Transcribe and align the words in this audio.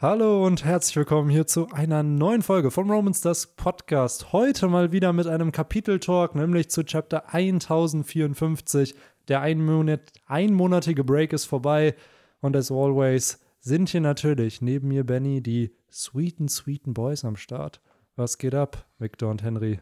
Hallo 0.00 0.46
und 0.46 0.64
herzlich 0.64 0.94
willkommen 0.94 1.28
hier 1.28 1.48
zu 1.48 1.70
einer 1.72 2.04
neuen 2.04 2.42
Folge 2.42 2.70
vom 2.70 2.88
Romans 2.88 3.20
das 3.20 3.48
Podcast. 3.56 4.32
Heute 4.32 4.68
mal 4.68 4.92
wieder 4.92 5.12
mit 5.12 5.26
einem 5.26 5.50
Kapiteltalk, 5.50 6.36
nämlich 6.36 6.70
zu 6.70 6.84
Chapter 6.84 7.34
1054. 7.34 8.94
Der 9.26 9.40
einmonat 9.40 10.12
einmonatige 10.26 11.02
Break 11.02 11.32
ist 11.32 11.46
vorbei 11.46 11.96
und 12.40 12.54
as 12.54 12.70
always 12.70 13.40
sind 13.58 13.88
hier 13.88 14.00
natürlich 14.00 14.62
neben 14.62 14.86
mir 14.86 15.02
Benny 15.02 15.42
die 15.42 15.74
sweeten, 15.90 16.46
sweeten 16.46 16.94
Boys 16.94 17.24
am 17.24 17.34
Start. 17.34 17.80
Was 18.14 18.38
geht 18.38 18.54
ab, 18.54 18.86
Victor 19.00 19.32
und 19.32 19.42
Henry? 19.42 19.80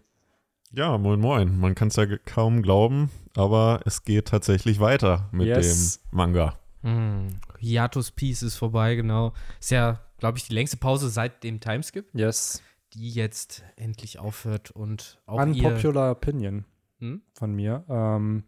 Ja, 0.72 0.96
moin 0.96 1.20
moin. 1.20 1.60
Man 1.60 1.74
kann 1.74 1.88
es 1.88 1.96
ja 1.96 2.06
kaum 2.24 2.62
glauben, 2.62 3.10
aber 3.36 3.80
es 3.84 4.02
geht 4.02 4.28
tatsächlich 4.28 4.80
weiter 4.80 5.28
mit 5.30 5.48
yes. 5.48 6.00
dem 6.00 6.16
Manga. 6.16 6.58
Mm, 6.86 7.28
Hiatus 7.58 8.10
Peace 8.10 8.42
ist 8.42 8.56
vorbei, 8.56 8.94
genau. 8.94 9.32
Ist 9.60 9.70
ja 9.70 10.00
glaube 10.18 10.38
ich, 10.38 10.48
die 10.48 10.54
längste 10.54 10.76
Pause 10.76 11.08
seit 11.08 11.44
dem 11.44 11.60
Timeskip. 11.60 12.08
Yes. 12.12 12.62
Die 12.94 13.10
jetzt 13.10 13.64
endlich 13.76 14.18
aufhört 14.18 14.70
und 14.70 15.20
auch 15.26 15.40
Unpopular 15.40 16.12
Opinion 16.12 16.64
hm? 16.98 17.22
von 17.32 17.52
mir. 17.52 17.84
Ähm, 17.88 18.44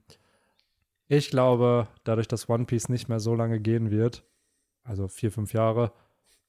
ich 1.08 1.30
glaube, 1.30 1.88
dadurch, 2.04 2.28
dass 2.28 2.48
One 2.48 2.64
Piece 2.64 2.88
nicht 2.88 3.08
mehr 3.08 3.20
so 3.20 3.34
lange 3.34 3.60
gehen 3.60 3.90
wird, 3.90 4.24
also 4.84 5.08
vier, 5.08 5.32
fünf 5.32 5.52
Jahre, 5.52 5.92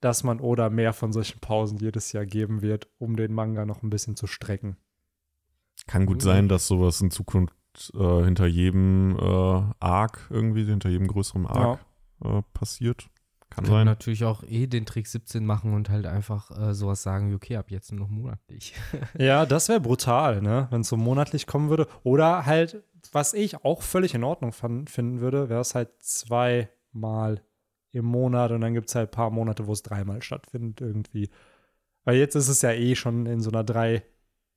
dass 0.01 0.23
man 0.23 0.39
oder 0.39 0.69
mehr 0.69 0.93
von 0.93 1.11
solchen 1.11 1.39
Pausen 1.39 1.77
jedes 1.77 2.13
Jahr 2.13 2.25
geben 2.25 2.61
wird, 2.61 2.87
um 2.99 3.17
den 3.17 3.33
Manga 3.33 3.65
noch 3.65 3.83
ein 3.83 3.89
bisschen 3.89 4.15
zu 4.15 4.27
strecken. 4.27 4.77
Kann 5.87 6.05
gut 6.05 6.21
sein, 6.21 6.47
dass 6.47 6.67
sowas 6.67 7.01
in 7.01 7.11
Zukunft 7.11 7.53
äh, 7.93 8.23
hinter 8.23 8.45
jedem 8.45 9.17
äh, 9.17 9.63
Arc 9.79 10.27
irgendwie, 10.29 10.65
hinter 10.65 10.89
jedem 10.89 11.07
größeren 11.07 11.45
Arc 11.47 11.79
ja. 11.79 11.85
Äh, 12.23 12.41
passiert. 12.53 13.09
Kann 13.49 13.65
sein. 13.65 13.85
natürlich 13.85 14.25
auch 14.25 14.43
eh 14.43 14.67
den 14.67 14.85
Trick 14.85 15.07
17 15.07 15.43
machen 15.43 15.73
und 15.73 15.89
halt 15.89 16.05
einfach 16.05 16.51
äh, 16.51 16.73
sowas 16.73 17.01
sagen 17.01 17.31
wie, 17.31 17.35
okay, 17.35 17.57
ab 17.57 17.71
jetzt 17.71 17.91
nur 17.91 18.01
noch 18.01 18.09
monatlich. 18.09 18.75
ja, 19.17 19.45
das 19.45 19.69
wäre 19.69 19.79
brutal, 19.79 20.41
ne? 20.41 20.67
Wenn 20.69 20.81
es 20.81 20.89
so 20.89 20.97
monatlich 20.97 21.47
kommen 21.47 21.69
würde. 21.69 21.87
Oder 22.03 22.45
halt, 22.45 22.83
was 23.11 23.33
ich 23.33 23.65
auch 23.65 23.81
völlig 23.81 24.13
in 24.13 24.23
Ordnung 24.23 24.51
fand, 24.51 24.89
finden 24.89 25.19
würde, 25.19 25.49
wäre 25.49 25.61
es 25.61 25.73
halt 25.73 25.89
zweimal 25.99 27.41
im 27.91 28.05
Monat 28.05 28.51
und 28.51 28.61
dann 28.61 28.75
gibt 28.75 28.89
es 28.89 28.95
halt 28.95 29.09
ein 29.09 29.15
paar 29.15 29.31
Monate, 29.31 29.65
wo 29.65 29.73
es 29.73 29.81
dreimal 29.81 30.21
stattfindet 30.21 30.81
irgendwie. 30.81 31.29
Weil 32.03 32.17
jetzt 32.17 32.35
ist 32.35 32.49
es 32.49 32.61
ja 32.61 32.71
eh 32.71 32.95
schon 32.95 33.25
in 33.25 33.41
so 33.41 33.49
einer 33.49 33.63
drei, 33.63 34.03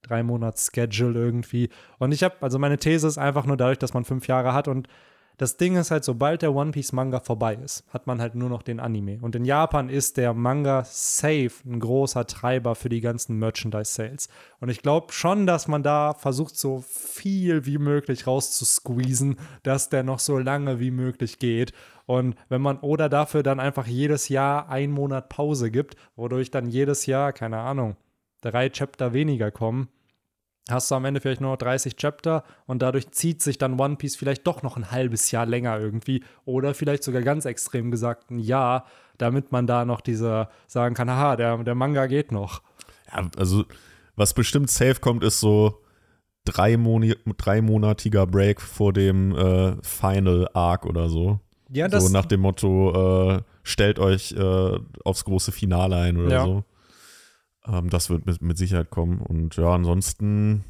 drei 0.03 0.23
Monats 0.23 0.70
Schedule 0.73 1.19
irgendwie. 1.19 1.70
Und 1.98 2.12
ich 2.12 2.23
habe, 2.23 2.36
also 2.41 2.58
meine 2.58 2.77
These 2.77 3.06
ist 3.06 3.17
einfach 3.17 3.47
nur 3.47 3.56
dadurch, 3.56 3.79
dass 3.79 3.95
man 3.95 4.05
fünf 4.05 4.27
Jahre 4.29 4.53
hat 4.53 4.69
und 4.69 4.86
das 5.38 5.56
Ding 5.56 5.77
ist 5.77 5.91
halt, 5.91 6.05
sobald 6.05 6.42
der 6.42 6.55
One 6.55 6.72
Piece 6.72 6.92
Manga 6.92 7.20
vorbei 7.20 7.55
ist, 7.55 7.84
hat 7.92 8.06
man 8.06 8.20
halt 8.20 8.34
nur 8.34 8.48
noch 8.48 8.62
den 8.62 8.80
Anime. 8.80 9.19
Und 9.20 9.34
in 9.34 9.44
Japan 9.44 9.89
ist 9.89 10.16
der 10.16 10.34
Manga 10.34 10.84
safe 10.84 11.52
ein 11.64 11.80
großer 11.80 12.27
Treiber 12.27 12.74
für 12.74 12.89
die 12.89 13.00
ganzen 13.00 13.39
Merchandise-Sales. 13.39 14.28
Und 14.61 14.69
ich 14.69 14.83
glaube 14.83 15.12
schon, 15.12 15.47
dass 15.47 15.69
man 15.69 15.83
da 15.83 16.14
versucht, 16.14 16.56
so 16.56 16.84
viel 16.86 17.66
wie 17.66 17.78
möglich 17.78 18.27
rauszusqueezen, 18.27 19.36
dass 19.62 19.89
der 19.89 20.02
noch 20.02 20.19
so 20.19 20.39
lange 20.39 20.80
wie 20.80 20.91
möglich 20.91 21.39
geht. 21.39 21.72
Und 22.06 22.34
wenn 22.48 22.62
man 22.62 22.78
oder 22.78 23.08
dafür 23.08 23.42
dann 23.42 23.61
einfach 23.61 23.86
jedes 23.86 24.28
Jahr 24.28 24.69
einen 24.69 24.92
Monat 24.92 25.28
Pause 25.28 25.70
gibt, 25.70 25.96
wodurch 26.17 26.50
dann 26.50 26.69
jedes 26.69 27.06
Jahr, 27.06 27.33
keine 27.33 27.58
Ahnung, 27.58 27.96
drei 28.42 28.69
Chapter 28.69 29.12
weniger 29.12 29.50
kommen, 29.50 29.89
hast 30.70 30.91
du 30.91 30.94
am 30.94 31.05
Ende 31.05 31.20
vielleicht 31.20 31.41
nur 31.41 31.50
noch 31.50 31.58
30 31.58 31.96
Chapter 31.96 32.44
und 32.66 32.82
dadurch 32.82 33.10
zieht 33.10 33.42
sich 33.42 33.58
dann 33.58 33.78
One 33.80 33.96
Piece 33.96 34.16
vielleicht 34.16 34.46
doch 34.46 34.62
noch 34.62 34.77
ein 34.77 34.91
halbes 34.91 35.30
Jahr 35.30 35.46
länger 35.46 35.78
irgendwie 35.78 36.22
oder 36.44 36.74
vielleicht 36.74 37.02
sogar 37.02 37.22
ganz 37.22 37.44
extrem 37.44 37.91
gesagt 37.91 38.30
ein 38.30 38.38
Jahr, 38.38 38.86
damit 39.18 39.52
man 39.52 39.66
da 39.66 39.84
noch 39.84 40.00
diese 40.00 40.48
sagen 40.66 40.94
kann, 40.94 41.10
haha, 41.10 41.36
der, 41.36 41.58
der 41.58 41.74
Manga 41.74 42.06
geht 42.06 42.33
noch. 42.33 42.62
Ja, 43.12 43.28
also 43.36 43.64
was 44.16 44.34
bestimmt 44.34 44.70
safe 44.70 45.00
kommt, 45.00 45.24
ist 45.24 45.40
so 45.40 45.83
drei 46.44 46.77
Moni 46.77 47.14
dreimonatiger 47.36 48.27
Break 48.27 48.61
vor 48.61 48.92
dem 48.92 49.34
äh, 49.34 49.77
Final 49.83 50.48
Arc 50.55 50.86
oder 50.86 51.08
so. 51.08 51.40
Ja, 51.70 51.89
das 51.89 52.06
so 52.06 52.12
nach 52.12 52.27
dem 52.27 52.40
Motto, 52.40 53.36
äh, 53.36 53.42
stellt 53.62 53.98
euch 53.98 54.33
äh, 54.33 54.78
aufs 55.05 55.24
große 55.24 55.52
Finale 55.52 55.96
ein 55.96 56.17
oder 56.18 56.30
ja. 56.30 56.45
so. 56.45 56.64
Ähm, 57.67 57.90
das 57.90 58.11
wird 58.11 58.27
mit, 58.27 58.42
mit 58.42 58.58
Sicherheit 58.58 58.90
kommen. 58.90 59.20
Und 59.20 59.56
ja, 59.56 59.73
ansonsten, 59.74 60.64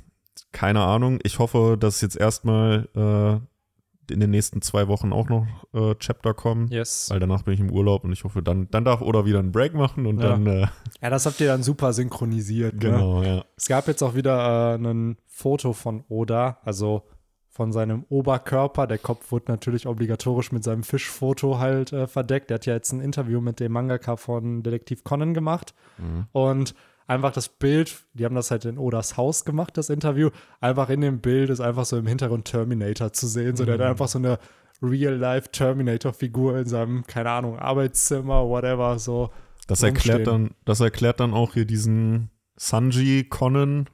keine 0.53 0.80
Ahnung. 0.80 1.19
Ich 1.22 1.38
hoffe, 1.38 1.76
dass 1.78 2.00
jetzt 2.00 2.16
erstmal 2.16 2.88
äh, 2.94 4.12
in 4.12 4.20
den 4.20 4.30
nächsten 4.30 4.62
zwei 4.62 4.88
Wochen 4.88 5.12
auch 5.12 5.28
noch 5.28 5.47
äh, 5.72 5.94
Chapter 5.97 6.34
kommen. 6.34 6.69
Yes. 6.69 7.10
Weil 7.10 7.20
danach 7.20 7.42
bin 7.42 7.54
ich 7.54 7.60
im 7.60 7.70
Urlaub 7.70 8.04
und 8.04 8.12
ich 8.12 8.25
hoffe, 8.25 8.42
dann, 8.42 8.69
dann 8.70 8.84
darf 8.84 9.00
Oda 9.00 9.25
wieder 9.25 9.38
einen 9.38 9.52
Break 9.52 9.75
machen 9.75 10.06
und 10.06 10.20
ja. 10.20 10.31
dann. 10.31 10.47
Äh, 10.47 10.66
ja, 11.00 11.10
das 11.10 11.26
habt 11.26 11.41
ihr 11.41 11.47
dann 11.47 11.62
super 11.62 11.92
synchronisiert. 11.92 12.75
Ne? 12.75 12.81
Genau, 12.81 13.20
ne? 13.20 13.36
ja. 13.36 13.44
Es 13.56 13.69
gab 13.69 13.88
jetzt 13.88 14.02
auch 14.02 14.14
wieder 14.14 14.75
äh, 14.75 14.78
ein 14.78 15.16
Foto 15.26 15.72
von 15.72 16.04
Oda, 16.08 16.58
also 16.64 17.04
von 17.52 17.70
seinem 17.70 18.04
Oberkörper. 18.08 18.86
Der 18.86 18.98
Kopf 18.98 19.30
wurde 19.30 19.52
natürlich 19.52 19.86
obligatorisch 19.86 20.52
mit 20.52 20.64
seinem 20.64 20.82
Fischfoto 20.82 21.58
halt 21.58 21.92
äh, 21.92 22.06
verdeckt. 22.06 22.50
Er 22.50 22.54
hat 22.54 22.66
ja 22.66 22.74
jetzt 22.74 22.92
ein 22.92 23.00
Interview 23.00 23.42
mit 23.42 23.60
dem 23.60 23.72
Mangaka 23.72 24.16
von 24.16 24.62
Detektiv 24.62 25.04
Conan 25.04 25.34
gemacht. 25.34 25.74
Mhm. 25.98 26.26
Und 26.32 26.74
einfach 27.06 27.30
das 27.30 27.50
Bild, 27.50 28.04
die 28.14 28.24
haben 28.24 28.34
das 28.34 28.50
halt 28.50 28.64
in 28.64 28.78
Odas 28.78 29.18
Haus 29.18 29.44
gemacht, 29.44 29.76
das 29.76 29.90
Interview. 29.90 30.30
Einfach 30.60 30.88
in 30.88 31.02
dem 31.02 31.20
Bild 31.20 31.50
ist 31.50 31.60
einfach 31.60 31.84
so 31.84 31.98
im 31.98 32.06
Hintergrund 32.06 32.46
Terminator 32.46 33.12
zu 33.12 33.26
sehen. 33.26 33.54
So, 33.54 33.66
der 33.66 33.74
hat 33.74 33.80
mhm. 33.80 33.86
einfach 33.86 34.08
so 34.08 34.19
eine 34.19 34.38
Real-Life 34.80 35.50
Terminator-Figur 35.52 36.58
in 36.58 36.66
seinem, 36.66 37.06
keine 37.06 37.30
Ahnung, 37.30 37.58
Arbeitszimmer, 37.58 38.48
whatever, 38.48 38.98
so. 38.98 39.30
Das 39.66 39.82
erklärt 39.82 40.26
dann, 40.26 40.52
das 40.64 40.80
erklärt 40.80 41.20
dann 41.20 41.34
auch 41.34 41.52
hier 41.52 41.66
diesen 41.66 42.30
Sanji 42.56 43.24
Conan 43.24 43.88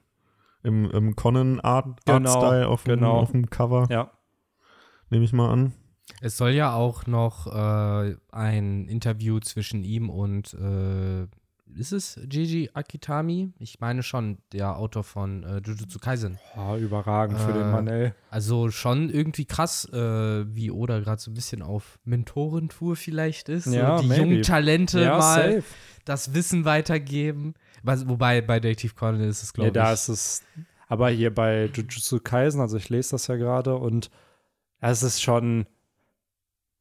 im, 0.62 0.90
im 0.90 1.16
Conan-Art 1.16 2.04
genau, 2.04 2.30
Style 2.30 2.68
auf, 2.68 2.84
genau. 2.84 3.18
auf 3.18 3.32
dem 3.32 3.50
Cover. 3.50 3.86
Ja. 3.90 4.10
Nehme 5.10 5.24
ich 5.24 5.32
mal 5.32 5.50
an. 5.50 5.72
Es 6.20 6.36
soll 6.36 6.50
ja 6.50 6.74
auch 6.74 7.06
noch 7.06 7.46
äh, 7.46 8.16
ein 8.32 8.88
Interview 8.88 9.40
zwischen 9.40 9.84
ihm 9.84 10.10
und 10.10 10.54
äh, 10.54 11.26
ist 11.76 11.92
es 11.92 12.18
Gigi 12.24 12.70
Akitami? 12.72 13.52
Ich 13.58 13.80
meine 13.80 14.02
schon, 14.02 14.38
der 14.52 14.76
Autor 14.78 15.04
von 15.04 15.44
äh, 15.44 15.60
Jujutsu 15.64 15.98
Kaisen. 15.98 16.38
Oh, 16.56 16.76
überragend 16.76 17.38
für 17.38 17.52
den 17.52 17.70
Mann, 17.70 17.86
ey. 17.88 18.12
Also 18.30 18.70
schon 18.70 19.10
irgendwie 19.10 19.44
krass, 19.44 19.88
äh, 19.92 20.44
wie 20.54 20.70
Oda 20.70 21.00
gerade 21.00 21.20
so 21.20 21.30
ein 21.30 21.34
bisschen 21.34 21.62
auf 21.62 21.98
Mentorentour 22.04 22.96
vielleicht 22.96 23.48
ist. 23.48 23.66
Ja, 23.66 23.98
so 23.98 24.02
die 24.02 24.08
maybe. 24.08 24.22
jungen 24.22 24.42
Talente 24.42 25.02
ja, 25.02 25.18
mal 25.18 25.52
safe. 25.52 25.64
das 26.04 26.34
Wissen 26.34 26.64
weitergeben. 26.64 27.54
Wobei 27.82 28.40
bei 28.40 28.60
Detective 28.60 28.94
Conan 28.94 29.20
ist 29.20 29.42
es, 29.42 29.52
glaube 29.52 29.68
ja, 29.68 29.70
ich. 29.70 29.74
da 29.74 29.92
ist 29.92 30.08
es. 30.08 30.42
Aber 30.88 31.10
hier 31.10 31.34
bei 31.34 31.66
Jujutsu 31.66 32.20
Kaisen, 32.20 32.60
also 32.60 32.76
ich 32.76 32.88
lese 32.88 33.10
das 33.12 33.26
ja 33.26 33.36
gerade 33.36 33.76
und 33.76 34.10
es 34.80 35.02
ist 35.02 35.22
schon. 35.22 35.66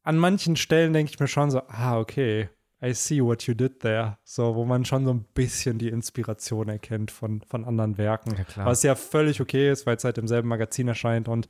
An 0.02 0.16
manchen 0.16 0.56
Stellen 0.56 0.94
denke 0.94 1.12
ich 1.12 1.20
mir 1.20 1.28
schon 1.28 1.50
so, 1.50 1.60
ah, 1.68 1.98
okay, 1.98 2.48
I 2.80 2.94
see 2.94 3.20
what 3.22 3.42
you 3.42 3.54
did 3.54 3.80
there. 3.80 4.18
So, 4.24 4.54
wo 4.54 4.64
man 4.64 4.84
schon 4.84 5.04
so 5.04 5.12
ein 5.12 5.24
bisschen 5.34 5.78
die 5.78 5.88
Inspiration 5.88 6.68
erkennt 6.68 7.10
von, 7.10 7.42
von 7.42 7.64
anderen 7.64 7.98
Werken. 7.98 8.36
Ja, 8.56 8.64
was 8.64 8.82
ja 8.82 8.94
völlig 8.94 9.40
okay 9.40 9.70
ist, 9.70 9.84
weil 9.84 9.96
es 9.96 10.04
halt 10.04 10.16
im 10.16 10.28
selben 10.28 10.48
Magazin 10.48 10.88
erscheint 10.88 11.28
und 11.28 11.48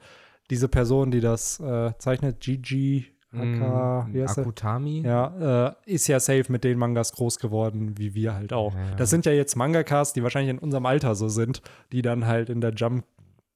diese 0.51 0.69
Person, 0.69 1.11
die 1.11 1.21
das 1.21 1.61
äh, 1.61 1.93
zeichnet, 1.99 2.41
Gigi 2.41 3.07
Aka, 3.33 4.09
mm, 4.11 4.27
Akutami. 4.27 5.03
Ja, 5.05 5.69
äh, 5.69 5.75
ist 5.85 6.09
ja 6.09 6.19
safe 6.19 6.45
mit 6.49 6.65
den 6.65 6.79
Mangas 6.79 7.13
groß 7.13 7.39
geworden, 7.39 7.99
wie 7.99 8.15
wir 8.15 8.35
halt 8.35 8.53
auch. 8.53 8.75
Ja, 8.75 8.81
ja. 8.81 8.95
Das 8.97 9.11
sind 9.11 9.27
ja 9.27 9.33
jetzt 9.33 9.55
Mangakas, 9.55 10.15
die 10.15 10.23
wahrscheinlich 10.23 10.51
in 10.51 10.59
unserem 10.59 10.87
Alter 10.87 11.15
so 11.15 11.29
sind, 11.29 11.61
die 11.93 12.01
dann 12.01 12.27
halt 12.27 12.49
in 12.49 12.63
der 12.63 12.73
Jump 12.73 13.05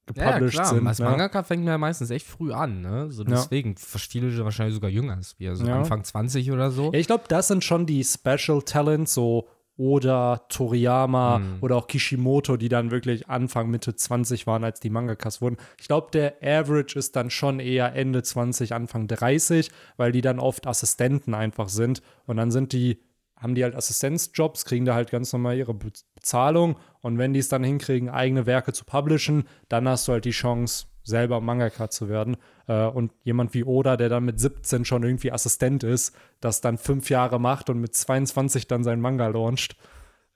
gepublished 0.06 0.58
ja, 0.58 0.64
sind. 0.66 0.86
Als 0.86 0.98
ne? 0.98 1.06
Mangaka 1.06 1.42
fängt 1.42 1.64
man 1.64 1.72
ja 1.72 1.78
meistens 1.78 2.10
echt 2.10 2.26
früh 2.26 2.52
an, 2.52 2.82
ne? 2.82 3.10
So 3.10 3.24
deswegen, 3.24 3.70
ja. 3.70 3.98
viele 3.98 4.44
wahrscheinlich 4.44 4.74
sogar 4.74 4.90
jünger 4.90 5.14
als 5.14 5.38
wir, 5.38 5.56
so 5.56 5.64
Anfang 5.64 6.04
20 6.04 6.50
oder 6.52 6.70
so. 6.70 6.92
Ja, 6.92 6.98
ich 6.98 7.06
glaube, 7.06 7.24
das 7.28 7.48
sind 7.48 7.64
schon 7.64 7.86
die 7.86 8.04
Special 8.04 8.62
Talents, 8.62 9.14
so 9.14 9.48
oder 9.76 10.44
Toriyama 10.48 11.38
mhm. 11.38 11.58
oder 11.60 11.76
auch 11.76 11.86
Kishimoto, 11.86 12.56
die 12.56 12.69
dann 12.69 12.90
wirklich 12.90 13.28
Anfang, 13.28 13.70
Mitte 13.70 13.96
20 13.96 14.46
waren, 14.46 14.64
als 14.64 14.80
die 14.80 14.90
Mangakas 14.90 15.40
wurden. 15.40 15.56
Ich 15.80 15.88
glaube, 15.88 16.10
der 16.12 16.36
Average 16.42 16.98
ist 16.98 17.16
dann 17.16 17.30
schon 17.30 17.58
eher 17.58 17.94
Ende 17.94 18.22
20, 18.22 18.74
Anfang 18.74 19.08
30, 19.08 19.70
weil 19.96 20.12
die 20.12 20.20
dann 20.20 20.38
oft 20.38 20.66
Assistenten 20.66 21.34
einfach 21.34 21.69
sind. 21.69 22.02
Und 22.26 22.36
dann 22.36 22.50
sind 22.50 22.72
die, 22.72 22.98
haben 23.36 23.54
die 23.54 23.64
halt 23.64 23.74
Assistenzjobs, 23.74 24.64
kriegen 24.64 24.84
da 24.84 24.94
halt 24.94 25.10
ganz 25.10 25.32
normal 25.32 25.56
ihre 25.56 25.75
Bezahlung. 25.75 26.76
Und 27.00 27.18
wenn 27.18 27.32
die 27.32 27.40
es 27.40 27.48
dann 27.48 27.64
hinkriegen, 27.64 28.10
eigene 28.10 28.46
Werke 28.46 28.72
zu 28.72 28.84
publishen, 28.84 29.44
dann 29.68 29.88
hast 29.88 30.06
du 30.06 30.12
halt 30.12 30.26
die 30.26 30.30
Chance, 30.30 30.86
selber 31.04 31.40
Mangaka 31.40 31.90
zu 31.90 32.08
werden. 32.08 32.37
Äh, 32.66 32.87
und 32.87 33.12
jemand 33.25 33.54
wie 33.54 33.64
Oda, 33.64 33.96
der 33.96 34.08
dann 34.08 34.25
mit 34.25 34.40
17 34.40 34.84
schon 34.84 35.02
irgendwie 35.02 35.32
Assistent 35.32 35.84
ist, 35.84 36.14
das 36.40 36.60
dann 36.60 36.78
fünf 36.78 37.10
Jahre 37.10 37.40
macht 37.40 37.70
und 37.70 37.81
mit 37.81 37.94
22 37.94 38.66
dann 38.69 38.84
sein 38.84 39.00
Manga 39.00 39.26
launcht, 39.28 39.76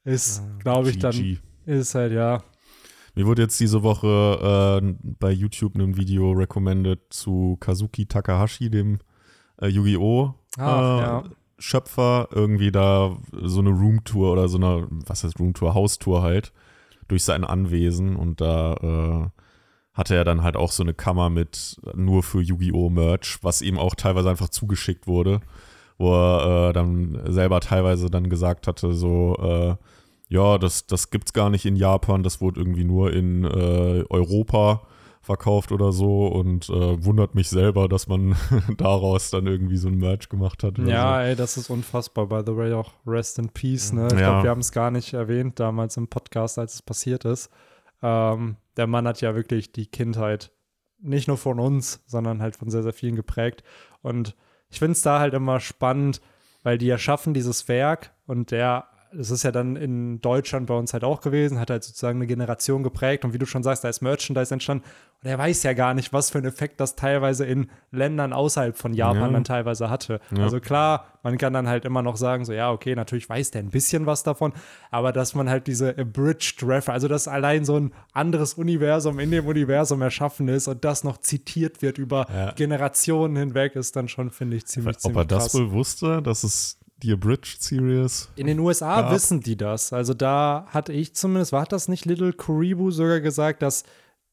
ist, 0.04 0.40
ah, 0.40 0.58
glaube 0.58 0.90
ich, 0.90 0.98
dann 0.98 1.38
ist 1.66 1.94
halt, 1.94 2.12
ja. 2.12 2.42
Mir 3.14 3.26
wurde 3.26 3.42
jetzt 3.42 3.58
diese 3.60 3.82
Woche 3.82 4.80
äh, 4.82 4.94
bei 5.02 5.30
YouTube 5.30 5.74
ein 5.76 5.96
Video 5.96 6.32
recommended 6.32 7.00
zu 7.10 7.56
Kazuki 7.60 8.06
Takahashi, 8.06 8.70
dem 8.70 8.98
äh, 9.60 9.68
Yu-Gi-Oh! 9.68 10.34
Ah, 10.58 10.98
ja. 11.00 11.24
Schöpfer 11.58 12.28
irgendwie 12.32 12.70
da 12.70 13.16
so 13.32 13.60
eine 13.60 13.70
Roomtour 13.70 14.32
oder 14.32 14.48
so 14.48 14.58
eine, 14.58 14.86
was 14.90 15.24
heißt 15.24 15.40
Roomtour, 15.40 15.74
Haustour 15.74 16.22
halt, 16.22 16.52
durch 17.08 17.24
sein 17.24 17.44
Anwesen 17.44 18.16
und 18.16 18.42
da 18.42 18.74
äh, 18.74 19.42
hatte 19.96 20.14
er 20.14 20.24
dann 20.24 20.42
halt 20.42 20.56
auch 20.56 20.70
so 20.70 20.82
eine 20.82 20.94
Kammer 20.94 21.30
mit 21.30 21.80
nur 21.94 22.22
für 22.22 22.40
Yu-Gi-Oh! 22.40 22.90
Merch, 22.90 23.38
was 23.42 23.62
ihm 23.62 23.78
auch 23.78 23.94
teilweise 23.94 24.28
einfach 24.28 24.50
zugeschickt 24.50 25.06
wurde, 25.06 25.40
wo 25.98 26.12
er 26.12 26.68
äh, 26.68 26.72
dann 26.74 27.18
selber 27.26 27.60
teilweise 27.60 28.10
dann 28.10 28.28
gesagt 28.28 28.66
hatte, 28.66 28.92
so, 28.92 29.36
äh, 29.40 29.76
ja, 30.28 30.58
das, 30.58 30.86
das 30.86 31.10
gibt's 31.10 31.32
gar 31.32 31.48
nicht 31.48 31.64
in 31.64 31.76
Japan, 31.76 32.22
das 32.22 32.40
wurde 32.40 32.60
irgendwie 32.60 32.84
nur 32.84 33.12
in 33.12 33.44
äh, 33.44 34.04
Europa 34.10 34.82
verkauft 35.22 35.72
oder 35.72 35.90
so 35.92 36.26
und 36.28 36.68
äh, 36.68 37.04
wundert 37.04 37.34
mich 37.34 37.48
selber, 37.48 37.88
dass 37.88 38.06
man 38.06 38.36
daraus 38.76 39.30
dann 39.30 39.46
irgendwie 39.46 39.76
so 39.76 39.88
ein 39.88 39.96
Merch 39.96 40.28
gemacht 40.28 40.62
hat. 40.62 40.78
Ja, 40.78 41.16
so. 41.16 41.24
ey, 41.24 41.36
das 41.36 41.56
ist 41.56 41.70
unfassbar. 41.70 42.26
By 42.26 42.42
the 42.46 42.56
way, 42.56 42.72
auch 42.74 42.92
Rest 43.06 43.38
in 43.38 43.48
Peace. 43.48 43.92
Ne? 43.92 44.06
Ich 44.06 44.12
ja. 44.12 44.18
glaube, 44.18 44.42
wir 44.44 44.50
haben 44.50 44.60
es 44.60 44.70
gar 44.70 44.92
nicht 44.92 45.14
erwähnt 45.14 45.58
damals 45.58 45.96
im 45.96 46.06
Podcast, 46.06 46.58
als 46.58 46.74
es 46.74 46.82
passiert 46.82 47.24
ist. 47.24 47.50
Ähm, 48.02 48.56
der 48.76 48.86
Mann 48.86 49.06
hat 49.06 49.20
ja 49.20 49.34
wirklich 49.34 49.72
die 49.72 49.86
Kindheit 49.86 50.52
nicht 50.98 51.28
nur 51.28 51.38
von 51.38 51.60
uns, 51.60 52.02
sondern 52.06 52.42
halt 52.42 52.56
von 52.56 52.70
sehr, 52.70 52.82
sehr 52.82 52.92
vielen 52.92 53.16
geprägt. 53.16 53.62
Und 54.02 54.36
ich 54.68 54.78
finde 54.78 54.92
es 54.92 55.02
da 55.02 55.20
halt 55.20 55.34
immer 55.34 55.60
spannend, 55.60 56.20
weil 56.62 56.78
die 56.78 56.88
erschaffen 56.88 57.34
dieses 57.34 57.68
Werk 57.68 58.12
und 58.26 58.50
der 58.50 58.88
das 59.12 59.30
ist 59.30 59.42
ja 59.42 59.52
dann 59.52 59.76
in 59.76 60.20
Deutschland 60.20 60.66
bei 60.66 60.74
uns 60.74 60.92
halt 60.92 61.04
auch 61.04 61.20
gewesen, 61.20 61.58
hat 61.60 61.70
halt 61.70 61.84
sozusagen 61.84 62.18
eine 62.18 62.26
Generation 62.26 62.82
geprägt 62.82 63.24
und 63.24 63.32
wie 63.32 63.38
du 63.38 63.46
schon 63.46 63.62
sagst, 63.62 63.84
da 63.84 63.88
ist 63.88 64.00
Merchandise 64.00 64.52
entstanden 64.52 64.84
und 65.22 65.30
er 65.30 65.38
weiß 65.38 65.62
ja 65.62 65.72
gar 65.72 65.94
nicht, 65.94 66.12
was 66.12 66.30
für 66.30 66.38
einen 66.38 66.46
Effekt 66.46 66.80
das 66.80 66.94
teilweise 66.94 67.46
in 67.46 67.70
Ländern 67.90 68.32
außerhalb 68.32 68.76
von 68.76 68.92
Japan 68.92 69.22
ja. 69.22 69.30
dann 69.30 69.44
teilweise 69.44 69.88
hatte. 69.88 70.20
Ja. 70.36 70.42
Also 70.42 70.60
klar, 70.60 71.06
man 71.22 71.38
kann 71.38 71.52
dann 71.52 71.68
halt 71.68 71.84
immer 71.84 72.02
noch 72.02 72.16
sagen, 72.16 72.44
so 72.44 72.52
ja, 72.52 72.70
okay, 72.70 72.94
natürlich 72.94 73.28
weiß 73.28 73.50
der 73.50 73.62
ein 73.62 73.70
bisschen 73.70 74.06
was 74.06 74.22
davon, 74.22 74.52
aber 74.90 75.12
dass 75.12 75.34
man 75.34 75.48
halt 75.48 75.66
diese 75.66 75.96
abridged 75.96 76.62
Reference, 76.62 76.88
also 76.88 77.08
dass 77.08 77.28
allein 77.28 77.64
so 77.64 77.76
ein 77.76 77.92
anderes 78.12 78.54
Universum 78.54 79.18
in 79.18 79.30
dem 79.30 79.46
Universum 79.46 80.02
erschaffen 80.02 80.48
ist 80.48 80.68
und 80.68 80.84
das 80.84 81.04
noch 81.04 81.18
zitiert 81.18 81.82
wird 81.82 81.98
über 81.98 82.26
ja. 82.32 82.52
Generationen 82.52 83.36
hinweg, 83.36 83.74
ist 83.76 83.96
dann 83.96 84.08
schon, 84.08 84.30
finde 84.30 84.56
ich, 84.56 84.66
ziemlich, 84.66 84.96
Ob 84.96 85.00
ziemlich 85.00 85.16
Ob 85.16 85.22
er 85.22 85.26
das 85.26 85.54
wohl 85.54 85.70
wusste, 85.72 86.22
dass 86.22 86.44
es 86.44 86.75
die 87.02 87.12
Abridged 87.12 87.62
Series. 87.62 88.30
In 88.36 88.46
den 88.46 88.58
USA 88.58 89.02
gab. 89.02 89.12
wissen 89.12 89.40
die 89.40 89.56
das. 89.56 89.92
Also 89.92 90.14
da 90.14 90.66
hatte 90.68 90.92
ich 90.92 91.14
zumindest, 91.14 91.52
war 91.52 91.66
das 91.66 91.88
nicht 91.88 92.04
Little 92.04 92.32
Kuribu 92.32 92.90
sogar 92.90 93.20
gesagt, 93.20 93.62
dass 93.62 93.84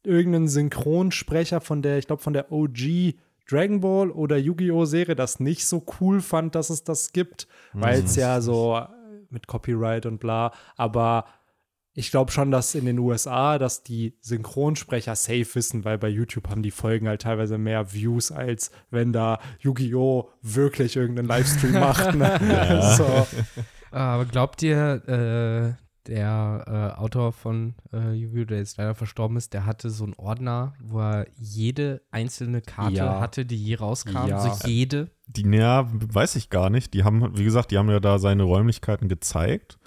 irgendein 0.04 0.48
Synchronsprecher 0.48 1.62
von 1.62 1.81
der, 1.81 1.98
ich 1.98 2.07
glaube 2.07 2.21
von 2.21 2.33
der 2.33 2.51
OG 2.51 3.15
Dragon 3.50 3.81
Ball 3.81 4.10
oder 4.10 4.38
Yu-Gi-Oh! 4.38 4.86
Serie 4.86 5.15
das 5.15 5.39
nicht 5.39 5.65
so 5.65 5.83
cool 6.00 6.21
fand, 6.21 6.56
dass 6.56 6.69
es 6.69 6.83
das 6.83 7.12
gibt, 7.12 7.48
weil 7.74 8.04
es 8.04 8.15
ja 8.15 8.39
so 8.39 8.81
mit 9.30 9.48
Copyright 9.48 10.06
und 10.06 10.19
bla, 10.19 10.54
aber 10.77 11.25
ich 11.95 12.10
glaube 12.10 12.31
schon, 12.31 12.50
dass 12.50 12.74
in 12.74 12.86
den 12.86 12.98
USA, 12.98 13.60
dass 13.60 13.84
die 13.84 14.18
Synchronsprecher 14.22 15.16
safe 15.16 15.48
wissen, 15.54 15.86
weil 15.86 15.98
bei 16.00 16.10
YouTube 16.10 16.50
haben 16.50 16.63
die 16.63 16.72
Folgen 16.72 17.07
halt 17.07 17.22
teilweise 17.22 17.57
mehr 17.57 17.94
Views, 17.94 18.31
als 18.31 18.72
wenn 18.90 19.13
da 19.13 19.40
Yu-Gi-Oh! 19.60 20.30
wirklich 20.42 20.95
irgendeinen 20.95 21.28
Livestream 21.28 21.74
macht. 21.74 22.16
Ne? 22.16 22.24
Ja. 22.44 22.95
so. 22.98 23.28
Aber 23.92 24.25
glaubt 24.25 24.62
ihr, 24.63 25.07
äh, 25.07 25.84
der 26.07 26.94
äh, 26.95 27.00
Autor 27.00 27.31
von 27.31 27.75
äh, 27.94 28.13
Yu-Gi-Oh!, 28.13 28.45
der 28.45 28.57
jetzt 28.57 28.78
leider 28.78 28.95
verstorben 28.95 29.38
ist, 29.38 29.54
der 29.54 29.66
hatte 29.66 29.90
so 29.90 30.04
einen 30.04 30.16
Ordner, 30.16 30.74
wo 30.81 31.00
er 31.00 31.28
jede 31.36 32.01
einzelne 32.12 32.62
Karte 32.62 32.95
ja. 32.95 33.19
hatte, 33.19 33.45
die 33.45 33.63
je 33.63 33.75
rauskam. 33.75 34.28
Ja. 34.28 34.40
So 34.40 34.68
jede. 34.68 35.12
Die, 35.28 35.44
ja, 35.44 35.88
weiß 35.92 36.36
ich 36.36 36.50
gar 36.50 36.69
nicht. 36.69 36.94
Die 36.94 37.04
haben, 37.04 37.38
wie 37.38 37.44
gesagt, 37.44 37.72
die 37.72 37.78
haben 37.78 37.90
ja 37.90 38.00
da 38.00 38.19
seine 38.19 38.44
Räumlichkeiten 38.44 39.07
gezeigt. 39.07 39.78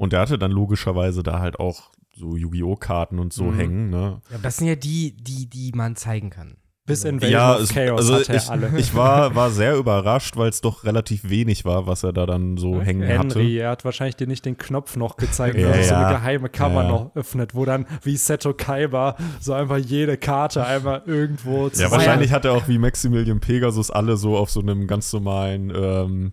Und 0.00 0.14
der 0.14 0.20
hatte 0.20 0.38
dann 0.38 0.50
logischerweise 0.50 1.22
da 1.22 1.40
halt 1.40 1.60
auch 1.60 1.90
so 2.16 2.34
Yu-Gi-Oh! 2.34 2.76
Karten 2.76 3.18
und 3.18 3.34
so 3.34 3.44
mhm. 3.44 3.56
hängen. 3.58 3.90
Ne? 3.90 4.22
Ja, 4.30 4.38
das 4.38 4.56
sind 4.56 4.66
ja 4.66 4.74
die, 4.74 5.14
die, 5.14 5.46
die 5.46 5.72
man 5.74 5.94
zeigen 5.94 6.30
kann. 6.30 6.56
Bis 6.86 7.04
in 7.04 7.18
ja, 7.18 7.56
of 7.56 7.68
Chaos 7.68 8.10
also 8.10 8.14
hatte 8.14 8.34
ich, 8.34 8.48
alle. 8.48 8.70
Ich 8.78 8.94
war, 8.94 9.34
war 9.34 9.50
sehr 9.50 9.76
überrascht, 9.76 10.38
weil 10.38 10.48
es 10.48 10.62
doch 10.62 10.84
relativ 10.84 11.28
wenig 11.28 11.66
war, 11.66 11.86
was 11.86 12.02
er 12.02 12.14
da 12.14 12.24
dann 12.24 12.56
so 12.56 12.76
okay. 12.76 12.86
hängen 12.86 13.02
Henry, 13.02 13.18
hatte. 13.18 13.38
Henry, 13.40 13.58
er 13.58 13.70
hat 13.70 13.84
wahrscheinlich 13.84 14.16
dir 14.16 14.26
nicht 14.26 14.46
den 14.46 14.56
Knopf 14.56 14.96
noch 14.96 15.18
gezeigt, 15.18 15.58
ja, 15.58 15.68
dass 15.68 15.76
ja. 15.76 15.84
so 15.84 15.94
eine 15.96 16.14
geheime 16.14 16.48
Kammer 16.48 16.82
ja. 16.84 16.88
noch 16.88 17.14
öffnet, 17.14 17.54
wo 17.54 17.66
dann 17.66 17.84
wie 18.02 18.16
Seto 18.16 18.54
Kaiba 18.54 19.16
so 19.38 19.52
einfach 19.52 19.76
jede 19.76 20.16
Karte 20.16 20.64
einmal 20.64 21.02
irgendwo 21.04 21.68
zu 21.68 21.82
Ja, 21.82 21.90
wahrscheinlich 21.90 22.32
hat 22.32 22.46
er 22.46 22.52
auch 22.52 22.66
wie 22.68 22.78
Maximilian 22.78 23.40
Pegasus 23.40 23.90
alle 23.90 24.16
so 24.16 24.38
auf 24.38 24.50
so 24.50 24.60
einem 24.60 24.86
ganz 24.86 25.12
normalen 25.12 25.70
ähm, 25.76 26.32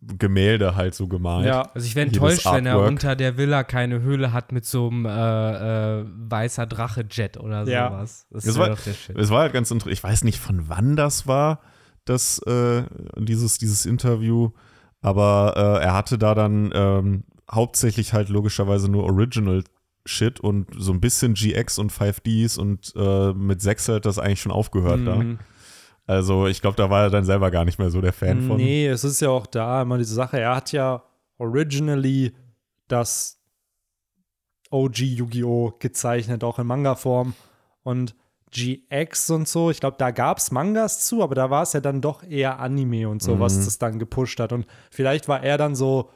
Gemälde 0.00 0.76
halt 0.76 0.94
so 0.94 1.08
gemalt. 1.08 1.46
Ja, 1.46 1.62
also 1.74 1.86
ich 1.86 1.96
wäre 1.96 2.06
enttäuscht, 2.06 2.46
wenn 2.46 2.66
er 2.66 2.80
unter 2.80 3.16
der 3.16 3.36
Villa 3.36 3.64
keine 3.64 4.00
Höhle 4.00 4.32
hat 4.32 4.52
mit 4.52 4.64
so 4.64 4.88
einem 4.88 5.06
äh, 5.06 6.00
äh, 6.00 6.04
weißer 6.06 6.66
Drache-Jet 6.66 7.36
oder 7.36 7.64
ja. 7.64 7.90
sowas. 7.90 8.26
Das 8.30 8.46
es 8.46 8.58
war, 8.58 8.68
doch 8.68 8.80
der 8.80 8.94
Shit. 8.94 9.18
Es 9.18 9.30
war 9.30 9.40
halt 9.40 9.52
ganz 9.52 9.70
interessant. 9.70 9.92
Ich 9.92 10.04
weiß 10.04 10.22
nicht, 10.22 10.38
von 10.38 10.68
wann 10.68 10.94
das 10.94 11.26
war, 11.26 11.60
das, 12.04 12.38
äh, 12.46 12.84
dieses, 13.16 13.58
dieses 13.58 13.86
Interview, 13.86 14.50
aber 15.00 15.54
äh, 15.56 15.84
er 15.84 15.94
hatte 15.94 16.16
da 16.16 16.34
dann 16.34 16.70
ähm, 16.74 17.24
hauptsächlich 17.50 18.12
halt 18.12 18.28
logischerweise 18.28 18.88
nur 18.88 19.04
Original 19.04 19.64
Shit 20.06 20.40
und 20.40 20.68
so 20.76 20.92
ein 20.92 21.00
bisschen 21.00 21.34
GX 21.34 21.78
und 21.78 21.92
5Ds 21.92 22.58
und 22.58 22.92
äh, 22.96 23.32
mit 23.34 23.60
6 23.60 23.88
hat 23.88 24.06
das 24.06 24.18
eigentlich 24.18 24.40
schon 24.40 24.52
aufgehört 24.52 25.00
mhm. 25.00 25.04
da. 25.04 25.24
Also 26.08 26.46
ich 26.46 26.62
glaube, 26.62 26.76
da 26.76 26.88
war 26.88 27.02
er 27.02 27.10
dann 27.10 27.26
selber 27.26 27.50
gar 27.50 27.66
nicht 27.66 27.78
mehr 27.78 27.90
so 27.90 28.00
der 28.00 28.14
Fan 28.14 28.40
von. 28.40 28.56
Nee, 28.56 28.86
es 28.86 29.04
ist 29.04 29.20
ja 29.20 29.28
auch 29.28 29.46
da 29.46 29.82
immer 29.82 29.98
diese 29.98 30.14
Sache. 30.14 30.40
Er 30.40 30.56
hat 30.56 30.72
ja 30.72 31.02
originally 31.36 32.34
das 32.88 33.38
OG 34.70 34.98
Yu-Gi-Oh! 35.00 35.74
gezeichnet, 35.78 36.42
auch 36.44 36.58
in 36.58 36.66
Manga-Form. 36.66 37.34
Und 37.82 38.14
GX 38.50 39.28
und 39.30 39.48
so, 39.48 39.70
ich 39.70 39.80
glaube, 39.80 39.96
da 39.98 40.10
gab 40.10 40.38
es 40.38 40.50
Mangas 40.50 41.00
zu, 41.00 41.22
aber 41.22 41.34
da 41.34 41.50
war 41.50 41.62
es 41.62 41.74
ja 41.74 41.80
dann 41.80 42.00
doch 42.00 42.22
eher 42.22 42.58
Anime 42.58 43.06
und 43.06 43.22
so, 43.22 43.36
mhm. 43.36 43.40
was 43.40 43.62
das 43.62 43.76
dann 43.76 43.98
gepusht 43.98 44.40
hat. 44.40 44.54
Und 44.54 44.66
vielleicht 44.90 45.28
war 45.28 45.42
er 45.42 45.58
dann 45.58 45.74
so 45.74 46.08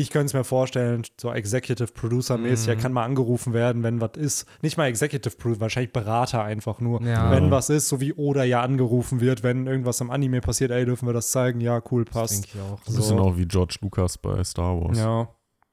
ich 0.00 0.10
könnte 0.10 0.26
es 0.26 0.34
mir 0.34 0.44
vorstellen, 0.44 1.02
so 1.20 1.32
Executive 1.32 1.92
Producer-mäßig, 1.92 2.68
mhm. 2.68 2.72
er 2.72 2.76
kann 2.76 2.92
mal 2.92 3.04
angerufen 3.04 3.52
werden, 3.52 3.82
wenn 3.82 4.00
was 4.00 4.12
ist. 4.16 4.46
Nicht 4.62 4.76
mal 4.76 4.86
Executive 4.86 5.36
Producer, 5.36 5.60
wahrscheinlich 5.60 5.92
Berater 5.92 6.44
einfach 6.44 6.80
nur. 6.80 7.02
Ja. 7.02 7.30
Wenn 7.32 7.50
was 7.50 7.68
ist, 7.68 7.88
so 7.88 8.00
wie 8.00 8.12
Oda 8.12 8.44
ja 8.44 8.62
angerufen 8.62 9.20
wird, 9.20 9.42
wenn 9.42 9.66
irgendwas 9.66 10.00
im 10.00 10.10
Anime 10.10 10.40
passiert, 10.40 10.70
ey, 10.70 10.84
dürfen 10.84 11.06
wir 11.06 11.12
das 11.12 11.32
zeigen? 11.32 11.60
Ja, 11.60 11.82
cool, 11.90 12.04
passt. 12.04 12.32
Das 12.32 12.40
denke 12.42 12.48
ich 12.54 12.60
auch. 12.60 12.82
So. 12.84 12.92
Ein 12.92 12.96
bisschen 12.96 13.18
auch 13.18 13.36
wie 13.36 13.46
George 13.46 13.78
Lucas 13.80 14.18
bei 14.18 14.42
Star 14.44 14.80
Wars. 14.80 14.98
Ja. 14.98 15.28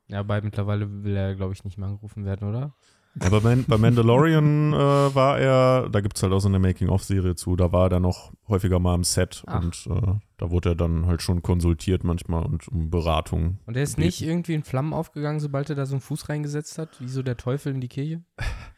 Ja, 0.07 0.21
bei 0.21 0.39
mittlerweile 0.41 1.03
will 1.03 1.15
er, 1.15 1.33
glaube 1.35 1.53
ich, 1.53 1.63
nicht 1.63 1.77
mehr 1.77 1.87
angerufen 1.87 2.25
werden, 2.25 2.47
oder? 2.47 2.75
Ja, 3.21 3.29
bei, 3.29 3.39
Man 3.39 3.63
bei 3.65 3.77
Mandalorian 3.77 4.73
äh, 4.73 4.75
war 4.75 5.39
er, 5.39 5.89
da 5.89 6.01
gibt 6.01 6.17
es 6.17 6.23
halt 6.23 6.33
auch 6.33 6.39
so 6.39 6.49
eine 6.49 6.59
Making-of-Serie 6.59 7.35
zu, 7.35 7.55
da 7.55 7.71
war 7.71 7.85
er 7.85 7.89
dann 7.89 8.01
noch 8.01 8.33
häufiger 8.49 8.79
mal 8.79 8.95
im 8.95 9.03
Set 9.05 9.43
Ach. 9.47 9.63
und 9.63 9.87
äh, 9.89 10.13
da 10.37 10.51
wurde 10.51 10.69
er 10.69 10.75
dann 10.75 11.05
halt 11.05 11.21
schon 11.21 11.41
konsultiert 11.41 12.03
manchmal 12.03 12.43
und 12.45 12.67
um 12.67 12.89
Beratung. 12.89 13.59
Und 13.65 13.77
er 13.77 13.83
ist 13.83 13.95
gebeten. 13.95 14.07
nicht 14.07 14.21
irgendwie 14.21 14.53
in 14.53 14.63
Flammen 14.63 14.93
aufgegangen, 14.93 15.39
sobald 15.39 15.69
er 15.69 15.75
da 15.77 15.85
so 15.85 15.93
einen 15.93 16.01
Fuß 16.01 16.27
reingesetzt 16.27 16.77
hat, 16.77 16.99
wie 16.99 17.07
so 17.07 17.23
der 17.23 17.37
Teufel 17.37 17.73
in 17.73 17.79
die 17.79 17.87
Kirche? 17.87 18.21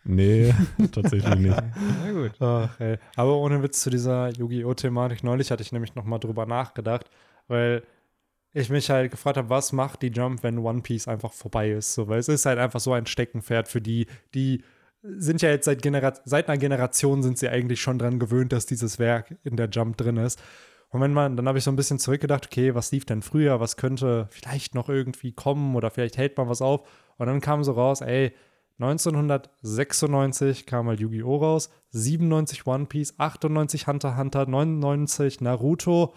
nee, 0.03 0.53
tatsächlich 0.91 1.35
nicht. 1.35 1.63
Na 2.03 2.11
gut. 2.11 2.31
Ach, 2.39 2.79
ey. 2.79 2.99
Aber 3.15 3.37
ohne 3.37 3.63
Witz 3.63 3.81
zu 3.81 3.89
dieser 3.89 4.29
Yu-Gi-Oh!-Thematik, 4.29 5.23
neulich 5.23 5.49
hatte 5.49 5.63
ich 5.63 5.71
nämlich 5.71 5.95
nochmal 5.95 6.19
drüber 6.19 6.45
nachgedacht, 6.45 7.09
weil 7.47 7.81
ich 8.57 8.69
mich 8.69 8.89
halt 8.89 9.11
gefragt 9.11 9.37
habe, 9.37 9.49
was 9.49 9.71
macht 9.71 10.01
die 10.01 10.07
Jump, 10.07 10.43
wenn 10.43 10.57
One 10.57 10.81
Piece 10.81 11.07
einfach 11.07 11.31
vorbei 11.31 11.71
ist? 11.71 11.93
So, 11.93 12.07
weil 12.07 12.19
es 12.19 12.27
ist 12.27 12.45
halt 12.45 12.59
einfach 12.59 12.79
so 12.79 12.93
ein 12.93 13.05
Steckenpferd 13.05 13.67
für 13.67 13.81
die, 13.81 14.07
die 14.33 14.63
sind 15.03 15.41
ja 15.41 15.49
jetzt 15.49 15.65
seit, 15.65 15.81
Genera 15.81 16.13
seit 16.25 16.47
einer 16.47 16.57
Generation 16.57 17.21
sind 17.21 17.37
sie 17.37 17.49
eigentlich 17.49 17.81
schon 17.81 17.99
dran 17.99 18.19
gewöhnt, 18.19 18.51
dass 18.51 18.65
dieses 18.65 18.99
Werk 18.99 19.35
in 19.43 19.57
der 19.57 19.69
Jump 19.69 19.97
drin 19.97 20.17
ist. 20.17 20.41
Und 20.89 21.01
wenn 21.01 21.13
man, 21.13 21.35
dann 21.35 21.47
habe 21.47 21.57
ich 21.57 21.63
so 21.63 21.71
ein 21.71 21.75
bisschen 21.75 21.99
zurückgedacht, 21.99 22.47
okay, 22.47 22.73
was 22.73 22.91
lief 22.91 23.05
denn 23.05 23.21
früher, 23.21 23.59
was 23.59 23.77
könnte 23.77 24.27
vielleicht 24.31 24.73
noch 24.73 24.89
irgendwie 24.89 25.33
kommen 25.33 25.75
oder 25.75 25.91
vielleicht 25.91 26.17
hält 26.17 26.37
man 26.37 26.49
was 26.49 26.61
auf. 26.61 26.87
Und 27.17 27.27
dann 27.27 27.41
kam 27.41 27.63
so 27.63 27.73
raus, 27.73 28.01
ey, 28.01 28.33
1996 28.79 30.65
kam 30.65 30.87
halt 30.87 30.99
Yu-Gi-Oh! 30.99 31.37
raus, 31.37 31.69
97 31.91 32.65
One 32.65 32.85
Piece, 32.85 33.15
98 33.17 33.87
Hunter 33.87 34.17
Hunter, 34.17 34.45
99 34.45 35.41
Naruto, 35.41 36.13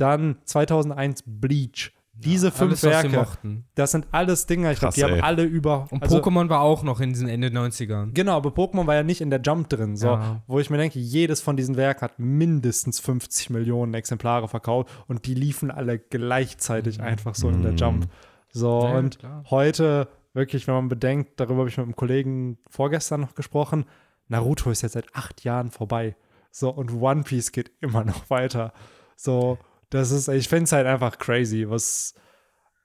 dann 0.00 0.36
2001 0.44 1.24
Bleach. 1.26 1.92
Diese 2.22 2.48
ja, 2.48 2.50
fünf 2.50 2.84
alles, 2.84 3.10
Werke, 3.12 3.26
das 3.74 3.92
sind 3.92 4.06
alles 4.12 4.44
Dinger, 4.44 4.72
ich 4.72 4.78
glaube, 4.78 4.94
die 4.94 5.00
ey. 5.00 5.10
haben 5.10 5.20
alle 5.22 5.44
über. 5.44 5.86
Und 5.90 6.02
also, 6.02 6.18
Pokémon 6.18 6.50
war 6.50 6.60
auch 6.60 6.82
noch 6.82 7.00
in 7.00 7.14
diesen 7.14 7.28
Ende 7.28 7.48
90ern. 7.48 8.12
Genau, 8.12 8.36
aber 8.36 8.50
Pokémon 8.50 8.86
war 8.86 8.94
ja 8.94 9.02
nicht 9.02 9.22
in 9.22 9.30
der 9.30 9.40
Jump 9.40 9.70
drin. 9.70 9.96
So, 9.96 10.08
ja. 10.08 10.42
Wo 10.46 10.60
ich 10.60 10.68
mir 10.68 10.76
denke, 10.76 10.98
jedes 10.98 11.40
von 11.40 11.56
diesen 11.56 11.78
Werken 11.78 12.02
hat 12.02 12.18
mindestens 12.18 13.00
50 13.00 13.48
Millionen 13.48 13.94
Exemplare 13.94 14.48
verkauft 14.48 14.90
und 15.06 15.24
die 15.24 15.32
liefen 15.32 15.70
alle 15.70 15.98
gleichzeitig 15.98 16.98
mhm. 16.98 17.04
einfach 17.04 17.34
so 17.34 17.48
mhm. 17.48 17.54
in 17.54 17.62
der 17.62 17.72
Jump. 17.72 18.06
So, 18.52 18.84
ja, 18.84 18.98
und 18.98 19.18
klar. 19.18 19.44
heute, 19.48 20.08
wirklich, 20.34 20.66
wenn 20.66 20.74
man 20.74 20.88
bedenkt, 20.90 21.40
darüber 21.40 21.60
habe 21.60 21.70
ich 21.70 21.76
mit 21.78 21.84
einem 21.84 21.96
Kollegen 21.96 22.58
vorgestern 22.68 23.22
noch 23.22 23.34
gesprochen, 23.34 23.86
Naruto 24.28 24.70
ist 24.70 24.82
jetzt 24.82 24.92
seit 24.92 25.14
acht 25.14 25.42
Jahren 25.42 25.70
vorbei. 25.70 26.16
So, 26.50 26.68
und 26.68 26.92
One 27.00 27.22
Piece 27.22 27.52
geht 27.52 27.70
immer 27.80 28.04
noch 28.04 28.28
weiter. 28.28 28.74
So, 29.16 29.58
das 29.90 30.10
ist, 30.10 30.28
ich 30.28 30.48
finde 30.48 30.64
es 30.64 30.72
halt 30.72 30.86
einfach 30.86 31.18
crazy, 31.18 31.68
was, 31.68 32.14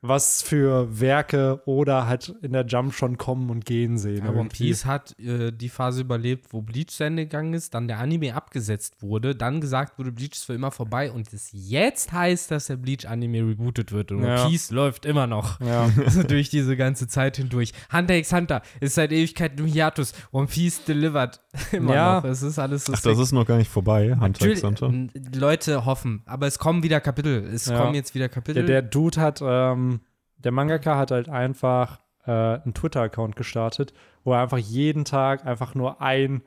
was 0.08 0.42
für 0.44 1.00
Werke 1.00 1.62
oder 1.66 2.08
halt 2.08 2.34
in 2.42 2.54
der 2.54 2.66
Jump 2.66 2.94
schon 2.94 3.18
kommen 3.18 3.50
und 3.50 3.66
gehen 3.66 3.98
sehen. 3.98 4.26
Ja, 4.26 4.32
One 4.32 4.50
Piece 4.50 4.86
hat 4.86 5.18
äh, 5.20 5.52
die 5.52 5.70
Phase 5.70 6.02
überlebt, 6.02 6.48
wo 6.52 6.62
Bleach 6.62 6.88
zu 6.88 7.04
Ende 7.04 7.24
gegangen 7.24 7.54
ist, 7.54 7.74
dann 7.74 7.88
der 7.88 8.00
Anime 8.00 8.36
abgesetzt 8.36 9.02
wurde, 9.02 9.36
dann 9.36 9.62
gesagt 9.62 9.98
wurde, 9.98 10.12
Bleach 10.12 10.34
ist 10.34 10.46
für 10.46 10.54
immer 10.54 10.72
vorbei 10.72 11.12
und 11.12 11.32
es 11.34 11.50
jetzt 11.52 12.12
heißt, 12.12 12.52
dass 12.52 12.68
der 12.68 12.78
Bleach-Anime 12.78 13.40
rebootet 13.40 13.92
wird 13.92 14.12
und 14.12 14.24
ja. 14.24 14.42
One 14.42 14.50
Piece 14.50 14.72
läuft 14.72 15.06
immer 15.06 15.28
noch 15.28 15.60
ja. 15.62 15.90
also 16.06 16.24
durch 16.24 16.50
diese 16.50 16.78
ganze 16.78 17.08
Zeit 17.08 17.38
hindurch. 17.38 17.72
Hunter 17.92 18.16
x 18.16 18.32
Hunter 18.32 18.62
ist 18.80 18.96
seit 18.96 19.12
Ewigkeit 19.12 19.60
im 19.60 19.66
Hiatus. 19.66 20.14
One 20.32 20.48
Piece 20.48 20.84
delivered 20.84 21.40
immer 21.72 21.94
ja. 21.94 22.16
noch. 22.22 22.30
Es 22.30 22.42
ist 22.42 22.60
alles 22.60 22.86
so 22.86 22.94
Ach, 22.94 23.02
das 23.02 23.20
ist 23.20 23.32
noch 23.32 23.46
gar 23.46 23.58
nicht 23.58 23.70
vorbei, 23.70 24.16
Hunter 24.20 24.48
x 24.48 24.64
Hunter. 24.64 24.92
Leute 25.36 25.86
hoffen, 25.86 26.22
aber 26.26 26.48
es 26.48 26.60
kommen 26.60 26.84
wieder 26.84 27.00
Kapitel. 27.00 27.44
Es 27.46 27.72
kommen 27.72 27.96
jetzt 27.96 28.16
wieder 28.16 28.30
Kapitel. 28.30 28.66
Der, 28.66 28.82
der 28.82 28.90
Dude 28.90 29.20
hat 29.20 29.42
ähm 29.42 29.95
der 30.38 30.52
Mangaka 30.52 30.98
hat 30.98 31.12
halt 31.12 31.30
einfach 31.30 32.00
äh, 32.26 32.32
einen 32.32 32.74
Twitter-Account 32.74 33.36
gestartet, 33.36 33.94
wo 34.24 34.34
er 34.34 34.42
einfach 34.42 34.58
jeden 34.58 35.06
Tag 35.06 35.46
einfach 35.46 35.76
nur 35.76 36.02
ein 36.02 36.44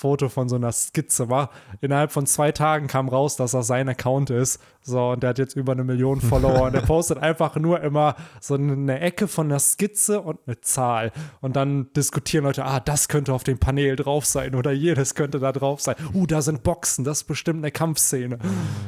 Foto 0.00 0.30
von 0.30 0.48
so 0.48 0.56
einer 0.56 0.72
Skizze 0.72 1.26
macht. 1.26 1.50
Innerhalb 1.82 2.10
von 2.10 2.24
zwei 2.24 2.52
Tagen 2.52 2.86
kam 2.86 3.10
raus, 3.10 3.36
dass 3.36 3.50
das 3.50 3.66
sein 3.66 3.86
Account 3.86 4.30
ist. 4.30 4.58
So, 4.80 5.10
und 5.10 5.22
der 5.22 5.30
hat 5.30 5.38
jetzt 5.38 5.54
über 5.54 5.72
eine 5.72 5.84
Million 5.84 6.20
Follower 6.22 6.62
und 6.62 6.74
er 6.74 6.80
postet 6.80 7.18
einfach 7.18 7.56
nur 7.56 7.82
immer 7.82 8.16
so 8.40 8.54
eine 8.54 8.98
Ecke 9.00 9.28
von 9.28 9.48
einer 9.48 9.58
Skizze 9.58 10.22
und 10.22 10.40
eine 10.46 10.60
Zahl. 10.62 11.12
Und 11.42 11.54
dann 11.54 11.92
diskutieren 11.92 12.44
Leute, 12.44 12.64
ah, 12.64 12.80
das 12.80 13.08
könnte 13.08 13.34
auf 13.34 13.44
dem 13.44 13.58
Panel 13.58 13.94
drauf 13.94 14.24
sein 14.24 14.54
oder 14.54 14.72
jedes 14.72 15.14
könnte 15.14 15.38
da 15.38 15.52
drauf 15.52 15.82
sein. 15.82 15.96
Uh, 16.14 16.26
da 16.26 16.40
sind 16.40 16.62
Boxen, 16.62 17.04
das 17.04 17.18
ist 17.18 17.24
bestimmt 17.24 17.58
eine 17.58 17.70
Kampfszene. 17.70 18.38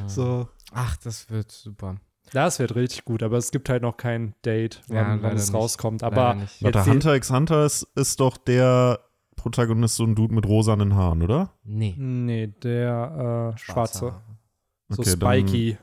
So. 0.07 0.47
Ach, 0.73 0.97
das 0.97 1.29
wird 1.29 1.51
super. 1.51 1.97
Das 2.33 2.59
wird 2.59 2.75
richtig 2.75 3.05
gut, 3.05 3.21
aber 3.21 3.37
es 3.37 3.51
gibt 3.51 3.69
halt 3.69 3.83
noch 3.83 3.95
kein 3.95 4.33
Date, 4.43 4.81
wann, 4.87 4.97
ja, 4.97 5.17
wann 5.21 5.35
es 5.35 5.47
nicht. 5.47 5.55
rauskommt. 5.55 6.03
Aber 6.03 6.37
Warte, 6.61 6.85
Hunter 6.85 7.15
x 7.15 7.31
Hunter 7.31 7.63
ist, 7.65 7.83
ist 7.95 8.19
doch 8.19 8.37
der 8.37 8.99
Protagonist 9.35 9.95
so 9.95 10.03
ein 10.03 10.15
Dude 10.15 10.33
mit 10.33 10.47
rosanen 10.47 10.95
Haaren, 10.95 11.21
oder? 11.21 11.51
Nee. 11.63 11.95
Nee, 11.97 12.47
der 12.47 13.53
äh, 13.53 13.57
schwarze. 13.57 14.15
So 14.89 15.01
okay, 15.01 15.09
spiky 15.11 15.77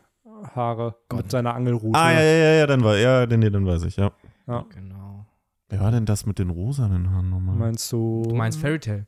Haare 0.54 0.96
Gott. 1.08 1.22
mit 1.22 1.30
seiner 1.30 1.54
Angelrute. 1.54 1.98
Ah, 1.98 2.12
ja, 2.12 2.20
ja, 2.20 2.52
ja, 2.54 2.66
dann 2.66 2.82
war 2.82 2.96
er, 2.96 3.26
den, 3.26 3.40
dann 3.40 3.66
weiß 3.66 3.84
ich, 3.84 3.96
ja. 3.96 4.10
ja. 4.46 4.64
Genau. 4.74 5.26
Wer 5.68 5.80
war 5.80 5.90
denn 5.92 6.06
das 6.06 6.26
mit 6.26 6.38
den 6.38 6.50
rosanen 6.50 7.10
Haaren 7.10 7.30
nochmal? 7.30 7.54
Meinst 7.54 7.92
du? 7.92 8.24
Du 8.28 8.34
meinst 8.34 8.58
Fairy 8.58 8.80
Tale? 8.80 9.06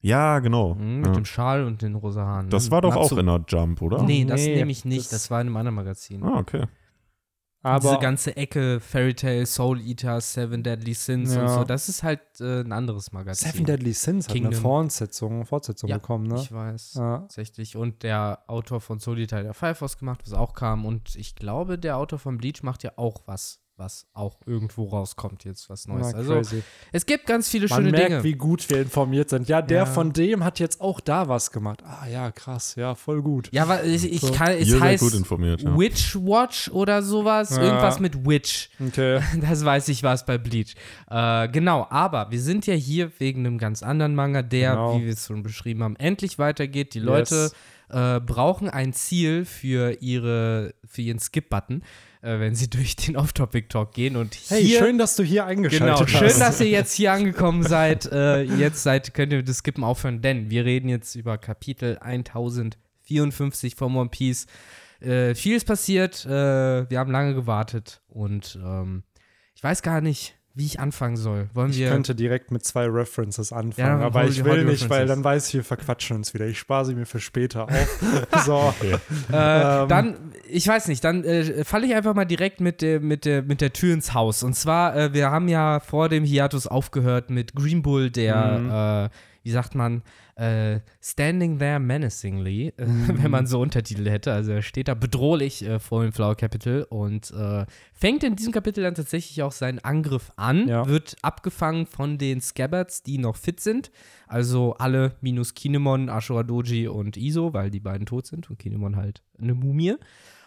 Ja, 0.00 0.38
genau. 0.40 0.74
Mhm, 0.74 0.98
mit 0.98 1.06
ja. 1.06 1.12
dem 1.14 1.24
Schal 1.24 1.64
und 1.64 1.80
den 1.80 1.94
rosa 1.94 2.24
Haaren. 2.24 2.50
Das 2.50 2.70
war 2.70 2.82
doch 2.82 2.94
Natsu. 2.94 3.14
auch 3.14 3.18
in 3.18 3.26
der 3.26 3.42
Jump, 3.48 3.80
oder? 3.80 4.02
Nee, 4.02 4.26
das 4.26 4.42
nee, 4.42 4.56
nehme 4.56 4.70
ich 4.70 4.84
nicht. 4.84 5.06
Das, 5.06 5.22
das, 5.22 5.30
war 5.30 5.40
in 5.40 5.46
einem 5.46 5.56
anderen 5.56 5.76
Magazin. 5.76 6.22
Ah, 6.22 6.38
okay. 6.38 6.66
Aber 7.64 7.88
diese 7.88 7.98
ganze 7.98 8.36
Ecke, 8.36 8.78
Fairy 8.78 9.14
Tale, 9.14 9.46
Soul 9.46 9.80
Eater, 9.80 10.20
Seven 10.20 10.62
Deadly 10.62 10.92
Sins 10.92 11.34
ja. 11.34 11.42
und 11.42 11.48
so, 11.48 11.64
das 11.64 11.88
ist 11.88 12.02
halt 12.02 12.20
äh, 12.40 12.60
ein 12.60 12.72
anderes 12.72 13.10
Magazin. 13.12 13.50
Seven 13.50 13.64
Deadly 13.64 13.94
Sins 13.94 14.26
Kingdom. 14.26 14.52
hat 14.52 14.54
eine 14.54 14.62
Fortsetzung, 14.62 15.46
Fortsetzung 15.46 15.88
ja, 15.88 15.96
bekommen, 15.96 16.26
ne? 16.26 16.36
Ich 16.36 16.52
weiß, 16.52 16.94
ja. 16.94 17.18
tatsächlich. 17.20 17.76
Und 17.76 18.02
der 18.02 18.44
Autor 18.48 18.82
von 18.82 19.00
Soul 19.00 19.18
Eater 19.18 19.38
hat 19.38 19.46
ja 19.46 19.52
Firefox 19.54 19.98
gemacht, 19.98 20.20
was 20.24 20.34
auch 20.34 20.52
kam. 20.52 20.84
Und 20.84 21.16
ich 21.16 21.36
glaube, 21.36 21.78
der 21.78 21.96
Autor 21.96 22.18
von 22.18 22.36
Bleach 22.36 22.62
macht 22.62 22.82
ja 22.82 22.92
auch 22.96 23.22
was 23.26 23.63
was 23.76 24.06
auch 24.12 24.36
irgendwo 24.46 24.84
rauskommt 24.84 25.44
jetzt, 25.44 25.68
was 25.68 25.88
Neues. 25.88 26.12
Na, 26.12 26.18
also 26.18 26.42
es 26.92 27.06
gibt 27.06 27.26
ganz 27.26 27.48
viele 27.48 27.66
Man 27.66 27.78
schöne 27.78 27.90
merkt, 27.90 28.10
Dinge. 28.10 28.24
wie 28.24 28.34
gut 28.34 28.68
wir 28.70 28.80
informiert 28.80 29.30
sind. 29.30 29.48
Ja, 29.48 29.62
der 29.62 29.78
ja. 29.78 29.86
von 29.86 30.12
dem 30.12 30.44
hat 30.44 30.60
jetzt 30.60 30.80
auch 30.80 31.00
da 31.00 31.28
was 31.28 31.50
gemacht. 31.50 31.82
Ah 31.84 32.06
ja, 32.06 32.30
krass, 32.30 32.76
ja, 32.76 32.94
voll 32.94 33.22
gut. 33.22 33.48
Ja, 33.52 33.64
aber 33.64 33.84
ich, 33.84 34.04
ich 34.04 34.20
so. 34.20 34.30
kann, 34.30 34.52
es 34.52 34.68
Ihr 34.68 34.80
heißt 34.80 35.02
gut 35.02 35.14
informiert, 35.14 35.62
ja. 35.62 35.76
Witch 35.76 36.14
Watch 36.16 36.70
oder 36.70 37.02
sowas, 37.02 37.50
ja. 37.50 37.62
irgendwas 37.62 37.98
mit 37.98 38.26
Witch. 38.26 38.70
Okay. 38.84 39.20
Das 39.44 39.64
weiß 39.64 39.88
ich 39.88 40.02
was 40.02 40.24
bei 40.24 40.38
Bleach. 40.38 40.74
Äh, 41.10 41.48
genau, 41.48 41.86
aber 41.90 42.30
wir 42.30 42.40
sind 42.40 42.66
ja 42.66 42.74
hier 42.74 43.10
wegen 43.18 43.46
einem 43.46 43.58
ganz 43.58 43.82
anderen 43.82 44.14
Manga, 44.14 44.42
der, 44.42 44.70
genau. 44.70 44.98
wie 44.98 45.04
wir 45.04 45.12
es 45.12 45.26
schon 45.26 45.42
beschrieben 45.42 45.82
haben, 45.82 45.96
endlich 45.96 46.38
weitergeht. 46.38 46.94
Die 46.94 47.00
Leute 47.00 47.34
yes. 47.34 47.54
Äh, 47.90 48.20
brauchen 48.20 48.68
ein 48.68 48.92
Ziel 48.92 49.44
für 49.44 50.00
ihre 50.00 50.74
für 50.86 51.02
ihren 51.02 51.18
Skip-Button 51.18 51.82
äh, 52.24 52.40
wenn 52.40 52.54
sie 52.54 52.68
durch 52.70 52.96
den 52.96 53.16
Off-Topic-Talk 53.16 53.92
gehen. 53.92 54.16
Und 54.16 54.34
hier, 54.34 54.56
hey, 54.56 54.78
schön, 54.78 54.98
dass 54.98 55.16
du 55.16 55.22
hier 55.22 55.44
eingeschaltet 55.44 56.06
genau, 56.06 56.20
hast. 56.20 56.32
Schön, 56.32 56.40
dass 56.40 56.60
ihr 56.60 56.70
jetzt 56.70 56.94
hier 56.94 57.12
angekommen 57.12 57.62
seid. 57.62 58.10
Äh, 58.10 58.42
jetzt 58.42 58.82
seid, 58.82 59.14
könnt 59.14 59.32
ihr 59.32 59.42
das 59.42 59.58
Skippen 59.58 59.84
aufhören, 59.84 60.22
denn 60.22 60.50
wir 60.50 60.64
reden 60.64 60.88
jetzt 60.88 61.14
über 61.14 61.38
Kapitel 61.38 61.98
1054 61.98 63.76
von 63.76 63.94
One 63.94 64.08
Piece. 64.08 64.46
Äh, 65.00 65.34
viel 65.34 65.56
ist 65.56 65.66
passiert, 65.66 66.24
äh, 66.24 66.88
wir 66.88 66.98
haben 66.98 67.10
lange 67.10 67.34
gewartet 67.34 68.00
und 68.08 68.58
ähm, 68.64 69.02
ich 69.54 69.62
weiß 69.62 69.82
gar 69.82 70.00
nicht, 70.00 70.34
wie 70.54 70.66
ich 70.66 70.78
anfangen 70.78 71.16
soll. 71.16 71.48
Wollen 71.52 71.70
ich 71.70 71.78
wir 71.78 71.90
könnte 71.90 72.14
direkt 72.14 72.52
mit 72.52 72.64
zwei 72.64 72.86
References 72.86 73.52
anfangen, 73.52 74.00
ja, 74.00 74.06
aber 74.06 74.24
ich 74.24 74.44
will 74.44 74.64
nicht, 74.64 74.88
weil 74.88 75.06
dann 75.06 75.24
weiß 75.24 75.48
ich, 75.48 75.54
wir 75.54 75.64
verquatschen 75.64 76.16
uns 76.16 76.32
wieder. 76.32 76.46
Ich 76.46 76.58
spare 76.58 76.84
sie 76.84 76.94
mir 76.94 77.06
für 77.06 77.18
später 77.18 77.64
auf. 77.64 78.00
so. 78.46 78.54
Okay. 78.54 78.96
Äh, 79.32 79.82
ähm. 79.82 79.88
Dann, 79.88 80.16
ich 80.48 80.66
weiß 80.66 80.86
nicht, 80.88 81.02
dann 81.02 81.24
äh, 81.24 81.64
falle 81.64 81.86
ich 81.86 81.94
einfach 81.94 82.14
mal 82.14 82.24
direkt 82.24 82.60
mit 82.60 82.82
der, 82.82 83.00
mit, 83.00 83.24
der, 83.24 83.42
mit 83.42 83.60
der 83.60 83.72
Tür 83.72 83.94
ins 83.94 84.14
Haus. 84.14 84.44
Und 84.44 84.54
zwar, 84.54 84.96
äh, 84.96 85.12
wir 85.12 85.30
haben 85.30 85.48
ja 85.48 85.80
vor 85.80 86.08
dem 86.08 86.24
Hiatus 86.24 86.68
aufgehört 86.68 87.30
mit 87.30 87.54
Green 87.54 87.82
Bull, 87.82 88.10
der, 88.10 88.58
mhm. 88.58 89.10
Wie 89.44 89.50
sagt 89.50 89.74
man, 89.74 90.02
äh, 90.36 90.80
Standing 91.02 91.58
There 91.58 91.78
Menacingly, 91.78 92.72
äh, 92.76 92.86
mhm. 92.86 93.22
wenn 93.22 93.30
man 93.30 93.46
so 93.46 93.60
Untertitel 93.60 94.08
hätte. 94.08 94.32
Also 94.32 94.52
er 94.52 94.62
steht 94.62 94.88
da 94.88 94.94
bedrohlich 94.94 95.62
äh, 95.64 95.78
vor 95.78 96.02
dem 96.02 96.12
Flower 96.12 96.34
Capital 96.34 96.86
und 96.88 97.30
äh, 97.30 97.66
fängt 97.92 98.24
in 98.24 98.36
diesem 98.36 98.52
Kapitel 98.52 98.82
dann 98.82 98.94
tatsächlich 98.94 99.42
auch 99.42 99.52
seinen 99.52 99.80
Angriff 99.80 100.32
an, 100.36 100.66
ja. 100.66 100.88
wird 100.88 101.16
abgefangen 101.20 101.86
von 101.86 102.16
den 102.16 102.40
Scabbards, 102.40 103.02
die 103.02 103.18
noch 103.18 103.36
fit 103.36 103.60
sind. 103.60 103.90
Also 104.26 104.74
alle 104.78 105.14
minus 105.20 105.52
Kinemon, 105.54 106.08
Ashura 106.08 106.42
Doji 106.42 106.88
und 106.88 107.18
Iso, 107.18 107.52
weil 107.52 107.70
die 107.70 107.80
beiden 107.80 108.06
tot 108.06 108.26
sind 108.26 108.48
und 108.48 108.58
Kinemon 108.58 108.96
halt 108.96 109.22
eine 109.38 109.54
Mumie. 109.54 109.96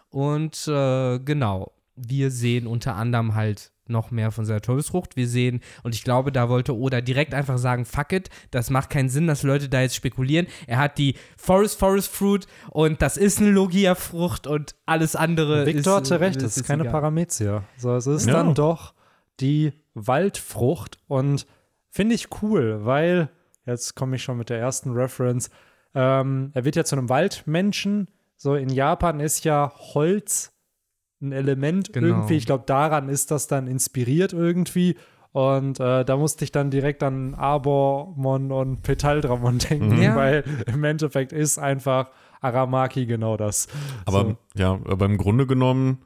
Und 0.09 0.67
äh, 0.67 1.19
genau, 1.19 1.71
wir 1.95 2.31
sehen 2.31 2.65
unter 2.65 2.95
anderem 2.95 3.35
halt 3.35 3.71
noch 3.89 4.11
mehr 4.11 4.31
von 4.31 4.45
seiner 4.45 4.61
Teufelsfrucht. 4.61 5.15
Wir 5.15 5.27
sehen, 5.27 5.61
und 5.83 5.95
ich 5.95 6.03
glaube, 6.03 6.31
da 6.31 6.49
wollte 6.49 6.75
Oda 6.75 7.01
direkt 7.01 7.33
einfach 7.33 7.57
sagen, 7.57 7.85
fuck 7.85 8.13
it, 8.13 8.29
das 8.51 8.69
macht 8.69 8.89
keinen 8.89 9.09
Sinn, 9.09 9.27
dass 9.27 9.43
Leute 9.43 9.69
da 9.69 9.81
jetzt 9.81 9.95
spekulieren. 9.95 10.47
Er 10.67 10.77
hat 10.77 10.97
die 10.97 11.15
Forest 11.37 11.79
Forest 11.79 12.11
Fruit 12.13 12.47
und 12.69 13.01
das 13.01 13.17
ist 13.17 13.39
eine 13.39 13.51
Logia-Frucht 13.51 14.47
und 14.47 14.75
alles 14.85 15.15
andere 15.15 15.65
Victor 15.65 15.69
ist... 15.69 15.75
Victor 15.75 15.95
hatte 15.95 16.19
recht, 16.19 16.37
das 16.37 16.51
ist, 16.51 16.57
ist 16.57 16.67
keine 16.67 16.83
egal. 16.83 16.93
Paramezia. 16.93 17.63
So, 17.77 17.95
es 17.95 18.07
ist 18.07 18.27
ja. 18.27 18.33
dann 18.33 18.53
doch 18.53 18.93
die 19.39 19.73
Waldfrucht 19.93 20.99
und 21.07 21.45
finde 21.89 22.15
ich 22.15 22.27
cool, 22.41 22.85
weil, 22.85 23.29
jetzt 23.65 23.95
komme 23.95 24.15
ich 24.15 24.23
schon 24.23 24.37
mit 24.37 24.49
der 24.49 24.59
ersten 24.59 24.91
Reference, 24.91 25.49
ähm, 25.95 26.51
er 26.53 26.65
wird 26.65 26.75
ja 26.75 26.83
zu 26.83 26.95
einem 26.95 27.09
Waldmenschen. 27.09 28.07
So 28.35 28.53
in 28.53 28.69
Japan 28.69 29.19
ist 29.19 29.45
ja 29.45 29.73
Holz 29.75 30.53
ein 31.21 31.31
Element 31.31 31.93
genau. 31.93 32.07
irgendwie. 32.07 32.35
Ich 32.35 32.45
glaube, 32.45 32.63
daran 32.65 33.09
ist 33.09 33.31
das 33.31 33.47
dann 33.47 33.67
inspiriert 33.67 34.33
irgendwie. 34.33 34.97
Und 35.31 35.79
äh, 35.79 36.03
da 36.03 36.17
musste 36.17 36.43
ich 36.45 36.51
dann 36.51 36.71
direkt 36.71 37.03
an 37.03 37.35
Arbormon 37.35 38.51
und 38.51 38.81
Petaldramon 38.81 39.57
denken, 39.69 40.01
ja. 40.01 40.15
weil 40.15 40.43
im 40.65 40.83
Endeffekt 40.83 41.31
ist 41.31 41.59
einfach 41.59 42.09
Aramaki 42.41 43.05
genau 43.05 43.37
das. 43.37 43.67
Aber 44.05 44.21
so. 44.21 44.37
ja, 44.55 44.71
aber 44.71 45.05
im 45.05 45.17
Grunde 45.17 45.45
genommen 45.45 45.99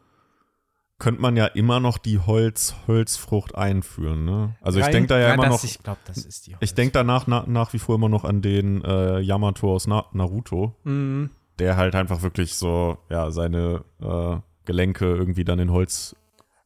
könnte 1.01 1.21
man 1.21 1.35
ja 1.35 1.47
immer 1.47 1.79
noch 1.79 1.97
die 1.97 2.19
Holz, 2.19 2.75
Holzfrucht 2.87 3.55
einführen. 3.55 4.23
Ne? 4.23 4.55
Also 4.61 4.79
ich 4.79 4.85
denke 4.87 5.07
da 5.07 5.19
ja, 5.19 5.29
ja 5.29 5.33
immer 5.33 5.43
das, 5.43 5.51
noch. 5.51 5.63
Ich 5.63 5.81
glaube, 5.81 5.99
das 6.05 6.17
ist 6.17 6.45
die 6.45 6.51
Holz. 6.51 6.61
Ich 6.61 6.75
denke 6.75 6.91
danach 6.91 7.25
na, 7.25 7.43
nach 7.47 7.73
wie 7.73 7.79
vor 7.79 7.95
immer 7.95 8.09
noch 8.09 8.23
an 8.23 8.41
den 8.41 8.83
äh, 8.83 9.19
Yamato 9.19 9.73
aus 9.73 9.87
Na 9.87 10.05
Naruto, 10.13 10.75
mhm. 10.83 11.31
der 11.57 11.75
halt 11.75 11.95
einfach 11.95 12.21
wirklich 12.21 12.55
so 12.55 12.99
ja 13.09 13.31
seine 13.31 13.83
äh, 13.99 14.37
Gelenke 14.65 15.05
irgendwie 15.05 15.43
dann 15.43 15.59
in 15.59 15.71
Holz 15.71 16.15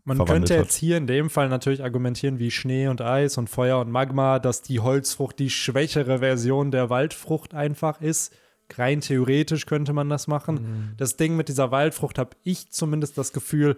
man 0.06 0.24
könnte 0.24 0.54
jetzt 0.54 0.76
hier 0.76 0.98
in 0.98 1.08
dem 1.08 1.32
Fall 1.32 1.50
natürlich 1.50 1.84
argumentieren 1.84 2.38
wie 2.38 2.52
Schnee 2.52 2.88
und 2.88 3.02
Eis 3.02 3.40
und 3.40 3.50
Feuer 3.50 3.80
und 3.80 3.90
Magma, 3.90 4.38
dass 4.38 4.62
die 4.62 4.80
Holzfrucht 4.80 5.40
die 5.40 5.50
schwächere 5.50 6.20
Version 6.20 6.70
der 6.70 6.92
Waldfrucht 6.92 7.56
einfach 7.56 8.02
ist. 8.02 8.32
Rein 8.76 9.02
theoretisch 9.02 9.66
könnte 9.66 9.94
man 9.94 10.08
das 10.08 10.28
machen. 10.28 10.56
Mhm. 10.56 10.94
Das 10.98 11.18
Ding 11.18 11.36
mit 11.36 11.50
dieser 11.50 11.72
Waldfrucht 11.72 12.20
habe 12.20 12.36
ich 12.44 12.70
zumindest 12.70 13.18
das 13.18 13.34
Gefühl, 13.34 13.78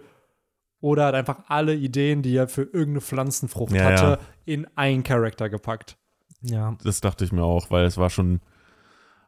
oder 0.80 1.06
hat 1.06 1.14
einfach 1.14 1.40
alle 1.48 1.74
Ideen, 1.74 2.22
die 2.22 2.36
er 2.36 2.46
für 2.46 2.62
irgendeine 2.62 3.00
Pflanzenfrucht 3.00 3.72
ja, 3.72 3.84
hatte, 3.84 4.04
ja. 4.04 4.18
in 4.44 4.66
einen 4.76 5.02
Charakter 5.02 5.48
gepackt. 5.48 5.96
Ja. 6.42 6.76
Das 6.84 7.00
dachte 7.00 7.24
ich 7.24 7.32
mir 7.32 7.42
auch, 7.42 7.70
weil 7.70 7.84
es 7.84 7.96
war 7.96 8.10
schon 8.10 8.40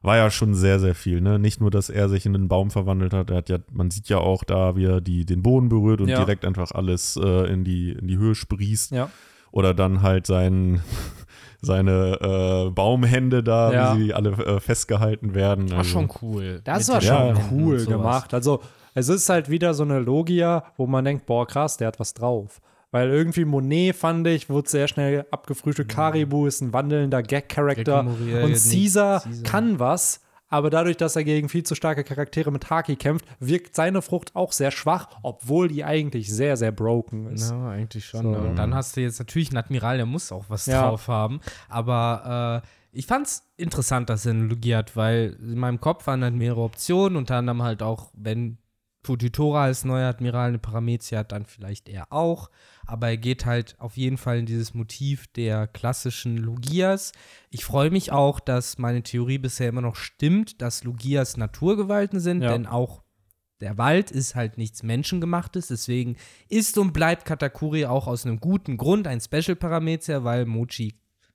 war 0.02 0.16
ja 0.16 0.30
schon 0.30 0.54
sehr, 0.54 0.80
sehr 0.80 0.94
viel. 0.94 1.20
Ne? 1.20 1.38
Nicht 1.38 1.60
nur, 1.60 1.70
dass 1.70 1.90
er 1.90 2.08
sich 2.08 2.24
in 2.26 2.34
einen 2.34 2.48
Baum 2.48 2.70
verwandelt 2.70 3.12
hat, 3.12 3.30
er 3.30 3.36
hat 3.38 3.48
ja, 3.48 3.58
man 3.70 3.90
sieht 3.90 4.08
ja 4.08 4.18
auch 4.18 4.44
da, 4.44 4.76
wie 4.76 4.86
er 4.86 5.00
die, 5.00 5.26
den 5.26 5.42
Boden 5.42 5.68
berührt 5.68 6.00
und 6.00 6.08
ja. 6.08 6.18
direkt 6.18 6.44
einfach 6.44 6.72
alles 6.72 7.16
äh, 7.22 7.52
in, 7.52 7.64
die, 7.64 7.92
in 7.92 8.08
die 8.08 8.16
Höhe 8.16 8.34
sprießt. 8.34 8.92
Ja. 8.92 9.10
Oder 9.52 9.74
dann 9.74 10.00
halt 10.02 10.26
sein, 10.26 10.82
seine 11.60 12.18
äh, 12.20 12.70
Baumhände 12.70 13.42
da, 13.42 13.72
ja. 13.72 13.96
wie 13.96 14.04
sie 14.04 14.14
alle 14.14 14.30
äh, 14.30 14.60
festgehalten 14.60 15.34
werden. 15.34 15.64
Also, 15.64 15.76
war 15.76 15.84
schon 15.84 16.10
cool. 16.22 16.60
Das 16.64 16.88
war 16.88 17.00
schon 17.00 17.38
cool 17.50 17.84
gemacht. 17.84 18.32
Also 18.32 18.62
es 18.94 19.08
ist 19.08 19.28
halt 19.28 19.50
wieder 19.50 19.74
so 19.74 19.82
eine 19.82 19.98
Logia, 19.98 20.64
wo 20.76 20.86
man 20.86 21.04
denkt, 21.04 21.26
boah, 21.26 21.46
krass, 21.46 21.76
der 21.76 21.88
hat 21.88 22.00
was 22.00 22.14
drauf. 22.14 22.60
Weil 22.90 23.08
irgendwie 23.08 23.44
Monet, 23.44 23.94
fand 23.94 24.26
ich, 24.26 24.48
wurde 24.48 24.68
sehr 24.68 24.88
schnell 24.88 25.24
abgefrühstückt. 25.30 25.92
Mhm. 25.92 25.94
Caribou 25.94 26.46
ist 26.46 26.60
ein 26.60 26.72
wandelnder 26.72 27.22
Gag-Charakter. 27.22 28.00
Und 28.00 28.52
Caesar, 28.52 29.20
Caesar 29.20 29.42
kann 29.44 29.78
was, 29.78 30.20
aber 30.48 30.68
dadurch, 30.68 30.96
dass 30.96 31.14
er 31.14 31.22
gegen 31.22 31.48
viel 31.48 31.62
zu 31.62 31.76
starke 31.76 32.02
Charaktere 32.02 32.50
mit 32.50 32.68
Haki 32.68 32.96
kämpft, 32.96 33.24
wirkt 33.38 33.76
seine 33.76 34.02
Frucht 34.02 34.34
auch 34.34 34.50
sehr 34.50 34.72
schwach, 34.72 35.08
obwohl 35.22 35.68
die 35.68 35.84
eigentlich 35.84 36.32
sehr, 36.32 36.56
sehr 36.56 36.72
broken 36.72 37.28
ist. 37.28 37.52
Ja, 37.52 37.68
eigentlich 37.68 38.04
schon. 38.04 38.22
So. 38.22 38.30
Und 38.30 38.56
dann 38.56 38.74
hast 38.74 38.96
du 38.96 39.00
jetzt 39.00 39.20
natürlich 39.20 39.50
einen 39.50 39.58
Admiral, 39.58 39.98
der 39.98 40.06
muss 40.06 40.32
auch 40.32 40.46
was 40.48 40.66
ja. 40.66 40.82
drauf 40.88 41.06
haben. 41.06 41.40
Aber 41.68 42.62
äh, 42.64 42.68
ich 42.92 43.06
fand's 43.06 43.48
interessant, 43.56 44.10
dass 44.10 44.26
er 44.26 44.32
eine 44.32 44.46
Logie 44.46 44.74
hat, 44.74 44.96
weil 44.96 45.38
in 45.40 45.58
meinem 45.58 45.80
Kopf 45.80 46.08
waren 46.08 46.20
dann 46.20 46.36
mehrere 46.36 46.62
Optionen, 46.62 47.16
unter 47.16 47.36
anderem 47.36 47.62
halt 47.62 47.84
auch, 47.84 48.10
wenn 48.14 48.58
Futitora 49.02 49.64
als 49.64 49.84
neuer 49.84 50.08
Admiral 50.08 50.48
eine 50.48 50.58
Paramezia 50.58 51.20
hat, 51.20 51.32
dann 51.32 51.46
vielleicht 51.46 51.88
er 51.88 52.12
auch. 52.12 52.50
Aber 52.90 53.08
er 53.08 53.16
geht 53.16 53.46
halt 53.46 53.76
auf 53.78 53.96
jeden 53.96 54.16
Fall 54.16 54.40
in 54.40 54.46
dieses 54.46 54.74
Motiv 54.74 55.28
der 55.28 55.68
klassischen 55.68 56.36
Logias. 56.36 57.12
Ich 57.50 57.64
freue 57.64 57.90
mich 57.90 58.10
auch, 58.10 58.40
dass 58.40 58.78
meine 58.78 59.04
Theorie 59.04 59.38
bisher 59.38 59.68
immer 59.68 59.80
noch 59.80 59.94
stimmt, 59.94 60.60
dass 60.60 60.82
Logias 60.82 61.36
Naturgewalten 61.36 62.18
sind, 62.18 62.42
ja. 62.42 62.50
denn 62.50 62.66
auch 62.66 63.04
der 63.60 63.78
Wald 63.78 64.10
ist 64.10 64.34
halt 64.34 64.58
nichts 64.58 64.82
Menschengemachtes, 64.82 65.68
deswegen 65.68 66.16
ist 66.48 66.78
und 66.78 66.92
bleibt 66.92 67.26
Katakuri 67.26 67.86
auch 67.86 68.08
aus 68.08 68.26
einem 68.26 68.40
guten 68.40 68.76
Grund 68.76 69.06
ein 69.06 69.20
Special-Parameter, 69.20 70.24
weil 70.24 70.44
Mochi 70.44 70.94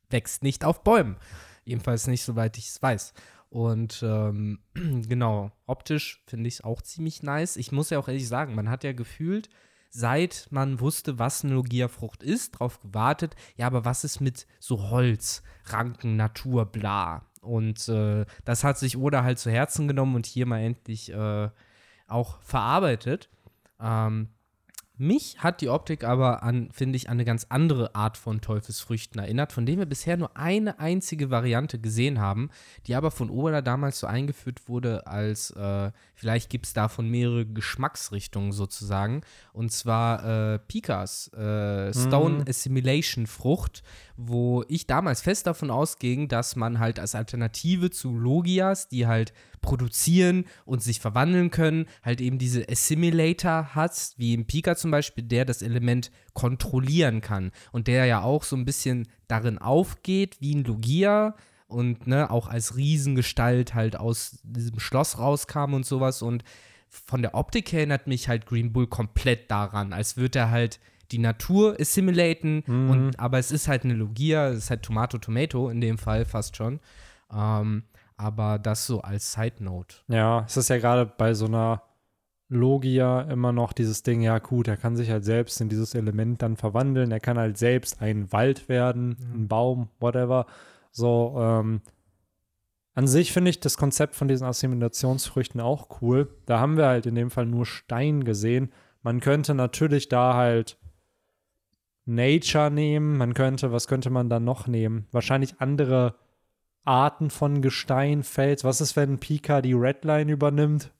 wächst 0.09 0.43
nicht 0.43 0.65
auf 0.65 0.83
Bäumen. 0.83 1.15
Jedenfalls 1.63 2.07
nicht, 2.07 2.23
soweit 2.23 2.57
ich 2.57 2.67
es 2.67 2.81
weiß. 2.81 3.13
Und 3.47 4.03
ähm, 4.05 4.59
genau, 5.07 5.53
optisch 5.67 6.21
finde 6.27 6.49
ich 6.49 6.55
es 6.55 6.61
auch 6.65 6.81
ziemlich 6.81 7.23
nice. 7.23 7.55
Ich 7.55 7.71
muss 7.71 7.91
ja 7.91 7.97
auch 7.97 8.09
ehrlich 8.09 8.27
sagen, 8.27 8.55
man 8.55 8.69
hat 8.69 8.83
ja 8.83 8.91
gefühlt, 8.91 9.49
seit 9.95 10.47
man 10.51 10.81
wusste, 10.81 11.19
was 11.19 11.43
eine 11.43 11.53
Logia-Frucht 11.53 12.21
ist, 12.21 12.55
darauf 12.55 12.81
gewartet, 12.81 13.35
ja, 13.55 13.65
aber 13.65 13.85
was 13.85 14.03
ist 14.03 14.19
mit 14.19 14.45
so 14.59 14.89
Holz, 14.89 15.41
Ranken, 15.67 16.17
Natur, 16.17 16.65
bla. 16.65 17.25
Und 17.41 17.87
äh, 17.87 18.25
das 18.43 18.63
hat 18.65 18.77
sich 18.77 18.97
Oda 18.97 19.23
halt 19.23 19.39
zu 19.39 19.49
Herzen 19.49 19.87
genommen 19.87 20.15
und 20.15 20.25
hier 20.25 20.45
mal 20.45 20.59
endlich 20.59 21.13
äh, 21.13 21.49
auch 22.07 22.41
verarbeitet. 22.41 23.29
Ähm, 23.79 24.29
mich 24.97 25.39
hat 25.39 25.59
die 25.59 25.69
Optik 25.69 26.05
aber 26.05 26.41
an, 26.43 26.69
finde 26.71 26.95
ich, 26.95 27.09
an 27.09 27.13
eine 27.13 27.25
ganz 27.25 27.47
andere 27.49 27.95
Art 27.95 28.17
von 28.17 28.39
Teufelsfrüchten 28.39 29.19
erinnert, 29.19 29.51
von 29.51 29.65
denen 29.65 29.79
wir 29.79 29.85
bisher 29.85 30.15
nur 30.15 30.37
eine 30.37 30.79
einzige 30.79 31.29
Variante 31.29 31.79
gesehen 31.79 32.19
haben, 32.19 32.49
die 32.87 32.95
aber 32.95 33.11
von 33.11 33.29
Oda 33.29 33.61
damals 33.61 33.99
so 33.99 34.07
eingeführt 34.07 34.69
wurde, 34.69 35.05
als 35.05 35.51
äh, 35.51 35.91
vielleicht 36.15 36.49
gibt 36.49 36.65
es 36.65 36.73
davon 36.73 37.09
mehrere 37.09 37.45
Geschmacksrichtungen 37.45 38.51
sozusagen. 38.51 39.21
Und 39.53 39.71
zwar 39.71 40.53
äh, 40.53 40.59
Pikas, 40.59 41.31
äh, 41.33 41.93
Stone 41.93 42.39
mhm. 42.39 42.45
Assimilation 42.47 43.27
Frucht, 43.27 43.83
wo 44.17 44.63
ich 44.67 44.87
damals 44.87 45.21
fest 45.21 45.45
davon 45.45 45.69
ausging, 45.69 46.27
dass 46.27 46.55
man 46.55 46.79
halt 46.79 46.99
als 46.99 47.15
Alternative 47.15 47.91
zu 47.91 48.17
Logias, 48.17 48.87
die 48.87 49.05
halt 49.07 49.33
produzieren 49.61 50.45
und 50.65 50.81
sich 50.81 50.99
verwandeln 50.99 51.51
können, 51.51 51.85
halt 52.03 52.21
eben 52.21 52.37
diese 52.37 52.67
Assimilator 52.69 53.75
hat, 53.75 54.13
wie 54.17 54.33
im 54.33 54.45
Pika 54.45 54.75
zum 54.75 54.91
Beispiel, 54.91 55.23
der 55.23 55.45
das 55.45 55.61
Element 55.61 56.11
kontrollieren 56.33 57.21
kann 57.21 57.51
und 57.71 57.87
der 57.87 58.05
ja 58.05 58.21
auch 58.21 58.43
so 58.43 58.55
ein 58.55 58.65
bisschen 58.65 59.07
darin 59.27 59.57
aufgeht, 59.57 60.37
wie 60.39 60.55
ein 60.55 60.63
Logia 60.63 61.35
und 61.67 62.07
ne, 62.07 62.29
auch 62.29 62.47
als 62.47 62.75
Riesengestalt 62.75 63.73
halt 63.73 63.97
aus 63.97 64.39
diesem 64.43 64.79
Schloss 64.79 65.17
rauskam 65.17 65.73
und 65.73 65.85
sowas 65.85 66.21
und 66.21 66.43
von 66.89 67.21
der 67.21 67.35
Optik 67.35 67.71
her 67.71 67.79
erinnert 67.79 68.07
mich 68.07 68.29
halt 68.29 68.45
Green 68.45 68.71
Bull 68.71 68.87
komplett 68.87 69.51
daran, 69.51 69.91
als 69.93 70.17
würde 70.17 70.39
er 70.39 70.51
halt 70.51 70.79
die 71.11 71.19
Natur 71.19 71.77
assimilaten, 71.79 72.63
mhm. 72.65 72.89
und, 72.89 73.19
aber 73.19 73.37
es 73.37 73.51
ist 73.51 73.67
halt 73.67 73.83
eine 73.83 73.93
Logia, 73.93 74.49
es 74.49 74.57
ist 74.57 74.69
halt 74.69 74.83
Tomato 74.83 75.17
Tomato 75.17 75.69
in 75.69 75.81
dem 75.81 75.97
Fall 75.97 76.25
fast 76.25 76.55
schon. 76.55 76.79
Ähm, 77.31 77.83
aber 78.17 78.59
das 78.59 78.87
so 78.87 79.01
als 79.01 79.33
Side 79.33 79.63
Note. 79.63 79.97
Ja, 80.07 80.45
es 80.47 80.57
ist 80.57 80.69
ja 80.69 80.77
gerade 80.77 81.05
bei 81.05 81.33
so 81.33 81.45
einer 81.45 81.83
Logia 82.47 83.21
immer 83.21 83.51
noch 83.51 83.73
dieses 83.73 84.03
Ding, 84.03 84.21
ja 84.21 84.39
gut, 84.39 84.67
er 84.67 84.77
kann 84.77 84.95
sich 84.95 85.09
halt 85.09 85.25
selbst 85.25 85.59
in 85.61 85.69
dieses 85.69 85.95
Element 85.95 86.41
dann 86.41 86.57
verwandeln, 86.57 87.11
er 87.11 87.19
kann 87.19 87.37
halt 87.37 87.57
selbst 87.57 88.01
ein 88.01 88.31
Wald 88.31 88.69
werden, 88.69 89.17
mhm. 89.19 89.41
ein 89.41 89.47
Baum, 89.47 89.89
whatever. 89.99 90.45
So, 90.95 91.35
ähm, 91.37 91.81
an 92.93 93.05
sich 93.05 93.33
finde 93.33 93.49
ich 93.49 93.59
das 93.59 93.75
Konzept 93.75 94.15
von 94.15 94.29
diesen 94.29 94.47
Assimilationsfrüchten 94.47 95.59
auch 95.59 96.01
cool. 96.01 96.33
Da 96.45 96.61
haben 96.61 96.77
wir 96.77 96.85
halt 96.85 97.05
in 97.05 97.15
dem 97.15 97.31
Fall 97.31 97.45
nur 97.45 97.65
Stein 97.65 98.23
gesehen. 98.23 98.71
Man 99.01 99.19
könnte 99.19 99.53
natürlich 99.53 100.07
da 100.07 100.35
halt 100.35 100.77
Nature 102.05 102.71
nehmen. 102.71 103.17
Man 103.17 103.33
könnte, 103.33 103.73
was 103.73 103.87
könnte 103.87 104.09
man 104.09 104.29
da 104.29 104.39
noch 104.39 104.67
nehmen? 104.67 105.07
Wahrscheinlich 105.11 105.59
andere 105.59 106.15
Arten 106.85 107.29
von 107.29 107.61
Gestein, 107.61 108.23
Fels. 108.23 108.63
Was 108.63 108.79
ist, 108.79 108.95
wenn 108.95 109.19
Pika 109.19 109.61
die 109.61 109.73
Redline 109.73 110.31
übernimmt? 110.31 110.93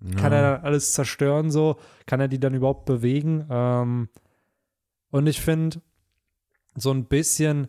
Ja. 0.00 0.16
Kann 0.16 0.32
er 0.32 0.52
dann 0.54 0.64
alles 0.64 0.94
zerstören 0.94 1.50
so? 1.50 1.76
Kann 2.06 2.20
er 2.20 2.28
die 2.28 2.40
dann 2.40 2.54
überhaupt 2.54 2.86
bewegen? 2.86 3.46
Ähm, 3.50 4.08
und 5.10 5.26
ich 5.26 5.42
finde, 5.42 5.82
so 6.76 6.90
ein 6.90 7.04
bisschen 7.04 7.68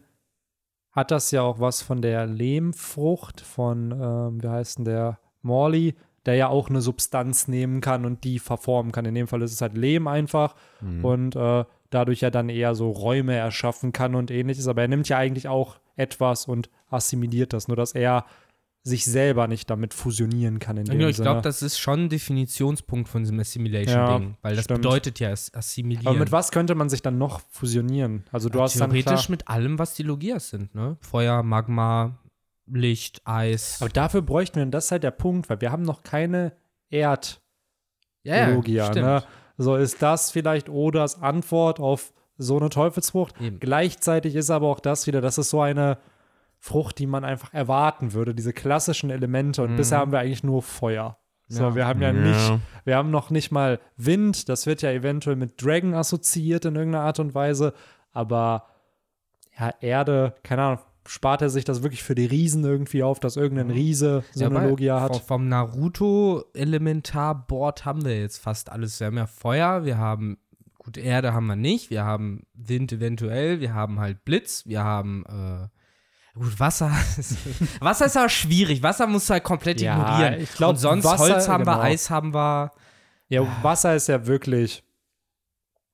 hat 0.95 1.11
das 1.11 1.31
ja 1.31 1.41
auch 1.41 1.59
was 1.59 1.81
von 1.81 2.01
der 2.01 2.25
Lehmfrucht 2.25 3.41
von, 3.41 3.91
ähm, 3.91 4.41
wie 4.41 4.47
heißt 4.47 4.79
denn 4.79 4.85
der, 4.85 5.19
Morley, 5.45 5.95
der 6.25 6.35
ja 6.35 6.47
auch 6.49 6.69
eine 6.69 6.81
Substanz 6.81 7.47
nehmen 7.47 7.79
kann 7.79 8.03
und 8.03 8.23
die 8.23 8.39
verformen 8.39 8.91
kann. 8.91 9.05
In 9.05 9.15
dem 9.15 9.27
Fall 9.27 9.43
ist 9.43 9.53
es 9.53 9.61
halt 9.61 9.77
Lehm 9.77 10.07
einfach 10.07 10.55
mhm. 10.81 11.05
und 11.05 11.35
äh, 11.35 11.63
dadurch 11.91 12.21
ja 12.21 12.31
dann 12.31 12.49
eher 12.49 12.73
so 12.75 12.89
Räume 12.89 13.35
erschaffen 13.35 13.93
kann 13.93 14.15
und 14.15 14.31
ähnliches. 14.31 14.67
Aber 14.67 14.81
er 14.81 14.87
nimmt 14.87 15.07
ja 15.07 15.17
eigentlich 15.17 15.47
auch 15.47 15.77
etwas 15.95 16.47
und 16.47 16.69
assimiliert 16.89 17.53
das, 17.53 17.67
nur 17.67 17.77
dass 17.77 17.93
er 17.93 18.25
sich 18.87 19.03
selber 19.03 19.47
nicht 19.47 19.67
damit 19.71 19.95
fusionieren 19.95 20.59
kann. 20.59 20.77
In 20.77 20.85
dem 20.85 21.09
ich 21.09 21.15
glaube, 21.15 21.41
das 21.41 21.63
ist 21.63 21.79
schon 21.79 22.01
ein 22.01 22.09
Definitionspunkt 22.09 23.09
von 23.09 23.23
diesem 23.23 23.39
Assimilation-Ding, 23.39 24.29
ja, 24.29 24.37
weil 24.43 24.55
das 24.55 24.65
stimmt. 24.65 24.83
bedeutet 24.83 25.19
ja 25.19 25.31
assimilieren. 25.31 26.05
Aber 26.05 26.19
mit 26.19 26.31
was 26.31 26.51
könnte 26.51 26.75
man 26.75 26.87
sich 26.87 27.01
dann 27.01 27.17
noch 27.17 27.41
fusionieren? 27.49 28.25
Also 28.31 28.47
du 28.47 28.59
ja, 28.59 28.65
hast 28.65 28.77
theoretisch 28.77 29.27
mit 29.27 29.47
allem, 29.47 29.79
was 29.79 29.95
die 29.95 30.03
Logias 30.03 30.51
sind, 30.51 30.75
ne? 30.75 30.97
Feuer, 31.01 31.41
Magma, 31.41 32.19
Licht, 32.67 33.23
Eis. 33.25 33.81
Aber 33.81 33.89
dafür 33.89 34.21
bräuchten 34.21 34.57
wir, 34.57 34.63
und 34.63 34.71
das 34.71 34.85
ist 34.85 34.91
halt 34.91 35.01
der 35.01 35.09
Punkt, 35.09 35.49
weil 35.49 35.61
wir 35.61 35.71
haben 35.71 35.81
noch 35.81 36.03
keine 36.03 36.53
Erd-Logia, 36.91 38.93
ja, 38.93 39.01
ne? 39.01 39.23
So 39.57 39.77
ist 39.77 40.03
das 40.03 40.29
vielleicht 40.29 40.69
Odas 40.69 41.19
Antwort 41.19 41.79
auf 41.79 42.13
so 42.37 42.59
eine 42.59 42.69
Teufelsfrucht. 42.69 43.33
Eben. 43.41 43.59
Gleichzeitig 43.59 44.35
ist 44.35 44.51
aber 44.51 44.67
auch 44.67 44.79
das 44.79 45.07
wieder, 45.07 45.21
das 45.21 45.39
ist 45.39 45.49
so 45.49 45.61
eine 45.61 45.97
Frucht, 46.65 46.97
die 46.97 47.05
man 47.05 47.23
einfach 47.23 47.53
erwarten 47.53 48.13
würde, 48.13 48.33
diese 48.33 48.51
klassischen 48.51 49.11
Elemente. 49.11 49.61
Und 49.61 49.73
mhm. 49.73 49.77
bisher 49.77 49.99
haben 49.99 50.11
wir 50.11 50.17
eigentlich 50.17 50.43
nur 50.43 50.63
Feuer. 50.63 51.19
So, 51.47 51.61
ja. 51.61 51.75
wir 51.75 51.85
haben 51.85 52.01
ja, 52.01 52.11
ja, 52.11 52.13
nicht, 52.13 52.53
wir 52.85 52.95
haben 52.95 53.11
noch 53.11 53.29
nicht 53.29 53.51
mal 53.51 53.79
Wind, 53.97 54.49
das 54.49 54.65
wird 54.65 54.81
ja 54.81 54.89
eventuell 54.89 55.35
mit 55.35 55.63
Dragon 55.63 55.93
assoziiert 55.93 56.65
in 56.65 56.75
irgendeiner 56.75 57.03
Art 57.03 57.19
und 57.19 57.35
Weise, 57.35 57.75
aber 58.13 58.65
ja, 59.59 59.75
Erde, 59.79 60.33
keine 60.41 60.63
Ahnung, 60.63 60.79
spart 61.05 61.43
er 61.43 61.51
sich 61.51 61.65
das 61.65 61.83
wirklich 61.83 62.01
für 62.01 62.15
die 62.15 62.25
Riesen 62.25 62.63
irgendwie 62.63 63.03
auf, 63.03 63.19
dass 63.19 63.37
irgendein 63.37 63.69
Riese 63.69 64.23
so 64.31 64.45
ja, 64.45 64.49
eine 64.49 64.67
Logia 64.67 65.01
hat. 65.01 65.17
Vom 65.17 65.47
Naruto-Elementarboard 65.47 67.85
haben 67.85 68.05
wir 68.05 68.19
jetzt 68.19 68.39
fast 68.39 68.71
alles. 68.71 68.99
Wir 68.99 69.05
haben 69.05 69.17
ja 69.17 69.27
Feuer, 69.27 69.85
wir 69.85 69.99
haben, 69.99 70.39
gut, 70.79 70.97
Erde 70.97 71.31
haben 71.31 71.45
wir 71.45 71.55
nicht, 71.55 71.91
wir 71.91 72.05
haben 72.05 72.47
Wind 72.55 72.91
eventuell, 72.91 73.59
wir 73.59 73.75
haben 73.75 73.99
halt 73.99 74.25
Blitz, 74.25 74.65
wir 74.65 74.83
haben, 74.83 75.25
äh, 75.27 75.67
Gut, 76.35 76.59
Wasser. 76.59 76.91
Wasser 77.79 78.05
ist 78.05 78.17
aber 78.17 78.29
schwierig. 78.29 78.83
Wasser 78.83 79.07
musst 79.07 79.29
du 79.29 79.33
halt 79.33 79.43
komplett 79.43 79.79
ja, 79.79 79.93
ignorieren. 79.93 80.41
Ich 80.41 80.53
glaub, 80.53 80.71
Und 80.71 80.77
sonst 80.77 81.05
Wasser, 81.05 81.17
Holz 81.17 81.47
haben 81.47 81.63
genau. 81.63 81.77
wir, 81.77 81.83
Eis 81.83 82.09
haben 82.09 82.33
wir. 82.33 82.71
Ja, 83.29 83.41
Wasser 83.63 83.95
ist 83.95 84.07
ja 84.07 84.27
wirklich 84.27 84.83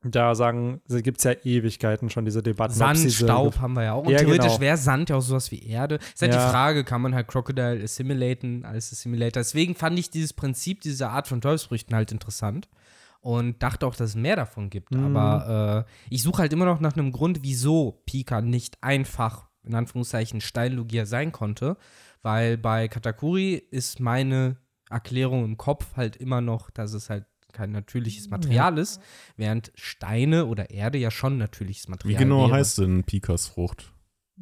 da 0.03 0.33
sagen, 0.33 0.81
gibt 0.87 1.19
es 1.19 1.25
ja 1.25 1.33
Ewigkeiten 1.43 2.09
schon 2.09 2.25
diese 2.25 2.41
Debatten. 2.41 2.73
Sand, 2.73 3.11
Staub 3.11 3.59
haben 3.59 3.73
wir 3.73 3.83
ja 3.83 3.93
auch. 3.93 4.03
Und 4.03 4.11
ja, 4.11 4.17
theoretisch 4.17 4.47
genau. 4.47 4.59
wäre 4.59 4.77
Sand 4.77 5.11
ja 5.11 5.17
auch 5.17 5.21
sowas 5.21 5.51
wie 5.51 5.59
Erde. 5.59 5.95
Ist 5.95 6.23
halt 6.23 6.33
ja. 6.33 6.43
die 6.43 6.51
Frage, 6.51 6.83
kann 6.83 7.01
man 7.01 7.13
halt 7.13 7.27
Crocodile 7.27 7.83
assimilaten 7.83 8.65
als 8.65 8.91
Assimilator? 8.91 9.41
Deswegen 9.41 9.75
fand 9.75 9.99
ich 9.99 10.09
dieses 10.09 10.33
Prinzip 10.33 10.81
dieser 10.81 11.11
Art 11.11 11.27
von 11.27 11.39
Teufelsfrüchten 11.39 11.95
halt 11.95 12.11
interessant 12.11 12.67
und 13.19 13.61
dachte 13.61 13.85
auch, 13.85 13.95
dass 13.95 14.09
es 14.09 14.15
mehr 14.15 14.35
davon 14.35 14.71
gibt. 14.71 14.91
Mhm. 14.91 15.15
Aber 15.15 15.85
äh, 15.87 15.91
ich 16.09 16.23
suche 16.23 16.41
halt 16.41 16.53
immer 16.53 16.65
noch 16.65 16.79
nach 16.79 16.93
einem 16.97 17.11
Grund, 17.11 17.43
wieso 17.43 18.01
Pika 18.07 18.41
nicht 18.41 18.81
einfach, 18.81 19.50
in 19.63 19.75
Anführungszeichen, 19.75 20.41
Steinlogia 20.41 21.05
sein 21.05 21.31
konnte. 21.31 21.77
Weil 22.21 22.57
bei 22.57 22.87
Katakuri 22.87 23.55
ist 23.55 23.99
meine 23.99 24.57
Erklärung 24.89 25.45
im 25.45 25.57
Kopf 25.57 25.95
halt 25.95 26.15
immer 26.15 26.41
noch, 26.41 26.69
dass 26.69 26.93
es 26.93 27.09
halt 27.09 27.25
kein 27.51 27.71
natürliches 27.71 28.29
Material 28.29 28.75
ja. 28.75 28.81
ist, 28.81 29.01
während 29.35 29.71
Steine 29.75 30.45
oder 30.45 30.69
Erde 30.69 30.97
ja 30.97 31.11
schon 31.11 31.37
natürliches 31.37 31.87
Material 31.87 32.19
Wie 32.19 32.23
genau 32.23 32.47
wäre. 32.47 32.57
heißt 32.57 32.77
denn 32.79 33.03
Pikas 33.03 33.47
Frucht? 33.47 33.91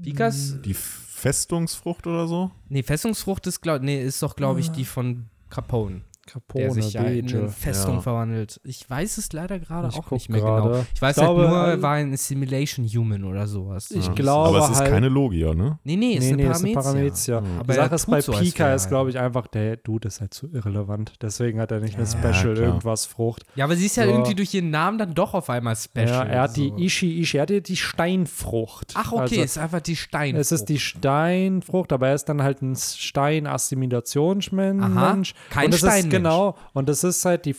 Pikas? 0.01 0.61
Die 0.61 0.73
Festungsfrucht 0.73 2.07
oder 2.07 2.27
so? 2.27 2.51
Nee, 2.69 2.83
Festungsfrucht 2.83 3.47
ist, 3.47 3.61
glaub, 3.61 3.81
nee, 3.81 4.01
ist 4.01 4.21
doch, 4.21 4.35
glaube 4.35 4.59
ich, 4.59 4.69
die 4.69 4.85
von 4.85 5.25
Capone. 5.49 6.01
Capone, 6.29 6.63
der 6.63 6.73
sich 6.73 6.93
ja 6.93 7.03
in 7.03 7.27
eine 7.27 7.49
Festung 7.49 7.95
ja. 7.95 8.01
verwandelt. 8.01 8.59
Ich 8.63 8.89
weiß 8.89 9.17
es 9.17 9.33
leider 9.33 9.59
gerade 9.59 9.89
auch 9.89 10.11
nicht 10.11 10.29
mehr 10.29 10.41
grade. 10.41 10.69
genau. 10.69 10.85
Ich 10.93 11.01
weiß 11.01 11.17
ich 11.17 11.23
halt 11.23 11.35
glaube, 11.35 11.49
nur, 11.49 11.67
er 11.67 11.81
war 11.81 11.93
ein 11.93 12.15
Simulation 12.15 12.87
Human 12.87 13.23
oder 13.23 13.47
sowas. 13.47 13.89
Ich 13.91 14.05
ja. 14.05 14.13
glaube 14.13 14.57
Aber 14.57 14.65
es 14.65 14.71
ist 14.71 14.79
halt, 14.79 14.91
keine 14.91 15.09
Logia, 15.09 15.53
ne? 15.53 15.79
Nee, 15.83 15.95
nee, 15.95 16.17
es 16.17 16.23
nee, 16.23 16.31
ist, 16.31 16.37
nee, 16.37 16.45
eine 16.45 16.55
eine 16.55 16.73
Paramezia. 16.73 17.41
Mhm. 17.41 17.59
Aber 17.59 17.73
die 17.73 17.79
Sache 17.79 17.95
ist, 17.95 18.05
bei 18.05 18.21
so 18.21 18.31
Pika 18.33 18.73
ist, 18.73 18.89
glaube 18.89 19.09
ich, 19.09 19.17
einfach, 19.17 19.47
der 19.47 19.77
Dude 19.77 20.07
ist 20.07 20.21
halt 20.21 20.31
zu 20.33 20.47
irrelevant. 20.51 21.13
Deswegen 21.21 21.59
hat 21.59 21.71
er 21.71 21.79
nicht 21.79 21.95
eine 21.95 22.05
Special 22.05 22.55
irgendwas 22.57 23.05
Frucht. 23.05 23.43
Ja, 23.55 23.65
aber 23.65 23.75
sie 23.75 23.87
ist 23.87 23.97
ja 23.97 24.05
so. 24.05 24.11
irgendwie 24.11 24.35
durch 24.35 24.53
ihren 24.53 24.69
Namen 24.69 24.99
dann 24.99 25.15
doch 25.15 25.33
auf 25.33 25.49
einmal 25.49 25.75
Special. 25.75 26.07
Ja, 26.07 26.23
er 26.23 26.41
hat 26.43 26.53
so. 26.53 26.61
die 26.61 26.71
Ishi 26.85 27.19
Ishi, 27.21 27.37
er 27.37 27.41
hat 27.43 27.49
die 27.49 27.75
Steinfrucht. 27.75 28.93
Ach, 28.95 29.11
okay, 29.11 29.21
also, 29.21 29.41
ist 29.41 29.57
einfach 29.57 29.81
die 29.81 29.95
Steinfrucht. 29.95 30.41
Es 30.41 30.51
ist 30.51 30.65
die 30.65 30.77
Steinfrucht, 30.79 31.91
aber 31.91 32.09
er 32.09 32.15
ist 32.15 32.25
dann 32.25 32.43
halt 32.43 32.61
ein 32.61 32.75
Stein-Assimilationsmensch. 32.75 35.33
Kein 35.49 35.73
Stein. 35.73 36.18
Genau, 36.23 36.55
und 36.73 36.89
das 36.89 37.03
es 37.03 37.17
ist 37.17 37.25
halt 37.25 37.45
die. 37.45 37.55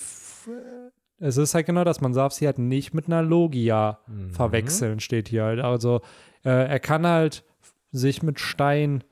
Es 1.23 1.37
ist 1.37 1.55
halt 1.55 1.67
genau 1.67 1.85
das, 1.85 2.01
man 2.01 2.15
darf 2.15 2.33
sie 2.33 2.47
halt 2.47 2.59
nicht 2.59 2.95
mit 2.95 3.07
einer 3.07 3.23
Logia 3.23 3.99
mhm. 4.07 4.31
verwechseln, 4.31 5.01
steht 5.01 5.29
hier 5.29 5.45
halt. 5.45 5.61
Also 5.61 6.01
äh, 6.45 6.49
er 6.49 6.81
kann 6.81 7.07
halt 7.07 7.45
sich 7.93 8.23
mit 8.23 8.41
Stein 8.41 9.05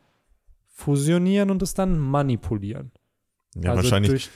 fusionieren 0.69 1.51
und 1.51 1.61
es 1.63 1.75
dann 1.75 1.99
manipulieren. 1.99 2.93
Ja, 3.55 3.71
also 3.73 3.83
wahrscheinlich, 3.83 4.31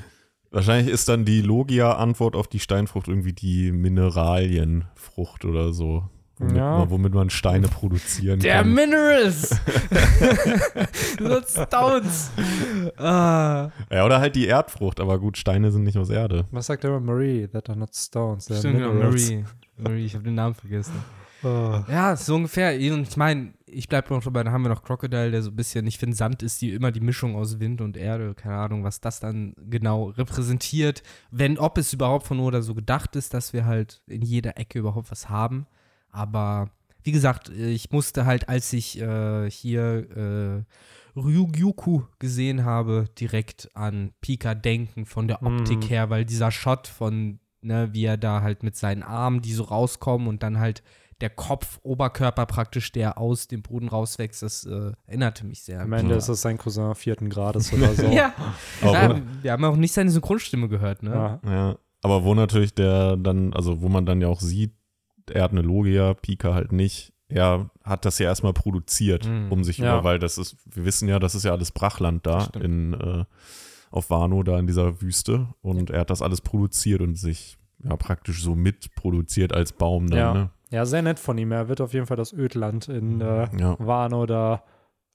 wahrscheinlich 0.51 0.92
ist 0.92 1.09
dann 1.09 1.25
die 1.25 1.40
Logia-Antwort 1.40 2.37
auf 2.37 2.48
die 2.48 2.59
Steinfrucht 2.59 3.09
irgendwie 3.09 3.33
die 3.33 3.72
Mineralienfrucht 3.72 5.44
oder 5.44 5.72
so. 5.72 6.11
Womit, 6.42 6.57
ja. 6.57 6.78
man, 6.78 6.90
womit 6.90 7.14
man 7.14 7.31
Steine 7.31 7.68
produzieren 7.68 8.40
Der 8.40 8.62
kann. 8.62 8.74
Der 8.74 8.87
Minerals! 8.87 9.61
Not 11.20 11.48
Stones! 11.48 12.31
Ah. 12.96 13.70
Ja, 13.90 14.05
oder 14.05 14.18
halt 14.18 14.35
die 14.35 14.46
Erdfrucht, 14.46 14.98
aber 14.98 15.18
gut, 15.18 15.37
Steine 15.37 15.70
sind 15.70 15.85
nicht 15.85 15.96
aus 15.96 16.11
Erde. 16.11 16.44
Was 16.50 16.66
sagt 16.66 16.85
der 16.85 16.98
Marie? 16.98 17.46
That 17.46 17.70
are 17.70 17.78
not 17.78 17.94
stones, 17.94 18.44
Stimmt, 18.44 18.81
ja, 18.81 18.92
Marie. 18.92 19.44
Marie, 19.76 20.05
ich 20.05 20.14
habe 20.14 20.24
den 20.24 20.35
Namen 20.35 20.55
vergessen. 20.55 20.94
Oh. 21.44 21.81
Ja, 21.88 22.16
so 22.16 22.37
ungefähr. 22.37 22.74
Und 22.92 23.09
ich 23.09 23.16
meine, 23.16 23.52
ich 23.66 23.88
bleibe 23.88 24.14
noch 24.14 24.22
dabei, 24.22 24.44
da 24.44 24.52
haben 24.52 24.62
wir 24.62 24.68
noch 24.68 24.83
Crocodile, 24.83 25.31
der 25.31 25.42
so 25.42 25.50
ein 25.50 25.57
bisschen, 25.57 25.87
ich 25.87 25.98
finde, 25.98 26.16
Sand 26.16 26.42
ist 26.42 26.61
die 26.62 26.72
immer 26.72 26.92
die 26.92 27.00
Mischung 27.00 27.35
aus 27.37 27.59
Wind 27.59 27.81
und 27.81 27.96
Erde. 27.96 28.35
Keine 28.35 28.57
Ahnung, 28.57 28.85
was 28.85 29.00
das 29.00 29.20
dann 29.20 29.55
genau 29.68 30.11
repräsentiert. 30.11 31.02
Wenn, 31.31 31.59
ob 31.59 31.78
es 31.78 31.92
überhaupt 31.92 32.26
von 32.26 32.40
oder 32.40 32.62
so 32.62 32.74
gedacht 32.74 33.16
ist, 33.16 33.35
dass 33.35 33.52
wir 33.52 33.64
halt 33.64 34.02
in 34.07 34.22
jeder 34.22 34.57
Ecke 34.57 34.78
überhaupt 34.78 35.11
was 35.11 35.28
haben. 35.28 35.66
Aber 36.12 36.70
wie 37.03 37.12
gesagt, 37.12 37.48
ich 37.48 37.90
musste 37.90 38.27
halt, 38.27 38.48
als 38.48 38.72
ich 38.72 39.01
äh, 39.01 39.51
hier 39.51 40.64
äh, 41.16 41.18
Ryugyuku 41.18 42.03
gesehen 42.18 42.64
habe, 42.64 43.07
direkt 43.18 43.70
an 43.75 44.12
Pika 44.20 44.55
denken 44.55 45.05
von 45.05 45.29
der 45.29 45.42
Optik 45.42 45.79
mm. 45.79 45.88
her, 45.88 46.11
weil 46.11 46.25
dieser 46.25 46.51
Shot 46.51 46.87
von, 46.87 47.40
ne, 47.61 47.90
wie 47.92 48.05
er 48.05 48.16
da 48.16 48.40
halt 48.42 48.62
mit 48.62 48.77
seinen 48.77 49.03
Armen, 49.03 49.42
die 49.42 49.53
so 49.53 49.64
rauskommen 49.64 50.29
und 50.29 50.42
dann 50.42 50.59
halt 50.59 50.83
der 51.20 51.31
Kopf, 51.31 51.79
Oberkörper 51.83 52.46
praktisch, 52.46 52.90
der 52.92 53.16
aus 53.16 53.46
dem 53.46 53.62
Boden 53.62 53.88
rauswächst, 53.88 54.42
das 54.42 54.64
äh, 54.64 54.92
erinnerte 55.07 55.46
mich 55.46 55.62
sehr. 55.62 55.81
Am 55.81 55.92
Ende 55.92 56.16
ist 56.16 56.29
das 56.29 56.42
sein 56.42 56.59
Cousin 56.59 56.94
vierten 56.94 57.31
Grades 57.31 57.72
oder 57.72 57.94
so. 57.94 58.07
ja. 58.11 58.35
ja 58.83 59.20
wir 59.40 59.53
haben 59.53 59.64
auch 59.64 59.77
nicht 59.77 59.92
seine 59.92 60.11
Synchronstimme 60.11 60.68
gehört, 60.68 61.03
ne? 61.03 61.11
Ja. 61.11 61.40
ja. 61.51 61.79
Aber 62.03 62.25
wo 62.25 62.35
natürlich 62.35 62.75
der 62.75 63.16
dann, 63.16 63.55
also 63.55 63.81
wo 63.81 63.88
man 63.88 64.05
dann 64.05 64.20
ja 64.20 64.27
auch 64.27 64.40
sieht, 64.40 64.72
er 65.32 65.42
hat 65.42 65.52
eine 65.52 65.62
Logia, 65.62 66.14
Pika 66.14 66.54
halt 66.54 66.72
nicht. 66.72 67.12
Er 67.28 67.70
hat 67.82 68.04
das 68.04 68.18
ja 68.18 68.26
erstmal 68.26 68.52
produziert, 68.52 69.26
mhm. 69.26 69.50
um 69.50 69.64
sich 69.64 69.78
ja. 69.78 69.94
über, 69.94 70.04
weil 70.04 70.18
das 70.18 70.38
ist, 70.38 70.56
wir 70.66 70.84
wissen 70.84 71.08
ja, 71.08 71.18
das 71.18 71.34
ist 71.34 71.44
ja 71.44 71.52
alles 71.52 71.70
Brachland 71.70 72.26
da 72.26 72.48
in, 72.60 72.94
äh, 72.94 73.24
auf 73.90 74.10
Wano, 74.10 74.42
da 74.42 74.58
in 74.58 74.66
dieser 74.66 75.00
Wüste. 75.00 75.48
Und 75.62 75.90
ja. 75.90 75.96
er 75.96 76.00
hat 76.02 76.10
das 76.10 76.22
alles 76.22 76.40
produziert 76.40 77.00
und 77.00 77.16
sich 77.16 77.56
ja 77.82 77.96
praktisch 77.96 78.42
so 78.42 78.54
mitproduziert 78.54 79.52
als 79.52 79.72
Baum 79.72 80.08
dann, 80.08 80.18
ja. 80.18 80.34
ne? 80.34 80.50
Ja, 80.70 80.86
sehr 80.86 81.02
nett 81.02 81.18
von 81.18 81.36
ihm. 81.36 81.52
Er 81.52 81.68
wird 81.68 81.82
auf 81.82 81.92
jeden 81.92 82.06
Fall 82.06 82.16
das 82.16 82.32
Ödland 82.32 82.88
in 82.88 83.20
äh, 83.20 83.46
ja. 83.58 83.76
Wano 83.78 84.24
da 84.24 84.64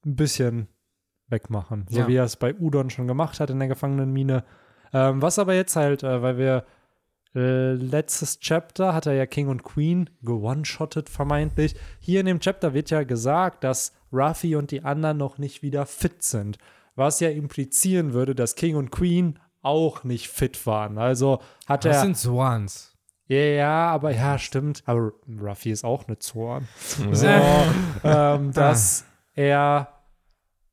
ein 0.06 0.16
bisschen 0.16 0.68
wegmachen. 1.30 1.86
So 1.90 2.08
wie 2.08 2.16
er 2.16 2.26
es 2.26 2.36
bei 2.36 2.54
Udon 2.56 2.92
schon 2.92 3.08
gemacht 3.08 3.40
hat 3.40 3.50
in 3.50 3.58
der 3.58 3.68
Gefangenenmine. 3.68 4.44
Ähm, 4.94 5.22
was 5.22 5.40
aber 5.40 5.56
jetzt 5.56 5.76
halt, 5.76 6.04
äh, 6.04 6.22
weil 6.22 6.38
wir 6.38 6.64
äh, 7.38 7.74
letztes 7.74 8.40
Chapter 8.40 8.96
hat 8.96 9.06
er 9.06 9.14
ja 9.14 9.28
King 9.28 9.48
und 9.48 9.64
Queen 9.64 10.10
gewone-shottet, 10.24 11.08
vermeintlich. 11.08 11.76
Hier 12.00 12.20
in 12.22 12.26
dem 12.26 12.40
Chapter 12.40 12.74
wird 12.74 12.90
ja 12.90 13.04
gesagt, 13.04 13.64
dass 13.64 13.94
Ruffy 14.12 14.56
und 14.56 14.72
die 14.72 14.84
anderen 14.84 15.18
noch 15.18 15.38
nicht 15.38 15.62
wieder 15.62 15.86
fit 15.86 16.24
sind. 16.24 16.58
Was 16.96 17.20
ja 17.20 17.30
implizieren 17.30 18.14
würde, 18.14 18.34
dass 18.34 18.56
King 18.56 18.76
und 18.76 18.90
Queen 18.90 19.38
auch 19.62 20.04
nicht 20.04 20.30
fit 20.30 20.66
waren. 20.66 20.98
Also 20.98 21.40
hat 21.68 21.86
das 21.86 21.90
er. 21.90 21.92
Das 21.92 22.02
sind 22.02 22.18
Swans. 22.18 22.96
Ja, 23.28 23.38
ja, 23.38 23.88
aber 23.90 24.12
ja, 24.12 24.40
stimmt. 24.40 24.82
Aber 24.88 25.12
Ruffy 25.40 25.70
ist 25.70 25.84
auch 25.84 26.08
eine 26.08 26.18
Zorn. 26.18 26.68
So, 27.12 27.28
ähm, 28.04 28.52
dass 28.52 29.06
er 29.36 29.97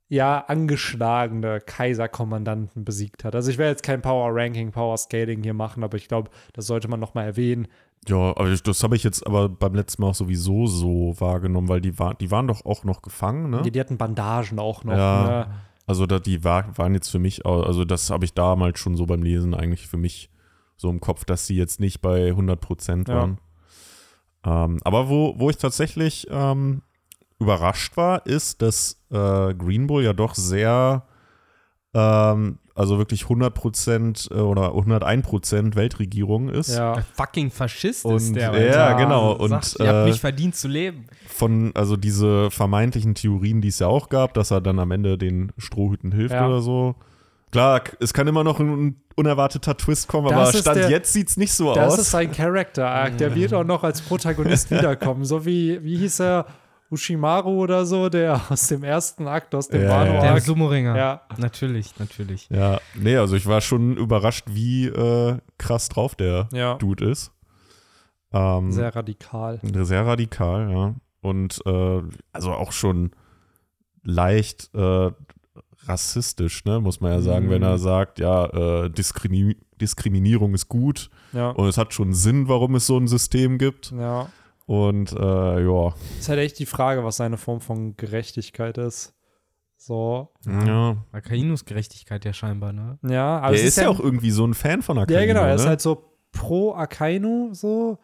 ja 0.09 0.39
angeschlagene 0.39 1.61
Kaiserkommandanten 1.61 2.85
besiegt 2.85 3.25
hat. 3.25 3.35
Also 3.35 3.51
ich 3.51 3.59
werde 3.59 3.71
jetzt 3.71 3.83
kein 3.83 4.03
Power 4.03 4.31
Ranking, 4.33 4.71
Power 4.71 4.97
Scaling 4.97 5.43
hier 5.43 5.55
machen, 5.55 5.83
aber 5.83 5.97
ich 5.97 6.09
glaube, 6.09 6.31
das 6.53 6.67
sollte 6.67 6.89
man 6.89 7.01
noch 7.01 7.15
mal 7.15 7.25
erwähnen. 7.25 7.69
Ja, 8.07 8.37
aber 8.37 8.55
das 8.55 8.83
habe 8.83 8.97
ich 8.97 9.03
jetzt 9.03 9.27
aber 9.27 9.49
beim 9.49 9.75
letzten 9.75 10.03
Mal 10.03 10.11
auch 10.11 10.15
sowieso 10.15 10.67
so 10.67 11.15
wahrgenommen, 11.19 11.69
weil 11.69 11.81
die, 11.81 11.99
war, 11.99 12.15
die 12.15 12.31
waren 12.31 12.49
doch 12.49 12.67
auch 12.67 12.85
noch 12.85 13.01
gefangen, 13.01 13.49
ne? 13.49 13.63
Die, 13.63 13.71
die 13.71 13.81
hatten 13.81 13.97
Bandagen 13.97 14.59
auch 14.59 14.85
noch. 14.85 14.97
Ja, 14.97 15.23
ne? 15.23 15.47
Also 15.87 16.07
da, 16.07 16.19
die 16.19 16.45
war, 16.45 16.77
waren 16.77 16.95
jetzt 16.95 17.09
für 17.09 17.19
mich, 17.19 17.45
also 17.47 17.85
das 17.85 18.11
habe 18.11 18.25
ich 18.25 18.35
damals 18.35 18.79
schon 18.79 18.97
so 18.97 19.07
beim 19.07 19.23
Lesen 19.23 19.55
eigentlich 19.55 19.87
für 19.87 19.97
mich 19.97 20.31
so 20.77 20.91
im 20.91 21.01
Kopf, 21.01 21.25
dass 21.25 21.47
sie 21.47 21.57
jetzt 21.57 21.81
nicht 21.81 22.01
bei 22.01 22.29
100 22.29 22.61
Prozent 22.61 23.09
waren. 23.09 23.39
Ja. 24.45 24.65
Ähm, 24.65 24.81
aber 24.85 25.09
wo, 25.09 25.39
wo 25.39 25.51
ich 25.51 25.57
tatsächlich 25.57 26.27
ähm, 26.31 26.83
überrascht 27.39 27.97
war, 27.97 28.27
ist, 28.27 28.63
dass 28.63 29.01
äh, 29.11 29.55
Green 29.55 29.87
Bull 29.87 30.05
ja 30.05 30.13
doch 30.13 30.35
sehr, 30.35 31.05
ähm, 31.95 32.59
also 32.75 32.99
wirklich 32.99 33.25
100% 33.25 34.31
äh, 34.31 34.35
oder 34.35 34.71
101% 34.71 35.75
Weltregierung 35.75 36.49
ist. 36.49 36.77
Ja. 36.77 36.95
Der 36.95 37.05
fucking 37.05 37.51
Faschist 37.51 38.05
und, 38.05 38.17
ist 38.17 38.35
der. 38.35 38.55
Ja, 38.67 38.93
genau. 38.95 39.33
Und, 39.33 39.51
sagt, 39.51 39.77
ihr 39.81 39.89
habt 39.89 40.07
nicht 40.07 40.17
äh, 40.17 40.21
verdient 40.21 40.57
zu 40.57 40.69
leben. 40.69 41.07
Von, 41.29 41.73
also 41.75 41.97
diese 41.97 42.51
vermeintlichen 42.51 43.15
Theorien, 43.15 43.61
die 43.61 43.69
es 43.69 43.79
ja 43.79 43.87
auch 43.87 44.09
gab, 44.09 44.35
dass 44.35 44.51
er 44.51 44.61
dann 44.61 44.79
am 44.79 44.91
Ende 44.91 45.19
den 45.19 45.53
Strohhüten 45.59 46.13
hilft 46.13 46.35
ja. 46.35 46.47
oder 46.47 46.61
so. 46.61 46.95
Klar, 47.55 47.83
es 48.01 48.13
kann 48.13 48.27
immer 48.27 48.43
noch 48.43 48.59
ein 48.59 49.01
unerwarteter 49.15 49.77
Twist 49.77 50.09
kommen, 50.09 50.29
das 50.29 50.49
aber 50.49 50.59
Stand 50.59 50.77
der, 50.77 50.91
jetzt 50.91 51.13
sieht 51.13 51.29
es 51.29 51.37
nicht 51.37 51.53
so 51.53 51.73
das 51.73 51.85
aus. 51.85 51.97
Das 51.97 52.07
ist 52.07 52.11
sein 52.11 52.33
Character 52.33 52.89
Arc. 52.89 53.17
Der 53.19 53.33
wird 53.33 53.55
auch 53.55 53.63
noch 53.63 53.85
als 53.85 54.01
Protagonist 54.01 54.71
wiederkommen. 54.73 55.25
So 55.25 55.47
wie, 55.47 55.81
wie 55.85 55.97
hieß 55.99 56.21
er? 56.21 56.47
Ushimaru 56.91 57.63
oder 57.63 57.87
so, 57.87 58.09
der 58.09 58.41
aus 58.51 58.69
dem 58.69 58.85
ersten 58.85 59.27
Akt, 59.27 59.55
aus 59.55 59.69
dem 59.69 59.83
ja, 59.83 59.91
Wano 59.91 60.21
Der 60.21 60.41
Sumo-Ringer. 60.41 60.97
Ja. 60.97 61.23
Natürlich, 61.39 61.99
natürlich. 61.99 62.49
Ja, 62.51 62.81
nee, 62.95 63.17
also 63.17 63.37
ich 63.37 63.47
war 63.47 63.61
schon 63.61 63.97
überrascht, 63.97 64.45
wie 64.49 64.87
äh, 64.87 65.39
krass 65.59 65.89
drauf 65.89 66.15
der 66.15 66.49
ja. 66.53 66.75
Dude 66.75 67.11
ist. 67.11 67.33
Ähm, 68.33 68.73
sehr 68.73 68.95
radikal. 68.95 69.61
Sehr 69.63 70.07
radikal, 70.07 70.71
ja. 70.71 70.95
Und 71.21 71.61
äh, 71.67 72.03
also 72.33 72.53
auch 72.53 72.73
schon 72.73 73.13
leicht 74.03 74.71
äh, 74.75 75.11
rassistisch, 75.87 76.65
ne, 76.65 76.81
muss 76.81 77.01
man 77.01 77.13
ja 77.13 77.21
sagen, 77.21 77.47
mhm. 77.47 77.51
wenn 77.51 77.63
er 77.63 77.79
sagt, 77.79 78.19
ja, 78.19 78.47
äh, 78.85 78.91
Diskrimin 78.91 79.55
Diskriminierung 79.81 80.55
ist 80.55 80.69
gut 80.69 81.11
ja. 81.33 81.51
und 81.51 81.67
es 81.67 81.77
hat 81.77 81.93
schon 81.93 82.15
Sinn, 82.15 82.49
warum 82.49 82.77
es 82.77 82.87
so 82.87 82.97
ein 82.97 83.09
System 83.09 83.59
gibt. 83.59 83.91
Ja. 83.91 84.29
Und 84.67 85.13
äh, 85.13 85.65
ja. 85.65 85.95
Ist 86.19 86.29
halt 86.29 86.41
echt 86.41 86.59
die 86.59 86.67
Frage, 86.67 87.05
was 87.05 87.17
seine 87.17 87.37
Form 87.37 87.61
von 87.61 87.97
Gerechtigkeit 87.97 88.79
ist. 88.79 89.15
So. 89.77 90.31
Ja. 90.47 90.97
Akainus 91.13 91.67
Gerechtigkeit 91.67 92.25
ja 92.25 92.33
scheinbar, 92.33 92.73
ne? 92.73 92.99
Ja, 93.03 93.39
aber. 93.41 93.57
Er 93.57 93.63
ist, 93.63 93.69
ist 93.69 93.79
ja 93.79 93.89
auch 93.89 94.01
irgendwie 94.01 94.31
so 94.31 94.47
ein 94.47 94.55
Fan 94.55 94.83
von 94.83 94.99
Akainu. 94.99 95.21
Ja, 95.21 95.27
genau, 95.27 95.43
er 95.43 95.55
ist 95.55 95.65
ne? 95.65 95.69
halt 95.69 95.81
so 95.81 96.11
pro 96.33 96.73
Akainu 96.75 97.51
so. 97.53 97.99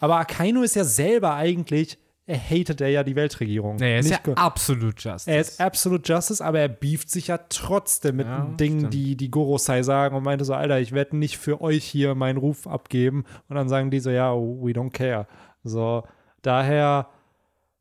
Aber 0.00 0.16
Akainu 0.16 0.62
ist 0.62 0.74
ja 0.74 0.84
selber 0.84 1.34
eigentlich, 1.34 1.96
er 2.26 2.38
hatet 2.38 2.80
er 2.80 2.88
ja 2.88 3.02
die 3.02 3.16
Weltregierung. 3.16 3.76
Nee, 3.76 3.94
er 3.94 3.98
ist 4.00 4.10
Nicht 4.10 4.26
ja 4.26 4.34
absolut 4.34 5.00
Justice. 5.02 5.30
Er 5.30 5.40
ist 5.40 5.60
absolut 5.60 6.08
Justice, 6.08 6.44
aber 6.44 6.60
er 6.60 6.68
beeft 6.68 7.10
sich 7.10 7.28
ja 7.28 7.38
trotzdem 7.48 8.16
mit 8.16 8.26
ja, 8.26 8.44
Dingen, 8.58 8.90
die 8.90 9.16
die 9.16 9.30
Gorosei 9.30 9.82
sagen 9.82 10.16
und 10.16 10.24
meinte 10.24 10.44
so, 10.44 10.54
Alter, 10.54 10.80
ich 10.80 10.92
werde 10.92 11.16
nicht 11.16 11.38
für 11.38 11.60
euch 11.60 11.84
hier 11.84 12.14
meinen 12.14 12.36
Ruf 12.36 12.66
abgeben. 12.66 13.24
Und 13.48 13.56
dann 13.56 13.68
sagen 13.68 13.90
die 13.90 14.00
so, 14.00 14.10
ja, 14.10 14.34
we 14.34 14.72
don't 14.72 14.90
care. 14.90 15.26
So, 15.64 16.04
daher 16.42 17.08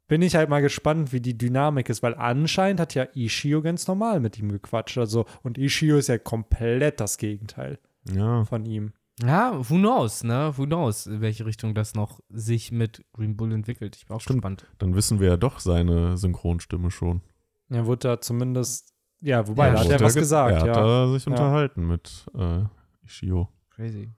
bin 0.08 0.22
ich 0.22 0.36
halt 0.36 0.50
mal 0.50 0.62
gespannt, 0.62 1.14
wie 1.14 1.22
die 1.22 1.38
Dynamik 1.38 1.88
ist, 1.90 2.04
weil 2.04 2.16
anscheinend 2.16 2.82
hat 2.82 2.96
ja 2.96 3.08
Ishio 3.16 3.62
ganz 3.62 3.88
normal 3.88 4.20
mit 4.20 4.38
ihm 4.38 4.52
gequatscht. 4.52 4.98
Also, 4.98 5.26
und 5.42 5.58
Ishio 5.58 5.98
ist 5.98 6.10
ja 6.10 6.18
komplett 6.18 7.00
das 7.00 7.18
Gegenteil 7.18 7.80
ja. 8.14 8.44
von 8.44 8.66
ihm. 8.66 8.92
Ja, 9.24 9.58
who 9.58 9.76
knows, 9.76 10.24
ne? 10.24 10.54
Who 10.58 10.66
knows, 10.66 11.08
in 11.08 11.22
welche 11.22 11.46
Richtung 11.46 11.76
das 11.76 11.94
noch 11.94 12.20
sich 12.30 12.72
mit 12.72 13.06
Green 13.14 13.38
Bull 13.38 13.54
entwickelt. 13.54 13.96
Ich 13.96 14.08
bin 14.08 14.16
auch 14.16 14.22
Stimmt. 14.22 14.40
gespannt. 14.40 14.66
Dann 14.80 14.96
wissen 14.96 15.20
wir 15.20 15.30
ja 15.30 15.38
doch 15.38 15.60
seine 15.60 16.18
Synchronstimme 16.18 16.92
schon. 16.92 17.22
Ja, 17.70 17.86
wurde 17.86 18.10
da 18.10 18.22
zumindest, 18.22 18.94
ja, 19.22 19.48
wobei, 19.48 19.68
ja, 19.68 19.74
da 19.76 19.80
hat 19.80 19.90
er 19.92 20.00
was 20.02 20.16
gesagt. 20.16 20.52
Er 20.52 20.60
hat 20.60 20.68
ja. 20.68 20.74
da 20.74 21.08
sich 21.14 21.26
unterhalten 21.26 21.88
mit 21.88 22.26
äh, 22.38 22.64
Ishio. 23.06 23.48
Crazy. 23.70 24.10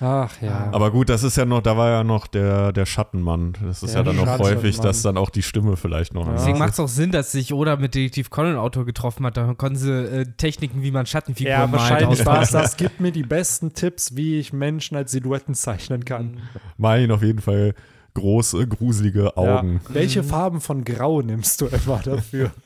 Ach 0.00 0.30
ja. 0.40 0.68
Aber 0.72 0.92
gut, 0.92 1.08
das 1.08 1.24
ist 1.24 1.36
ja 1.36 1.44
noch, 1.44 1.60
da 1.60 1.76
war 1.76 1.90
ja 1.90 2.04
noch 2.04 2.28
der, 2.28 2.72
der 2.72 2.86
Schattenmann. 2.86 3.54
Das 3.62 3.82
ist 3.82 3.94
ja, 3.94 3.98
ja 3.98 4.04
dann 4.04 4.16
noch 4.16 4.38
häufig, 4.38 4.78
dass 4.78 5.02
dann 5.02 5.16
auch 5.16 5.30
die 5.30 5.42
Stimme 5.42 5.76
vielleicht 5.76 6.14
noch. 6.14 6.26
Ja. 6.26 6.34
Deswegen 6.34 6.58
macht 6.58 6.74
es 6.74 6.80
auch 6.80 6.88
Sinn, 6.88 7.10
dass 7.10 7.32
sich 7.32 7.52
Oda 7.52 7.76
mit 7.76 7.94
Detektiv 7.94 8.30
Conan 8.30 8.56
Autor 8.56 8.84
getroffen 8.84 9.26
hat. 9.26 9.36
Da 9.36 9.54
konnten 9.54 9.76
sie 9.76 9.92
äh, 9.92 10.26
Techniken, 10.36 10.82
wie 10.82 10.92
man 10.92 11.06
Schattenfiguren 11.06 11.60
ja, 11.60 11.66
malt. 11.66 11.72
Wahrscheinlich 11.72 12.24
war 12.24 12.42
es 12.42 12.50
das. 12.50 12.76
Gibt 12.76 13.00
mir 13.00 13.10
die 13.10 13.24
besten 13.24 13.72
Tipps, 13.72 14.14
wie 14.14 14.38
ich 14.38 14.52
Menschen 14.52 14.96
als 14.96 15.10
Silhouetten 15.10 15.54
zeichnen 15.54 16.04
kann. 16.04 16.38
Mein 16.76 17.10
auf 17.10 17.22
jeden 17.22 17.40
Fall 17.40 17.74
große, 18.18 18.66
gruselige 18.66 19.36
Augen. 19.36 19.80
Ja. 19.88 19.94
Welche 19.94 20.22
Farben 20.22 20.60
von 20.60 20.84
Grau 20.84 21.22
nimmst 21.22 21.60
du 21.60 21.66
immer 21.66 21.98
dafür? 21.98 22.50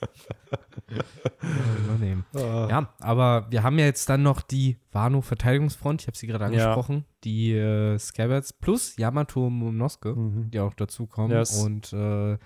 ja, 2.34 2.68
ja, 2.68 2.88
aber 3.00 3.46
wir 3.50 3.62
haben 3.62 3.78
ja 3.78 3.84
jetzt 3.84 4.08
dann 4.08 4.22
noch 4.22 4.40
die 4.40 4.78
Wano-Verteidigungsfront, 4.92 6.02
ich 6.02 6.06
habe 6.06 6.16
sie 6.16 6.26
gerade 6.26 6.46
angesprochen, 6.46 6.96
ja. 6.96 7.04
die 7.24 7.52
äh, 7.52 7.98
Scabbards 7.98 8.52
plus 8.52 8.96
Yamato 8.96 9.50
Momonosuke, 9.50 10.14
mhm. 10.14 10.50
die 10.50 10.60
auch 10.60 10.74
dazukommen. 10.74 11.36
Yes. 11.36 11.62
Und 11.62 11.92
äh, 11.92 12.38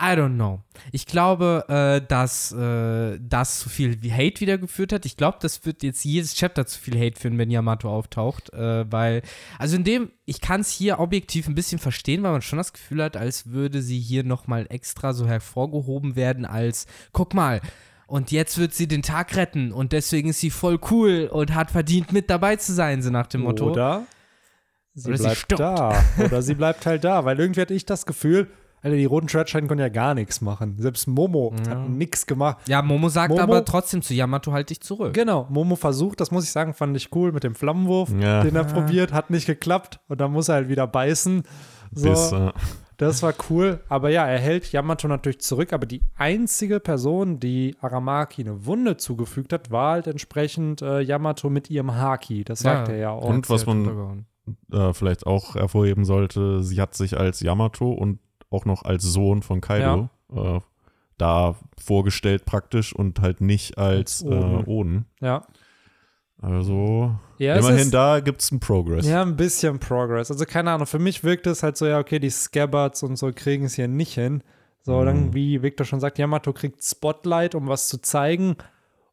I 0.00 0.16
don't 0.16 0.34
know. 0.34 0.60
Ich 0.90 1.06
glaube, 1.06 1.64
äh, 1.68 2.06
dass 2.06 2.52
äh, 2.52 3.18
das 3.20 3.60
zu 3.60 3.68
viel 3.68 3.98
Hate 4.10 4.40
wieder 4.40 4.58
geführt 4.58 4.92
hat. 4.92 5.06
Ich 5.06 5.16
glaube, 5.16 5.38
das 5.40 5.64
wird 5.64 5.82
jetzt 5.82 6.04
jedes 6.04 6.34
Chapter 6.34 6.66
zu 6.66 6.80
viel 6.80 6.98
Hate 6.98 7.20
führen, 7.20 7.38
wenn 7.38 7.50
Yamato 7.50 7.88
auftaucht, 7.88 8.52
äh, 8.52 8.90
weil, 8.90 9.22
also 9.58 9.76
in 9.76 9.84
dem, 9.84 10.10
ich 10.24 10.40
kann 10.40 10.62
es 10.62 10.70
hier 10.70 10.98
objektiv 10.98 11.46
ein 11.46 11.54
bisschen 11.54 11.78
verstehen, 11.78 12.22
weil 12.22 12.32
man 12.32 12.42
schon 12.42 12.56
das 12.56 12.72
Gefühl 12.72 13.02
hat, 13.02 13.16
als 13.16 13.46
würde 13.46 13.82
sie 13.82 14.00
hier 14.00 14.24
nochmal 14.24 14.66
extra 14.70 15.12
so 15.12 15.26
hervorgehoben 15.26 16.16
werden 16.16 16.46
als, 16.46 16.86
guck 17.12 17.34
mal, 17.34 17.60
und 18.06 18.30
jetzt 18.30 18.58
wird 18.58 18.74
sie 18.74 18.88
den 18.88 19.02
Tag 19.02 19.36
retten 19.36 19.72
und 19.72 19.92
deswegen 19.92 20.28
ist 20.28 20.40
sie 20.40 20.50
voll 20.50 20.78
cool 20.90 21.30
und 21.32 21.54
hat 21.54 21.70
verdient 21.70 22.12
mit 22.12 22.28
dabei 22.28 22.56
zu 22.56 22.74
sein, 22.74 23.02
so 23.02 23.10
nach 23.10 23.26
dem 23.26 23.42
Motto. 23.42 23.70
Oder 23.70 24.04
sie 24.94 25.08
Oder 25.08 25.18
bleibt 25.18 25.46
sie 25.48 25.56
da. 25.56 26.04
Oder 26.18 26.42
sie 26.42 26.54
bleibt 26.54 26.84
halt 26.86 27.04
da, 27.04 27.24
weil 27.24 27.38
irgendwie 27.38 27.60
hatte 27.60 27.72
ich 27.72 27.86
das 27.86 28.04
Gefühl, 28.04 28.50
Alter, 28.82 28.96
die 28.96 29.04
roten 29.04 29.28
Schwertscheiden 29.28 29.68
konnten 29.68 29.82
ja 29.82 29.88
gar 29.88 30.14
nichts 30.14 30.40
machen. 30.40 30.74
Selbst 30.78 31.06
Momo 31.06 31.54
ja. 31.64 31.70
hat 31.70 31.88
nichts 31.88 32.26
gemacht. 32.26 32.68
Ja, 32.68 32.82
Momo 32.82 33.08
sagt 33.08 33.30
Momo, 33.30 33.42
aber 33.42 33.64
trotzdem 33.64 34.02
zu 34.02 34.12
Yamato, 34.12 34.52
halt 34.52 34.70
dich 34.70 34.80
zurück. 34.80 35.14
Genau, 35.14 35.46
Momo 35.50 35.76
versucht, 35.76 36.20
das 36.20 36.32
muss 36.32 36.44
ich 36.44 36.50
sagen, 36.50 36.74
fand 36.74 36.96
ich 36.96 37.14
cool 37.14 37.30
mit 37.30 37.44
dem 37.44 37.54
Flammenwurf, 37.54 38.10
ja. 38.10 38.42
den 38.42 38.56
er 38.56 38.66
ja. 38.66 38.72
probiert, 38.72 39.12
hat 39.12 39.30
nicht 39.30 39.46
geklappt 39.46 40.00
und 40.08 40.20
dann 40.20 40.32
muss 40.32 40.48
er 40.48 40.56
halt 40.56 40.68
wieder 40.68 40.86
beißen. 40.86 41.44
So, 41.92 42.08
Bis. 42.08 42.34
Das 42.96 43.22
war 43.22 43.34
cool, 43.50 43.80
aber 43.88 44.10
ja, 44.10 44.26
er 44.26 44.38
hält 44.38 44.70
Yamato 44.70 45.08
natürlich 45.08 45.40
zurück, 45.40 45.72
aber 45.72 45.86
die 45.86 46.02
einzige 46.16 46.78
Person, 46.78 47.40
die 47.40 47.74
Aramaki 47.80 48.42
eine 48.42 48.64
Wunde 48.64 48.96
zugefügt 48.96 49.52
hat, 49.52 49.72
war 49.72 49.92
halt 49.92 50.06
entsprechend 50.06 50.82
äh, 50.82 51.00
Yamato 51.00 51.50
mit 51.50 51.68
ihrem 51.68 51.96
Haki. 51.96 52.44
Das 52.44 52.60
sagt 52.60 52.90
er 52.90 52.96
ja 52.96 53.10
auch. 53.10 53.24
Und 53.24 53.50
was 53.50 53.66
man 53.66 54.26
äh, 54.72 54.92
vielleicht 54.92 55.26
auch 55.26 55.56
hervorheben 55.56 56.04
sollte, 56.04 56.62
sie 56.62 56.80
hat 56.80 56.94
sich 56.94 57.18
als 57.18 57.40
Yamato 57.40 57.90
und 57.90 58.20
auch 58.52 58.64
noch 58.64 58.84
als 58.84 59.02
Sohn 59.02 59.42
von 59.42 59.60
Kaido 59.60 60.08
ja. 60.34 60.56
äh, 60.56 60.60
da 61.18 61.56
vorgestellt 61.78 62.44
praktisch 62.44 62.94
und 62.94 63.20
halt 63.20 63.40
nicht 63.40 63.78
als, 63.78 64.24
Oden. 64.24 64.60
Äh, 64.60 64.64
Oden. 64.66 65.06
Ja. 65.20 65.46
Also 66.40 67.14
ja, 67.38 67.54
immerhin 67.54 67.78
ist, 67.78 67.94
da 67.94 68.18
gibt 68.18 68.42
es 68.42 68.50
einen 68.50 68.58
Progress. 68.58 69.06
Ja, 69.06 69.22
ein 69.22 69.36
bisschen 69.36 69.78
Progress. 69.78 70.30
Also 70.30 70.44
keine 70.44 70.72
Ahnung, 70.72 70.88
für 70.88 70.98
mich 70.98 71.22
wirkt 71.22 71.46
es 71.46 71.62
halt 71.62 71.76
so, 71.76 71.86
ja, 71.86 72.00
okay, 72.00 72.18
die 72.18 72.30
Scabbards 72.30 73.04
und 73.04 73.16
so 73.16 73.30
kriegen 73.32 73.64
es 73.64 73.74
hier 73.74 73.86
nicht 73.86 74.14
hin. 74.14 74.42
So, 74.82 75.00
mhm. 75.00 75.06
dann, 75.06 75.34
wie 75.34 75.62
Victor 75.62 75.86
schon 75.86 76.00
sagt, 76.00 76.18
Yamato 76.18 76.52
kriegt 76.52 76.82
Spotlight, 76.82 77.54
um 77.54 77.68
was 77.68 77.86
zu 77.86 78.00
zeigen. 78.00 78.56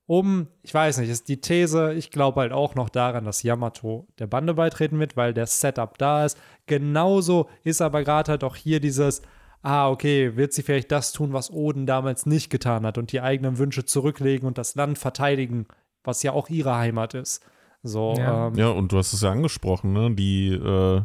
Um, 0.09 0.47
ich 0.63 0.73
weiß 0.73 0.97
nicht, 0.97 1.09
ist 1.11 1.29
die 1.29 1.39
These, 1.39 1.93
ich 1.93 2.09
glaube 2.09 2.41
halt 2.41 2.51
auch 2.51 2.73
noch 2.73 2.89
daran, 2.89 3.25
dass 3.25 3.43
Yamato 3.43 4.07
der 4.17 4.25
Bande 4.25 4.55
beitreten 4.55 4.97
wird, 4.99 5.15
weil 5.15 5.35
der 5.35 5.45
Setup 5.45 5.99
da 5.99 6.25
ist. 6.25 6.35
Genauso 6.65 7.47
ist 7.63 7.79
aber 7.79 8.03
gerade 8.03 8.31
halt 8.31 8.43
auch 8.43 8.55
hier 8.55 8.79
dieses, 8.79 9.21
ah, 9.61 9.87
okay, 9.87 10.35
wird 10.35 10.51
sie 10.51 10.63
vielleicht 10.63 10.91
das 10.91 11.11
tun, 11.11 11.31
was 11.31 11.51
Oden 11.51 11.85
damals 11.85 12.25
nicht 12.25 12.49
getan 12.49 12.87
hat 12.87 12.97
und 12.97 13.11
die 13.11 13.21
eigenen 13.21 13.59
Wünsche 13.59 13.85
zurücklegen 13.85 14.47
und 14.47 14.57
das 14.57 14.73
Land 14.73 14.97
verteidigen, 14.97 15.67
was 16.03 16.23
ja 16.23 16.31
auch 16.31 16.49
ihre 16.49 16.75
Heimat 16.75 17.13
ist. 17.13 17.45
So, 17.83 18.15
ja. 18.17 18.47
Ähm, 18.47 18.55
ja, 18.55 18.69
und 18.69 18.91
du 18.91 18.97
hast 18.97 19.13
es 19.13 19.21
ja 19.21 19.29
angesprochen, 19.29 19.93
ne? 19.93 20.09
Die 20.15 20.53
äh, 20.53 21.03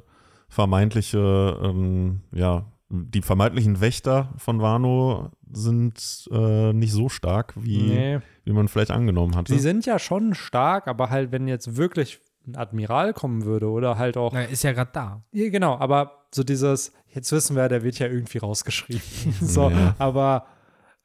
vermeintliche, 0.48 1.60
ähm, 1.62 2.22
ja, 2.32 2.64
die 2.88 3.22
vermeintlichen 3.22 3.80
Wächter 3.80 4.32
von 4.36 4.60
Wano 4.60 5.30
sind 5.50 6.28
äh, 6.30 6.72
nicht 6.72 6.92
so 6.92 7.08
stark, 7.08 7.54
wie, 7.56 7.82
nee. 7.82 8.18
wie 8.44 8.52
man 8.52 8.68
vielleicht 8.68 8.90
angenommen 8.90 9.36
hatte. 9.36 9.52
Sie 9.52 9.58
sind 9.58 9.86
ja 9.86 9.98
schon 9.98 10.34
stark, 10.34 10.86
aber 10.86 11.10
halt, 11.10 11.32
wenn 11.32 11.48
jetzt 11.48 11.76
wirklich 11.76 12.20
ein 12.46 12.56
Admiral 12.56 13.14
kommen 13.14 13.44
würde 13.44 13.70
oder 13.70 13.96
halt 13.96 14.16
auch. 14.16 14.32
Na, 14.32 14.42
ist 14.42 14.62
ja 14.62 14.72
gerade 14.72 14.90
da. 14.92 15.22
Ja, 15.32 15.48
genau, 15.48 15.78
aber 15.78 16.26
so 16.34 16.44
dieses, 16.44 16.92
jetzt 17.08 17.32
wissen 17.32 17.56
wir, 17.56 17.68
der 17.68 17.82
wird 17.82 17.98
ja 17.98 18.06
irgendwie 18.06 18.38
rausgeschrieben. 18.38 19.02
so, 19.40 19.70
ja. 19.70 19.94
aber 19.98 20.46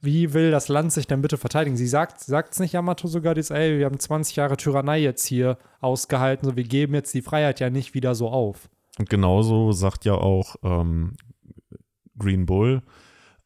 wie 0.02 0.34
will 0.34 0.52
das 0.52 0.68
Land 0.68 0.94
sich 0.94 1.08
denn 1.08 1.22
bitte 1.22 1.38
verteidigen? 1.38 1.78
Sie 1.78 1.88
sagt 1.88 2.24
es 2.28 2.60
nicht 2.60 2.74
Yamato 2.74 3.08
sogar, 3.08 3.36
dieses, 3.36 3.52
ey, 3.52 3.78
wir 3.80 3.86
haben 3.86 4.00
20 4.00 4.36
Jahre 4.36 4.58
Tyrannei 4.58 5.00
jetzt 5.00 5.26
hier 5.26 5.58
ausgehalten, 5.82 6.48
so 6.48 6.56
wir 6.56 6.64
geben 6.64 6.94
jetzt 6.94 7.14
die 7.14 7.22
Freiheit 7.22 7.60
ja 7.60 7.70
nicht 7.70 7.94
wieder 7.94 8.16
so 8.16 8.30
auf. 8.30 8.70
Und 8.98 9.10
genauso 9.10 9.72
sagt 9.72 10.06
ja 10.06 10.14
auch 10.14 10.56
ähm, 10.64 11.14
Green 12.20 12.46
Bull, 12.46 12.84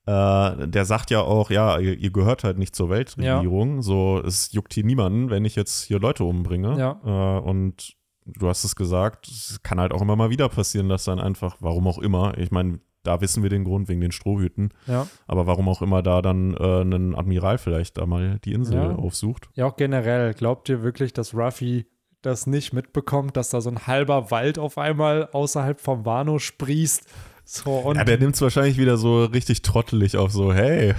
äh, 0.06 0.68
der 0.68 0.86
sagt 0.86 1.12
ja 1.12 1.22
auch, 1.22 1.50
ja, 1.50 1.80
ihr, 1.80 1.98
ihr, 1.98 2.12
gehört 2.12 2.44
halt 2.44 2.58
nicht 2.58 2.76
zur 2.76 2.90
Weltregierung. 2.90 3.78
Ja. 3.78 3.82
So, 3.82 4.22
es 4.26 4.52
juckt 4.52 4.74
hier 4.74 4.84
niemanden, 4.84 5.30
wenn 5.30 5.46
ich 5.46 5.56
jetzt 5.56 5.84
hier 5.84 6.00
Leute 6.00 6.26
umbringe. 6.26 6.78
Ja. 6.78 7.38
Äh, 7.38 7.40
und 7.42 7.96
du 8.26 8.50
hast 8.50 8.66
es 8.66 8.76
gesagt, 8.76 9.28
es 9.28 9.64
kann 9.64 9.80
halt 9.80 9.94
auch 9.94 10.02
immer 10.02 10.18
mal 10.18 10.30
wieder 10.30 10.50
passieren, 10.50 10.90
dass 10.90 11.06
dann 11.06 11.20
einfach, 11.20 11.58
warum 11.62 11.88
auch 11.88 12.00
immer, 12.00 12.38
ich 12.38 12.52
meine, 12.52 12.80
da 13.04 13.22
wissen 13.22 13.44
wir 13.44 13.50
den 13.50 13.64
Grund 13.64 13.88
wegen 13.88 14.02
den 14.02 14.12
Strohhüten. 14.12 14.74
Ja. 14.88 15.08
Aber 15.28 15.48
warum 15.48 15.70
auch 15.70 15.82
immer 15.82 16.02
da 16.02 16.22
dann 16.22 16.54
äh, 16.56 16.82
ein 16.82 17.16
Admiral 17.16 17.58
vielleicht 17.58 17.98
da 17.98 18.06
mal 18.06 18.40
die 18.44 18.54
Insel 18.54 18.76
ja. 18.76 18.96
aufsucht. 18.96 19.50
Ja, 19.56 19.68
auch 19.68 19.76
generell. 19.76 20.34
Glaubt 20.34 20.70
ihr 20.70 20.84
wirklich, 20.84 21.14
dass 21.14 21.34
Ruffy 21.34 21.86
das 22.22 22.48
nicht 22.48 22.74
mitbekommt, 22.74 23.36
dass 23.36 23.50
da 23.50 23.60
so 23.62 23.70
ein 23.70 23.88
halber 23.88 24.32
Wald 24.32 24.58
auf 24.58 24.78
einmal 24.78 25.30
außerhalb 25.32 25.80
vom 25.82 26.06
Wano 26.06 26.40
sprießt? 26.40 27.06
So, 27.46 27.92
ja, 27.94 28.06
der 28.06 28.18
nimmt 28.18 28.36
es 28.36 28.42
wahrscheinlich 28.42 28.78
wieder 28.78 28.96
so 28.98 29.26
richtig 29.26 29.64
trottelig 29.64 30.16
auf, 30.16 30.32
so, 30.32 30.54
hey, 30.54 30.96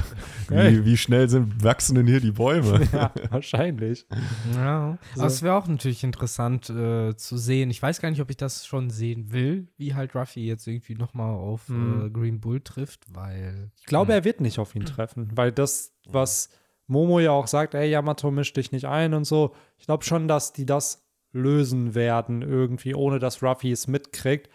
hey. 0.49 0.73
Wie, 0.73 0.85
wie, 0.85 0.97
schnell 0.99 1.29
sind, 1.31 1.65
wachsen 1.65 1.95
denn 1.95 2.07
hier 2.07 2.21
die 2.21 2.33
Bäume? 2.33 2.87
Ja, 2.93 3.11
wahrscheinlich. 3.31 4.07
Ja, 4.55 4.99
so. 5.15 5.21
aber 5.21 5.29
es 5.29 5.43
wäre 5.43 5.55
auch 5.55 5.67
natürlich 5.67 6.05
interessant 6.05 6.69
äh, 6.69 7.17
zu 7.17 7.39
sehen. 7.39 7.71
Ich 7.71 7.83
weiß 7.83 8.01
gar 8.01 8.11
nicht, 8.11 8.21
ob 8.21 8.29
ich 8.29 8.37
das 8.37 8.67
schon 8.67 8.91
sehen 8.91 9.33
will, 9.33 9.69
wie 9.79 9.95
halt 9.95 10.15
Ruffy 10.15 10.47
jetzt 10.47 10.67
irgendwie 10.67 10.95
nochmal 10.95 11.35
auf 11.35 11.69
hm. 11.69 12.07
äh, 12.07 12.11
Green 12.11 12.41
Bull 12.41 12.61
trifft, 12.61 13.05
weil. 13.15 13.71
Ich 13.79 13.87
glaube, 13.87 14.13
hm. 14.13 14.19
er 14.19 14.25
wird 14.25 14.43
nicht 14.43 14.59
auf 14.59 14.75
ihn 14.75 14.85
treffen, 14.85 15.31
weil 15.35 15.51
das, 15.51 15.95
was 16.07 16.51
Momo 16.87 17.21
ja 17.21 17.31
auch 17.31 17.47
sagt, 17.47 17.75
ey, 17.75 17.89
Yamato, 17.89 18.31
misch 18.31 18.53
dich 18.53 18.71
nicht 18.71 18.85
ein 18.85 19.15
und 19.15 19.25
so. 19.25 19.55
Ich 19.79 19.87
glaube 19.87 20.05
schon, 20.05 20.29
dass 20.29 20.53
die 20.53 20.67
das 20.67 21.07
lösen 21.33 21.95
werden, 21.95 22.43
irgendwie, 22.43 22.95
ohne 22.95 23.19
dass 23.19 23.43
Ruffy 23.43 23.73
es 23.73 23.89
mitkriegt 23.89 24.51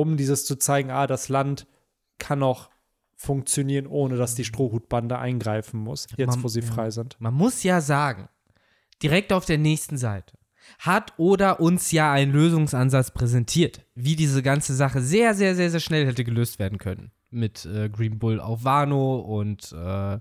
um 0.00 0.16
dieses 0.16 0.44
zu 0.44 0.56
zeigen, 0.56 0.90
ah, 0.90 1.06
das 1.06 1.28
Land 1.28 1.66
kann 2.18 2.42
auch 2.42 2.68
funktionieren, 3.16 3.86
ohne 3.86 4.16
dass 4.16 4.34
die 4.34 4.44
Strohhutbande 4.44 5.18
eingreifen 5.18 5.80
muss, 5.80 6.06
jetzt 6.16 6.36
man, 6.36 6.44
wo 6.44 6.48
sie 6.48 6.62
frei 6.62 6.90
sind. 6.90 7.16
Man 7.18 7.32
muss 7.32 7.62
ja 7.62 7.80
sagen, 7.80 8.28
direkt 9.02 9.32
auf 9.32 9.46
der 9.46 9.58
nächsten 9.58 9.96
Seite 9.96 10.36
hat 10.80 11.14
oder 11.16 11.60
uns 11.60 11.92
ja 11.92 12.12
einen 12.12 12.32
Lösungsansatz 12.32 13.12
präsentiert, 13.12 13.86
wie 13.94 14.16
diese 14.16 14.42
ganze 14.42 14.74
Sache 14.74 15.00
sehr, 15.00 15.34
sehr, 15.34 15.54
sehr, 15.54 15.70
sehr 15.70 15.80
schnell 15.80 16.06
hätte 16.06 16.24
gelöst 16.24 16.58
werden 16.58 16.78
können. 16.78 17.12
Mit 17.30 17.64
äh, 17.64 17.88
Green 17.88 18.18
Bull 18.18 18.40
auf 18.40 18.64
Wano 18.64 19.20
und 19.20 19.72
äh, 19.72 20.18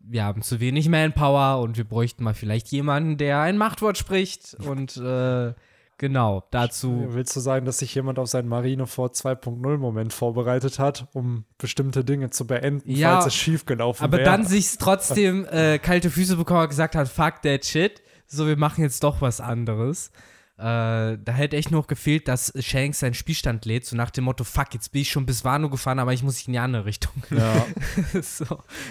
wir 0.00 0.24
haben 0.24 0.42
zu 0.42 0.60
wenig 0.60 0.88
Manpower 0.88 1.62
und 1.62 1.76
wir 1.76 1.84
bräuchten 1.84 2.24
mal 2.24 2.34
vielleicht 2.34 2.68
jemanden, 2.68 3.16
der 3.16 3.40
ein 3.40 3.56
Machtwort 3.56 3.96
spricht 3.96 4.54
und 4.54 4.96
äh, 4.96 5.54
Genau, 5.98 6.44
dazu. 6.52 7.06
Willst 7.08 7.34
du 7.34 7.40
sagen, 7.40 7.66
dass 7.66 7.78
sich 7.78 7.92
jemand 7.92 8.20
auf 8.20 8.28
seinen 8.28 8.48
Marineford 8.48 9.16
2.0 9.16 9.78
Moment 9.78 10.12
vorbereitet 10.12 10.78
hat, 10.78 11.08
um 11.12 11.44
bestimmte 11.58 12.04
Dinge 12.04 12.30
zu 12.30 12.46
beenden, 12.46 12.88
ja, 12.88 13.14
falls 13.14 13.26
es 13.26 13.34
schiefgelaufen 13.34 14.10
wäre? 14.12 14.22
Aber 14.22 14.30
dann 14.30 14.46
sich 14.46 14.78
trotzdem 14.78 15.44
äh, 15.50 15.80
kalte 15.80 16.10
Füße 16.10 16.36
bekommen 16.36 16.62
und 16.62 16.68
gesagt 16.68 16.94
hat, 16.94 17.08
fuck 17.08 17.42
that 17.42 17.64
shit, 17.64 18.00
so 18.28 18.46
wir 18.46 18.56
machen 18.56 18.82
jetzt 18.84 19.02
doch 19.02 19.20
was 19.20 19.40
anderes. 19.40 20.12
Äh, 20.56 21.18
da 21.18 21.32
hätte 21.32 21.56
echt 21.56 21.72
noch 21.72 21.88
gefehlt, 21.88 22.28
dass 22.28 22.52
Shanks 22.60 23.00
seinen 23.00 23.14
Spielstand 23.14 23.64
lädt, 23.64 23.84
so 23.84 23.96
nach 23.96 24.10
dem 24.10 24.24
Motto, 24.24 24.44
fuck, 24.44 24.74
jetzt 24.74 24.92
bin 24.92 25.02
ich 25.02 25.10
schon 25.10 25.26
bis 25.26 25.44
Wano 25.44 25.68
gefahren, 25.68 25.98
aber 25.98 26.12
ich 26.12 26.22
muss 26.22 26.46
in 26.46 26.52
die 26.52 26.58
andere 26.60 26.84
Richtung. 26.84 27.12
Ja. 27.30 27.66
so, 28.22 28.44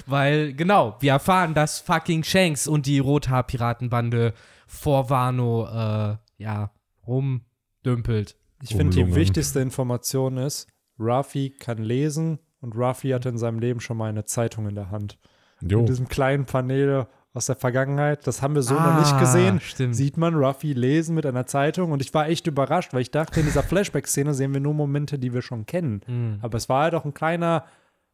weil, 0.05 0.53
genau, 0.53 0.97
wir 0.99 1.13
erfahren, 1.13 1.53
dass 1.53 1.79
fucking 1.79 2.25
Shanks 2.25 2.67
und 2.67 2.85
die 2.85 2.99
Rothaar-Piratenbande 2.99 4.33
vor 4.65 5.09
Wano, 5.09 5.67
äh, 5.67 6.17
ja, 6.37 6.71
rumdümpelt. 7.07 8.37
Ich 8.63 8.75
finde, 8.75 8.95
die 8.95 9.15
wichtigste 9.15 9.59
Information 9.59 10.37
ist, 10.37 10.67
Ruffy 10.99 11.51
kann 11.51 11.77
lesen 11.77 12.39
und 12.59 12.75
Ruffy 12.75 13.09
hatte 13.09 13.29
in 13.29 13.37
seinem 13.37 13.59
Leben 13.59 13.79
schon 13.79 13.97
mal 13.97 14.09
eine 14.09 14.25
Zeitung 14.25 14.67
in 14.67 14.75
der 14.75 14.89
Hand. 14.89 15.19
Jo. 15.61 15.79
In 15.79 15.85
diesem 15.85 16.07
kleinen 16.07 16.45
Panel 16.45 17.07
aus 17.33 17.45
der 17.45 17.55
Vergangenheit. 17.55 18.25
Das 18.25 18.41
haben 18.41 18.55
wir 18.55 18.63
so 18.63 18.75
ah, 18.75 18.91
noch 18.91 18.99
nicht 18.99 19.13
ah, 19.13 19.19
gesehen. 19.19 19.59
Stimmt. 19.61 19.95
Sieht 19.95 20.17
man 20.17 20.35
Ruffy 20.35 20.73
lesen 20.73 21.15
mit 21.15 21.25
einer 21.25 21.45
Zeitung 21.45 21.91
und 21.91 22.01
ich 22.01 22.13
war 22.13 22.27
echt 22.27 22.47
überrascht, 22.47 22.93
weil 22.93 23.01
ich 23.01 23.11
dachte, 23.11 23.39
in 23.39 23.45
dieser 23.45 23.63
Flashback-Szene 23.63 24.33
sehen 24.33 24.53
wir 24.53 24.59
nur 24.59 24.73
Momente, 24.73 25.19
die 25.19 25.33
wir 25.33 25.41
schon 25.41 25.65
kennen. 25.65 26.01
Mhm. 26.07 26.39
Aber 26.41 26.57
es 26.57 26.67
war 26.67 26.83
halt 26.83 26.95
auch 26.95 27.05
ein 27.05 27.13
kleiner 27.13 27.65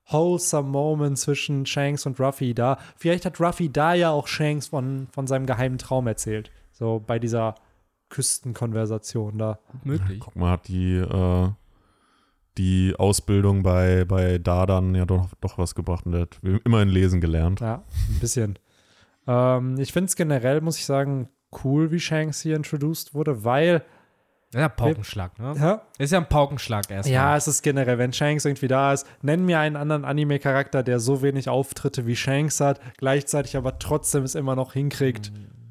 wholesome 0.09 0.69
Moment 0.69 1.17
zwischen 1.17 1.65
Shanks 1.65 2.05
und 2.05 2.19
Ruffy 2.19 2.53
da. 2.53 2.77
Vielleicht 2.97 3.25
hat 3.25 3.39
Ruffy 3.39 3.71
da 3.71 3.93
ja 3.93 4.11
auch 4.11 4.27
Shanks 4.27 4.67
von, 4.67 5.07
von 5.11 5.25
seinem 5.25 5.45
geheimen 5.45 5.77
Traum 5.77 6.07
erzählt. 6.07 6.51
So 6.73 7.01
bei 7.05 7.17
dieser 7.19 7.55
Küstenkonversation 8.13 9.39
da. 9.39 9.59
Möglich. 9.83 10.19
Guck 10.19 10.35
mal, 10.35 10.51
hat 10.51 10.67
die, 10.67 10.97
äh, 10.97 11.49
die 12.59 12.93
Ausbildung 12.97 13.63
bei, 13.63 14.05
bei 14.05 14.37
Dardan 14.37 14.93
ja 14.93 15.05
doch, 15.05 15.29
doch 15.41 15.57
was 15.57 15.73
gebracht 15.73 16.05
und 16.05 16.11
der 16.11 16.21
hat 16.21 16.39
immerhin 16.63 16.89
lesen 16.89 17.21
gelernt. 17.21 17.59
Ja, 17.59 17.83
ein 18.09 18.19
bisschen. 18.19 18.59
ähm, 19.27 19.79
ich 19.79 19.91
finde 19.91 20.09
es 20.09 20.15
generell, 20.15 20.61
muss 20.61 20.77
ich 20.77 20.85
sagen, 20.85 21.27
cool, 21.63 21.91
wie 21.91 21.99
Shanks 21.99 22.41
hier 22.41 22.55
introduced 22.55 23.15
wurde, 23.15 23.43
weil 23.43 23.83
ja, 24.53 24.69
Paukenschlag, 24.69 25.39
ne? 25.39 25.55
Ja? 25.57 25.81
Ist 25.97 26.11
ja 26.11 26.19
ein 26.19 26.29
Paukenschlag 26.29 26.91
erstmal. 26.91 27.15
Ja, 27.15 27.35
es 27.35 27.47
ist 27.47 27.63
generell, 27.63 27.97
wenn 27.97 28.13
Shanks 28.13 28.45
irgendwie 28.45 28.67
da 28.67 28.93
ist, 28.93 29.07
nenn 29.23 29.43
mir 29.43 29.59
einen 29.59 29.75
anderen 29.75 30.05
Anime-Charakter, 30.05 30.83
der 30.83 30.99
so 30.99 31.23
wenig 31.23 31.49
Auftritte 31.49 32.05
wie 32.05 32.15
Shanks 32.15 32.59
hat, 32.59 32.79
gleichzeitig 32.97 33.57
aber 33.57 33.79
trotzdem 33.79 34.21
es 34.21 34.35
immer 34.35 34.55
noch 34.55 34.73
hinkriegt, 34.73 35.31
mhm. 35.31 35.62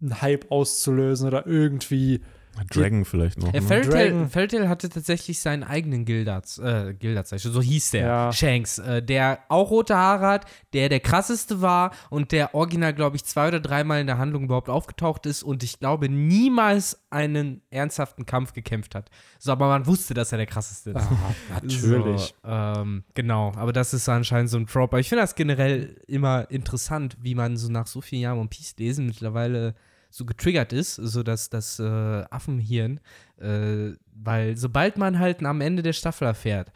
Einen 0.00 0.20
Hype 0.20 0.50
auszulösen 0.50 1.26
oder 1.26 1.46
irgendwie 1.46 2.20
Dragon 2.64 3.04
vielleicht 3.04 3.38
noch. 3.38 3.52
Ja, 3.52 3.60
ne? 3.60 3.66
Fairytale, 3.66 4.28
Fairytale 4.28 4.68
hatte 4.68 4.88
tatsächlich 4.88 5.40
seinen 5.40 5.62
eigenen 5.62 6.04
Gildarts, 6.04 6.58
äh, 6.58 6.94
Gildartzeichen, 6.98 7.52
so 7.52 7.62
hieß 7.62 7.90
der, 7.92 8.06
ja. 8.06 8.32
Shanks, 8.32 8.78
äh, 8.78 9.02
der 9.02 9.40
auch 9.48 9.70
rote 9.70 9.96
Haare 9.96 10.26
hat, 10.26 10.46
der 10.72 10.88
der 10.88 11.00
krasseste 11.00 11.60
war 11.60 11.92
und 12.10 12.32
der 12.32 12.54
original, 12.54 12.94
glaube 12.94 13.16
ich, 13.16 13.24
zwei 13.24 13.48
oder 13.48 13.60
dreimal 13.60 14.00
in 14.00 14.06
der 14.06 14.18
Handlung 14.18 14.44
überhaupt 14.44 14.68
aufgetaucht 14.68 15.26
ist 15.26 15.42
und 15.42 15.62
ich 15.62 15.78
glaube 15.78 16.08
niemals 16.08 17.04
einen 17.10 17.62
ernsthaften 17.70 18.26
Kampf 18.26 18.52
gekämpft 18.52 18.94
hat. 18.94 19.10
So, 19.38 19.52
aber 19.52 19.68
man 19.68 19.86
wusste, 19.86 20.14
dass 20.14 20.32
er 20.32 20.38
der 20.38 20.46
krasseste 20.46 20.90
ist. 20.90 20.96
Ah, 20.96 21.34
natürlich. 21.62 22.34
So, 22.42 22.48
ähm, 22.48 23.04
genau, 23.14 23.52
aber 23.56 23.72
das 23.72 23.94
ist 23.94 24.08
anscheinend 24.08 24.50
so 24.50 24.58
ein 24.58 24.66
Trope. 24.66 24.96
Aber 24.96 25.00
ich 25.00 25.08
finde 25.08 25.22
das 25.22 25.34
generell 25.34 25.96
immer 26.06 26.50
interessant, 26.50 27.16
wie 27.20 27.34
man 27.34 27.56
so 27.56 27.70
nach 27.70 27.86
so 27.86 28.00
vielen 28.00 28.22
Jahren 28.22 28.38
One 28.38 28.48
Piece 28.48 28.74
lesen 28.78 29.06
mittlerweile 29.06 29.74
so 30.10 30.24
getriggert 30.24 30.72
ist, 30.72 30.94
so 30.94 31.22
dass 31.22 31.50
das 31.50 31.78
äh, 31.78 32.24
Affenhirn, 32.30 33.00
äh, 33.38 33.92
weil 34.14 34.56
sobald 34.56 34.98
man 34.98 35.18
halt 35.18 35.42
am 35.44 35.60
Ende 35.60 35.82
der 35.82 35.92
Staffel 35.92 36.26
erfährt, 36.26 36.72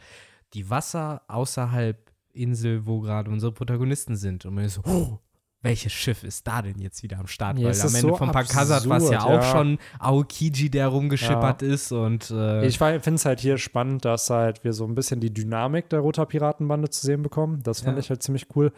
die 0.53 0.69
Wasser 0.69 1.21
außerhalb 1.27 1.97
Insel, 2.33 2.85
wo 2.85 3.01
gerade 3.01 3.29
unsere 3.29 3.51
Protagonisten 3.51 4.15
sind, 4.15 4.45
und 4.45 4.53
man 4.53 4.65
ist 4.65 4.75
so, 4.75 4.81
oh, 4.85 5.19
welches 5.63 5.93
Schiff 5.93 6.23
ist 6.23 6.47
da 6.47 6.61
denn 6.61 6.79
jetzt 6.79 7.03
wieder 7.03 7.19
am 7.19 7.27
Start? 7.27 7.59
Ja, 7.59 7.69
Weil 7.69 7.79
am 7.79 7.87
Ende 7.87 7.99
so 7.99 8.15
von 8.15 8.31
Pakazat 8.31 8.89
war 8.89 8.97
es 8.97 9.09
ja 9.11 9.23
auch 9.23 9.43
schon 9.43 9.77
Aokiji, 9.99 10.69
der 10.69 10.87
rumgeschippert 10.87 11.61
ja. 11.61 11.67
ist 11.67 11.91
und 11.91 12.31
äh 12.31 12.65
Ich 12.65 12.79
finde 12.79 13.13
es 13.13 13.25
halt 13.25 13.39
hier 13.39 13.57
spannend, 13.57 14.03
dass 14.03 14.29
halt 14.29 14.63
wir 14.63 14.73
so 14.73 14.85
ein 14.85 14.95
bisschen 14.95 15.19
die 15.19 15.31
Dynamik 15.31 15.89
der 15.89 15.99
Roter 15.99 16.25
Piratenbande 16.25 16.89
zu 16.89 17.05
sehen 17.05 17.21
bekommen. 17.21 17.61
Das 17.63 17.81
fand 17.81 17.97
ja. 17.97 17.99
ich 17.99 18.09
halt 18.09 18.23
ziemlich 18.23 18.47
cool. 18.55 18.71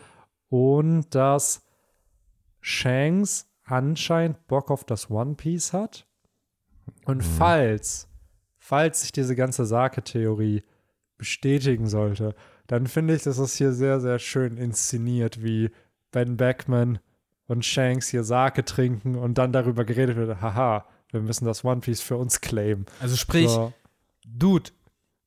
Und 0.49 1.15
dass 1.15 1.61
Shanks 2.59 3.47
anscheinend 3.63 4.47
Bock 4.47 4.71
auf 4.71 4.83
das 4.83 5.09
One 5.09 5.35
Piece 5.35 5.73
hat. 5.73 6.07
Und 7.05 7.17
mhm. 7.17 7.37
falls, 7.37 8.07
falls 8.57 9.01
sich 9.01 9.11
diese 9.11 9.35
ganze 9.35 9.65
Sake-Theorie 9.65 10.63
bestätigen 11.17 11.87
sollte, 11.87 12.35
dann 12.67 12.87
finde 12.87 13.15
ich, 13.15 13.23
dass 13.23 13.37
das 13.37 13.55
hier 13.55 13.71
sehr, 13.71 13.99
sehr 13.99 14.19
schön 14.19 14.57
inszeniert, 14.57 15.43
wie 15.43 15.71
Ben 16.11 16.37
Beckman 16.37 16.99
und 17.47 17.65
Shanks 17.65 18.09
hier 18.09 18.23
Sake 18.23 18.63
trinken 18.65 19.15
und 19.15 19.37
dann 19.37 19.51
darüber 19.51 19.85
geredet 19.85 20.15
wird, 20.15 20.41
haha, 20.41 20.85
wir 21.09 21.21
müssen 21.21 21.45
das 21.45 21.63
One 21.63 21.81
Piece 21.81 22.01
für 22.01 22.17
uns 22.17 22.41
claimen. 22.41 22.85
Also 22.99 23.15
sprich, 23.15 23.49
so. 23.49 23.73
Dude, 24.25 24.71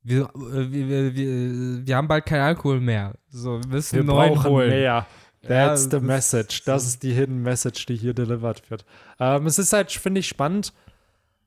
wir, 0.03 0.23
äh, 0.35 0.71
wir, 0.71 1.15
wir, 1.15 1.87
wir, 1.87 1.97
haben 1.97 2.09
bald 2.09 2.27
keinen 2.27 2.43
Alkohol 2.43 2.81
mehr. 2.81 3.15
So, 3.29 3.61
wir 3.61 3.69
müssen 3.69 3.97
wir 3.97 4.05
neuen 4.05 4.43
holen. 4.45 4.71
Mehr. 4.71 5.07
That's 5.49 5.89
the 5.91 6.01
message. 6.01 6.65
Das 6.65 6.87
ist 6.87 7.03
die 7.03 7.13
Hidden 7.13 7.43
Message, 7.43 7.87
die 7.87 7.97
hier 7.97 8.15
delivered 8.15 8.71
wird. 8.71 8.85
Ähm, 9.19 9.47
es 9.47 9.59
ist 9.59 9.73
halt, 9.73 9.93
finde 9.93 10.21
ich, 10.21 10.29
spannend, 10.29 10.73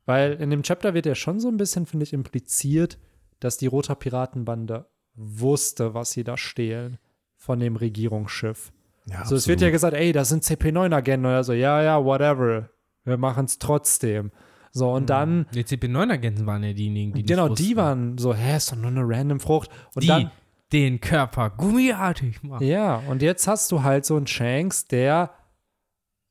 weil 0.05 0.33
in 0.33 0.49
dem 0.49 0.63
Chapter 0.63 0.93
wird 0.93 1.05
ja 1.05 1.15
schon 1.15 1.39
so 1.39 1.47
ein 1.47 1.57
bisschen, 1.57 1.85
finde 1.85 2.03
ich, 2.03 2.13
impliziert, 2.13 2.97
dass 3.39 3.57
die 3.57 3.67
Roter 3.67 3.95
Piratenbande 3.95 4.85
wusste, 5.15 5.93
was 5.93 6.11
sie 6.11 6.23
da 6.23 6.37
stehlen 6.37 6.97
von 7.35 7.59
dem 7.59 7.75
Regierungsschiff. 7.75 8.71
Ja, 9.05 9.25
so, 9.25 9.35
es 9.35 9.47
wird 9.47 9.61
ja 9.61 9.69
gesagt, 9.69 9.93
ey, 9.93 10.11
das 10.11 10.29
sind 10.29 10.43
CP9-Agenten 10.43 11.25
oder 11.25 11.43
so. 11.43 11.53
Ja, 11.53 11.81
ja, 11.81 12.03
whatever. 12.03 12.69
Wir 13.05 13.17
machen 13.17 13.45
es 13.45 13.57
trotzdem. 13.59 14.31
So, 14.71 14.91
und 14.91 15.01
hm. 15.01 15.07
dann. 15.07 15.45
Die 15.53 15.63
CP9-Agenten 15.63 16.45
waren 16.45 16.63
ja 16.63 16.73
diejenigen, 16.73 17.13
die. 17.13 17.23
Genau, 17.23 17.49
die 17.49 17.75
waren 17.75 18.17
so, 18.17 18.33
hä, 18.33 18.57
ist 18.57 18.71
doch 18.71 18.77
nur 18.77 18.91
eine 18.91 19.01
random 19.03 19.39
Frucht. 19.39 19.69
Und 19.95 20.03
die, 20.03 20.07
dann, 20.07 20.31
den 20.71 21.01
Körper 21.01 21.49
gummiartig 21.49 22.43
machen. 22.43 22.65
Ja, 22.65 22.97
und 23.07 23.21
jetzt 23.21 23.47
hast 23.47 23.71
du 23.71 23.83
halt 23.83 24.05
so 24.05 24.15
einen 24.15 24.27
Shanks, 24.27 24.85
der 24.85 25.31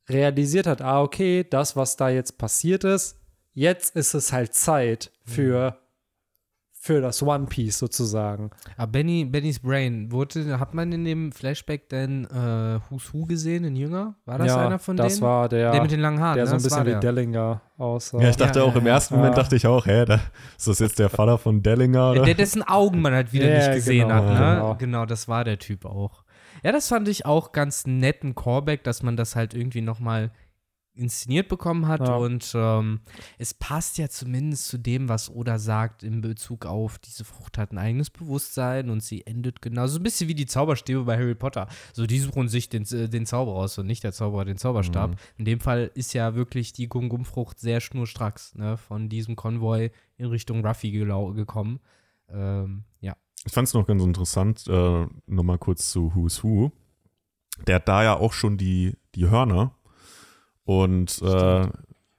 realisiert 0.07 0.65
hat, 0.67 0.81
ah, 0.81 1.01
okay, 1.01 1.45
das, 1.47 1.75
was 1.75 1.95
da 1.95 2.09
jetzt 2.09 2.37
passiert 2.37 2.83
ist, 2.83 3.19
jetzt 3.53 3.95
ist 3.95 4.13
es 4.13 4.33
halt 4.33 4.53
Zeit 4.53 5.11
für 5.23 5.79
für 6.81 7.01
das 7.01 7.21
One 7.21 7.45
Piece 7.47 7.77
sozusagen. 7.77 8.51
Aber 8.77 8.93
Benny, 8.93 9.25
Bennys 9.25 9.59
Brain, 9.59 10.13
wurde, 10.13 10.61
hat 10.61 10.73
man 10.73 10.93
in 10.93 11.03
dem 11.03 11.33
Flashback 11.33 11.89
denn 11.89 12.23
äh, 12.25 12.79
Who's 12.89 13.13
Who 13.13 13.25
gesehen, 13.25 13.63
den 13.63 13.75
Jünger? 13.75 14.15
War 14.25 14.37
das 14.37 14.47
ja, 14.47 14.65
einer 14.65 14.79
von 14.79 14.95
das 14.95 15.07
denen? 15.07 15.19
das 15.19 15.21
war 15.21 15.49
der. 15.49 15.71
Der 15.73 15.81
mit 15.81 15.91
den 15.91 15.99
langen 15.99 16.21
Haaren. 16.21 16.35
Der 16.35 16.45
ne? 16.45 16.49
so 16.49 16.55
ein 16.55 16.63
bisschen 16.63 16.85
wie 16.85 16.99
Dellinger 17.01 17.61
aussah. 17.77 18.21
Ja, 18.21 18.29
ich 18.29 18.37
dachte 18.37 18.59
ja, 18.59 18.65
auch, 18.65 18.73
im 18.77 18.87
ersten 18.87 19.17
Moment 19.17 19.37
dachte 19.37 19.57
ich 19.57 19.67
auch, 19.67 19.85
hä, 19.85 20.05
da, 20.05 20.21
ist 20.57 20.69
das 20.69 20.79
jetzt 20.79 20.99
der 20.99 21.09
Vater 21.09 21.37
von 21.37 21.61
Dellinger? 21.61 22.11
Oder? 22.11 22.23
Der, 22.23 22.33
dessen 22.33 22.63
Augen 22.63 23.01
man 23.01 23.13
halt 23.13 23.33
wieder 23.33 23.53
nicht 23.53 23.73
gesehen 23.73 24.07
genau, 24.07 24.15
hat, 24.15 24.23
ne? 24.23 24.55
Genau. 24.55 24.75
genau, 24.75 25.05
das 25.05 25.27
war 25.27 25.43
der 25.43 25.59
Typ 25.59 25.83
auch. 25.83 26.23
Ja, 26.63 26.71
das 26.71 26.87
fand 26.87 27.09
ich 27.09 27.25
auch 27.25 27.51
ganz 27.51 27.87
netten 27.87 28.35
Callback, 28.35 28.85
dass 28.85 29.03
man 29.03 29.17
das 29.17 29.35
halt 29.35 29.53
irgendwie 29.53 29.81
nochmal 29.81 30.31
inszeniert 30.99 31.47
bekommen 31.47 31.87
hat. 31.87 32.01
Ja. 32.01 32.15
Und 32.15 32.51
ähm, 32.55 32.99
es 33.37 33.53
passt 33.53 33.97
ja 33.97 34.09
zumindest 34.09 34.67
zu 34.67 34.77
dem, 34.77 35.09
was 35.09 35.33
Oda 35.33 35.57
sagt 35.57 36.03
in 36.03 36.21
Bezug 36.21 36.65
auf, 36.65 36.99
diese 36.99 37.23
Frucht 37.23 37.57
hat 37.57 37.71
ein 37.71 37.77
eigenes 37.77 38.09
Bewusstsein 38.09 38.89
und 38.89 39.01
sie 39.01 39.25
endet 39.25 39.61
genauso 39.61 39.99
ein 39.99 40.03
bisschen 40.03 40.27
wie 40.27 40.35
die 40.35 40.45
Zauberstäbe 40.45 41.03
bei 41.03 41.17
Harry 41.17 41.35
Potter. 41.35 41.67
So, 41.93 42.05
die 42.05 42.19
suchen 42.19 42.49
sich 42.49 42.69
den, 42.69 42.83
äh, 42.91 43.09
den 43.09 43.25
Zauber 43.25 43.53
aus 43.53 43.77
und 43.77 43.87
nicht 43.87 44.03
der 44.03 44.11
Zauberer 44.11 44.45
den 44.45 44.57
Zauberstab. 44.57 45.11
Mhm. 45.11 45.15
In 45.37 45.45
dem 45.45 45.59
Fall 45.59 45.89
ist 45.95 46.13
ja 46.13 46.35
wirklich 46.35 46.73
die 46.73 46.87
Gum-Gum-Frucht 46.87 47.59
sehr 47.59 47.79
schnurstracks 47.79 48.55
ne, 48.55 48.77
von 48.77 49.09
diesem 49.09 49.35
Konvoi 49.35 49.91
in 50.17 50.25
Richtung 50.27 50.65
Ruffy 50.65 50.91
gekommen. 50.91 51.79
Ähm, 52.29 52.83
ja. 52.99 53.15
Ich 53.45 53.53
fand 53.53 53.67
es 53.67 53.73
noch 53.73 53.87
ganz 53.87 54.03
interessant, 54.03 54.67
äh, 54.67 55.07
nochmal 55.25 55.57
kurz 55.57 55.89
zu 55.91 56.13
Who's 56.13 56.43
Who. 56.43 56.71
Der 57.67 57.75
hat 57.75 57.87
da 57.87 58.03
ja 58.03 58.15
auch 58.15 58.33
schon 58.33 58.57
die, 58.57 58.97
die 59.15 59.29
Hörner 59.29 59.75
und 60.69 61.19
äh, 61.23 61.67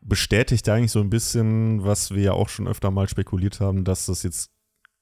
bestätigt 0.01 0.69
eigentlich 0.69 0.91
so 0.91 0.99
ein 0.99 1.09
bisschen, 1.09 1.85
was 1.85 2.11
wir 2.11 2.23
ja 2.23 2.33
auch 2.33 2.49
schon 2.49 2.67
öfter 2.67 2.91
mal 2.91 3.09
spekuliert 3.09 3.61
haben, 3.61 3.85
dass 3.85 4.07
das 4.07 4.25
jetzt 4.25 4.51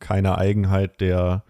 keine 0.01 0.37
Eigenheit 0.37 1.01
der 1.01 1.45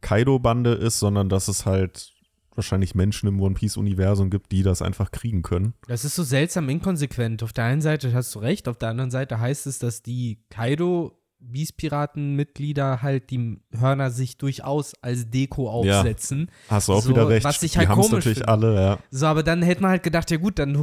Kaido-Bande 0.00 0.72
ist, 0.72 1.00
sondern 1.00 1.28
dass 1.28 1.48
es 1.48 1.66
halt 1.66 2.14
wahrscheinlich 2.54 2.94
Menschen 2.94 3.28
im 3.28 3.42
One 3.42 3.56
Piece-Universum 3.56 4.30
gibt, 4.30 4.52
die 4.52 4.62
das 4.62 4.80
einfach 4.80 5.10
kriegen 5.10 5.42
können. 5.42 5.74
Das 5.86 6.06
ist 6.06 6.14
so 6.14 6.22
seltsam 6.22 6.70
inkonsequent. 6.70 7.42
Auf 7.42 7.52
der 7.52 7.64
einen 7.64 7.82
Seite 7.82 8.14
hast 8.14 8.34
du 8.34 8.38
recht, 8.38 8.66
auf 8.66 8.78
der 8.78 8.88
anderen 8.88 9.10
Seite 9.10 9.38
heißt 9.38 9.66
es, 9.66 9.78
dass 9.78 10.00
die 10.00 10.46
Kaido 10.48 11.20
Beast-Piraten-Mitglieder 11.52 13.02
halt 13.02 13.30
die 13.30 13.58
Hörner 13.78 14.10
sich 14.10 14.36
durchaus 14.36 14.94
als 15.02 15.30
Deko 15.30 15.70
aufsetzen. 15.70 16.50
Ja, 16.68 16.76
hast 16.76 16.88
du 16.88 16.94
auch 16.94 17.02
so, 17.02 17.10
wieder 17.10 17.28
recht. 17.28 17.44
Was 17.44 17.62
ich 17.62 17.76
halt 17.76 17.88
die 17.88 17.92
komisch 17.92 18.10
natürlich 18.10 18.38
finde. 18.38 18.48
alle, 18.48 18.74
ja. 18.74 18.98
So, 19.10 19.26
aber 19.26 19.42
dann 19.42 19.62
hätte 19.62 19.82
man 19.82 19.90
halt 19.92 20.02
gedacht, 20.02 20.30
ja 20.30 20.36
gut, 20.36 20.58
dann 20.58 20.74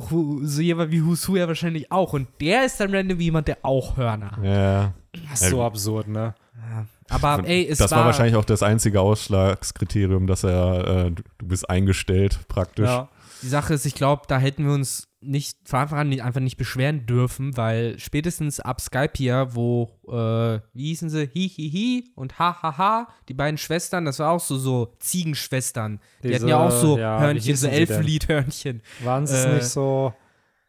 so 0.43 0.61
jemand 0.61 0.91
wie 0.91 1.01
Husu 1.01 1.35
ja 1.35 1.47
wahrscheinlich 1.47 1.91
auch. 1.91 2.13
Und 2.13 2.27
der 2.39 2.65
ist 2.65 2.79
dann 2.79 2.93
random 2.93 3.19
wie 3.19 3.25
jemand, 3.25 3.47
der 3.47 3.57
auch 3.63 3.97
Hörner 3.97 4.31
hat. 4.31 4.43
Ja. 4.43 4.93
Das 5.29 5.41
ist 5.41 5.49
so 5.49 5.61
absurd, 5.61 6.07
ne? 6.07 6.33
Ja. 6.55 6.85
Aber 7.09 7.45
ey, 7.45 7.67
es 7.67 7.79
Das 7.79 7.91
war, 7.91 7.99
war, 7.99 8.05
wahrscheinlich 8.07 8.35
auch 8.35 8.45
das 8.45 8.63
einzige 8.63 9.01
Ausschlagskriterium, 9.01 10.27
dass 10.27 10.43
er, 10.43 11.07
äh, 11.07 11.11
du 11.11 11.45
bist 11.45 11.69
eingestellt 11.69 12.39
praktisch. 12.47 12.87
Ja. 12.87 13.09
Die 13.41 13.47
Sache 13.47 13.73
ist, 13.73 13.85
ich 13.85 13.95
glaube, 13.95 14.23
da 14.27 14.37
hätten 14.37 14.65
wir 14.65 14.73
uns 14.73 15.10
nicht 15.21 15.57
von 15.65 15.79
Anfang 15.79 15.99
an 15.99 16.09
nicht, 16.09 16.23
einfach 16.23 16.41
nicht 16.41 16.57
beschweren 16.57 17.05
dürfen, 17.05 17.55
weil 17.55 17.97
spätestens 17.99 18.59
ab 18.59 18.81
Skype 18.81 19.13
hier, 19.15 19.49
wo, 19.51 19.99
äh, 20.07 20.59
wie 20.73 20.87
hießen 20.87 21.09
sie, 21.09 21.27
Hihihi 21.27 22.11
und 22.15 22.39
Hahaha, 22.39 23.07
die 23.29 23.33
beiden 23.33 23.57
Schwestern, 23.57 24.05
das 24.05 24.19
war 24.19 24.31
auch 24.31 24.39
so, 24.39 24.57
so 24.57 24.95
Ziegenschwestern. 24.99 25.99
Die 26.23 26.27
Diese, 26.27 26.39
hatten 26.39 26.47
ja 26.47 26.65
auch 26.65 26.71
so 26.71 26.97
ja, 26.97 27.19
Hörnchen, 27.19 27.55
so 27.55 27.67
Elfenliedhörnchen. 27.67 28.81
Waren 29.03 29.23
es 29.23 29.31
äh, 29.31 29.55
nicht 29.55 29.65
so, 29.65 30.13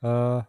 äh, 0.02 0.42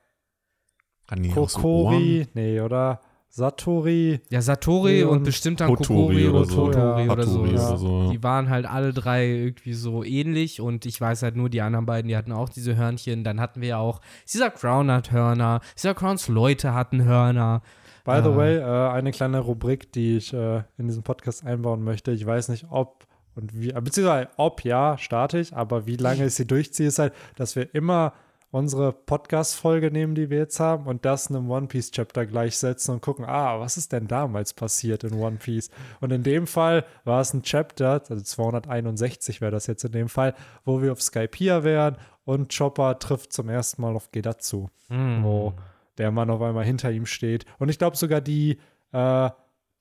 Kokori? 1.33 2.23
So 2.23 2.29
nee, 2.33 2.59
oder? 2.59 3.01
Satori. 3.35 4.21
Ja, 4.29 4.43
Satori 4.43 5.03
und, 5.03 5.17
und 5.17 5.23
bestimmt 5.23 5.59
dann 5.59 5.73
Kotori 5.73 6.27
oder, 6.27 6.45
so. 6.45 6.67
Totori 6.67 7.09
oder, 7.09 7.23
so. 7.23 7.39
Oder 7.39 7.77
so. 7.77 8.11
Die 8.11 8.21
waren 8.21 8.47
halt 8.47 8.67
alle 8.67 8.93
drei 8.93 9.27
irgendwie 9.27 9.73
so 9.73 10.03
ähnlich 10.03 10.61
und 10.61 10.85
ich 10.85 11.01
weiß 11.01 11.23
halt 11.23 11.35
nur, 11.35 11.49
die 11.49 11.61
anderen 11.61 11.87
beiden, 11.87 12.09
die 12.09 12.15
hatten 12.15 12.31
auch 12.31 12.49
diese 12.49 12.75
Hörnchen. 12.75 13.23
Dann 13.23 13.41
hatten 13.41 13.61
wir 13.61 13.69
ja 13.69 13.77
auch, 13.79 14.01
dieser 14.31 14.51
Crown 14.51 14.91
hat 14.91 15.11
Hörner, 15.11 15.61
dieser 15.75 15.95
Crowns 15.95 16.27
Leute 16.27 16.75
hatten 16.75 17.05
Hörner. 17.05 17.63
By 18.05 18.21
the 18.23 18.29
äh, 18.29 18.35
way, 18.35 18.57
äh, 18.57 18.91
eine 18.91 19.09
kleine 19.09 19.39
Rubrik, 19.39 19.91
die 19.91 20.17
ich 20.17 20.31
äh, 20.31 20.57
in 20.77 20.85
diesen 20.85 21.01
Podcast 21.01 21.43
einbauen 21.43 21.83
möchte. 21.83 22.11
Ich 22.11 22.23
weiß 22.23 22.49
nicht, 22.49 22.67
ob 22.69 23.07
und 23.35 23.59
wie, 23.59 23.71
beziehungsweise 23.71 24.29
ob 24.37 24.63
ja, 24.63 24.95
starte 24.99 25.39
ich, 25.39 25.55
aber 25.55 25.87
wie 25.87 25.95
lange 25.95 26.23
ich 26.27 26.35
sie 26.35 26.45
durchziehe, 26.45 26.87
ist 26.87 26.99
halt, 26.99 27.13
dass 27.35 27.55
wir 27.55 27.73
immer 27.73 28.13
unsere 28.53 28.93
Podcast-Folge 28.93 29.89
nehmen, 29.89 30.13
die 30.13 30.29
wir 30.29 30.37
jetzt 30.37 30.59
haben, 30.59 30.85
und 30.85 31.05
das 31.05 31.25
in 31.25 31.35
einem 31.35 31.49
One 31.49 31.65
Piece-Chapter 31.65 32.27
gleichsetzen 32.27 32.93
und 32.93 33.01
gucken, 33.01 33.25
ah, 33.25 33.59
was 33.59 33.77
ist 33.77 33.91
denn 33.91 34.07
damals 34.07 34.53
passiert 34.53 35.03
in 35.03 35.15
One 35.15 35.37
Piece? 35.37 35.71
Und 36.01 36.11
in 36.11 36.21
dem 36.21 36.45
Fall 36.45 36.85
war 37.03 37.19
es 37.19 37.33
ein 37.33 37.41
Chapter, 37.41 38.03
also 38.07 38.21
261 38.21 39.41
wäre 39.41 39.51
das 39.51 39.65
jetzt 39.65 39.83
in 39.85 39.91
dem 39.91 40.07
Fall, 40.07 40.35
wo 40.65 40.83
wir 40.83 40.91
auf 40.91 41.01
Skypiea 41.01 41.63
wären 41.63 41.97
und 42.25 42.55
Chopper 42.55 42.99
trifft 42.99 43.33
zum 43.33 43.49
ersten 43.49 43.81
Mal 43.81 43.95
auf 43.95 44.11
Gedatsu, 44.11 44.67
mm. 44.89 45.23
wo 45.23 45.53
der 45.97 46.11
Mann 46.11 46.29
auf 46.29 46.41
einmal 46.43 46.63
hinter 46.63 46.91
ihm 46.91 47.07
steht. 47.07 47.45
Und 47.57 47.69
ich 47.69 47.79
glaube 47.79 47.97
sogar 47.97 48.21
die, 48.21 48.59
äh, 48.91 49.29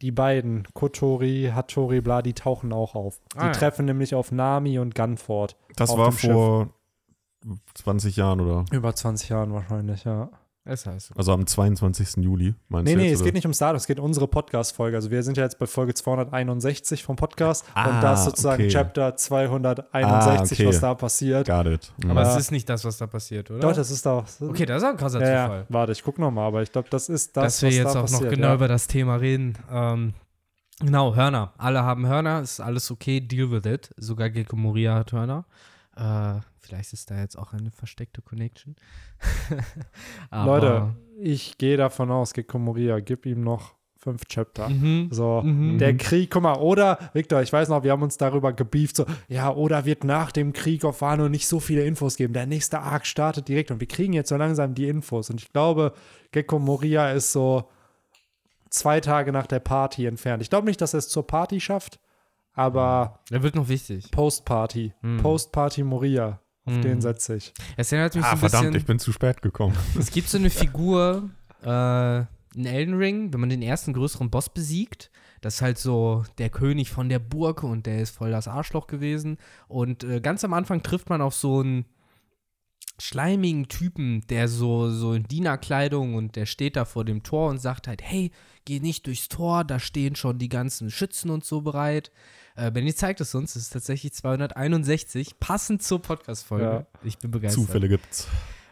die 0.01 0.13
beiden, 0.13 0.67
Kotori, 0.73 1.51
Hattori, 1.55 2.01
bla, 2.01 2.23
die 2.23 2.33
tauchen 2.33 2.73
auch 2.73 2.95
auf. 2.95 3.21
Die 3.35 3.39
ah, 3.39 3.53
treffen 3.53 3.87
ja. 3.87 3.93
nämlich 3.93 4.15
auf 4.15 4.33
Nami 4.33 4.79
und 4.79 4.95
Gunford. 4.95 5.59
Das 5.77 5.91
war 5.91 6.11
vor 6.11 6.65
Schiff. 6.65 6.73
20 7.75 8.17
Jahren, 8.17 8.41
oder? 8.41 8.65
Über 8.71 8.95
20 8.95 9.29
Jahren 9.29 9.53
wahrscheinlich, 9.53 10.05
ja. 10.05 10.31
Es 10.65 10.87
heißt. 10.87 11.11
Also 11.17 11.33
am 11.33 11.45
22. 11.45 12.23
Juli, 12.23 12.55
meinst 12.69 12.85
nee, 12.85 12.93
du? 12.93 13.01
Nee, 13.01 13.09
nee, 13.09 13.13
es 13.13 13.25
geht 13.25 13.35
nicht 13.35 13.45
ums 13.45 13.59
Datum, 13.59 13.77
es 13.77 13.87
geht 13.87 13.99
um 13.99 14.05
unsere 14.05 14.29
Podcast-Folge. 14.29 14.97
Also 14.97 15.11
wir 15.11 15.25
sind 15.25 15.37
ja 15.37 15.43
jetzt 15.43 15.59
bei 15.59 15.67
Folge 15.67 15.93
261 15.93 17.03
vom 17.03 17.17
Podcast 17.17 17.65
ah, 17.75 17.89
und 17.89 18.01
das 18.01 18.21
ist 18.21 18.25
sozusagen 18.27 18.63
okay. 18.63 18.73
Chapter 18.73 19.17
261, 19.17 19.93
ah, 19.93 20.43
okay. 20.45 20.67
was 20.69 20.81
da 20.81 20.95
passiert. 20.95 21.49
Got 21.49 21.67
it. 21.67 21.93
Mhm. 21.97 22.13
Aber 22.13 22.23
es 22.23 22.37
ist 22.37 22.53
nicht 22.53 22.69
das, 22.69 22.85
was 22.85 22.97
da 22.97 23.09
passiert, 23.09 23.51
oder? 23.51 23.59
Doch, 23.59 23.73
das 23.73 23.91
ist 23.91 24.07
da. 24.07 24.25
Okay, 24.41 24.65
das 24.65 24.85
ist 24.85 24.89
ein 24.89 24.97
krasser 24.97 25.21
ja, 25.21 25.47
Zufall. 25.47 25.61
Ja. 25.63 25.67
Warte, 25.69 25.93
ich 25.93 26.05
guck 26.05 26.21
nochmal, 26.21 26.47
aber 26.47 26.63
ich 26.63 26.71
glaube, 26.71 26.89
das 26.91 27.09
ist 27.09 27.37
das, 27.37 27.45
Dass 27.45 27.63
wir 27.63 27.71
jetzt 27.71 27.95
da 27.97 27.99
auch 27.99 28.03
passiert, 28.03 28.23
noch 28.23 28.31
genau 28.31 28.49
ja. 28.49 28.55
über 28.55 28.69
das 28.69 28.87
Thema 28.87 29.17
reden. 29.17 29.59
Ähm, 29.69 30.15
genau, 30.79 31.17
Hörner. 31.17 31.55
Alle 31.59 31.83
haben 31.83 32.07
Hörner, 32.07 32.41
ist 32.41 32.61
alles 32.61 32.89
okay, 32.93 33.21
deal 33.21 33.51
with 33.51 33.69
it. 33.69 33.91
Sogar 33.97 34.31
Gecko 34.31 34.55
Moria 34.55 34.95
hat 34.95 35.11
Hörner. 35.11 35.45
Äh, 35.97 36.35
vielleicht 36.63 36.93
ist 36.93 37.11
da 37.11 37.21
jetzt 37.21 37.37
auch 37.37 37.53
eine 37.53 37.71
versteckte 37.71 38.23
Connection. 38.23 38.77
Leute, 40.33 40.95
ich 41.19 41.59
gehe 41.59 41.77
davon 41.77 42.11
aus, 42.11 42.33
Gekko 42.33 42.59
Moria, 42.59 43.01
gib 43.01 43.27
ihm 43.27 43.43
noch 43.43 43.75
fünf 44.03 44.25
Chapter. 44.25 44.69
Mhm. 44.69 45.09
So, 45.13 45.43
mhm. 45.43 45.79
der 45.79 45.97
Krieg, 45.97 46.31
guck 46.31 46.43
mal, 46.43 46.57
oder, 46.57 46.99
Victor, 47.13 47.41
ich 47.41 47.53
weiß 47.53 47.69
noch, 47.69 47.85
wir 47.85 47.93
haben 47.93 48.03
uns 48.03 48.17
darüber 48.17 48.53
gebieft, 48.53 48.97
so, 48.97 49.07
ja, 49.29 49.53
oder 49.53 49.85
wird 49.85 50.03
nach 50.03 50.33
dem 50.33 50.53
Krieg 50.53 50.85
auf 50.85 51.03
Wano 51.03 51.29
nicht 51.29 51.47
so 51.47 51.61
viele 51.61 51.85
Infos 51.85 52.17
geben. 52.17 52.33
Der 52.33 52.47
nächste 52.47 52.81
Arc 52.81 53.07
startet 53.07 53.47
direkt 53.47 53.71
und 53.71 53.81
wir 53.81 53.87
kriegen 53.87 54.13
jetzt 54.13 54.31
so 54.31 54.37
langsam 54.37 54.75
die 54.75 54.89
Infos. 54.89 55.31
Und 55.31 55.41
ich 55.41 55.53
glaube, 55.53 55.93
Gekko 56.33 56.59
Moria 56.59 57.13
ist 57.13 57.33
so 57.33 57.69
zwei 58.71 59.01
Tage 59.01 59.31
nach 59.31 59.47
der 59.47 59.61
Party 59.61 60.07
entfernt. 60.07 60.43
Ich 60.43 60.51
glaube 60.51 60.67
nicht, 60.67 60.81
dass 60.81 60.95
er 60.95 60.99
es 60.99 61.09
zur 61.09 61.27
Party 61.27 61.61
schafft, 61.61 62.01
aber. 62.55 63.21
Er 63.31 63.43
wird 63.43 63.55
noch 63.55 63.69
wichtig. 63.69 64.11
Post-Party. 64.11 64.95
Mhm. 65.01 65.19
Post-Party 65.19 65.85
Moria. 65.85 66.41
Auf 66.65 66.75
mhm. 66.75 66.83
den 66.83 67.01
setze 67.01 67.37
ich. 67.37 67.53
Es 67.77 67.91
erinnert 67.91 68.15
mich 68.15 68.25
ah, 68.25 68.29
so 68.29 68.33
ein 68.33 68.39
verdammt, 68.39 68.67
bisschen, 68.67 68.81
ich 68.81 68.87
bin 68.87 68.99
zu 68.99 69.13
spät 69.13 69.43
gekommen. 69.43 69.77
Es 69.99 70.11
gibt 70.11 70.29
so 70.29 70.39
eine 70.39 70.51
Figur 70.51 71.31
äh, 71.65 72.19
in 72.55 72.67
Elden 72.67 72.95
Ring, 72.95 73.33
wenn 73.33 73.41
man 73.41 73.49
den 73.49 73.63
ersten 73.63 73.93
größeren 73.93 74.31
Boss 74.31 74.49
besiegt. 74.49 75.11
Das 75.41 75.57
ist 75.57 75.63
halt 75.63 75.79
so 75.79 76.25
der 76.39 76.51
König 76.51 76.91
von 76.91 77.09
der 77.09 77.19
Burg 77.19 77.65
und 77.65 77.87
der 77.87 78.01
ist 78.01 78.11
voll 78.11 78.31
das 78.31 78.47
Arschloch 78.47 78.87
gewesen. 78.87 79.39
Und 79.67 80.05
äh, 80.05 80.21
ganz 80.21 80.45
am 80.45 80.55
Anfang 80.55 80.85
trifft 80.85 81.11
man 81.11 81.21
auf 81.21 81.35
so 81.35 81.61
einen 81.61 81.85
schleimigen 83.01 83.67
Typen, 83.67 84.25
der 84.29 84.47
so, 84.47 84.89
so 84.91 85.15
in 85.15 85.25
Dienerkleidung 85.25 86.15
und 86.15 86.37
der 86.37 86.47
steht 86.47 86.77
da 86.77 86.85
vor 86.85 87.05
dem 87.05 87.25
Tor 87.25 87.51
und 87.51 87.59
sagt 87.59 87.89
halt, 87.89 88.03
hey, 88.03 88.31
geh 88.65 88.79
nicht 88.79 89.07
durchs 89.09 89.29
Tor, 89.29 89.65
da 89.65 89.81
stehen 89.81 90.15
schon 90.15 90.39
die 90.39 90.49
ganzen 90.49 90.91
Schützen 90.91 91.31
und 91.31 91.45
so 91.45 91.63
bereit. 91.63 92.13
Äh, 92.55 92.71
Benny 92.71 92.95
zeigt 92.95 93.21
es 93.21 93.35
uns, 93.35 93.57
es 93.57 93.65
ist 93.65 93.73
tatsächlich 93.73 94.13
261, 94.13 95.39
passend 95.41 95.83
zur 95.83 96.03
Podcast-Folge. 96.03 96.65
Ja. 96.65 96.87
Ich 97.03 97.19
bin 97.19 97.31
begeistert. 97.31 97.65
Zufälle 97.65 97.89
gibt's. 97.89 98.29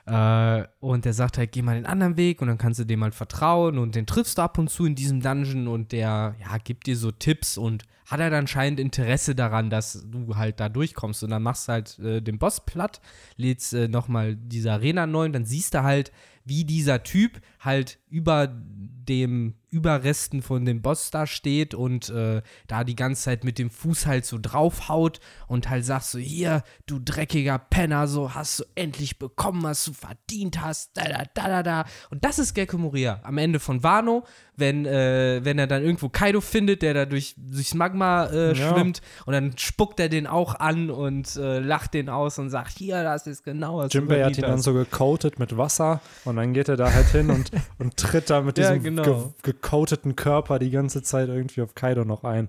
Äh, 0.07 0.65
und 0.81 1.05
der 1.05 1.13
sagt 1.13 1.39
halt, 1.39 1.53
geh 1.53 1.63
mal 1.63 1.77
den 1.77 1.87
anderen 1.87 2.17
Weg 2.17 2.43
und 2.43 2.49
dann 2.49 2.59
kannst 2.59 2.81
du 2.81 2.85
dem 2.85 3.03
halt 3.03 3.15
vertrauen 3.15 3.79
und 3.79 3.95
den 3.95 4.07
triffst 4.07 4.39
du 4.39 4.43
ab 4.43 4.59
und 4.59 4.69
zu 4.69 4.85
in 4.87 4.95
diesem 4.95 5.21
Dungeon 5.21 5.69
und 5.69 5.93
der, 5.93 6.35
ja, 6.41 6.59
gibt 6.59 6.87
dir 6.87 6.97
so 6.97 7.11
Tipps 7.11 7.57
und 7.57 7.85
hat 8.11 8.21
halt 8.21 8.35
anscheinend 8.35 8.81
Interesse 8.81 9.37
daran, 9.37 9.71
dass 9.71 10.05
du 10.11 10.37
halt 10.37 10.59
da 10.59 10.69
durchkommst 10.69 11.23
und 11.23 11.31
dann 11.31 11.45
machst 11.45 11.69
du 11.69 11.73
halt 11.73 11.99
äh, 12.01 12.21
den 12.21 12.39
Boss 12.39 12.65
platt, 12.67 13.01
lädst 13.37 13.73
äh, 13.73 13.87
nochmal 13.87 14.35
diese 14.35 14.73
Arena 14.73 15.07
neu 15.07 15.27
und 15.27 15.33
dann 15.33 15.45
siehst 15.45 15.75
du 15.75 15.85
halt, 15.85 16.11
wie 16.45 16.65
dieser 16.65 17.03
Typ 17.05 17.41
halt 17.61 17.99
über 18.09 18.49
dem 18.49 19.55
Überresten 19.71 20.43
von 20.43 20.65
dem 20.65 20.83
Boss 20.83 21.11
da 21.11 21.27
steht 21.27 21.75
und 21.75 22.09
äh, 22.11 22.43
da 22.67 22.85
die 22.85 22.97
ganze 22.97 23.23
Zeit 23.23 23.45
mit 23.45 23.59
dem 23.59 23.71
Fuß 23.71 24.07
halt 24.07 24.25
so 24.25 24.39
draufhaut 24.41 25.21
und 25.47 25.69
halt 25.69 25.85
sagt 25.85 26.05
so, 26.05 26.19
hier, 26.19 26.65
du 26.87 26.99
dreckiger 26.99 27.59
Penner, 27.59 28.09
so 28.09 28.35
hast 28.35 28.61
du 28.61 28.65
endlich 28.75 29.19
bekommen, 29.19 29.63
was 29.63 29.85
du 29.85 29.93
verdient 29.93 30.61
hast, 30.61 30.97
da, 30.97 31.05
da, 31.05 31.25
da, 31.35 31.49
da, 31.49 31.63
da. 31.63 31.85
Und 32.11 32.25
das 32.25 32.39
ist 32.39 32.55
Gekko 32.55 32.79
Moria 32.79 33.21
am 33.23 33.39
Ende 33.39 33.61
von 33.61 33.83
Wano, 33.83 34.25
wenn, 34.57 34.87
äh, 34.87 35.41
wenn 35.45 35.59
er 35.59 35.67
dann 35.67 35.85
irgendwo 35.85 36.09
Kaido 36.09 36.41
findet, 36.41 36.83
der 36.83 36.95
da 36.95 37.07
durch, 37.07 37.35
durchs 37.37 37.75
Magma 37.75 38.00
äh, 38.03 38.53
ja. 38.53 38.55
schwimmt 38.55 39.01
und 39.27 39.33
dann 39.33 39.57
spuckt 39.57 40.01
er 40.01 40.09
den 40.09 40.27
auch 40.27 40.55
an 40.55 40.91
und 40.91 41.37
äh, 41.37 41.59
lacht 41.59 41.95
den 41.95 42.09
aus 42.09 42.39
und 42.39 42.51
sagt, 42.51 42.79
hier, 42.79 43.03
das 43.03 43.27
ist 43.27 43.45
genau 43.45 43.79
was 43.79 43.93
Jimbei 43.93 44.25
hat 44.25 44.37
ihn 44.37 44.43
dann 44.43 44.61
so 44.61 44.73
gecoatet 44.73 45.39
mit 45.39 45.57
Wasser 45.57 46.01
und 46.25 46.37
dann 46.37 46.53
geht 46.53 46.69
er 46.69 46.77
da 46.77 46.93
halt 46.93 47.07
hin 47.09 47.31
und, 47.31 47.51
und 47.79 47.97
tritt 47.97 48.31
da 48.31 48.41
mit 48.41 48.57
diesem 48.57 48.77
ja, 48.77 48.83
genau. 48.83 49.03
ge 49.03 49.17
gecoateten 49.43 50.17
Körper 50.17 50.59
die 50.59 50.71
ganze 50.71 51.03
Zeit 51.03 51.29
irgendwie 51.29 51.63
auf 51.63 51.75
Kaido 51.75 52.05
noch 52.05 52.25
ein. 52.25 52.49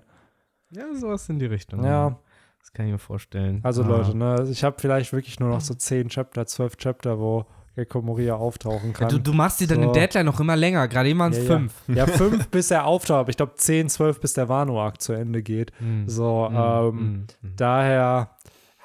Ja, 0.70 0.84
sowas 0.94 1.28
in 1.28 1.38
die 1.38 1.46
Richtung. 1.46 1.84
Ja. 1.84 2.18
Das 2.60 2.72
kann 2.72 2.86
ich 2.86 2.92
mir 2.92 2.98
vorstellen. 2.98 3.60
Also 3.64 3.82
ah. 3.82 3.88
Leute, 3.88 4.16
ne, 4.16 4.46
ich 4.50 4.62
habe 4.62 4.76
vielleicht 4.78 5.12
wirklich 5.12 5.40
nur 5.40 5.48
noch 5.48 5.60
so 5.60 5.74
zehn 5.74 6.08
Chapter, 6.08 6.46
zwölf 6.46 6.76
Chapter, 6.76 7.18
wo 7.18 7.44
Gekko 7.74 8.02
Moria 8.02 8.34
auftauchen 8.34 8.92
kann. 8.92 9.08
Ja, 9.08 9.16
du, 9.16 9.18
du, 9.18 9.32
machst 9.32 9.60
dir 9.60 9.66
so. 9.66 9.74
deine 9.74 9.92
Deadline 9.92 10.26
noch 10.26 10.38
immer 10.40 10.56
länger, 10.56 10.88
gerade 10.88 11.08
eben 11.08 11.18
waren 11.18 11.32
es 11.32 11.38
ja, 11.38 11.44
fünf. 11.44 11.74
Ja. 11.88 11.94
ja, 11.94 12.06
fünf 12.06 12.48
bis 12.48 12.70
er 12.70 12.84
auftaucht, 12.84 13.20
aber 13.20 13.30
ich 13.30 13.36
glaube 13.36 13.54
zehn, 13.56 13.88
zwölf 13.88 14.20
bis 14.20 14.34
der 14.34 14.48
Wano-Arc 14.48 15.00
zu 15.00 15.14
Ende 15.14 15.42
geht. 15.42 15.72
Mm. 15.80 16.06
So, 16.06 16.48
mm. 16.50 16.54
Ähm, 16.54 17.26
mm. 17.40 17.56
daher, 17.56 18.36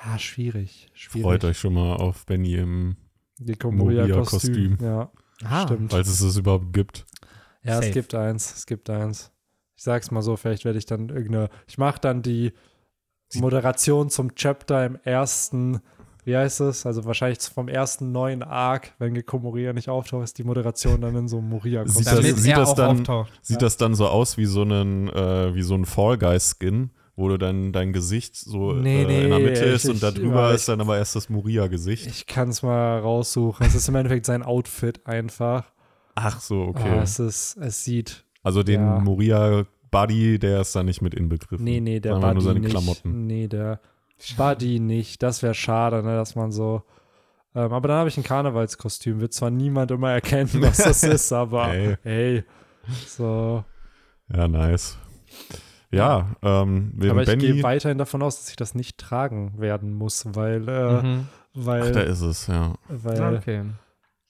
ah, 0.01 0.17
schwierig, 0.17 0.89
schwierig. 0.93 1.23
Freut 1.23 1.43
euch 1.43 1.59
schon 1.59 1.73
mal 1.73 1.97
auf 1.97 2.25
Benny 2.25 2.55
im 2.55 2.95
Gekko 3.39 3.71
Moria-Kostüm. 3.71 4.77
Ja, 4.81 5.11
ah. 5.43 5.63
stimmt. 5.63 5.91
Falls 5.91 6.07
es 6.07 6.21
es 6.21 6.37
überhaupt 6.37 6.71
gibt. 6.71 7.05
Ja, 7.63 7.75
Safe. 7.75 7.87
es 7.87 7.93
gibt 7.93 8.15
eins, 8.15 8.55
es 8.55 8.65
gibt 8.65 8.89
eins. 8.89 9.31
Ich 9.75 9.83
sag's 9.83 10.11
mal 10.11 10.21
so, 10.21 10.37
vielleicht 10.37 10.63
werde 10.63 10.79
ich 10.79 10.85
dann 10.85 11.09
irgendeine, 11.09 11.49
ich 11.67 11.77
mache 11.77 11.99
dann 11.99 12.21
die 12.21 12.53
Moderation 13.35 14.09
zum 14.09 14.33
Chapter 14.35 14.85
im 14.85 14.95
ersten 15.03 15.81
wie 16.27 16.35
heißt 16.35 16.59
es? 16.59 16.85
Also 16.85 17.05
wahrscheinlich 17.05 17.39
vom 17.39 17.69
ersten 17.69 18.11
neuen 18.11 18.43
Arc, 18.43 18.91
wenn 18.99 19.13
Gekko 19.13 19.39
Moria 19.39 19.71
nicht 19.71 19.87
auftaucht, 19.87 20.25
ist 20.25 20.37
die 20.37 20.43
Moderation 20.43 20.99
dann 20.99 21.15
in 21.15 21.29
so 21.29 21.37
einem 21.37 21.47
moria 21.47 21.87
sieht 21.87 22.05
das, 22.05 22.17
sieht, 22.17 22.57
das 22.57 22.75
dann, 22.75 23.05
sieht 23.41 23.55
ja. 23.55 23.57
das 23.59 23.77
dann 23.77 23.95
so 23.95 24.07
aus 24.07 24.37
wie 24.37 24.45
so 24.45 24.63
ein, 24.63 25.07
äh, 25.07 25.55
wie 25.55 25.61
so 25.61 25.73
ein 25.73 25.85
Fall 25.85 26.17
Guy-Skin, 26.17 26.89
wo 27.15 27.29
du 27.29 27.37
dann 27.37 27.71
dein 27.71 27.93
Gesicht 27.93 28.35
so 28.35 28.73
nee, 28.73 29.03
äh, 29.03 29.23
in 29.23 29.29
der 29.29 29.39
Mitte 29.39 29.63
ich, 29.63 29.75
ist 29.75 29.87
und 29.87 30.03
da 30.03 30.11
drüber 30.11 30.53
ist 30.53 30.67
dann 30.67 30.81
aber 30.81 30.97
erst 30.97 31.15
das 31.15 31.29
Moria-Gesicht. 31.29 32.07
Ich 32.07 32.25
kann 32.25 32.49
es 32.49 32.61
mal 32.61 32.99
raussuchen. 32.99 33.65
es 33.65 33.73
ist 33.73 33.87
im 33.87 33.95
Endeffekt 33.95 34.25
sein 34.25 34.43
Outfit 34.43 35.07
einfach. 35.07 35.71
Ach 36.15 36.41
so, 36.41 36.63
okay. 36.63 36.89
Ah, 36.89 37.03
es, 37.03 37.19
ist, 37.19 37.55
es 37.55 37.85
sieht. 37.85 38.25
Also 38.43 38.63
den 38.63 38.81
ja. 38.81 38.99
Moria 38.99 39.65
Buddy, 39.91 40.39
der 40.39 40.59
ist 40.59 40.75
da 40.75 40.83
nicht 40.83 41.01
mit 41.01 41.13
inbegriffen. 41.13 41.63
Nee, 41.63 41.79
nee, 41.79 42.01
der 42.01 42.15
Buddy 42.15 42.33
nur 42.33 42.41
seine 42.41 42.59
nicht. 42.59 42.71
Klamotten. 42.71 43.27
Nee, 43.27 43.47
der 43.47 43.79
Buddy 44.35 44.79
nicht. 44.79 45.23
Das 45.23 45.43
wäre 45.43 45.53
schade, 45.53 46.03
ne, 46.03 46.15
dass 46.15 46.35
man 46.35 46.51
so. 46.51 46.83
Ähm, 47.55 47.71
aber 47.71 47.87
dann 47.87 47.97
habe 47.97 48.09
ich 48.09 48.17
ein 48.17 48.23
Karnevalskostüm. 48.23 49.19
Wird 49.19 49.33
zwar 49.33 49.49
niemand 49.49 49.91
immer 49.91 50.11
erkennen, 50.11 50.49
was 50.55 50.77
das 50.77 51.03
ist, 51.03 51.31
aber 51.31 51.67
hey. 51.67 51.97
hey. 52.03 52.43
So. 53.07 53.63
Ja, 54.33 54.47
nice. 54.47 54.97
Ja, 55.89 56.35
ähm, 56.41 56.93
aber 57.01 57.23
ich 57.23 57.39
gehe 57.39 57.63
weiterhin 57.63 57.97
davon 57.97 58.21
aus, 58.21 58.39
dass 58.39 58.49
ich 58.49 58.57
das 58.57 58.75
nicht 58.75 58.97
tragen 58.97 59.53
werden 59.57 59.93
muss, 59.93 60.25
weil, 60.35 60.67
äh, 60.67 61.01
mhm. 61.01 61.27
weil. 61.53 61.83
Ach, 61.83 61.91
da 61.91 62.01
ist 62.01 62.21
es, 62.21 62.47
ja. 62.47 62.73
Weil, 62.89 63.35
okay. 63.35 63.63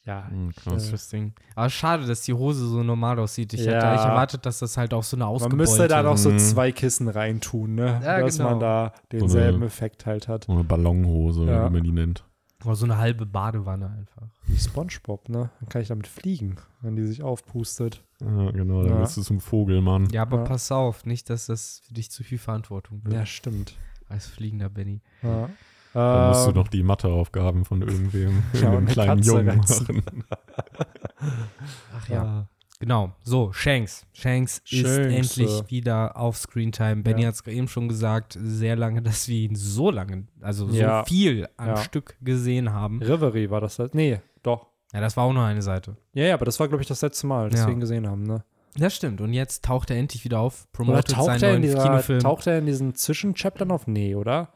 Ja, 0.08 0.30
hm, 0.30 0.54
interesting. 0.66 1.34
Aber 1.54 1.70
schade, 1.70 2.08
dass 2.08 2.22
die 2.22 2.34
Hose 2.34 2.66
so 2.66 2.82
normal 2.82 3.20
aussieht. 3.20 3.54
Ich 3.54 3.66
ja. 3.66 3.74
hätte 3.74 3.88
eigentlich 3.90 4.06
erwartet, 4.06 4.46
dass 4.46 4.60
das 4.60 4.78
halt 4.78 4.94
auch 4.94 5.04
so 5.04 5.18
eine 5.18 5.28
ausgebeulte... 5.28 5.56
Man 5.58 5.66
müsste 5.66 5.88
da 5.90 6.02
noch 6.02 6.16
so 6.16 6.30
mhm. 6.30 6.40
zwei 6.40 6.72
Kissen 6.72 7.10
reintun, 7.10 7.76
ne? 7.76 8.00
Ja, 8.02 8.22
dass 8.22 8.38
genau. 8.38 8.52
man 8.52 8.60
da 8.62 8.94
denselben 9.12 9.52
so 9.52 9.58
eine, 9.58 9.66
Effekt 9.66 10.06
halt 10.06 10.30
hat. 10.30 10.46
So 10.46 10.54
eine 10.54 10.64
Ballonhose, 10.64 11.44
ja. 11.44 11.68
wie 11.68 11.74
man 11.74 11.84
die 11.84 11.92
nennt. 11.92 12.24
Oder 12.64 12.76
so 12.76 12.86
eine 12.86 12.98
halbe 12.98 13.26
Badewanne 13.26 13.90
einfach. 13.90 14.30
Wie 14.46 14.58
Spongebob, 14.58 15.28
ne? 15.28 15.50
Dann 15.60 15.70
kann 15.70 15.82
ich 15.82 15.90
damit 15.90 16.08
fliegen, 16.08 16.56
wenn 16.82 16.96
die 16.96 17.06
sich 17.06 17.22
aufpustet. 17.22 18.02
Ja, 18.22 18.52
genau, 18.52 18.84
dann 18.84 18.94
ja. 18.94 19.02
bist 19.02 19.18
du 19.18 19.22
zum 19.22 19.42
Vogelmann. 19.42 20.08
Ja, 20.12 20.22
aber 20.22 20.38
ja. 20.38 20.44
pass 20.44 20.72
auf, 20.72 21.06
nicht, 21.06 21.30
dass 21.30 21.48
das 21.48 21.82
für 21.86 21.94
dich 21.94 22.12
zu 22.12 22.24
viel 22.24 22.38
Verantwortung 22.38 23.04
wird. 23.04 23.14
Ja, 23.14 23.26
stimmt. 23.26 23.76
Als 24.08 24.26
fliegender 24.26 24.70
Benny. 24.70 25.02
Ja. 25.22 25.50
Dann 25.98 26.28
musst 26.30 26.46
du 26.46 26.50
ähm, 26.50 26.56
noch 26.56 26.68
die 26.68 26.84
Matheaufgaben 26.84 27.66
von 27.66 27.82
irgendwem, 27.82 28.44
ja, 28.54 28.62
irgendeinem 28.62 28.88
kleinen 28.88 29.18
Katze 29.18 29.30
Jungen 29.30 29.58
machen. 29.58 30.04
Ach 31.98 32.10
ja. 32.10 32.24
Ah. 32.24 32.48
Genau, 32.80 33.12
so, 33.24 33.52
Shanks. 33.54 34.06
Shanks, 34.14 34.62
Shanks 34.64 34.86
ist 34.86 34.98
endlich 34.98 35.62
äh. 35.62 35.70
wieder 35.72 36.16
auf 36.16 36.38
Screentime. 36.38 37.02
Benny 37.02 37.24
ja. 37.24 37.30
hat 37.30 37.34
es 37.34 37.48
eben 37.48 37.68
schon 37.68 37.88
gesagt, 37.88 38.38
sehr 38.40 38.76
lange, 38.76 39.02
dass 39.02 39.28
wir 39.28 39.38
ihn 39.38 39.56
so 39.56 39.90
lange, 39.90 40.28
also 40.42 40.68
so 40.68 40.76
ja. 40.76 41.04
viel 41.04 41.50
am 41.58 41.70
ja. 41.70 41.78
Stück 41.78 42.16
gesehen 42.22 42.72
haben. 42.74 43.02
Reverie 43.02 43.50
war 43.50 43.62
das, 43.62 43.80
nee, 43.94 44.22
doch. 44.44 44.68
Ja, 44.94 45.02
das 45.02 45.18
war 45.18 45.24
auch 45.24 45.34
nur 45.34 45.44
eine 45.44 45.64
Seite. 45.64 45.98
Ja, 46.14 46.26
ja, 46.26 46.34
aber 46.36 46.46
das 46.46 46.60
war, 46.60 46.68
glaube 46.68 46.84
ich, 46.84 46.88
das 46.88 47.02
letzte 47.02 47.26
Mal, 47.26 47.50
das 47.50 47.66
wir 47.66 47.74
ihn 47.74 47.80
gesehen 47.80 48.08
haben, 48.08 48.24
ne? 48.24 48.44
Das 48.76 48.96
stimmt. 48.96 49.22
Und 49.22 49.34
jetzt 49.34 49.66
taucht 49.66 49.90
er 49.90 49.98
endlich 49.98 50.24
wieder 50.24 50.40
auf, 50.40 50.72
promotet 50.72 51.10
oder 51.10 51.16
taucht 51.16 51.40
seinen 51.40 51.42
neuen 51.42 51.62
dieser, 51.64 51.84
Kinofilm. 51.84 52.20
Taucht 52.20 52.46
er 52.46 52.60
in 52.60 52.68
diesen 52.68 52.94
Zwischenchaptern 52.94 53.72
auf? 53.72 53.88
Nee, 53.88 54.14
oder? 54.14 54.50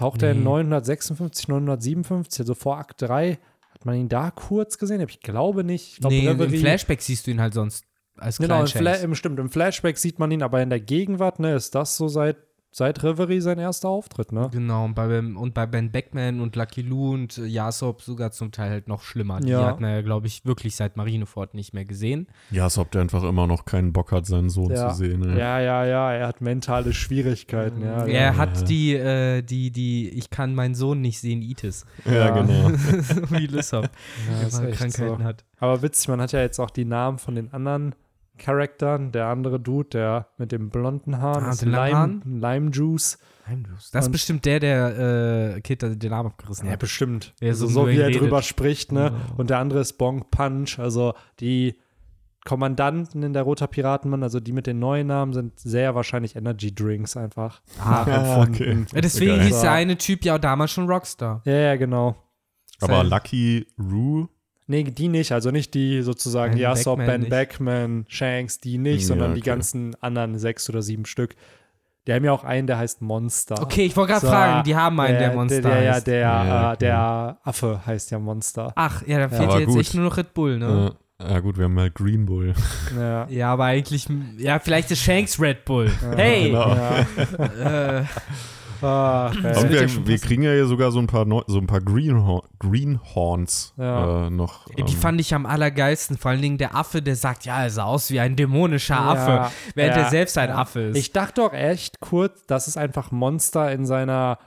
Taucht 0.00 0.22
nee. 0.22 0.28
er 0.28 0.32
in 0.32 0.42
956, 0.42 1.48
957, 1.48 2.40
also 2.40 2.54
vor 2.54 2.78
Akt 2.78 3.02
3 3.02 3.38
hat 3.70 3.84
man 3.84 3.96
ihn 3.96 4.08
da 4.08 4.30
kurz 4.30 4.78
gesehen? 4.78 4.98
Ich 5.06 5.20
glaube 5.20 5.62
nicht. 5.62 5.92
Ich 5.92 6.00
glaub, 6.00 6.10
nee, 6.10 6.26
Reverie, 6.26 6.54
im 6.54 6.60
Flashback 6.60 7.02
siehst 7.02 7.26
du 7.26 7.32
ihn 7.32 7.40
halt 7.40 7.52
sonst 7.52 7.84
als 8.16 8.38
Genau, 8.38 8.62
im, 8.62 8.66
Fla 8.66 8.94
im, 8.94 9.14
stimmt, 9.14 9.38
im 9.38 9.50
Flashback 9.50 9.98
sieht 9.98 10.18
man 10.18 10.30
ihn, 10.30 10.42
aber 10.42 10.62
in 10.62 10.70
der 10.70 10.80
Gegenwart, 10.80 11.38
ne, 11.38 11.54
ist 11.54 11.74
das 11.74 11.98
so 11.98 12.08
seit 12.08 12.38
Seit 12.72 13.02
Reverie 13.02 13.40
sein 13.40 13.58
erster 13.58 13.88
Auftritt, 13.88 14.30
ne? 14.30 14.48
Genau, 14.52 14.84
und 14.84 14.94
bei, 14.94 15.18
und 15.18 15.54
bei 15.54 15.66
Ben 15.66 15.90
Beckman 15.90 16.40
und 16.40 16.54
Lucky 16.54 16.82
Lou 16.82 17.14
und 17.14 17.36
Jasop 17.36 18.00
sogar 18.00 18.30
zum 18.30 18.52
Teil 18.52 18.70
halt 18.70 18.86
noch 18.86 19.02
schlimmer. 19.02 19.40
Die 19.40 19.56
hat 19.56 19.80
man 19.80 19.90
ja, 19.90 20.02
glaube 20.02 20.28
ich, 20.28 20.44
wirklich 20.46 20.76
seit 20.76 20.96
Marineford 20.96 21.54
nicht 21.54 21.74
mehr 21.74 21.84
gesehen. 21.84 22.28
Jasop, 22.52 22.92
der 22.92 23.00
einfach 23.00 23.24
immer 23.24 23.48
noch 23.48 23.64
keinen 23.64 23.92
Bock 23.92 24.12
hat, 24.12 24.24
seinen 24.24 24.50
Sohn 24.50 24.70
ja. 24.70 24.90
zu 24.90 24.98
sehen. 24.98 25.20
Ne? 25.20 25.36
Ja, 25.36 25.58
ja, 25.58 25.84
ja, 25.84 26.12
er 26.12 26.28
hat 26.28 26.40
mentale 26.40 26.92
Schwierigkeiten, 26.92 27.82
ja. 27.82 28.06
Er 28.06 28.32
ja. 28.32 28.36
hat 28.36 28.68
die, 28.68 28.94
äh, 28.94 29.42
die, 29.42 29.72
die, 29.72 30.08
ich 30.10 30.30
kann 30.30 30.54
meinen 30.54 30.76
Sohn 30.76 31.00
nicht 31.00 31.18
sehen, 31.18 31.42
Itis. 31.42 31.84
Ja, 32.04 32.30
genau. 32.30 32.68
Wie 33.30 33.48
Lissop, 33.48 33.90
ja, 34.40 34.70
Krankheiten 34.70 35.18
so. 35.18 35.24
hat. 35.24 35.44
Aber 35.58 35.82
witzig, 35.82 36.06
man 36.06 36.20
hat 36.20 36.30
ja 36.30 36.40
jetzt 36.40 36.60
auch 36.60 36.70
die 36.70 36.84
Namen 36.84 37.18
von 37.18 37.34
den 37.34 37.52
anderen 37.52 37.96
Charakteren. 38.40 39.12
Der 39.12 39.26
andere 39.26 39.60
Dude, 39.60 39.88
der 39.90 40.28
mit 40.38 40.50
dem 40.50 40.70
blonden 40.70 41.18
Haaren, 41.18 41.44
ah, 41.44 41.54
Lime, 41.62 42.20
Lime 42.24 42.70
Juice. 42.70 43.18
Lime 43.48 43.68
Juice. 43.68 43.90
Das 43.92 44.06
ist 44.06 44.12
bestimmt 44.12 44.44
der, 44.44 44.58
der 44.58 45.54
äh, 45.56 45.60
Kid 45.60 45.82
den 45.82 46.10
Namen 46.10 46.30
abgerissen 46.30 46.64
hat. 46.64 46.70
Ja, 46.72 46.76
bestimmt. 46.76 47.34
Also, 47.40 47.66
so 47.66 47.86
wie 47.86 47.98
er 47.98 48.08
redet. 48.08 48.22
drüber 48.22 48.42
spricht, 48.42 48.92
ne? 48.92 49.12
Oh. 49.12 49.40
Und 49.40 49.50
der 49.50 49.58
andere 49.58 49.80
ist 49.80 49.94
Bong 49.94 50.24
Punch. 50.30 50.78
Also 50.78 51.14
die 51.38 51.76
Kommandanten 52.44 53.22
in 53.22 53.34
der 53.34 53.42
Roter 53.42 53.66
Piratenmann, 53.66 54.22
also 54.22 54.40
die 54.40 54.52
mit 54.52 54.66
den 54.66 54.78
neuen 54.78 55.08
Namen, 55.08 55.34
sind 55.34 55.60
sehr 55.60 55.94
wahrscheinlich 55.94 56.36
Energy 56.36 56.74
Drinks 56.74 57.16
einfach 57.16 57.60
ah, 57.78 58.04
nachempfunden. 58.06 58.86
Okay. 58.90 59.00
Deswegen 59.02 59.40
hieß 59.42 59.60
der 59.60 59.72
eine 59.72 59.98
Typ 59.98 60.24
ja 60.24 60.38
damals 60.38 60.72
schon 60.72 60.88
Rockstar. 60.88 61.42
Ja, 61.44 61.52
ja, 61.52 61.76
genau. 61.76 62.16
Aber 62.80 63.04
Lucky 63.04 63.66
Rue 63.78 64.28
Nee, 64.70 64.84
die 64.84 65.08
nicht. 65.08 65.32
Also 65.32 65.50
nicht 65.50 65.74
die 65.74 66.00
sozusagen 66.02 66.52
ben 66.52 66.60
Yasop, 66.60 66.98
Ben 66.98 67.28
Beckman, 67.28 68.04
Shanks, 68.06 68.60
die 68.60 68.78
nicht, 68.78 69.00
ja, 69.00 69.06
sondern 69.08 69.32
okay. 69.32 69.40
die 69.40 69.44
ganzen 69.44 69.96
anderen 70.00 70.38
sechs 70.38 70.70
oder 70.70 70.80
sieben 70.80 71.06
Stück. 71.06 71.34
Die 72.06 72.12
haben 72.12 72.24
ja 72.24 72.30
auch 72.30 72.44
einen, 72.44 72.68
der 72.68 72.78
heißt 72.78 73.02
Monster. 73.02 73.60
Okay, 73.60 73.86
ich 73.86 73.96
wollte 73.96 74.12
gerade 74.12 74.26
so, 74.26 74.32
fragen, 74.32 74.62
die 74.62 74.76
haben 74.76 75.00
einen, 75.00 75.18
der, 75.18 75.28
der 75.30 75.36
Monster 75.36 75.60
der, 75.62 75.80
der, 75.80 75.92
heißt. 75.92 76.06
Der, 76.06 76.18
ja, 76.20 76.72
äh, 76.72 76.76
der 76.76 77.38
Affe 77.42 77.84
heißt 77.84 78.12
ja 78.12 78.20
Monster. 78.20 78.72
Ach, 78.76 79.04
ja, 79.08 79.18
da 79.18 79.28
fehlt 79.28 79.50
ja, 79.50 79.58
jetzt 79.58 79.70
gut. 79.70 79.80
echt 79.80 79.94
nur 79.94 80.04
noch 80.04 80.16
Red 80.16 80.34
Bull, 80.34 80.56
ne? 80.56 80.94
Ja. 81.18 81.30
ja, 81.30 81.40
gut, 81.40 81.58
wir 81.58 81.64
haben 81.64 81.74
mal 81.74 81.90
Green 81.90 82.24
Bull. 82.24 82.54
Ja. 82.96 83.26
ja, 83.28 83.52
aber 83.52 83.64
eigentlich, 83.64 84.06
ja, 84.38 84.60
vielleicht 84.60 84.92
ist 84.92 85.02
Shanks 85.02 85.40
Red 85.40 85.64
Bull. 85.64 85.90
hey! 86.14 86.52
Genau. 86.52 86.74
äh, 86.74 88.04
Ah, 88.82 89.28
okay. 89.28 89.70
wir, 89.70 89.86
ja 89.86 90.06
wir 90.06 90.18
kriegen 90.18 90.42
ja 90.42 90.52
hier 90.52 90.66
sogar 90.66 90.90
so 90.92 90.98
ein 90.98 91.06
paar, 91.06 91.24
Neu 91.24 91.42
so 91.46 91.58
ein 91.58 91.66
paar 91.66 91.80
Greenhorn 91.80 92.42
Greenhorns 92.58 93.74
ja. 93.76 94.26
äh, 94.26 94.30
noch. 94.30 94.66
Ähm. 94.76 94.86
Die 94.86 94.94
fand 94.94 95.20
ich 95.20 95.34
am 95.34 95.46
allergeilsten. 95.46 96.16
Vor 96.16 96.30
allen 96.30 96.42
Dingen 96.42 96.58
der 96.58 96.74
Affe, 96.74 97.02
der 97.02 97.16
sagt, 97.16 97.44
ja, 97.44 97.62
er 97.62 97.70
sah 97.70 97.84
aus 97.84 98.10
wie 98.10 98.20
ein 98.20 98.36
dämonischer 98.36 98.94
ja, 98.94 99.12
Affe, 99.12 99.54
während 99.74 99.96
er 99.96 100.10
selbst 100.10 100.38
ein 100.38 100.50
Affe 100.50 100.80
ist. 100.80 100.96
Ich 100.96 101.12
dachte 101.12 101.40
doch 101.42 101.52
echt 101.52 102.00
kurz, 102.00 102.44
das 102.46 102.68
ist 102.68 102.76
einfach 102.76 103.10
Monster 103.10 103.70
in 103.72 103.86
seiner 103.86 104.38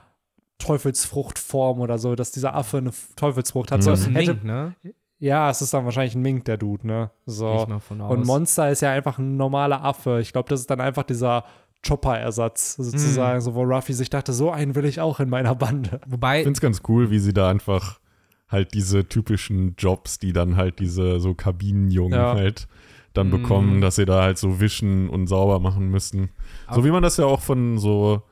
Teufelsfruchtform 0.58 1.80
oder 1.80 1.98
so, 1.98 2.14
dass 2.14 2.30
dieser 2.30 2.54
Affe 2.54 2.78
eine 2.78 2.90
Teufelsfrucht 3.16 3.70
hat. 3.72 3.78
Mhm. 3.80 3.82
So, 3.82 3.90
das 3.90 4.00
ist 4.00 4.06
ein 4.06 4.12
Mink, 4.14 4.44
ne? 4.44 4.74
Ja, 5.18 5.48
es 5.48 5.62
ist 5.62 5.72
dann 5.72 5.84
wahrscheinlich 5.84 6.14
ein 6.14 6.22
Mink, 6.22 6.44
der 6.44 6.56
Dude, 6.56 6.86
ne? 6.86 7.10
So. 7.24 7.66
Und 7.98 8.26
Monster 8.26 8.70
ist 8.70 8.82
ja 8.82 8.90
einfach 8.90 9.18
ein 9.18 9.36
normaler 9.36 9.82
Affe. 9.82 10.20
Ich 10.20 10.32
glaube, 10.32 10.48
das 10.48 10.60
ist 10.60 10.70
dann 10.70 10.80
einfach 10.80 11.04
dieser 11.04 11.44
Chopper-Ersatz 11.86 12.76
sozusagen, 12.76 13.38
mm. 13.38 13.40
so 13.42 13.54
wo 13.54 13.62
Ruffy 13.62 13.92
sich 13.92 14.10
dachte, 14.10 14.32
so 14.32 14.50
einen 14.50 14.74
will 14.74 14.84
ich 14.84 15.00
auch 15.00 15.20
in 15.20 15.28
meiner 15.28 15.54
Bande. 15.54 16.00
Wobei. 16.06 16.38
Ich 16.38 16.44
finde 16.44 16.56
es 16.56 16.60
ganz 16.60 16.82
cool, 16.88 17.10
wie 17.10 17.18
sie 17.18 17.32
da 17.32 17.48
einfach 17.48 18.00
halt 18.48 18.74
diese 18.74 19.08
typischen 19.08 19.74
Jobs, 19.76 20.18
die 20.18 20.32
dann 20.32 20.56
halt 20.56 20.78
diese 20.78 21.20
so 21.20 21.34
Kabinenjungen 21.34 22.18
ja. 22.18 22.34
halt 22.34 22.68
dann 23.12 23.28
mm. 23.28 23.30
bekommen, 23.30 23.80
dass 23.80 23.96
sie 23.96 24.04
da 24.04 24.22
halt 24.22 24.38
so 24.38 24.60
wischen 24.60 25.08
und 25.08 25.26
sauber 25.26 25.60
machen 25.60 25.90
müssen. 25.90 26.30
Aber 26.66 26.76
so 26.76 26.84
wie 26.84 26.90
man 26.90 27.02
das 27.02 27.16
ja 27.16 27.26
auch 27.26 27.40
von 27.40 27.78
so 27.78 28.22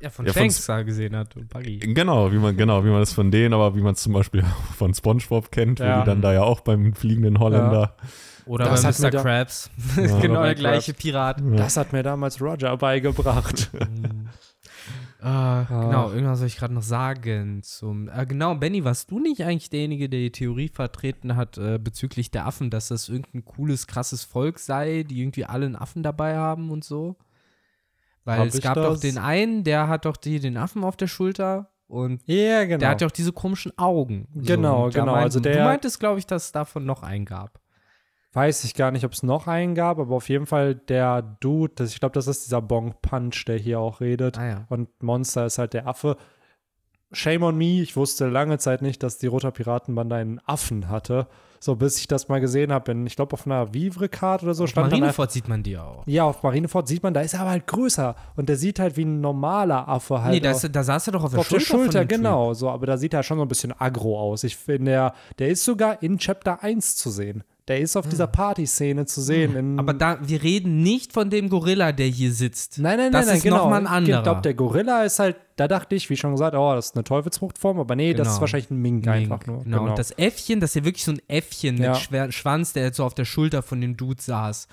ja, 0.00 0.08
von 0.08 0.24
ja, 0.24 0.32
Shanks 0.32 0.64
da 0.64 0.82
gesehen 0.82 1.14
hat 1.14 1.36
und 1.36 1.48
Buggy. 1.50 1.78
Genau, 1.78 2.32
wie 2.32 2.38
man, 2.38 2.56
genau, 2.56 2.84
wie 2.84 2.88
man 2.88 3.00
das 3.00 3.12
von 3.12 3.30
denen, 3.30 3.52
aber 3.52 3.76
wie 3.76 3.82
man 3.82 3.92
es 3.92 4.02
zum 4.02 4.14
Beispiel 4.14 4.42
auch 4.42 4.74
von 4.76 4.94
Spongebob 4.94 5.50
kennt, 5.52 5.78
ja. 5.78 5.96
wo 5.96 6.00
die 6.00 6.06
dann 6.06 6.22
da 6.22 6.32
ja 6.32 6.42
auch 6.42 6.60
beim 6.60 6.94
fliegenden 6.94 7.38
Holländer 7.38 7.94
ja. 7.98 8.08
Oder 8.46 8.66
das 8.66 9.00
bei 9.00 9.10
Mr. 9.10 9.22
Krabs. 9.22 9.70
Ja, 9.96 10.20
genau 10.20 10.42
der 10.42 10.54
gleiche 10.54 10.94
Pirat. 10.94 11.42
Das 11.56 11.76
hat 11.76 11.92
mir 11.92 12.02
damals 12.02 12.40
Roger 12.40 12.76
beigebracht. 12.76 13.70
Uh, 13.74 13.78
ah. 15.24 15.64
Genau, 15.68 16.10
irgendwas 16.10 16.38
soll 16.38 16.48
ich 16.48 16.56
gerade 16.56 16.74
noch 16.74 16.82
sagen. 16.82 17.62
Zum, 17.62 18.08
äh, 18.08 18.26
genau, 18.26 18.54
Benny, 18.54 18.84
warst 18.84 19.10
du 19.10 19.18
nicht 19.18 19.42
eigentlich 19.42 19.70
derjenige, 19.70 20.08
der 20.08 20.20
die 20.20 20.32
Theorie 20.32 20.68
vertreten 20.68 21.36
hat 21.36 21.58
äh, 21.58 21.78
bezüglich 21.78 22.30
der 22.30 22.46
Affen, 22.46 22.70
dass 22.70 22.88
das 22.88 23.08
irgendein 23.08 23.44
cooles, 23.44 23.86
krasses 23.86 24.24
Volk 24.24 24.58
sei, 24.58 25.02
die 25.02 25.20
irgendwie 25.20 25.44
alle 25.44 25.66
einen 25.66 25.76
Affen 25.76 26.02
dabei 26.02 26.36
haben 26.36 26.70
und 26.70 26.84
so? 26.84 27.16
Weil 28.24 28.40
Hab 28.40 28.46
es 28.48 28.60
gab 28.60 28.74
das? 28.74 28.86
doch 28.86 29.00
den 29.00 29.18
einen, 29.18 29.64
der 29.64 29.88
hat 29.88 30.04
doch 30.04 30.16
die, 30.16 30.40
den 30.40 30.56
Affen 30.56 30.84
auf 30.84 30.96
der 30.96 31.06
Schulter 31.06 31.70
und 31.90 32.22
ja, 32.26 32.64
genau. 32.66 32.78
der 32.78 32.88
hat 32.90 33.00
ja 33.00 33.08
auch 33.08 33.12
diese 33.12 33.32
komischen 33.32 33.76
Augen. 33.76 34.28
Genau, 34.32 34.90
so. 34.90 35.00
genau. 35.00 35.12
Meint, 35.12 35.24
also 35.24 35.40
der, 35.40 35.56
du 35.56 35.64
meintest, 35.64 35.98
glaube 35.98 36.20
ich, 36.20 36.26
dass 36.26 36.44
es 36.44 36.52
davon 36.52 36.84
noch 36.84 37.02
einen 37.02 37.24
gab. 37.24 37.60
Weiß 38.32 38.62
ich 38.62 38.74
gar 38.74 38.92
nicht, 38.92 39.04
ob 39.04 39.12
es 39.12 39.24
noch 39.24 39.48
einen 39.48 39.74
gab, 39.74 39.98
aber 39.98 40.14
auf 40.14 40.28
jeden 40.28 40.46
Fall 40.46 40.76
der 40.76 41.22
Dude, 41.40 41.72
das, 41.74 41.92
ich 41.92 41.98
glaube, 41.98 42.12
das 42.12 42.28
ist 42.28 42.46
dieser 42.46 42.62
Bong 42.62 42.94
Punch, 43.02 43.44
der 43.46 43.58
hier 43.58 43.80
auch 43.80 44.00
redet. 44.00 44.38
Ah, 44.38 44.46
ja. 44.46 44.66
Und 44.68 45.02
Monster 45.02 45.46
ist 45.46 45.58
halt 45.58 45.74
der 45.74 45.88
Affe. 45.88 46.16
Shame 47.12 47.42
on 47.42 47.58
me, 47.58 47.80
ich 47.80 47.96
wusste 47.96 48.28
lange 48.28 48.58
Zeit 48.58 48.82
nicht, 48.82 49.02
dass 49.02 49.18
die 49.18 49.26
Roter 49.26 49.50
Piratenbande 49.50 50.14
einen 50.14 50.40
Affen 50.46 50.88
hatte. 50.88 51.26
So, 51.58 51.74
bis 51.74 51.98
ich 51.98 52.06
das 52.06 52.28
mal 52.28 52.40
gesehen 52.40 52.72
habe, 52.72 52.92
ich 53.04 53.16
glaube, 53.16 53.34
auf 53.34 53.46
einer 53.46 53.74
Vivre-Card 53.74 54.44
oder 54.44 54.54
so 54.54 54.64
auf 54.64 54.70
stand 54.70 54.90
Marineford 54.90 55.28
dann, 55.28 55.32
sieht 55.34 55.48
man 55.48 55.62
die 55.62 55.76
auch. 55.76 56.04
Ja, 56.06 56.24
auf 56.24 56.42
Marineford 56.44 56.86
sieht 56.86 57.02
man, 57.02 57.12
da 57.12 57.20
ist 57.20 57.34
er 57.34 57.40
aber 57.40 57.50
halt 57.50 57.66
größer. 57.66 58.14
Und 58.36 58.48
der 58.48 58.56
sieht 58.56 58.78
halt 58.78 58.96
wie 58.96 59.04
ein 59.04 59.20
normaler 59.20 59.88
Affe 59.88 60.22
halt. 60.22 60.34
Nee, 60.34 60.40
da, 60.40 60.52
ist, 60.52 60.68
da 60.72 60.82
saß 60.84 61.08
er 61.08 61.12
doch 61.14 61.24
auf 61.24 61.32
der 61.32 61.40
auf 61.40 61.48
Schulter. 61.48 61.64
Auf 61.64 61.68
der 61.68 61.78
Schulter, 61.78 62.04
genau. 62.06 62.54
So, 62.54 62.70
aber 62.70 62.86
da 62.86 62.96
sieht 62.96 63.12
er 63.12 63.24
schon 63.24 63.38
so 63.38 63.42
ein 63.42 63.48
bisschen 63.48 63.78
aggro 63.78 64.18
aus. 64.18 64.44
Ich 64.44 64.56
finde, 64.56 64.92
der, 64.92 65.14
der 65.38 65.48
ist 65.48 65.64
sogar 65.64 66.02
in 66.02 66.16
Chapter 66.16 66.62
1 66.62 66.96
zu 66.96 67.10
sehen. 67.10 67.42
Der 67.68 67.80
ist 67.80 67.96
auf 67.96 68.08
dieser 68.08 68.24
hm. 68.24 68.32
Party-Szene 68.32 69.06
zu 69.06 69.20
sehen. 69.20 69.78
Aber 69.78 69.94
da, 69.94 70.18
wir 70.22 70.42
reden 70.42 70.82
nicht 70.82 71.12
von 71.12 71.30
dem 71.30 71.48
Gorilla, 71.48 71.92
der 71.92 72.06
hier 72.06 72.32
sitzt. 72.32 72.78
Nein, 72.78 72.98
nein, 72.98 73.12
das 73.12 73.26
nein, 73.26 73.36
ist 73.36 73.42
genau. 73.42 73.58
nochmal 73.58 73.80
ein 73.80 73.86
anderer. 73.86 74.18
Ich 74.18 74.22
glaube, 74.24 74.40
der 74.40 74.54
Gorilla 74.54 75.04
ist 75.04 75.18
halt, 75.18 75.36
da 75.56 75.68
dachte 75.68 75.94
ich, 75.94 76.08
wie 76.10 76.16
schon 76.16 76.32
gesagt, 76.32 76.56
oh, 76.56 76.74
das 76.74 76.86
ist 76.86 76.96
eine 76.96 77.04
Teufelsfruchtform, 77.04 77.78
aber 77.78 77.94
nee, 77.96 78.12
genau. 78.12 78.18
das 78.18 78.28
ist 78.28 78.34
genau. 78.34 78.40
wahrscheinlich 78.40 78.70
ein 78.70 78.78
Mink, 78.78 79.04
Mink 79.04 79.08
einfach 79.08 79.46
nur. 79.46 79.62
Genau. 79.64 79.78
genau. 79.78 79.90
und 79.90 79.98
das 79.98 80.10
Äffchen, 80.12 80.60
das 80.60 80.70
ist 80.70 80.76
ja 80.76 80.84
wirklich 80.84 81.04
so 81.04 81.12
ein 81.12 81.22
Äffchen 81.28 81.76
ja. 81.76 81.98
mit 82.10 82.34
Schwanz, 82.34 82.72
der 82.72 82.84
jetzt 82.84 82.96
so 82.96 83.04
auf 83.04 83.14
der 83.14 83.24
Schulter 83.24 83.62
von 83.62 83.80
dem 83.80 83.96
Dude 83.96 84.20
saß. 84.20 84.66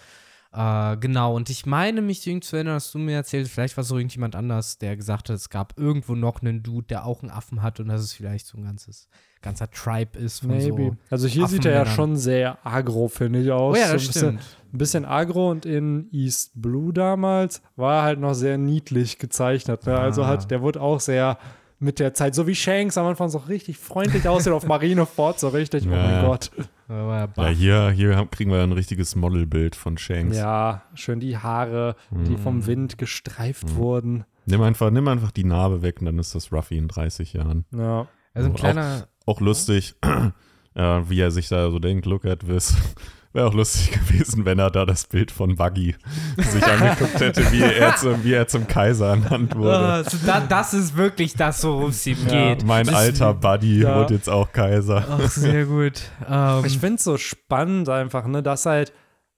Äh, 0.54 0.98
genau, 0.98 1.36
und 1.36 1.50
ich 1.50 1.66
meine 1.66 2.02
mich 2.02 2.26
irgendwie 2.26 2.48
zu 2.48 2.56
erinnern, 2.56 2.76
dass 2.76 2.92
du 2.92 2.98
mir 2.98 3.16
erzählt, 3.16 3.48
vielleicht 3.48 3.78
war 3.78 3.84
es 3.84 3.90
so 3.90 3.98
irgendjemand 3.98 4.36
anders, 4.36 4.78
der 4.78 4.96
gesagt 4.96 5.30
hat, 5.30 5.36
es 5.36 5.50
gab 5.50 5.78
irgendwo 5.78 6.16
noch 6.16 6.42
einen 6.42 6.64
Dude, 6.64 6.88
der 6.88 7.06
auch 7.06 7.22
einen 7.22 7.32
Affen 7.32 7.62
hat 7.62 7.80
und 7.80 7.90
das 7.90 8.02
ist 8.02 8.14
vielleicht 8.14 8.48
so 8.48 8.58
ein 8.58 8.64
ganzes 8.64 9.08
ganzer 9.42 9.70
Tribe 9.70 10.18
ist 10.18 10.40
von 10.40 10.50
Maybe. 10.50 10.92
so 10.92 10.98
Also 11.10 11.28
hier 11.28 11.48
sieht 11.48 11.66
er 11.66 11.74
ja 11.74 11.86
schon 11.86 12.16
sehr 12.18 12.58
agro, 12.64 13.08
finde 13.08 13.42
ich, 13.42 13.52
aus. 13.52 13.76
Oh 13.76 13.80
ja, 13.80 13.94
das 13.94 14.04
so 14.04 14.10
ein 14.10 14.14
stimmt. 14.14 14.38
Bisschen, 14.38 14.40
ein 14.74 14.78
bisschen 14.78 15.06
agro 15.06 15.52
und 15.52 15.66
in 15.66 16.08
East 16.12 16.52
Blue 16.56 16.94
damals 16.94 17.62
war 17.76 18.00
er 18.00 18.04
halt 18.04 18.20
noch 18.20 18.34
sehr 18.34 18.58
niedlich 18.58 19.18
gezeichnet. 19.20 19.86
Ne? 19.86 19.98
Also 19.98 20.24
ah. 20.24 20.28
Also 20.28 20.28
hat, 20.28 20.52
der 20.52 20.62
wurde 20.62 20.82
auch 20.82 21.00
sehr 21.00 21.38
mit 21.80 22.00
der 22.00 22.14
Zeit, 22.14 22.34
so 22.34 22.48
wie 22.48 22.56
Shanks 22.56 22.98
am 22.98 23.06
Anfang 23.06 23.30
so 23.30 23.38
richtig 23.38 23.78
freundlich 23.78 24.28
aussieht 24.28 24.52
auf 24.52 24.66
Marineford, 24.66 25.40
so 25.40 25.50
richtig, 25.50 25.86
ja. 25.86 25.92
oh 25.92 25.96
mein 25.96 26.26
Gott. 26.26 26.52
Ja, 26.90 27.50
hier, 27.50 27.90
hier 27.92 28.28
kriegen 28.32 28.52
wir 28.52 28.64
ein 28.64 28.72
richtiges 28.72 29.16
Modelbild 29.16 29.76
von 29.76 29.98
Shanks. 29.98 30.38
Ja, 30.38 30.82
schön 30.96 31.20
die 31.20 31.38
Haare, 31.38 31.96
mhm. 32.10 32.24
die 32.26 32.38
vom 32.38 32.66
Wind 32.66 32.98
gestreift 32.98 33.70
mhm. 33.70 33.76
wurden. 33.76 34.26
Nimm 34.46 34.62
einfach, 34.62 34.90
nimm 34.90 35.08
einfach 35.08 35.32
die 35.32 35.44
Narbe 35.44 35.82
weg 35.82 35.98
und 36.00 36.06
dann 36.06 36.20
ist 36.20 36.34
das 36.34 36.52
Ruffy 36.52 36.78
in 36.78 36.88
30 36.88 37.34
Jahren. 37.34 37.66
Ja. 37.72 38.08
Also 38.38 38.50
ein 38.50 38.56
kleiner. 38.56 39.08
Auch, 39.26 39.36
auch 39.36 39.42
lustig, 39.42 39.96
ja, 40.76 41.10
wie 41.10 41.20
er 41.20 41.32
sich 41.32 41.50
da 41.50 41.72
so 41.72 41.80
denkt, 41.80 42.06
look 42.06 42.26
at 42.26 42.42
this. 42.42 42.76
Wäre 43.34 43.48
auch 43.48 43.54
lustig 43.54 43.92
gewesen, 44.08 44.46
wenn 44.46 44.58
er 44.58 44.72
da 44.72 44.86
das 44.86 45.06
Bild 45.06 45.32
von 45.32 45.56
Buggy 45.56 45.96
sich 46.38 46.66
angeguckt 46.66 47.20
hätte, 47.20 47.52
wie 47.52 47.62
er, 47.62 47.96
zum, 47.96 48.24
wie 48.24 48.34
er 48.34 48.48
zum 48.48 48.68
Kaiser 48.68 49.10
ernannt 49.10 49.56
wurde. 49.56 49.78
Also 49.78 50.18
da, 50.26 50.40
das 50.40 50.74
ist 50.74 50.96
wirklich 50.96 51.34
das, 51.34 51.64
worum 51.64 51.90
es 51.90 52.08
ihm 52.08 52.18
ja, 52.26 52.56
geht. 52.56 52.66
Mein 52.66 52.86
das 52.86 52.96
alter 52.96 53.34
Buddy 53.34 53.82
ja. 53.82 53.98
wird 53.98 54.12
jetzt 54.12 54.30
auch 54.30 54.52
Kaiser. 54.52 55.06
Ach, 55.08 55.30
sehr 55.30 55.66
gut. 55.66 56.02
Um, 56.28 56.66
ich 56.66 56.80
finde 56.80 56.96
es 56.96 57.04
so 57.04 57.18
spannend 57.18 57.90
einfach, 57.90 58.26
ne, 58.28 58.42
dass 58.42 58.66
halt 58.66 58.94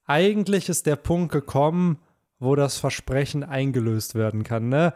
eigentlich 0.05 0.69
ist 0.69 0.85
der 0.85 0.95
Punkt 0.95 1.31
gekommen, 1.31 1.97
wo 2.39 2.55
das 2.55 2.77
Versprechen 2.77 3.43
eingelöst 3.43 4.15
werden 4.15 4.43
kann, 4.43 4.69
ne? 4.69 4.93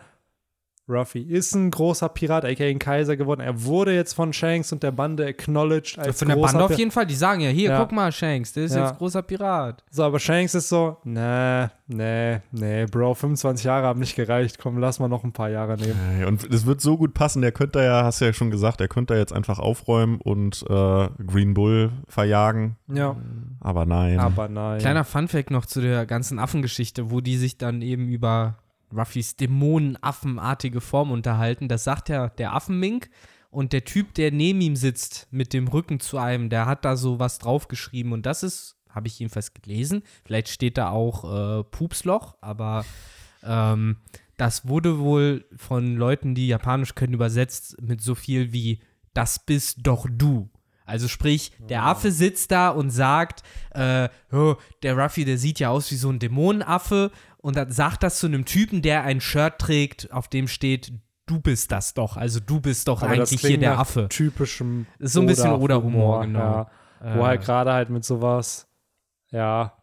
Ruffy 0.89 1.21
ist 1.21 1.55
ein 1.55 1.71
großer 1.71 2.09
Pirat, 2.09 2.43
aka 2.43 2.65
ein 2.65 2.79
Kaiser 2.79 3.15
geworden. 3.15 3.39
Er 3.39 3.63
wurde 3.63 3.95
jetzt 3.95 4.13
von 4.13 4.33
Shanks 4.33 4.73
und 4.73 4.83
der 4.83 4.91
Bande 4.91 5.25
acknowledged 5.25 5.97
als 5.97 6.19
Von 6.19 6.27
der 6.27 6.35
Bande 6.35 6.63
auf 6.63 6.77
jeden 6.77 6.91
Fall. 6.91 7.05
Die 7.05 7.15
sagen 7.15 7.39
ja, 7.39 7.49
hier, 7.49 7.69
ja. 7.69 7.79
guck 7.79 7.93
mal, 7.93 8.11
Shanks, 8.11 8.51
der 8.51 8.65
ist 8.65 8.75
ja. 8.75 8.87
jetzt 8.87 8.97
großer 8.97 9.21
Pirat. 9.21 9.83
So, 9.89 10.03
aber 10.03 10.19
Shanks 10.19 10.55
ist 10.55 10.67
so, 10.67 10.97
nee, 11.05 11.67
nee, 11.87 12.41
nee, 12.51 12.85
Bro, 12.85 13.13
25 13.13 13.63
Jahre 13.63 13.87
haben 13.87 14.01
nicht 14.01 14.15
gereicht. 14.15 14.59
Komm, 14.59 14.77
lass 14.77 14.99
mal 14.99 15.07
noch 15.07 15.23
ein 15.23 15.31
paar 15.31 15.49
Jahre 15.49 15.77
nehmen. 15.77 16.25
Und 16.25 16.53
es 16.53 16.65
wird 16.65 16.81
so 16.81 16.97
gut 16.97 17.13
passen. 17.13 17.41
Der 17.41 17.53
könnte 17.53 17.81
ja, 17.81 18.03
hast 18.03 18.19
du 18.19 18.25
ja 18.25 18.33
schon 18.33 18.51
gesagt, 18.51 18.81
der 18.81 18.89
könnte 18.89 19.15
jetzt 19.15 19.31
einfach 19.31 19.59
aufräumen 19.59 20.19
und 20.19 20.65
äh, 20.69 21.07
Green 21.25 21.53
Bull 21.53 21.91
verjagen. 22.09 22.75
Ja. 22.93 23.15
Aber 23.61 23.85
nein. 23.85 24.19
Aber 24.19 24.49
nein. 24.49 24.79
Kleiner 24.79 25.05
Funfact 25.05 25.49
noch 25.49 25.65
zu 25.65 25.79
der 25.79 26.05
ganzen 26.05 26.39
Affengeschichte, 26.39 27.09
wo 27.09 27.21
die 27.21 27.37
sich 27.37 27.57
dann 27.57 27.81
eben 27.81 28.09
über 28.09 28.57
Ruffys 28.95 29.35
dämonenaffenartige 29.35 30.81
Form 30.81 31.11
unterhalten. 31.11 31.67
Das 31.67 31.83
sagt 31.83 32.09
ja 32.09 32.29
der 32.29 32.53
Affenmink. 32.53 33.09
Und 33.49 33.71
der 33.71 33.85
Typ, 33.85 34.15
der 34.15 34.31
neben 34.31 34.61
ihm 34.61 34.75
sitzt, 34.75 35.27
mit 35.29 35.53
dem 35.53 35.67
Rücken 35.67 35.99
zu 35.99 36.17
einem, 36.17 36.49
der 36.49 36.65
hat 36.65 36.85
da 36.85 36.95
so 36.95 37.19
was 37.19 37.37
draufgeschrieben. 37.37 38.11
Und 38.11 38.25
das 38.25 38.41
ist, 38.41 38.77
habe 38.89 39.07
ich 39.07 39.19
jedenfalls 39.19 39.53
gelesen. 39.53 40.01
Vielleicht 40.25 40.49
steht 40.49 40.77
da 40.77 40.89
auch 40.89 41.59
äh, 41.59 41.63
Pupsloch, 41.63 42.35
aber 42.41 42.83
ähm, 43.43 43.97
das 44.37 44.67
wurde 44.67 44.97
wohl 44.97 45.45
von 45.55 45.95
Leuten, 45.95 46.33
die 46.33 46.47
Japanisch 46.47 46.95
können, 46.95 47.13
übersetzt 47.13 47.79
mit 47.79 48.01
so 48.01 48.15
viel 48.15 48.53
wie: 48.53 48.81
Das 49.13 49.45
bist 49.45 49.79
doch 49.83 50.07
du. 50.09 50.49
Also 50.85 51.07
sprich, 51.07 51.51
der 51.59 51.83
Affe 51.83 52.11
sitzt 52.11 52.51
da 52.51 52.69
und 52.69 52.89
sagt, 52.89 53.43
äh, 53.71 54.09
oh, 54.31 54.55
der 54.81 54.97
Ruffy, 54.97 55.23
der 55.23 55.37
sieht 55.37 55.59
ja 55.59 55.69
aus 55.69 55.89
wie 55.91 55.95
so 55.95 56.09
ein 56.09 56.19
Dämonenaffe 56.19 57.11
und 57.43 57.57
dann 57.57 57.71
sagt 57.71 58.03
das 58.03 58.19
zu 58.19 58.27
einem 58.27 58.45
Typen, 58.45 58.81
der 58.81 59.03
ein 59.03 59.19
Shirt 59.19 59.59
trägt, 59.59 60.09
auf 60.13 60.29
dem 60.29 60.47
steht, 60.47 60.93
du 61.25 61.41
bist 61.41 61.73
das 61.73 61.93
doch. 61.93 62.15
Also 62.15 62.39
du 62.39 62.61
bist 62.61 62.87
doch 62.87 63.03
Aber 63.03 63.11
eigentlich 63.11 63.41
hier 63.41 63.57
der 63.57 63.77
Affe. 63.77 64.07
Typischem 64.07 64.85
so 64.99 65.19
ein 65.19 65.25
bisschen 65.25 65.51
Oder-Humor, 65.51 66.21
genau. 66.21 66.39
Ja. 66.39 66.71
Äh, 67.01 67.17
Wo 67.17 67.25
halt 67.25 67.41
gerade 67.41 67.73
halt 67.73 67.89
mit 67.89 68.05
sowas, 68.05 68.69
ja. 69.29 69.73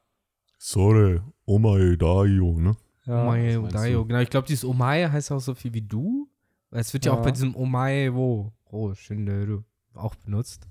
Sorry, 0.56 1.20
Omae 1.44 1.98
Daio, 1.98 2.58
ne? 2.58 2.76
Ja, 3.04 3.24
Omae 3.24 3.68
Daio, 3.68 4.06
genau. 4.06 4.20
Ich 4.20 4.30
glaube, 4.30 4.46
dieses 4.46 4.64
Omae 4.64 5.12
heißt 5.12 5.30
auch 5.30 5.40
so 5.40 5.54
viel 5.54 5.74
wie 5.74 5.82
du. 5.82 6.30
Es 6.70 6.94
wird 6.94 7.04
ja, 7.04 7.12
ja 7.12 7.18
auch 7.18 7.22
bei 7.22 7.30
diesem 7.30 7.54
Omae 7.54 8.14
wo, 8.14 8.54
oh, 8.70 8.94
schön, 8.94 9.64
auch 9.92 10.14
benutzt. 10.14 10.66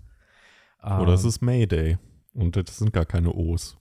Oder 0.81 1.13
es 1.13 1.21
ähm. 1.21 1.29
ist 1.29 1.41
Mayday. 1.41 1.99
Und 2.33 2.55
das 2.55 2.77
sind 2.77 2.93
gar 2.93 3.05
keine 3.05 3.31
O's. 3.31 3.78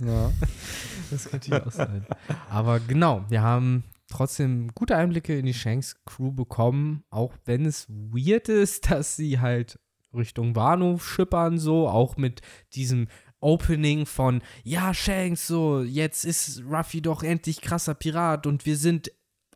Ja, 0.00 0.32
das 1.10 1.30
könnte 1.30 1.66
auch 1.66 1.72
sein. 1.72 2.06
Aber 2.50 2.80
genau, 2.80 3.24
wir 3.28 3.42
haben 3.42 3.84
trotzdem 4.08 4.70
gute 4.74 4.96
Einblicke 4.96 5.38
in 5.38 5.46
die 5.46 5.54
Shanks 5.54 5.96
Crew 6.04 6.32
bekommen, 6.32 7.04
auch 7.10 7.34
wenn 7.44 7.64
es 7.64 7.88
weird 7.88 8.48
ist, 8.48 8.90
dass 8.90 9.16
sie 9.16 9.40
halt 9.40 9.78
Richtung 10.14 10.52
Bahnhof 10.52 11.06
schippern, 11.06 11.58
so, 11.58 11.88
auch 11.88 12.16
mit 12.16 12.40
diesem 12.74 13.08
Opening 13.40 14.06
von, 14.06 14.42
ja, 14.62 14.94
Shanks, 14.94 15.46
so, 15.46 15.82
jetzt 15.82 16.24
ist 16.24 16.62
Ruffy 16.64 17.02
doch 17.02 17.22
endlich 17.22 17.60
krasser 17.60 17.94
Pirat 17.94 18.46
und 18.46 18.64
wir 18.66 18.76
sind 18.76 19.12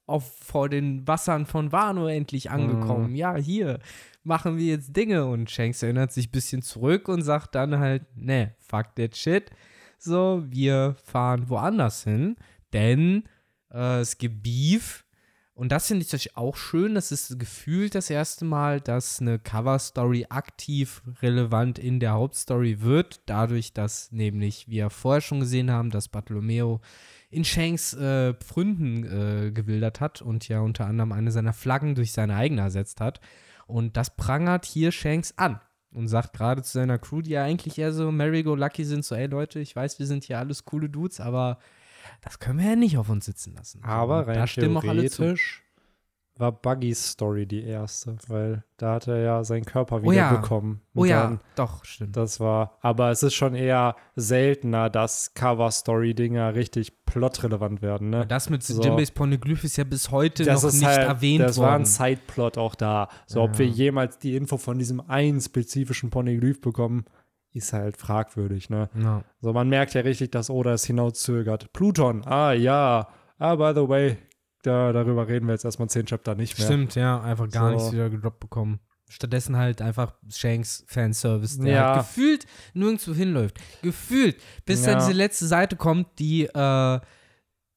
auf, 0.06 0.36
vor 0.40 0.68
den 0.68 1.06
Wassern 1.06 1.46
von 1.46 1.72
Wano 1.72 2.08
endlich 2.08 2.50
angekommen. 2.50 3.12
Mm. 3.12 3.14
Ja, 3.14 3.36
hier, 3.36 3.78
machen 4.22 4.58
wir 4.58 4.66
jetzt 4.66 4.96
Dinge. 4.96 5.26
Und 5.26 5.50
Shanks 5.50 5.82
erinnert 5.82 6.12
sich 6.12 6.28
ein 6.28 6.32
bisschen 6.32 6.62
zurück 6.62 7.08
und 7.08 7.22
sagt 7.22 7.54
dann 7.54 7.78
halt, 7.78 8.04
ne, 8.16 8.54
fuck 8.58 8.94
that 8.96 9.16
shit. 9.16 9.50
So, 10.02 10.42
wir 10.48 10.96
fahren 11.04 11.50
woanders 11.50 12.04
hin, 12.04 12.36
denn 12.72 13.24
äh, 13.70 14.00
es 14.00 14.16
gibt 14.16 14.42
Beef. 14.42 15.04
Und 15.52 15.72
das 15.72 15.88
finde 15.88 16.02
ich 16.02 16.10
natürlich 16.10 16.38
auch 16.38 16.56
schön. 16.56 16.94
Das 16.94 17.12
ist 17.12 17.38
gefühlt 17.38 17.94
das 17.94 18.08
erste 18.08 18.46
Mal, 18.46 18.80
dass 18.80 19.20
eine 19.20 19.38
Cover-Story 19.38 20.28
aktiv 20.30 21.02
relevant 21.20 21.78
in 21.78 22.00
der 22.00 22.12
Hauptstory 22.12 22.80
wird. 22.80 23.20
Dadurch, 23.26 23.74
dass 23.74 24.10
nämlich 24.10 24.68
wir 24.68 24.88
vorher 24.88 25.20
schon 25.20 25.40
gesehen 25.40 25.70
haben, 25.70 25.90
dass 25.90 26.08
Bartolomeo 26.08 26.80
in 27.28 27.44
Shanks 27.44 27.92
äh, 27.92 28.32
Pfründen 28.32 29.04
äh, 29.04 29.50
gewildert 29.52 30.00
hat 30.00 30.22
und 30.22 30.48
ja 30.48 30.60
unter 30.60 30.86
anderem 30.86 31.12
eine 31.12 31.30
seiner 31.30 31.52
Flaggen 31.52 31.94
durch 31.94 32.12
seine 32.12 32.36
eigene 32.36 32.62
ersetzt 32.62 33.02
hat. 33.02 33.20
Und 33.66 33.98
das 33.98 34.16
prangert 34.16 34.64
hier 34.64 34.92
Shanks 34.92 35.34
an 35.36 35.60
und 35.92 36.08
sagt 36.08 36.32
gerade 36.32 36.62
zu 36.62 36.72
seiner 36.72 36.98
Crew, 36.98 37.20
die 37.22 37.30
ja 37.30 37.44
eigentlich 37.44 37.78
eher 37.78 37.92
so 37.92 38.10
Merry-Go-Lucky 38.10 38.84
sind, 38.84 39.04
so, 39.04 39.14
ey 39.14 39.26
Leute, 39.26 39.60
ich 39.60 39.74
weiß, 39.74 39.98
wir 39.98 40.06
sind 40.06 40.24
hier 40.24 40.38
alles 40.38 40.64
coole 40.64 40.88
Dudes, 40.88 41.20
aber 41.20 41.58
das 42.22 42.38
können 42.38 42.58
wir 42.58 42.66
ja 42.66 42.76
nicht 42.76 42.98
auf 42.98 43.08
uns 43.08 43.24
sitzen 43.24 43.54
lassen. 43.54 43.82
Aber 43.82 44.26
rein 44.26 44.34
da 44.34 44.46
stimmen 44.46 44.76
auch 44.76 44.84
alle 44.84 45.10
zu 45.10 45.36
war 46.40 46.52
Buggys 46.52 47.12
Story 47.12 47.46
die 47.46 47.62
erste, 47.62 48.16
weil 48.28 48.64
da 48.76 48.94
hat 48.94 49.06
er 49.06 49.18
ja 49.18 49.44
seinen 49.44 49.64
Körper 49.64 50.02
wieder 50.02 50.10
oh 50.10 50.12
ja. 50.12 50.32
bekommen. 50.34 50.80
oh 50.94 51.04
ja, 51.04 51.38
doch, 51.54 51.84
stimmt. 51.84 52.16
Das 52.16 52.40
war, 52.40 52.78
aber 52.80 53.10
es 53.10 53.22
ist 53.22 53.34
schon 53.34 53.54
eher 53.54 53.96
seltener, 54.16 54.90
dass 54.90 55.34
Cover-Story-Dinger 55.34 56.54
richtig 56.54 57.04
plotrelevant 57.04 57.82
werden. 57.82 58.10
Ne? 58.10 58.26
Das 58.26 58.50
mit 58.50 58.62
so. 58.62 58.82
Jimbys 58.82 59.10
Poneglyph 59.10 59.64
ist 59.64 59.76
ja 59.76 59.84
bis 59.84 60.10
heute 60.10 60.44
noch 60.44 60.62
nicht 60.62 60.84
halt, 60.84 60.98
erwähnt 60.98 61.44
das 61.44 61.58
worden. 61.58 61.82
Das 61.82 61.98
war 62.00 62.08
ein 62.08 62.14
Sideplot 62.16 62.58
auch 62.58 62.74
da. 62.74 63.08
So, 63.26 63.40
ja. 63.40 63.44
ob 63.44 63.58
wir 63.58 63.66
jemals 63.66 64.18
die 64.18 64.36
Info 64.36 64.56
von 64.56 64.78
diesem 64.78 65.00
einen 65.00 65.40
spezifischen 65.40 66.10
Poneglyph 66.10 66.60
bekommen, 66.60 67.04
ist 67.52 67.72
halt 67.72 67.96
fragwürdig. 67.96 68.70
Ne? 68.70 68.88
Ja. 69.00 69.24
So, 69.40 69.52
man 69.52 69.68
merkt 69.68 69.94
ja 69.94 70.02
richtig, 70.02 70.30
dass 70.30 70.50
Oda 70.50 70.72
es 70.72 70.84
hinauszögert. 70.84 71.72
Pluton, 71.72 72.24
ah 72.24 72.52
ja, 72.52 73.08
ah, 73.38 73.56
by 73.56 73.72
the 73.74 73.88
way, 73.88 74.16
da, 74.62 74.92
darüber 74.92 75.28
reden 75.28 75.46
wir 75.46 75.52
jetzt 75.52 75.64
erstmal 75.64 75.88
zehn 75.88 76.06
Chapter 76.06 76.34
nicht 76.34 76.58
mehr. 76.58 76.66
Stimmt, 76.66 76.94
ja, 76.94 77.20
einfach 77.20 77.48
gar 77.50 77.70
so. 77.70 77.76
nichts 77.76 77.92
wieder 77.92 78.10
gedroppt 78.10 78.40
bekommen. 78.40 78.80
Stattdessen 79.08 79.56
halt 79.56 79.82
einfach 79.82 80.14
Shanks 80.32 80.84
Fanservice, 80.86 81.58
der 81.58 81.72
ja. 81.72 81.94
halt 81.94 82.06
gefühlt 82.06 82.46
nirgendwo 82.74 83.12
hinläuft. 83.12 83.58
Gefühlt, 83.82 84.36
bis 84.64 84.84
ja. 84.84 84.92
dann 84.92 85.00
diese 85.00 85.16
letzte 85.16 85.46
Seite 85.46 85.74
kommt, 85.74 86.18
die, 86.20 86.44
äh, 86.44 87.00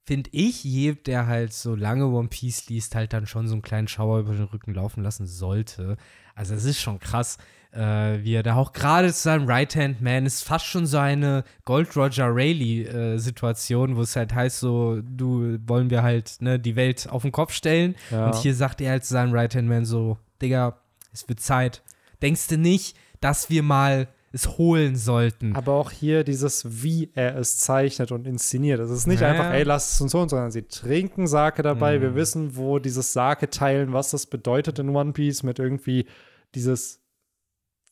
finde 0.05 0.29
ich, 0.31 0.63
je, 0.63 0.93
der 0.93 1.27
halt 1.27 1.53
so 1.53 1.75
lange 1.75 2.07
One 2.07 2.27
Piece 2.27 2.67
liest, 2.69 2.93
halt 2.95 3.13
dann 3.13 3.25
schon 3.25 3.47
so 3.47 3.53
einen 3.53 3.61
kleinen 3.61 3.87
Schauer 3.87 4.19
über 4.19 4.33
den 4.33 4.43
Rücken 4.43 4.73
laufen 4.73 5.01
lassen 5.01 5.25
sollte. 5.25 5.97
Also 6.35 6.55
es 6.55 6.65
ist 6.65 6.79
schon 6.79 6.99
krass, 6.99 7.37
äh, 7.71 8.23
wie 8.23 8.33
er 8.33 8.43
da 8.43 8.55
auch 8.55 8.71
gerade 8.71 9.11
zu 9.11 9.23
seinem 9.23 9.47
Right-Hand-Man 9.47 10.25
ist, 10.25 10.43
fast 10.43 10.65
schon 10.65 10.85
so 10.85 10.97
eine 10.97 11.43
Gold-Roger 11.65 12.27
Rayleigh-Situation, 12.33 13.93
äh, 13.93 13.95
wo 13.95 14.01
es 14.01 14.15
halt 14.15 14.33
heißt, 14.33 14.59
so, 14.59 15.01
du 15.01 15.57
wollen 15.65 15.89
wir 15.89 16.03
halt 16.03 16.37
ne, 16.39 16.59
die 16.59 16.75
Welt 16.75 17.07
auf 17.09 17.23
den 17.23 17.31
Kopf 17.31 17.53
stellen. 17.53 17.95
Ja. 18.11 18.27
Und 18.27 18.35
hier 18.35 18.53
sagt 18.53 18.81
er 18.81 18.91
halt 18.91 19.05
zu 19.05 19.13
seinem 19.13 19.33
Right-Hand-Man 19.33 19.85
so, 19.85 20.17
Digga, 20.41 20.77
es 21.11 21.27
wird 21.27 21.39
Zeit. 21.39 21.81
Denkst 22.21 22.47
du 22.47 22.57
nicht, 22.57 22.95
dass 23.21 23.49
wir 23.49 23.63
mal 23.63 24.07
es 24.33 24.57
holen 24.57 24.95
sollten. 24.95 25.55
Aber 25.55 25.73
auch 25.73 25.91
hier 25.91 26.23
dieses, 26.23 26.83
wie 26.83 27.11
er 27.13 27.37
es 27.37 27.59
zeichnet 27.59 28.11
und 28.11 28.25
inszeniert. 28.25 28.79
Es 28.79 28.89
ist 28.89 29.05
nicht 29.05 29.21
ja. 29.21 29.29
einfach, 29.29 29.53
ey, 29.53 29.61
lass 29.61 29.93
es 29.93 30.01
uns 30.01 30.13
holen, 30.15 30.27
sondern 30.27 30.49
sie 30.49 30.63
trinken 30.63 31.27
Sake 31.27 31.61
dabei. 31.61 31.97
Mhm. 31.97 32.01
Wir 32.01 32.15
wissen, 32.15 32.57
wo 32.57 32.79
dieses 32.79 33.13
Sake 33.13 33.51
teilen, 33.51 33.93
was 33.93 34.09
das 34.09 34.25
bedeutet 34.25 34.79
in 34.79 34.89
One 34.89 35.13
Piece 35.13 35.43
mit 35.43 35.59
irgendwie 35.59 36.07
dieses 36.55 37.03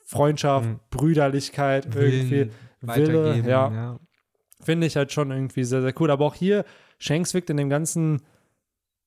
Freundschaft, 0.03 0.67
mhm. 0.67 0.79
Brüderlichkeit, 0.89 1.93
Willen, 1.93 2.31
irgendwie 2.31 2.51
Wille. 2.81 3.43
Ja. 3.47 3.71
ja. 3.71 3.99
Finde 4.61 4.87
ich 4.87 4.97
halt 4.97 5.11
schon 5.11 5.29
irgendwie 5.29 5.63
sehr, 5.63 5.83
sehr 5.83 5.93
cool. 6.01 6.09
Aber 6.09 6.25
auch 6.25 6.35
hier, 6.35 6.65
Shanks 6.97 7.35
wirkt 7.35 7.51
in 7.51 7.57
dem 7.57 7.69
ganzen 7.69 8.23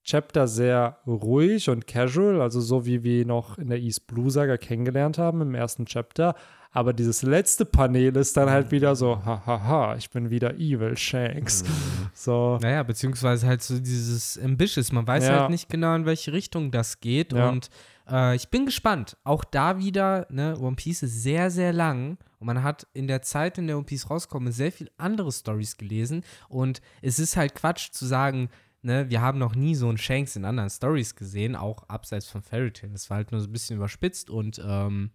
Chapter 0.04 0.46
sehr 0.46 0.98
ruhig 1.04 1.68
und 1.68 1.86
casual, 1.88 2.42
also 2.42 2.60
so 2.60 2.86
wie 2.86 3.02
wir 3.02 3.22
ihn 3.22 3.28
noch 3.28 3.58
in 3.58 3.70
der 3.70 3.78
East 3.78 4.06
Blue 4.06 4.30
Saga 4.30 4.56
kennengelernt 4.56 5.18
haben 5.18 5.40
im 5.40 5.54
ersten 5.54 5.86
Chapter. 5.86 6.36
Aber 6.74 6.92
dieses 6.92 7.22
letzte 7.22 7.64
Panel 7.64 8.16
ist 8.16 8.36
dann 8.36 8.50
halt 8.50 8.72
wieder 8.72 8.96
so, 8.96 9.24
hahaha, 9.24 9.94
ich 9.94 10.10
bin 10.10 10.28
wieder 10.30 10.54
Evil 10.56 10.96
Shanks. 10.96 11.62
Mhm. 11.62 11.68
So. 12.12 12.58
Naja, 12.60 12.82
beziehungsweise 12.82 13.46
halt 13.46 13.62
so 13.62 13.78
dieses 13.78 14.36
Ambitious. 14.36 14.90
Man 14.90 15.06
weiß 15.06 15.24
ja. 15.24 15.40
halt 15.40 15.50
nicht 15.50 15.68
genau, 15.68 15.94
in 15.94 16.04
welche 16.04 16.32
Richtung 16.32 16.72
das 16.72 16.98
geht. 16.98 17.32
Ja. 17.32 17.48
Und 17.48 17.70
äh, 18.10 18.34
ich 18.34 18.48
bin 18.48 18.66
gespannt. 18.66 19.16
Auch 19.22 19.44
da 19.44 19.78
wieder, 19.78 20.26
ne, 20.30 20.58
One 20.58 20.74
Piece 20.74 21.04
ist 21.04 21.22
sehr, 21.22 21.48
sehr 21.52 21.72
lang. 21.72 22.18
Und 22.40 22.48
man 22.48 22.64
hat 22.64 22.88
in 22.92 23.06
der 23.06 23.22
Zeit, 23.22 23.56
in 23.56 23.68
der 23.68 23.76
One 23.76 23.86
Piece 23.86 24.10
rauskommt, 24.10 24.52
sehr 24.52 24.72
viel 24.72 24.90
andere 24.96 25.30
Stories 25.30 25.76
gelesen. 25.76 26.24
Und 26.48 26.82
es 27.02 27.20
ist 27.20 27.36
halt 27.36 27.54
Quatsch 27.54 27.92
zu 27.92 28.04
sagen, 28.04 28.48
ne, 28.82 29.08
wir 29.08 29.20
haben 29.20 29.38
noch 29.38 29.54
nie 29.54 29.76
so 29.76 29.88
einen 29.88 29.98
Shanks 29.98 30.34
in 30.34 30.44
anderen 30.44 30.70
Stories 30.70 31.14
gesehen, 31.14 31.54
auch 31.54 31.88
abseits 31.88 32.26
von 32.28 32.42
Fairy 32.42 32.72
Tail. 32.72 32.90
Das 32.90 33.10
war 33.10 33.18
halt 33.18 33.30
nur 33.30 33.40
so 33.40 33.46
ein 33.46 33.52
bisschen 33.52 33.76
überspitzt 33.76 34.28
und 34.28 34.60
ähm, 34.66 35.12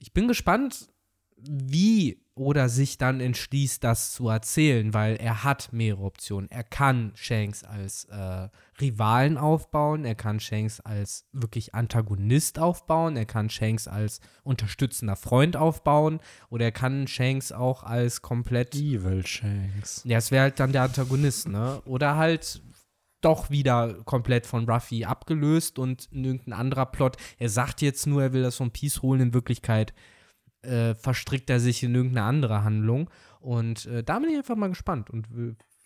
ich 0.00 0.12
bin 0.12 0.26
gespannt, 0.26 0.88
wie 1.36 2.20
oder 2.34 2.70
sich 2.70 2.96
dann 2.96 3.20
entschließt, 3.20 3.84
das 3.84 4.12
zu 4.12 4.28
erzählen, 4.28 4.94
weil 4.94 5.16
er 5.16 5.44
hat 5.44 5.72
mehrere 5.72 6.04
Optionen. 6.04 6.50
Er 6.50 6.64
kann 6.64 7.12
Shanks 7.14 7.64
als 7.64 8.04
äh, 8.04 8.48
Rivalen 8.80 9.36
aufbauen, 9.36 10.06
er 10.06 10.14
kann 10.14 10.40
Shanks 10.40 10.80
als 10.80 11.26
wirklich 11.32 11.74
Antagonist 11.74 12.58
aufbauen, 12.58 13.16
er 13.16 13.26
kann 13.26 13.50
Shanks 13.50 13.88
als 13.88 14.20
unterstützender 14.42 15.16
Freund 15.16 15.56
aufbauen 15.56 16.20
oder 16.48 16.64
er 16.66 16.72
kann 16.72 17.06
Shanks 17.06 17.52
auch 17.52 17.82
als 17.82 18.22
komplett 18.22 18.74
Evil 18.74 19.26
Shanks. 19.26 20.02
Ja, 20.04 20.16
es 20.16 20.30
wäre 20.30 20.44
halt 20.44 20.60
dann 20.60 20.72
der 20.72 20.82
Antagonist, 20.82 21.48
ne? 21.48 21.82
Oder 21.84 22.16
halt 22.16 22.62
doch 23.20 23.50
wieder 23.50 23.94
komplett 24.04 24.46
von 24.46 24.68
Ruffy 24.68 25.04
abgelöst 25.04 25.78
und 25.78 26.08
irgendein 26.12 26.52
anderer 26.52 26.86
Plot. 26.86 27.16
Er 27.38 27.48
sagt 27.48 27.82
jetzt 27.82 28.06
nur, 28.06 28.22
er 28.22 28.32
will 28.32 28.42
das 28.42 28.56
von 28.56 28.70
Peace 28.70 29.02
holen. 29.02 29.20
In 29.20 29.34
Wirklichkeit 29.34 29.92
äh, 30.62 30.94
verstrickt 30.94 31.50
er 31.50 31.60
sich 31.60 31.82
in 31.82 31.94
irgendeine 31.94 32.26
andere 32.26 32.64
Handlung. 32.64 33.10
Und 33.40 33.86
äh, 33.86 34.02
da 34.02 34.18
bin 34.18 34.30
ich 34.30 34.36
einfach 34.36 34.56
mal 34.56 34.68
gespannt 34.68 35.10
und 35.10 35.26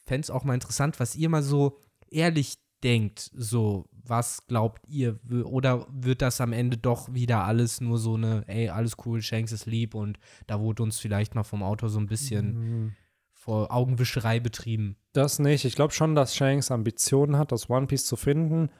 fände 0.06 0.24
es 0.24 0.30
auch 0.30 0.44
mal 0.44 0.54
interessant, 0.54 1.00
was 1.00 1.16
ihr 1.16 1.28
mal 1.28 1.42
so 1.42 1.80
ehrlich 2.10 2.58
denkt. 2.82 3.30
So, 3.34 3.86
was 3.92 4.46
glaubt 4.46 4.86
ihr? 4.88 5.18
Oder 5.44 5.86
wird 5.90 6.22
das 6.22 6.40
am 6.40 6.52
Ende 6.52 6.76
doch 6.76 7.12
wieder 7.12 7.44
alles 7.44 7.80
nur 7.80 7.98
so 7.98 8.14
eine, 8.14 8.44
ey, 8.46 8.68
alles 8.68 8.96
cool, 9.04 9.22
Shanks 9.22 9.52
ist 9.52 9.66
lieb 9.66 9.94
und 9.94 10.18
da 10.46 10.60
wurde 10.60 10.82
uns 10.82 10.98
vielleicht 10.98 11.34
mal 11.34 11.44
vom 11.44 11.62
Autor 11.62 11.88
so 11.88 11.98
ein 11.98 12.06
bisschen. 12.06 12.82
Mhm 12.82 12.96
vor 13.44 13.70
Augenwischerei 13.70 14.40
betrieben. 14.40 14.96
Das 15.12 15.38
nicht. 15.38 15.66
Ich 15.66 15.74
glaube 15.74 15.92
schon, 15.92 16.14
dass 16.14 16.34
Shanks 16.34 16.70
Ambitionen 16.70 17.36
hat, 17.36 17.52
das 17.52 17.68
One 17.68 17.86
Piece 17.86 18.06
zu 18.06 18.16
finden, 18.16 18.70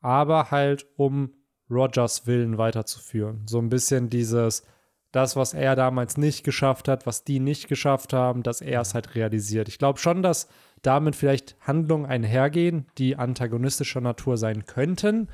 aber 0.00 0.50
halt 0.50 0.86
um 0.96 1.34
Rogers 1.70 2.26
Willen 2.26 2.56
weiterzuführen. 2.56 3.42
So 3.46 3.58
ein 3.58 3.68
bisschen 3.68 4.08
dieses, 4.08 4.64
das, 5.12 5.36
was 5.36 5.52
er 5.52 5.76
damals 5.76 6.16
nicht 6.16 6.44
geschafft 6.44 6.88
hat, 6.88 7.06
was 7.06 7.24
die 7.24 7.40
nicht 7.40 7.68
geschafft 7.68 8.14
haben, 8.14 8.42
dass 8.42 8.62
er 8.62 8.80
es 8.80 8.94
halt 8.94 9.14
realisiert. 9.14 9.68
Ich 9.68 9.78
glaube 9.78 9.98
schon, 9.98 10.22
dass 10.22 10.48
damit 10.80 11.14
vielleicht 11.14 11.54
Handlungen 11.60 12.06
einhergehen, 12.06 12.86
die 12.96 13.16
antagonistischer 13.16 14.00
Natur 14.00 14.38
sein 14.38 14.64
könnten, 14.64 15.28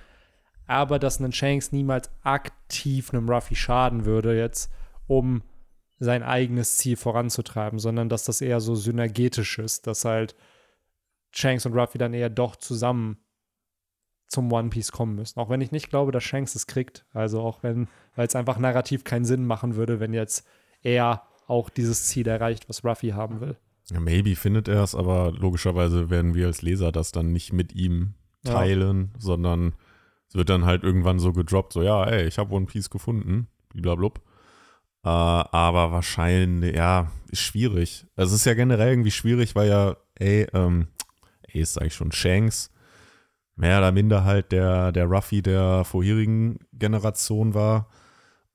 aber 0.67 0.99
dass 0.99 1.21
ein 1.21 1.33
Shanks 1.33 1.71
niemals 1.71 2.11
aktiv 2.25 3.15
einem 3.15 3.29
Ruffy 3.29 3.55
schaden 3.55 4.05
würde 4.05 4.37
jetzt, 4.37 4.73
um 5.07 5.45
sein 5.99 6.23
eigenes 6.23 6.77
Ziel 6.77 6.97
voranzutreiben, 6.97 7.79
sondern 7.79 8.09
dass 8.09 8.25
das 8.25 8.41
eher 8.41 8.61
so 8.61 8.75
synergetisch 8.75 9.59
ist, 9.59 9.87
dass 9.87 10.05
halt 10.05 10.37
Shanks 11.31 11.67
und 11.67 11.75
Ruffy 11.75 11.99
dann 11.99 12.15
eher 12.15 12.31
doch 12.31 12.57
zusammen 12.57 13.19
zum 14.29 14.53
One 14.53 14.69
Piece 14.69 14.93
kommen 14.93 15.15
müssen. 15.15 15.41
Auch 15.41 15.49
wenn 15.49 15.61
ich 15.61 15.73
nicht 15.73 15.91
glaube, 15.91 16.13
dass 16.13 16.23
Shanks 16.23 16.55
es 16.55 16.67
kriegt. 16.67 17.07
Also 17.13 17.41
auch 17.41 17.63
wenn, 17.63 17.89
weil 18.15 18.27
es 18.27 18.37
einfach 18.37 18.59
narrativ 18.59 19.05
keinen 19.05 19.25
Sinn 19.25 19.47
machen 19.47 19.75
würde, 19.75 20.01
wenn 20.01 20.13
jetzt 20.13 20.47
er 20.83 21.23
auch 21.47 21.71
dieses 21.71 22.07
Ziel 22.07 22.29
erreicht, 22.29 22.69
was 22.69 22.85
Ruffy 22.85 23.11
haben 23.11 23.41
will. 23.41 23.57
Ja, 23.91 24.01
maybe 24.01 24.37
findet 24.37 24.69
er 24.69 24.83
es, 24.83 24.95
aber 24.95 25.33
logischerweise 25.33 26.11
werden 26.11 26.35
wir 26.35 26.47
als 26.47 26.61
Leser 26.61 26.93
das 26.93 27.11
dann 27.11 27.33
nicht 27.33 27.55
mit 27.55 27.75
ihm 27.75 28.15
teilen, 28.45 29.11
ja. 29.15 29.21
sondern 29.21 29.75
es 30.29 30.35
wird 30.35 30.51
dann 30.51 30.67
halt 30.67 30.83
irgendwann 30.83 31.19
so 31.19 31.33
gedroppt, 31.33 31.73
so 31.73 31.83
ja, 31.83 32.05
ey, 32.05 32.27
ich 32.27 32.39
habe 32.39 32.55
One 32.55 32.67
Piece 32.67 32.91
gefunden, 32.91 33.49
blablabla. 33.75 34.23
Äh, 35.05 35.09
aber 35.09 35.93
wahrscheinlich, 35.93 36.77
ja, 36.77 37.11
ist 37.31 37.41
schwierig. 37.41 38.07
Also 38.17 38.35
es 38.35 38.41
ist 38.41 38.47
ja 38.47 38.55
generell 38.55 38.91
irgendwie 38.91 39.11
schwierig, 39.11 39.55
weil 39.55 39.69
ja, 39.69 39.97
ey, 40.17 40.47
ähm, 40.53 40.89
ey, 41.43 41.61
ist 41.61 41.81
eigentlich 41.81 41.95
schon 41.95 42.13
Shanks, 42.13 42.71
mehr 43.57 43.79
oder 43.79 43.93
minder 43.93 44.25
halt 44.25 44.53
der, 44.53 44.93
der 44.93 45.07
Ruffy 45.07 45.43
der 45.43 45.85
vorherigen 45.85 46.59
Generation 46.73 47.55
war. 47.55 47.89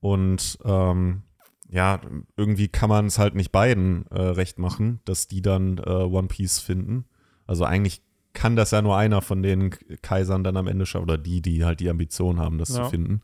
Und 0.00 0.58
ähm, 0.64 1.22
ja, 1.68 2.00
irgendwie 2.36 2.68
kann 2.68 2.90
man 2.90 3.06
es 3.06 3.18
halt 3.18 3.34
nicht 3.34 3.52
beiden 3.52 4.06
äh, 4.08 4.20
recht 4.20 4.58
machen, 4.58 5.00
dass 5.06 5.28
die 5.28 5.42
dann 5.42 5.78
äh, 5.78 5.90
One 5.90 6.28
Piece 6.28 6.60
finden. 6.60 7.06
Also 7.46 7.64
eigentlich 7.64 8.02
kann 8.34 8.56
das 8.56 8.72
ja 8.72 8.82
nur 8.82 8.96
einer 8.96 9.22
von 9.22 9.42
den 9.42 9.70
Kaisern 10.02 10.44
dann 10.44 10.56
am 10.56 10.66
Ende 10.66 10.86
schaffen, 10.86 11.04
oder 11.04 11.18
die, 11.18 11.40
die 11.40 11.64
halt 11.64 11.80
die 11.80 11.88
Ambition 11.88 12.38
haben, 12.38 12.58
das 12.58 12.70
ja. 12.70 12.84
zu 12.84 12.90
finden. 12.90 13.22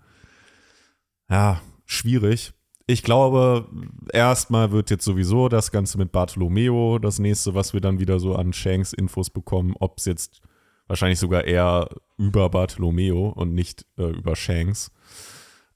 Ja, 1.29 1.61
schwierig 1.85 2.55
ich 2.91 3.03
glaube, 3.03 3.67
erstmal 4.13 4.73
wird 4.73 4.91
jetzt 4.91 5.05
sowieso 5.05 5.49
das 5.49 5.71
Ganze 5.71 5.97
mit 5.99 6.13
Bartolomeo 6.13 6.99
das 6.99 7.19
nächste, 7.19 7.55
was 7.55 7.73
wir 7.73 7.81
dann 7.81 8.01
wieder 8.01 8.19
so 8.19 8.35
an 8.35 8.53
Shanks 8.53 8.93
Infos 8.93 9.31
bekommen, 9.31 9.75
ob 9.79 9.99
es 9.99 10.07
jetzt 10.07 10.41
wahrscheinlich 10.89 11.21
sogar 11.21 11.45
eher 11.45 11.89
über 12.19 12.51
Bartolomeo 12.51 13.29
und 13.29 13.55
nicht 13.55 13.87
äh, 13.97 14.11
über 14.11 14.35
Shanks. 14.35 14.91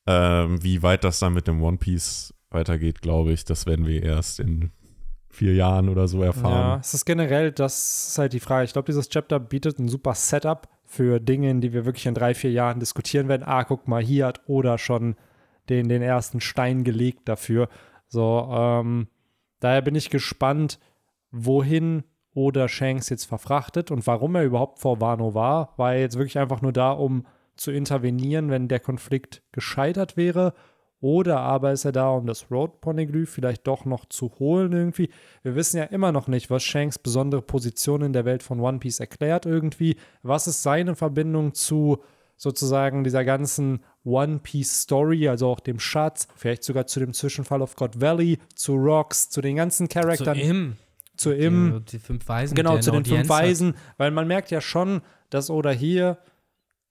Ähm, 0.06 0.62
wie 0.62 0.82
weit 0.82 1.04
das 1.04 1.20
dann 1.20 1.34
mit 1.34 1.46
dem 1.46 1.62
One 1.62 1.78
Piece 1.78 2.34
weitergeht, 2.50 3.00
glaube 3.00 3.32
ich, 3.32 3.44
das 3.44 3.66
werden 3.66 3.86
wir 3.86 4.02
erst 4.02 4.40
in 4.40 4.72
vier 5.30 5.54
Jahren 5.54 5.88
oder 5.88 6.08
so 6.08 6.22
erfahren. 6.22 6.52
Ja, 6.52 6.80
es 6.80 6.94
ist 6.94 7.04
generell, 7.04 7.52
das 7.52 8.08
ist 8.08 8.18
halt 8.18 8.32
die 8.32 8.40
Frage. 8.40 8.64
Ich 8.64 8.72
glaube, 8.72 8.86
dieses 8.86 9.08
Chapter 9.08 9.40
bietet 9.40 9.78
ein 9.78 9.88
super 9.88 10.14
Setup 10.14 10.68
für 10.84 11.20
Dinge, 11.20 11.54
die 11.60 11.72
wir 11.72 11.84
wirklich 11.84 12.06
in 12.06 12.14
drei, 12.14 12.34
vier 12.34 12.52
Jahren 12.52 12.80
diskutieren 12.80 13.28
werden. 13.28 13.42
Ah, 13.44 13.64
guck 13.64 13.88
mal, 13.88 14.02
hier 14.02 14.26
hat 14.26 14.42
Oda 14.46 14.78
schon 14.78 15.16
den, 15.68 15.88
den 15.88 16.02
ersten 16.02 16.40
Stein 16.40 16.84
gelegt 16.84 17.28
dafür. 17.28 17.68
So, 18.08 18.48
ähm, 18.50 19.08
daher 19.60 19.82
bin 19.82 19.94
ich 19.94 20.10
gespannt, 20.10 20.78
wohin 21.30 22.04
oder 22.34 22.68
Shanks 22.68 23.08
jetzt 23.08 23.24
verfrachtet 23.24 23.90
und 23.90 24.06
warum 24.06 24.34
er 24.34 24.44
überhaupt 24.44 24.80
vor 24.80 25.00
Wano 25.00 25.34
war. 25.34 25.72
War 25.76 25.94
er 25.94 26.00
jetzt 26.00 26.16
wirklich 26.18 26.38
einfach 26.38 26.62
nur 26.62 26.72
da, 26.72 26.90
um 26.90 27.26
zu 27.56 27.70
intervenieren, 27.70 28.50
wenn 28.50 28.68
der 28.68 28.80
Konflikt 28.80 29.42
gescheitert 29.52 30.16
wäre? 30.16 30.54
Oder 31.00 31.40
aber 31.40 31.72
ist 31.72 31.84
er 31.84 31.92
da, 31.92 32.08
um 32.10 32.26
das 32.26 32.50
Road 32.50 32.80
Poneglyph 32.80 33.30
vielleicht 33.30 33.66
doch 33.66 33.84
noch 33.84 34.06
zu 34.06 34.32
holen 34.38 34.72
irgendwie? 34.72 35.10
Wir 35.42 35.54
wissen 35.54 35.76
ja 35.76 35.84
immer 35.84 36.12
noch 36.12 36.28
nicht, 36.28 36.50
was 36.50 36.62
Shanks 36.62 36.98
besondere 36.98 37.42
Position 37.42 38.02
in 38.02 38.12
der 38.12 38.24
Welt 38.24 38.42
von 38.42 38.58
One 38.58 38.78
Piece 38.78 39.00
erklärt 39.00 39.44
irgendwie. 39.44 39.96
Was 40.22 40.46
ist 40.46 40.62
seine 40.62 40.94
Verbindung 40.94 41.52
zu 41.52 41.98
sozusagen 42.36 43.04
dieser 43.04 43.24
ganzen 43.24 43.84
One 44.05 44.38
Piece 44.38 44.82
Story, 44.82 45.28
also 45.28 45.48
auch 45.48 45.61
dem 45.61 45.80
Schatz, 45.80 46.28
vielleicht 46.36 46.64
sogar 46.64 46.86
zu 46.86 47.00
dem 47.00 47.12
Zwischenfall 47.12 47.62
of 47.62 47.74
God 47.76 48.00
Valley, 48.00 48.38
zu 48.55 48.74
Rocks, 48.74 49.30
zu 49.30 49.40
den 49.40 49.57
ganzen 49.57 49.88
Charakteren. 49.88 50.36
Zu 50.36 50.44
Im. 50.44 50.76
Zu 51.16 51.32
Im. 51.32 51.84
Die, 51.86 51.92
die 51.92 51.98
fünf 51.98 52.28
Weisen. 52.28 52.55
Genau, 52.55 52.78
zu 52.78 52.90
den 52.90 53.05
fünf 53.05 53.28
Weisen, 53.28 53.68
hat. 53.68 53.76
weil 53.98 54.11
man 54.11 54.26
merkt 54.26 54.50
ja 54.50 54.61
schon, 54.61 55.00
dass 55.30 55.50
Oda 55.50 55.70
hier 55.70 56.18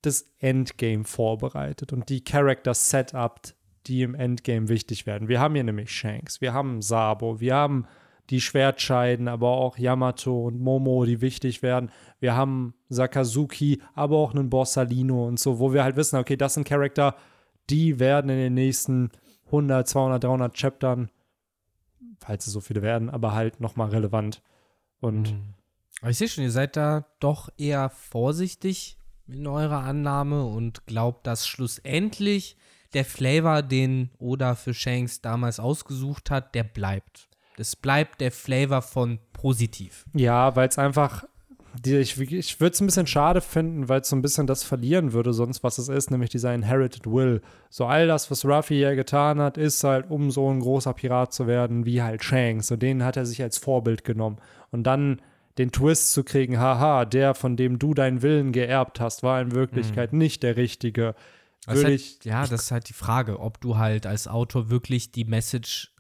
das 0.01 0.25
Endgame 0.39 1.03
vorbereitet 1.03 1.93
und 1.93 2.09
die 2.09 2.23
Character 2.23 2.73
setupt, 2.73 3.55
die 3.87 4.01
im 4.01 4.15
Endgame 4.15 4.69
wichtig 4.69 5.05
werden. 5.05 5.27
Wir 5.27 5.39
haben 5.39 5.55
hier 5.55 5.63
nämlich 5.63 5.91
Shanks, 5.91 6.41
wir 6.41 6.53
haben 6.53 6.81
Sabo, 6.81 7.39
wir 7.39 7.55
haben 7.55 7.85
die 8.29 8.41
Schwertscheiden, 8.41 9.27
aber 9.27 9.49
auch 9.49 9.77
Yamato 9.77 10.47
und 10.47 10.59
Momo, 10.59 11.05
die 11.05 11.21
wichtig 11.21 11.61
werden. 11.61 11.91
Wir 12.19 12.35
haben 12.35 12.73
Sakazuki, 12.89 13.81
aber 13.93 14.17
auch 14.17 14.33
einen 14.33 14.49
Borsalino 14.49 15.27
und 15.27 15.39
so, 15.39 15.59
wo 15.59 15.73
wir 15.73 15.83
halt 15.83 15.95
wissen, 15.95 16.17
okay, 16.17 16.37
das 16.37 16.53
sind 16.53 16.67
Charakter, 16.67 17.15
die 17.69 17.99
werden 17.99 18.29
in 18.29 18.37
den 18.37 18.53
nächsten 18.53 19.11
100, 19.47 19.87
200, 19.87 20.23
300 20.23 20.57
Chaptern, 20.57 21.09
falls 22.19 22.47
es 22.47 22.53
so 22.53 22.61
viele 22.61 22.81
werden, 22.81 23.09
aber 23.09 23.33
halt 23.33 23.59
nochmal 23.59 23.89
relevant. 23.89 24.41
Und 24.99 25.33
mhm. 25.33 26.09
ich 26.09 26.17
sehe 26.17 26.27
schon, 26.29 26.43
ihr 26.43 26.51
seid 26.51 26.77
da 26.77 27.05
doch 27.19 27.49
eher 27.57 27.89
vorsichtig 27.89 28.97
in 29.27 29.45
eurer 29.47 29.83
Annahme 29.83 30.45
und 30.45 30.85
glaubt, 30.85 31.27
dass 31.27 31.47
schlussendlich 31.47 32.57
der 32.93 33.05
Flavor, 33.05 33.61
den 33.61 34.11
Oda 34.19 34.55
für 34.55 34.73
Shanks 34.73 35.21
damals 35.21 35.59
ausgesucht 35.59 36.29
hat, 36.31 36.55
der 36.55 36.63
bleibt. 36.63 37.29
Das 37.57 37.75
bleibt 37.75 38.21
der 38.21 38.31
Flavor 38.31 38.81
von 38.81 39.19
positiv. 39.33 40.05
Ja, 40.13 40.55
weil 40.55 40.67
es 40.67 40.77
einfach, 40.77 41.25
die, 41.83 41.97
ich, 41.97 42.19
ich 42.19 42.59
würde 42.59 42.73
es 42.73 42.81
ein 42.81 42.85
bisschen 42.85 43.07
schade 43.07 43.41
finden, 43.41 43.89
weil 43.89 44.01
es 44.01 44.09
so 44.09 44.15
ein 44.15 44.21
bisschen 44.21 44.47
das 44.47 44.63
verlieren 44.63 45.13
würde, 45.13 45.33
sonst 45.33 45.63
was 45.63 45.77
es 45.77 45.89
ist, 45.89 46.11
nämlich 46.11 46.29
dieser 46.29 46.53
Inherited 46.53 47.05
Will. 47.05 47.41
So 47.69 47.85
all 47.85 48.07
das, 48.07 48.29
was 48.31 48.45
Ruffy 48.45 48.79
ja 48.79 48.93
getan 48.95 49.39
hat, 49.39 49.57
ist 49.57 49.83
halt, 49.83 50.09
um 50.09 50.31
so 50.31 50.49
ein 50.51 50.59
großer 50.59 50.93
Pirat 50.93 51.33
zu 51.33 51.47
werden, 51.47 51.85
wie 51.85 52.01
halt 52.01 52.23
Shanks. 52.23 52.71
Und 52.71 52.81
den 52.81 53.03
hat 53.03 53.17
er 53.17 53.25
sich 53.25 53.41
als 53.41 53.57
Vorbild 53.57 54.03
genommen. 54.03 54.37
Und 54.71 54.83
dann 54.83 55.21
den 55.57 55.71
Twist 55.71 56.13
zu 56.13 56.23
kriegen, 56.23 56.59
haha, 56.59 57.05
der, 57.05 57.35
von 57.35 57.55
dem 57.55 57.79
du 57.79 57.93
deinen 57.93 58.21
Willen 58.21 58.51
geerbt 58.51 58.99
hast, 58.99 59.23
war 59.23 59.41
in 59.41 59.51
Wirklichkeit 59.51 60.13
mhm. 60.13 60.19
nicht 60.19 60.43
der 60.43 60.57
richtige. 60.57 61.15
würde 61.67 61.83
halt, 61.83 61.93
ich. 61.95 62.23
Ja, 62.23 62.45
das 62.45 62.63
ist 62.63 62.71
halt 62.71 62.89
die 62.89 62.93
Frage, 62.93 63.39
ob 63.39 63.61
du 63.61 63.77
halt 63.77 64.05
als 64.05 64.27
Autor 64.27 64.69
wirklich 64.69 65.11
die 65.11 65.25
Message 65.25 65.93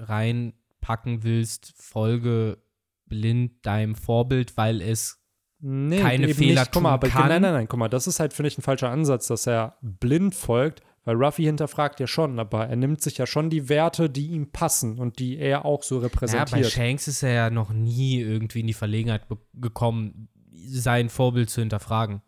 reinpacken 0.83 1.23
willst, 1.23 1.73
folge 1.77 2.57
blind 3.05 3.65
deinem 3.65 3.95
Vorbild, 3.95 4.57
weil 4.57 4.81
es 4.81 5.23
nee, 5.59 5.99
keine 5.99 6.33
Fehler 6.33 6.61
nicht. 6.61 6.71
Guck 6.71 6.83
mal, 6.83 6.97
kann. 6.99 7.29
Nein, 7.29 7.41
nein, 7.41 7.53
nein, 7.53 7.67
guck 7.67 7.79
mal, 7.79 7.89
das 7.89 8.07
ist 8.07 8.19
halt, 8.19 8.33
finde 8.33 8.47
ich, 8.47 8.57
ein 8.57 8.61
falscher 8.61 8.89
Ansatz, 8.89 9.27
dass 9.27 9.47
er 9.47 9.77
blind 9.81 10.35
folgt, 10.35 10.81
weil 11.05 11.15
Ruffy 11.15 11.43
hinterfragt 11.43 11.99
ja 11.99 12.07
schon, 12.07 12.39
aber 12.39 12.67
er 12.67 12.75
nimmt 12.75 13.01
sich 13.01 13.17
ja 13.17 13.27
schon 13.27 13.49
die 13.49 13.69
Werte, 13.69 14.09
die 14.09 14.27
ihm 14.27 14.51
passen 14.51 14.99
und 14.99 15.19
die 15.19 15.37
er 15.37 15.65
auch 15.65 15.83
so 15.83 15.99
repräsentiert. 15.99 16.49
Ja, 16.49 16.57
bei 16.57 16.63
Shanks 16.63 17.07
ist 17.07 17.23
er 17.23 17.33
ja 17.33 17.49
noch 17.49 17.71
nie 17.71 18.19
irgendwie 18.19 18.61
in 18.61 18.67
die 18.67 18.73
Verlegenheit 18.73 19.23
gekommen, 19.53 20.29
sein 20.65 21.09
Vorbild 21.09 21.49
zu 21.49 21.61
hinterfragen. 21.61 22.21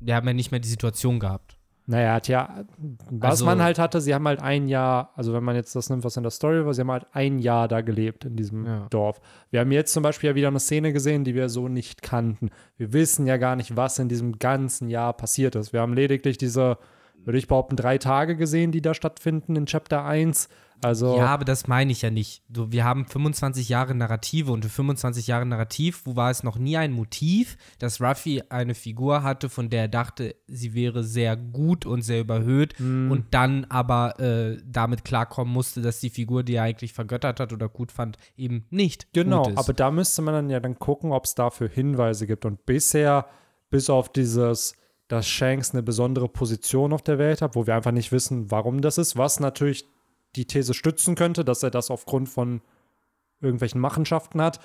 Wir 0.00 0.16
haben 0.16 0.26
ja 0.26 0.34
nicht 0.34 0.50
mehr 0.50 0.60
die 0.60 0.68
Situation 0.68 1.20
gehabt. 1.20 1.59
Naja, 1.90 2.14
hat 2.14 2.28
ja, 2.28 2.64
was 3.10 3.30
also, 3.30 3.46
man 3.46 3.60
halt 3.60 3.80
hatte, 3.80 4.00
sie 4.00 4.14
haben 4.14 4.26
halt 4.28 4.40
ein 4.40 4.68
Jahr, 4.68 5.10
also 5.16 5.32
wenn 5.32 5.42
man 5.42 5.56
jetzt 5.56 5.74
das 5.74 5.90
nimmt, 5.90 6.04
was 6.04 6.16
in 6.16 6.22
der 6.22 6.30
Story 6.30 6.64
war, 6.64 6.72
sie 6.72 6.82
haben 6.82 6.90
halt 6.92 7.06
ein 7.12 7.40
Jahr 7.40 7.66
da 7.66 7.80
gelebt 7.80 8.24
in 8.24 8.36
diesem 8.36 8.64
ja. 8.64 8.86
Dorf. 8.90 9.20
Wir 9.50 9.58
haben 9.58 9.72
jetzt 9.72 9.92
zum 9.92 10.04
Beispiel 10.04 10.30
ja 10.30 10.36
wieder 10.36 10.48
eine 10.48 10.60
Szene 10.60 10.92
gesehen, 10.92 11.24
die 11.24 11.34
wir 11.34 11.48
so 11.48 11.66
nicht 11.66 12.00
kannten. 12.00 12.50
Wir 12.76 12.92
wissen 12.92 13.26
ja 13.26 13.38
gar 13.38 13.56
nicht, 13.56 13.76
was 13.76 13.98
in 13.98 14.08
diesem 14.08 14.38
ganzen 14.38 14.88
Jahr 14.88 15.12
passiert 15.14 15.56
ist. 15.56 15.72
Wir 15.72 15.80
haben 15.80 15.94
lediglich 15.94 16.38
diese 16.38 16.78
würde 17.24 17.38
ich 17.38 17.48
behaupten, 17.48 17.76
drei 17.76 17.98
Tage 17.98 18.36
gesehen, 18.36 18.72
die 18.72 18.80
da 18.80 18.94
stattfinden 18.94 19.56
in 19.56 19.66
Chapter 19.66 20.04
1. 20.04 20.48
Also 20.82 21.16
ja, 21.16 21.26
aber 21.26 21.44
das 21.44 21.66
meine 21.66 21.92
ich 21.92 22.02
ja 22.02 22.10
nicht. 22.10 22.42
Du, 22.48 22.72
wir 22.72 22.84
haben 22.84 23.06
25 23.06 23.68
Jahre 23.68 23.94
Narrative 23.94 24.50
und 24.52 24.64
für 24.64 24.70
25 24.70 25.26
Jahre 25.26 25.46
Narrativ, 25.46 26.02
wo 26.04 26.16
war 26.16 26.30
es 26.30 26.42
noch 26.42 26.56
nie 26.58 26.76
ein 26.76 26.92
Motiv, 26.92 27.56
dass 27.78 28.00
Ruffy 28.00 28.42
eine 28.48 28.74
Figur 28.74 29.22
hatte, 29.22 29.48
von 29.48 29.68
der 29.68 29.82
er 29.82 29.88
dachte, 29.88 30.36
sie 30.46 30.74
wäre 30.74 31.04
sehr 31.04 31.36
gut 31.36 31.86
und 31.86 32.02
sehr 32.02 32.20
überhöht 32.20 32.74
mm. 32.78 33.10
und 33.10 33.26
dann 33.32 33.66
aber 33.68 34.18
äh, 34.20 34.58
damit 34.64 35.04
klarkommen 35.04 35.52
musste, 35.52 35.82
dass 35.82 36.00
die 36.00 36.10
Figur, 36.10 36.42
die 36.42 36.54
er 36.54 36.64
eigentlich 36.64 36.92
vergöttert 36.92 37.40
hat 37.40 37.52
oder 37.52 37.68
gut 37.68 37.92
fand, 37.92 38.16
eben 38.36 38.66
nicht 38.70 39.12
genau, 39.12 39.44
gut 39.44 39.52
ist. 39.52 39.58
aber 39.58 39.72
da 39.72 39.90
müsste 39.90 40.22
man 40.22 40.34
dann 40.34 40.50
ja 40.50 40.60
dann 40.60 40.78
gucken, 40.78 41.12
ob 41.12 41.24
es 41.24 41.34
dafür 41.34 41.68
Hinweise 41.68 42.26
gibt 42.26 42.44
und 42.44 42.64
bisher 42.66 43.26
bis 43.70 43.90
auf 43.90 44.10
dieses 44.10 44.74
dass 45.08 45.26
Shanks 45.26 45.72
eine 45.72 45.82
besondere 45.82 46.28
Position 46.28 46.92
auf 46.92 47.02
der 47.02 47.18
Welt 47.18 47.42
hat, 47.42 47.56
wo 47.56 47.66
wir 47.66 47.74
einfach 47.74 47.90
nicht 47.90 48.12
wissen, 48.12 48.50
warum 48.52 48.80
das 48.80 48.96
ist, 48.96 49.16
was 49.16 49.40
natürlich 49.40 49.88
die 50.36 50.46
These 50.46 50.74
stützen 50.74 51.14
könnte, 51.14 51.44
dass 51.44 51.62
er 51.62 51.70
das 51.70 51.90
aufgrund 51.90 52.28
von 52.28 52.62
irgendwelchen 53.40 53.80
Machenschaften 53.80 54.40
hat, 54.40 54.60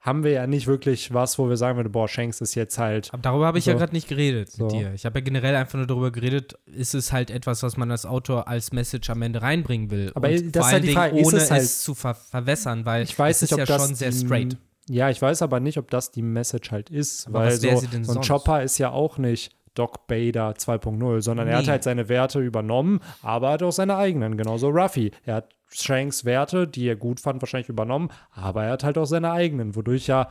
haben 0.00 0.22
wir 0.22 0.30
ja 0.30 0.46
nicht 0.46 0.66
wirklich 0.66 1.12
was, 1.12 1.38
wo 1.38 1.48
wir 1.48 1.56
sagen 1.56 1.76
würden, 1.78 1.90
boah, 1.90 2.06
Shanks 2.06 2.40
ist 2.40 2.54
jetzt 2.54 2.78
halt. 2.78 3.12
Aber 3.12 3.22
darüber 3.22 3.46
habe 3.46 3.58
ich 3.58 3.64
so. 3.64 3.72
ja 3.72 3.76
gerade 3.76 3.92
nicht 3.92 4.08
geredet 4.08 4.50
so. 4.50 4.64
mit 4.64 4.72
dir. 4.72 4.92
Ich 4.94 5.04
habe 5.04 5.18
ja 5.18 5.24
generell 5.24 5.56
einfach 5.56 5.78
nur 5.78 5.86
darüber 5.86 6.12
geredet, 6.12 6.56
ist 6.66 6.94
es 6.94 7.12
halt 7.12 7.30
etwas, 7.30 7.62
was 7.62 7.76
man 7.76 7.90
als 7.90 8.06
Autor 8.06 8.46
als 8.46 8.72
Message 8.72 9.10
am 9.10 9.22
Ende 9.22 9.42
reinbringen 9.42 9.90
will. 9.90 10.12
Aber 10.14 10.28
Und 10.28 10.54
das 10.54 10.66
ist 10.66 10.72
halt 10.72 10.84
die 10.84 10.92
Frage, 10.92 11.16
ohne 11.16 11.36
es, 11.38 11.50
halt, 11.50 11.62
es, 11.62 11.82
zu 11.82 11.94
ver 11.94 12.14
verwässern, 12.14 12.84
weil 12.84 13.02
ich 13.02 13.18
weiß 13.18 13.42
es 13.42 13.50
nicht, 13.50 13.60
ist 13.60 13.68
ja 13.68 13.78
schon 13.78 13.94
sehr 13.94 14.12
straight. 14.12 14.56
Ja, 14.88 15.10
ich 15.10 15.20
weiß 15.20 15.42
aber 15.42 15.58
nicht, 15.58 15.78
ob 15.78 15.90
das 15.90 16.12
die 16.12 16.22
Message 16.22 16.70
halt 16.70 16.90
ist, 16.90 17.26
aber 17.26 17.40
weil 17.40 17.56
so, 17.56 17.82
so 18.02 18.20
ein 18.20 18.24
Chopper 18.24 18.62
ist 18.62 18.78
ja 18.78 18.90
auch 18.90 19.18
nicht 19.18 19.56
Doc 19.78 20.06
Bader 20.06 20.50
2.0, 20.52 21.20
sondern 21.20 21.46
nee. 21.46 21.52
er 21.52 21.58
hat 21.58 21.68
halt 21.68 21.84
seine 21.84 22.08
Werte 22.08 22.40
übernommen, 22.40 23.00
aber 23.22 23.50
hat 23.50 23.62
auch 23.62 23.72
seine 23.72 23.96
eigenen, 23.96 24.36
genauso 24.36 24.68
Ruffy. 24.68 25.12
Er 25.24 25.36
hat 25.36 25.54
Shanks 25.70 26.24
Werte, 26.24 26.66
die 26.66 26.88
er 26.88 26.96
gut 26.96 27.20
fand, 27.20 27.42
wahrscheinlich 27.42 27.68
übernommen, 27.68 28.10
aber 28.32 28.64
er 28.64 28.72
hat 28.72 28.84
halt 28.84 28.98
auch 28.98 29.06
seine 29.06 29.32
eigenen, 29.32 29.76
wodurch 29.76 30.06
ja 30.06 30.28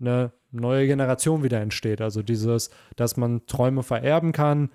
eine 0.00 0.32
neue 0.50 0.86
Generation 0.86 1.42
wieder 1.42 1.60
entsteht. 1.60 2.00
Also 2.00 2.22
dieses, 2.22 2.70
dass 2.96 3.16
man 3.16 3.46
Träume 3.46 3.82
vererben 3.82 4.32
kann, 4.32 4.70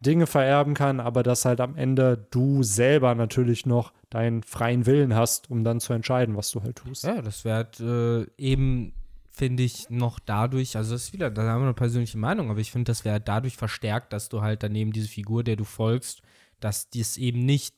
Dinge 0.00 0.26
vererben 0.26 0.74
kann, 0.74 1.00
aber 1.00 1.22
dass 1.22 1.44
halt 1.44 1.60
am 1.60 1.76
Ende 1.76 2.26
du 2.30 2.62
selber 2.62 3.14
natürlich 3.14 3.66
noch 3.66 3.92
deinen 4.10 4.42
freien 4.42 4.84
Willen 4.86 5.14
hast, 5.14 5.50
um 5.50 5.64
dann 5.64 5.80
zu 5.80 5.92
entscheiden, 5.92 6.36
was 6.36 6.50
du 6.50 6.62
halt 6.62 6.76
tust. 6.76 7.04
Ja, 7.04 7.22
das 7.22 7.44
wäre 7.44 7.56
halt, 7.56 7.80
äh, 7.80 8.26
eben 8.36 8.92
finde 9.32 9.62
ich, 9.62 9.88
noch 9.88 10.18
dadurch, 10.18 10.76
also 10.76 10.92
das 10.92 11.04
ist 11.04 11.12
wieder, 11.12 11.30
da 11.30 11.42
haben 11.42 11.62
wir 11.62 11.66
eine 11.66 11.74
persönliche 11.74 12.18
Meinung, 12.18 12.50
aber 12.50 12.60
ich 12.60 12.70
finde, 12.70 12.90
das 12.90 13.04
wäre 13.04 13.20
dadurch 13.20 13.56
verstärkt, 13.56 14.12
dass 14.12 14.28
du 14.28 14.42
halt 14.42 14.62
daneben 14.62 14.92
diese 14.92 15.08
Figur, 15.08 15.42
der 15.42 15.56
du 15.56 15.64
folgst, 15.64 16.20
dass 16.60 16.90
dies 16.90 17.16
eben 17.16 17.44
nicht 17.44 17.74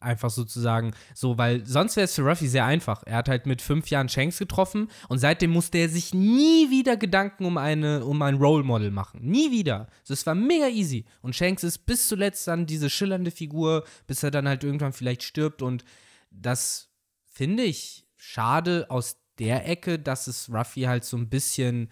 einfach 0.00 0.30
sozusagen 0.30 0.92
so, 1.14 1.38
weil 1.38 1.64
sonst 1.66 1.96
wäre 1.96 2.04
es 2.04 2.14
für 2.14 2.22
Ruffy 2.22 2.46
sehr 2.46 2.64
einfach. 2.64 3.02
Er 3.04 3.16
hat 3.18 3.28
halt 3.28 3.46
mit 3.46 3.62
fünf 3.62 3.88
Jahren 3.88 4.08
Shanks 4.08 4.38
getroffen 4.38 4.88
und 5.08 5.18
seitdem 5.18 5.50
musste 5.50 5.78
er 5.78 5.88
sich 5.88 6.14
nie 6.14 6.70
wieder 6.70 6.96
Gedanken 6.96 7.44
um, 7.46 7.56
eine, 7.56 8.04
um 8.04 8.20
ein 8.22 8.36
Role 8.36 8.64
Model 8.64 8.90
machen. 8.90 9.20
Nie 9.22 9.50
wieder. 9.50 9.88
Also 10.00 10.14
es 10.14 10.26
war 10.26 10.34
mega 10.34 10.68
easy. 10.68 11.06
Und 11.22 11.34
Shanks 11.34 11.64
ist 11.64 11.86
bis 11.86 12.08
zuletzt 12.08 12.46
dann 12.46 12.66
diese 12.66 12.90
schillernde 12.90 13.30
Figur, 13.30 13.84
bis 14.06 14.22
er 14.22 14.30
dann 14.30 14.46
halt 14.46 14.62
irgendwann 14.62 14.92
vielleicht 14.92 15.22
stirbt 15.22 15.62
und 15.62 15.84
das 16.30 16.90
finde 17.24 17.62
ich 17.62 18.06
schade 18.16 18.86
aus 18.90 19.16
der 19.38 19.68
Ecke, 19.68 19.98
dass 19.98 20.26
es 20.26 20.50
Ruffy 20.52 20.82
halt 20.82 21.04
so 21.04 21.16
ein 21.16 21.28
bisschen, 21.28 21.90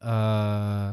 äh, 0.00 0.92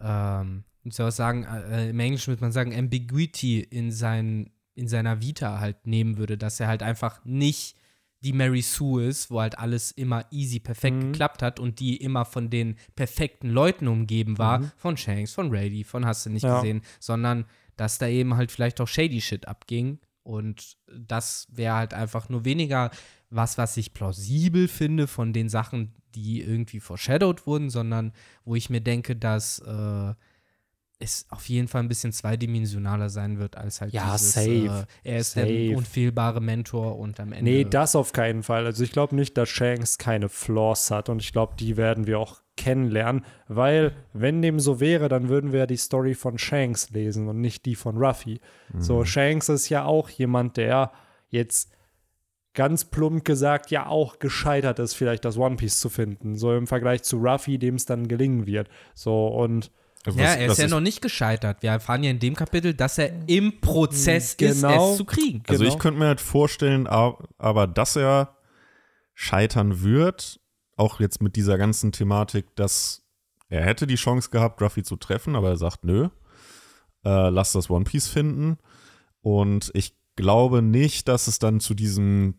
ähm, 0.00 0.64
ich 0.84 0.94
soll 0.94 1.10
sagen, 1.12 1.44
äh, 1.44 1.90
im 1.90 2.00
Englischen 2.00 2.28
würde 2.28 2.42
man 2.42 2.52
sagen, 2.52 2.74
Ambiguity 2.74 3.60
in, 3.60 3.90
sein, 3.90 4.50
in 4.74 4.88
seiner 4.88 5.20
Vita 5.20 5.60
halt 5.60 5.86
nehmen 5.86 6.16
würde, 6.16 6.38
dass 6.38 6.60
er 6.60 6.68
halt 6.68 6.82
einfach 6.82 7.24
nicht 7.24 7.76
die 8.22 8.32
Mary 8.32 8.62
Sue 8.62 9.04
ist, 9.04 9.30
wo 9.30 9.40
halt 9.40 9.58
alles 9.58 9.90
immer 9.90 10.24
easy, 10.30 10.60
perfekt 10.60 10.96
mhm. 10.96 11.12
geklappt 11.12 11.42
hat 11.42 11.58
und 11.58 11.80
die 11.80 11.96
immer 11.96 12.24
von 12.24 12.50
den 12.50 12.76
perfekten 12.94 13.50
Leuten 13.50 13.88
umgeben 13.88 14.38
war, 14.38 14.60
mhm. 14.60 14.72
von 14.76 14.96
Shanks, 14.96 15.32
von 15.32 15.54
Rady, 15.54 15.82
von 15.82 16.06
hast 16.06 16.26
du 16.26 16.30
nicht 16.30 16.44
ja. 16.44 16.56
gesehen, 16.56 16.82
sondern 17.00 17.46
dass 17.76 17.98
da 17.98 18.06
eben 18.06 18.36
halt 18.36 18.52
vielleicht 18.52 18.80
auch 18.80 18.86
shady 18.86 19.20
Shit 19.20 19.48
abging 19.48 19.98
und 20.22 20.76
das 20.86 21.48
wäre 21.50 21.74
halt 21.74 21.94
einfach 21.94 22.28
nur 22.28 22.44
weniger 22.44 22.90
was, 23.32 23.58
was 23.58 23.76
ich 23.76 23.94
plausibel 23.94 24.68
finde 24.68 25.06
von 25.06 25.32
den 25.32 25.48
Sachen, 25.48 25.92
die 26.14 26.42
irgendwie 26.42 26.80
foreshadowed 26.80 27.46
wurden, 27.46 27.70
sondern 27.70 28.12
wo 28.44 28.54
ich 28.54 28.68
mir 28.70 28.80
denke, 28.80 29.16
dass 29.16 29.58
äh, 29.60 30.14
es 30.98 31.26
auf 31.30 31.48
jeden 31.48 31.66
Fall 31.66 31.82
ein 31.82 31.88
bisschen 31.88 32.12
zweidimensionaler 32.12 33.08
sein 33.08 33.38
wird 33.38 33.56
als 33.56 33.80
halt 33.80 33.92
ja, 33.92 34.12
dieses, 34.12 34.34
safe. 34.34 34.86
Äh, 35.04 35.10
er 35.10 35.18
ist 35.18 35.32
safe. 35.32 35.46
der 35.46 35.76
unfehlbare 35.76 36.40
Mentor 36.40 36.98
und 36.98 37.18
am 37.18 37.32
Ende. 37.32 37.50
Nee, 37.50 37.64
das 37.64 37.96
auf 37.96 38.12
keinen 38.12 38.42
Fall. 38.42 38.66
Also 38.66 38.84
ich 38.84 38.92
glaube 38.92 39.16
nicht, 39.16 39.36
dass 39.36 39.48
Shanks 39.48 39.98
keine 39.98 40.28
Flaws 40.28 40.90
hat 40.90 41.08
und 41.08 41.22
ich 41.22 41.32
glaube, 41.32 41.54
die 41.58 41.76
werden 41.76 42.06
wir 42.06 42.18
auch 42.18 42.42
kennenlernen, 42.56 43.24
weil 43.48 43.96
wenn 44.12 44.42
dem 44.42 44.60
so 44.60 44.78
wäre, 44.78 45.08
dann 45.08 45.28
würden 45.28 45.52
wir 45.52 45.60
ja 45.60 45.66
die 45.66 45.76
Story 45.78 46.14
von 46.14 46.38
Shanks 46.38 46.90
lesen 46.90 47.26
und 47.28 47.40
nicht 47.40 47.64
die 47.64 47.74
von 47.74 47.96
Ruffy. 47.96 48.40
Mhm. 48.72 48.82
So, 48.82 49.04
Shanks 49.04 49.48
ist 49.48 49.70
ja 49.70 49.84
auch 49.84 50.10
jemand, 50.10 50.58
der 50.58 50.92
jetzt 51.30 51.72
ganz 52.54 52.84
plump 52.84 53.24
gesagt 53.24 53.70
ja 53.70 53.86
auch 53.86 54.18
gescheitert 54.18 54.78
ist, 54.78 54.94
vielleicht 54.94 55.24
das 55.24 55.38
One 55.38 55.56
Piece 55.56 55.80
zu 55.80 55.88
finden. 55.88 56.36
So 56.36 56.54
im 56.54 56.66
Vergleich 56.66 57.02
zu 57.02 57.18
Ruffy, 57.18 57.58
dem 57.58 57.76
es 57.76 57.86
dann 57.86 58.08
gelingen 58.08 58.46
wird. 58.46 58.68
So 58.94 59.28
und 59.28 59.70
also 60.04 60.18
ja, 60.18 60.34
er 60.34 60.50
ist 60.50 60.58
ja 60.58 60.66
noch 60.66 60.80
nicht 60.80 61.00
gescheitert. 61.00 61.62
Wir 61.62 61.70
erfahren 61.70 62.02
ja 62.02 62.10
in 62.10 62.18
dem 62.18 62.34
Kapitel, 62.34 62.74
dass 62.74 62.98
er 62.98 63.12
im 63.28 63.60
Prozess 63.60 64.36
genau, 64.36 64.50
ist, 64.50 64.56
es 64.56 64.62
genau. 64.62 64.94
zu 64.96 65.04
kriegen. 65.04 65.42
Also 65.46 65.62
genau. 65.62 65.74
ich 65.74 65.80
könnte 65.80 66.00
mir 66.00 66.06
halt 66.06 66.20
vorstellen, 66.20 66.86
aber 66.88 67.66
dass 67.68 67.96
er 67.96 68.36
scheitern 69.14 69.82
wird, 69.82 70.40
auch 70.76 70.98
jetzt 70.98 71.22
mit 71.22 71.36
dieser 71.36 71.56
ganzen 71.56 71.92
Thematik, 71.92 72.56
dass 72.56 73.02
er 73.48 73.62
hätte 73.64 73.86
die 73.86 73.96
Chance 73.96 74.30
gehabt, 74.30 74.60
Ruffy 74.60 74.82
zu 74.82 74.96
treffen, 74.96 75.36
aber 75.36 75.50
er 75.50 75.56
sagt, 75.56 75.84
nö, 75.84 76.08
äh, 77.04 77.28
lass 77.28 77.52
das 77.52 77.70
One 77.70 77.84
Piece 77.84 78.08
finden. 78.08 78.58
Und 79.20 79.70
ich 79.74 79.94
glaube 80.16 80.62
nicht, 80.62 81.08
dass 81.08 81.26
es 81.26 81.38
dann 81.38 81.60
zu 81.60 81.74
diesem 81.74 82.34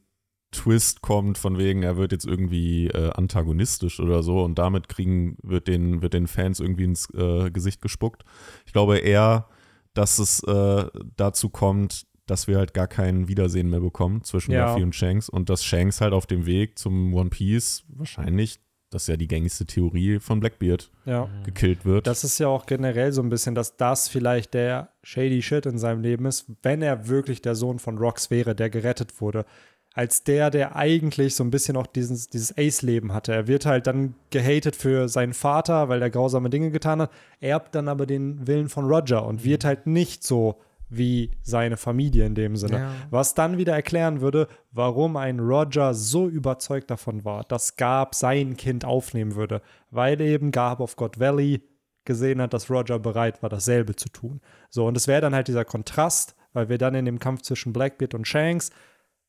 Twist 0.51 1.01
kommt, 1.01 1.37
von 1.37 1.57
wegen, 1.57 1.83
er 1.83 1.97
wird 1.97 2.11
jetzt 2.11 2.25
irgendwie 2.25 2.87
äh, 2.87 3.11
antagonistisch 3.11 3.99
oder 3.99 4.23
so 4.23 4.43
und 4.43 4.59
damit 4.59 4.87
kriegen, 4.87 5.37
wird 5.41 5.67
den, 5.67 6.01
wird 6.01 6.13
den 6.13 6.27
Fans 6.27 6.59
irgendwie 6.59 6.85
ins 6.85 7.09
äh, 7.13 7.49
Gesicht 7.51 7.81
gespuckt. 7.81 8.23
Ich 8.65 8.73
glaube 8.73 8.99
eher, 8.99 9.47
dass 9.93 10.19
es 10.19 10.43
äh, 10.43 10.85
dazu 11.17 11.49
kommt, 11.49 12.05
dass 12.25 12.47
wir 12.47 12.57
halt 12.57 12.73
gar 12.73 12.87
kein 12.87 13.27
Wiedersehen 13.27 13.69
mehr 13.69 13.81
bekommen 13.81 14.23
zwischen 14.23 14.51
ja. 14.51 14.71
Ruffy 14.71 14.83
und 14.83 14.95
Shanks 14.95 15.27
und 15.27 15.49
dass 15.49 15.63
Shanks 15.63 15.99
halt 15.99 16.13
auf 16.13 16.25
dem 16.25 16.45
Weg 16.45 16.79
zum 16.79 17.13
One 17.13 17.29
Piece 17.29 17.83
wahrscheinlich 17.89 18.59
das 18.93 19.03
ist 19.03 19.07
ja 19.07 19.17
die 19.17 19.27
gängigste 19.27 19.65
Theorie 19.65 20.19
von 20.19 20.39
Blackbeard, 20.39 20.91
ja. 21.05 21.27
gekillt 21.45 21.85
wird. 21.85 22.07
Das 22.07 22.23
ist 22.23 22.39
ja 22.39 22.47
auch 22.47 22.65
generell 22.65 23.11
so 23.11 23.21
ein 23.21 23.29
bisschen, 23.29 23.55
dass 23.55 23.77
das 23.77 24.07
vielleicht 24.07 24.53
der 24.53 24.89
shady 25.03 25.41
Shit 25.41 25.65
in 25.65 25.77
seinem 25.77 26.01
Leben 26.01 26.25
ist, 26.25 26.45
wenn 26.61 26.81
er 26.81 27.07
wirklich 27.07 27.41
der 27.41 27.55
Sohn 27.55 27.79
von 27.79 27.97
Rox 27.97 28.29
wäre, 28.29 28.55
der 28.55 28.69
gerettet 28.69 29.19
wurde 29.21 29.45
als 29.93 30.23
der, 30.23 30.49
der 30.49 30.75
eigentlich 30.75 31.35
so 31.35 31.43
ein 31.43 31.51
bisschen 31.51 31.77
auch 31.77 31.85
dieses, 31.85 32.27
dieses 32.27 32.57
Ace-Leben 32.57 33.13
hatte. 33.13 33.31
Er 33.31 33.47
wird 33.47 33.65
halt 33.65 33.85
dann 33.87 34.15
gehatet 34.31 34.75
für 34.75 35.07
seinen 35.07 35.33
Vater, 35.33 35.87
weil 35.87 36.01
er 36.01 36.09
grausame 36.09 36.49
Dinge 36.49 36.71
getan 36.71 37.01
hat, 37.01 37.11
erbt 37.39 37.75
dann 37.75 37.87
aber 37.87 38.05
den 38.05 38.47
Willen 38.47 38.69
von 38.69 38.85
Roger 38.85 39.25
und 39.25 39.43
wird 39.43 39.65
halt 39.65 39.85
nicht 39.85 40.23
so 40.23 40.59
wie 40.97 41.31
seine 41.41 41.77
Familie 41.77 42.25
in 42.25 42.35
dem 42.35 42.55
Sinne. 42.55 42.77
Ja. 42.77 42.91
Was 43.09 43.33
dann 43.33 43.57
wieder 43.57 43.73
erklären 43.73 44.21
würde, 44.21 44.47
warum 44.71 45.17
ein 45.17 45.39
Roger 45.39 45.93
so 45.93 46.27
überzeugt 46.27 46.91
davon 46.91 47.25
war, 47.25 47.43
dass 47.43 47.75
Garb 47.75 48.15
sein 48.15 48.57
Kind 48.57 48.85
aufnehmen 48.85 49.35
würde, 49.35 49.61
weil 49.91 50.19
eben 50.21 50.51
Garb 50.51 50.79
of 50.79 50.95
God 50.95 51.19
Valley 51.19 51.61
gesehen 52.05 52.41
hat, 52.41 52.53
dass 52.53 52.69
Roger 52.69 52.99
bereit 52.99 53.41
war, 53.41 53.49
dasselbe 53.49 53.95
zu 53.95 54.09
tun. 54.09 54.41
So, 54.69 54.85
und 54.87 54.97
es 54.97 55.07
wäre 55.07 55.21
dann 55.21 55.35
halt 55.35 55.47
dieser 55.47 55.65
Kontrast, 55.65 56.35
weil 56.53 56.69
wir 56.69 56.77
dann 56.77 56.95
in 56.95 57.05
dem 57.05 57.19
Kampf 57.19 57.41
zwischen 57.41 57.73
Blackbeard 57.73 58.13
und 58.13 58.27
Shanks 58.27 58.71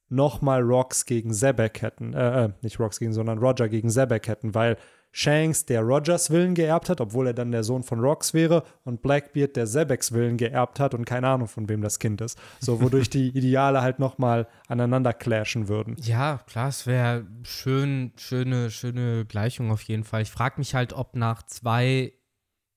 nochmal 0.09 0.63
Rocks 0.63 1.07
gegen 1.07 1.33
Zebek 1.33 1.83
hätten, 1.83 2.15
äh, 2.15 2.45
äh, 2.45 2.49
nicht 2.63 2.79
Rocks 2.79 2.99
gegen, 2.99 3.13
sondern 3.13 3.39
Roger 3.39 3.69
gegen 3.69 3.89
Zebek 3.89 4.29
hätten, 4.29 4.55
weil 4.55 4.77
Shanks 5.17 5.65
der 5.65 5.83
Rogers 5.83 6.31
Willen 6.31 6.57
geerbt 6.57 6.89
hat, 6.89 7.01
obwohl 7.01 7.29
er 7.29 7.35
dann 7.35 7.53
der 7.53 7.63
Sohn 7.63 7.85
von 7.85 8.01
Rocks 8.01 8.35
wäre, 8.35 8.65
und 8.83 9.01
Blackbeard 9.01 9.55
der 9.55 9.67
Zebeks 9.67 10.11
Willen 10.11 10.37
geerbt 10.37 10.81
hat 10.81 10.93
und 10.93 11.05
keine 11.05 11.29
Ahnung, 11.29 11.47
von 11.47 11.69
wem 11.69 11.83
das 11.83 12.01
Kind 12.01 12.21
ist. 12.21 12.37
So, 12.59 12.83
wodurch 12.83 13.11
die 13.11 13.29
Ideale 13.39 13.81
halt 13.81 14.01
nochmal 14.01 14.49
aneinander 14.67 15.13
clashen 15.13 15.69
würden. 15.69 15.95
Ja, 16.01 16.41
klar, 16.49 16.69
es 16.69 16.89
wäre 16.89 17.29
schön, 17.45 18.11
schöne, 18.17 18.73
schöne 18.73 19.25
Gleichung 19.25 19.71
auf 19.71 19.83
jeden 19.83 20.03
Fall. 20.03 20.23
Ich 20.23 20.33
frage 20.33 20.57
mich 20.59 20.75
halt, 20.75 20.93
ob 20.93 21.15
nach 21.15 21.45
zwei 21.45 22.13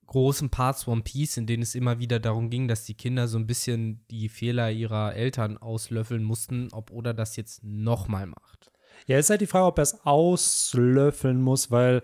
großen 0.05 0.51
Parts 0.51 0.87
One 0.87 1.01
Piece, 1.01 1.37
in 1.37 1.47
denen 1.47 1.63
es 1.63 1.73
immer 1.73 1.97
wieder 1.97 2.19
darum 2.19 2.51
ging, 2.51 2.67
dass 2.67 2.85
die 2.85 2.93
Kinder 2.93 3.27
so 3.27 3.39
ein 3.39 3.47
bisschen 3.47 4.05
die 4.11 4.29
Fehler 4.29 4.69
ihrer 4.69 5.15
Eltern 5.15 5.57
auslöffeln 5.57 6.23
mussten, 6.23 6.69
ob 6.71 6.91
Oda 6.91 7.13
das 7.13 7.35
jetzt 7.35 7.63
nochmal 7.63 8.27
macht. 8.27 8.71
Ja, 9.07 9.17
ist 9.17 9.31
halt 9.31 9.41
die 9.41 9.47
Frage, 9.47 9.65
ob 9.65 9.79
er 9.79 9.83
es 9.83 10.05
auslöffeln 10.05 11.41
muss, 11.41 11.71
weil 11.71 12.03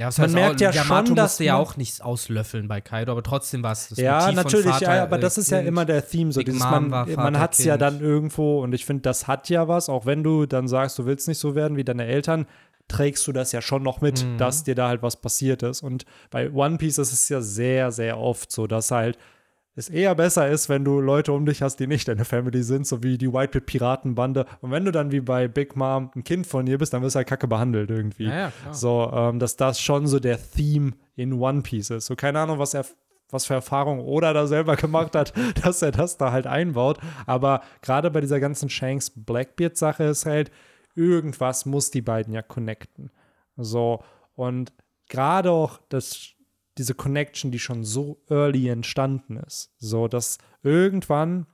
ja, 0.00 0.06
das 0.06 0.16
man 0.16 0.32
merkt 0.32 0.56
auch, 0.56 0.60
ja 0.60 0.70
Yamato 0.70 1.08
schon, 1.08 1.16
dass 1.16 1.32
musste 1.32 1.44
ja 1.44 1.56
auch 1.56 1.76
nichts 1.76 2.00
auslöffeln 2.00 2.68
bei 2.68 2.80
Kaido, 2.80 3.12
aber 3.12 3.22
trotzdem 3.22 3.62
war 3.62 3.72
es 3.72 3.90
das 3.90 3.98
Ja, 3.98 4.20
Motiv 4.20 4.34
natürlich, 4.34 4.66
Vater, 4.66 4.96
ja, 4.96 5.02
aber 5.02 5.18
das 5.18 5.36
ist 5.36 5.50
ja 5.50 5.60
immer 5.60 5.84
der 5.84 6.08
Theme, 6.08 6.32
so 6.32 6.40
dieses, 6.40 6.58
man, 6.58 6.88
man 6.88 7.38
hat 7.38 7.52
es 7.52 7.66
ja 7.66 7.76
dann 7.76 8.00
irgendwo 8.00 8.62
und 8.62 8.72
ich 8.72 8.86
finde, 8.86 9.02
das 9.02 9.28
hat 9.28 9.50
ja 9.50 9.68
was, 9.68 9.90
auch 9.90 10.06
wenn 10.06 10.22
du 10.22 10.46
dann 10.46 10.68
sagst, 10.68 10.98
du 10.98 11.04
willst 11.04 11.28
nicht 11.28 11.38
so 11.38 11.54
werden 11.54 11.76
wie 11.76 11.84
deine 11.84 12.06
Eltern, 12.06 12.46
trägst 12.88 13.26
du 13.26 13.32
das 13.32 13.52
ja 13.52 13.60
schon 13.60 13.82
noch 13.82 14.00
mit, 14.00 14.24
mhm. 14.24 14.38
dass 14.38 14.64
dir 14.64 14.74
da 14.74 14.88
halt 14.88 15.02
was 15.02 15.16
passiert 15.16 15.62
ist. 15.62 15.82
Und 15.82 16.06
bei 16.30 16.50
One 16.50 16.78
Piece 16.78 16.96
ist 16.96 17.12
es 17.12 17.28
ja 17.28 17.42
sehr, 17.42 17.92
sehr 17.92 18.18
oft 18.18 18.50
so, 18.50 18.66
dass 18.66 18.90
halt 18.90 19.18
es 19.76 19.88
eher 19.88 20.14
besser 20.14 20.48
ist, 20.48 20.68
wenn 20.68 20.84
du 20.84 21.00
Leute 21.00 21.32
um 21.32 21.46
dich 21.46 21.62
hast, 21.62 21.76
die 21.76 21.86
nicht 21.86 22.08
deine 22.08 22.24
Family 22.24 22.62
sind, 22.62 22.86
so 22.86 23.02
wie 23.02 23.18
die 23.18 23.32
Whitebeard 23.32 23.66
Piratenbande. 23.66 24.46
Und 24.60 24.70
wenn 24.72 24.84
du 24.84 24.90
dann 24.90 25.12
wie 25.12 25.20
bei 25.20 25.48
Big 25.48 25.76
Mom 25.76 26.10
ein 26.14 26.24
Kind 26.24 26.46
von 26.46 26.66
ihr 26.66 26.78
bist, 26.78 26.92
dann 26.92 27.02
wirst 27.02 27.14
du 27.14 27.18
halt 27.18 27.28
kacke 27.28 27.46
behandelt 27.46 27.90
irgendwie. 27.90 28.24
Ja, 28.24 28.52
ja, 28.64 28.72
so, 28.72 29.10
ähm, 29.14 29.38
dass 29.38 29.56
das 29.56 29.80
schon 29.80 30.06
so 30.06 30.18
der 30.18 30.38
Theme 30.38 30.92
in 31.14 31.34
One 31.34 31.62
Piece 31.62 31.90
ist. 31.90 32.06
So, 32.06 32.16
keine 32.16 32.40
Ahnung, 32.40 32.58
was 32.58 32.74
er 32.74 32.84
was 33.32 33.46
für 33.46 33.54
Erfahrungen 33.54 34.04
oder 34.04 34.34
da 34.34 34.48
selber 34.48 34.74
gemacht 34.76 35.14
hat, 35.14 35.32
dass 35.62 35.82
er 35.82 35.92
das 35.92 36.16
da 36.16 36.32
halt 36.32 36.48
einbaut. 36.48 36.98
Aber 37.26 37.62
gerade 37.80 38.10
bei 38.10 38.20
dieser 38.20 38.40
ganzen 38.40 38.68
Shanks 38.68 39.10
Blackbeard-Sache 39.14 40.04
ist 40.04 40.26
halt, 40.26 40.50
irgendwas 40.96 41.64
muss 41.64 41.92
die 41.92 42.02
beiden 42.02 42.34
ja 42.34 42.42
connecten. 42.42 43.10
So, 43.56 44.02
und 44.34 44.72
gerade 45.08 45.50
auch 45.50 45.78
das 45.88 46.34
diese 46.78 46.94
Connection, 46.94 47.50
die 47.50 47.58
schon 47.58 47.84
so 47.84 48.22
early 48.28 48.68
entstanden 48.68 49.36
ist. 49.36 49.72
So, 49.78 50.08
dass 50.08 50.38
irgendwann, 50.62 51.46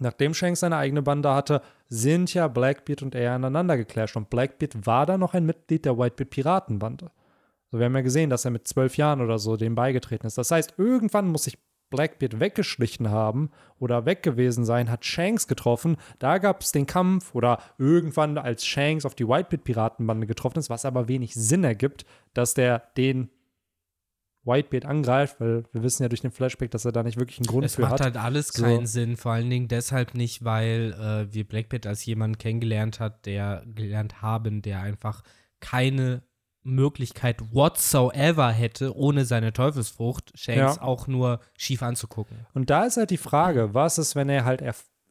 nachdem 0.00 0.34
Shanks 0.34 0.60
seine 0.60 0.76
eigene 0.76 1.02
Bande 1.02 1.34
hatte, 1.34 1.62
sind 1.88 2.32
ja 2.34 2.48
Blackbeard 2.48 3.02
und 3.02 3.14
er 3.14 3.32
aneinander 3.32 3.76
geclasht. 3.76 4.16
Und 4.16 4.30
Blackbeard 4.30 4.86
war 4.86 5.06
da 5.06 5.18
noch 5.18 5.34
ein 5.34 5.46
Mitglied 5.46 5.84
der 5.84 5.98
Whitebeard 5.98 6.30
Piratenbande. 6.30 7.10
So, 7.70 7.78
wir 7.78 7.86
haben 7.86 7.94
ja 7.94 8.02
gesehen, 8.02 8.30
dass 8.30 8.44
er 8.44 8.50
mit 8.50 8.68
zwölf 8.68 8.96
Jahren 8.96 9.20
oder 9.20 9.38
so 9.38 9.56
dem 9.56 9.74
beigetreten 9.74 10.26
ist. 10.26 10.38
Das 10.38 10.50
heißt, 10.50 10.74
irgendwann 10.76 11.28
muss 11.28 11.44
sich 11.44 11.58
Blackbeard 11.92 12.40
weggeschlichen 12.40 13.10
haben 13.10 13.50
oder 13.78 14.06
weg 14.06 14.22
gewesen 14.22 14.64
sein, 14.64 14.90
hat 14.90 15.04
Shanks 15.04 15.46
getroffen. 15.46 15.96
Da 16.18 16.38
gab 16.38 16.62
es 16.62 16.72
den 16.72 16.86
Kampf 16.86 17.34
oder 17.34 17.58
irgendwann, 17.78 18.38
als 18.38 18.66
Shanks 18.66 19.04
auf 19.04 19.14
die 19.14 19.28
Whitebeard-Piratenbande 19.28 20.26
getroffen 20.26 20.58
ist, 20.58 20.70
was 20.70 20.84
aber 20.84 21.06
wenig 21.08 21.34
Sinn 21.34 21.64
ergibt, 21.64 22.04
dass 22.34 22.54
der 22.54 22.82
den 22.96 23.30
Whitebeard 24.44 24.84
angreift, 24.84 25.40
weil 25.40 25.64
wir 25.72 25.82
wissen 25.82 26.02
ja 26.02 26.08
durch 26.08 26.20
den 26.20 26.32
Flashback, 26.32 26.70
dass 26.70 26.84
er 26.84 26.92
da 26.92 27.02
nicht 27.02 27.18
wirklich 27.18 27.38
einen 27.38 27.46
Grund 27.46 27.64
es 27.64 27.76
für 27.76 27.88
hat. 27.88 28.00
Es 28.00 28.06
macht 28.06 28.16
halt 28.16 28.24
alles 28.24 28.48
so. 28.48 28.62
keinen 28.62 28.86
Sinn, 28.86 29.16
vor 29.16 29.32
allen 29.32 29.48
Dingen 29.48 29.68
deshalb 29.68 30.14
nicht, 30.14 30.44
weil 30.44 30.94
äh, 30.98 31.32
wir 31.32 31.46
Blackbeard 31.46 31.86
als 31.86 32.04
jemanden 32.04 32.38
kennengelernt 32.38 32.98
hat, 32.98 33.26
der 33.26 33.62
gelernt 33.66 34.20
haben, 34.20 34.62
der 34.62 34.80
einfach 34.80 35.22
keine 35.60 36.22
Möglichkeit 36.64 37.40
whatsoever 37.52 38.50
hätte, 38.50 38.96
ohne 38.96 39.24
seine 39.24 39.52
Teufelsfrucht 39.52 40.32
Shanks 40.34 40.76
ja. 40.76 40.82
auch 40.82 41.06
nur 41.06 41.40
schief 41.56 41.82
anzugucken. 41.82 42.46
Und 42.54 42.70
da 42.70 42.84
ist 42.84 42.96
halt 42.96 43.10
die 43.10 43.16
Frage, 43.16 43.74
was 43.74 43.98
ist, 43.98 44.14
wenn 44.14 44.28
er 44.28 44.44
halt 44.44 44.62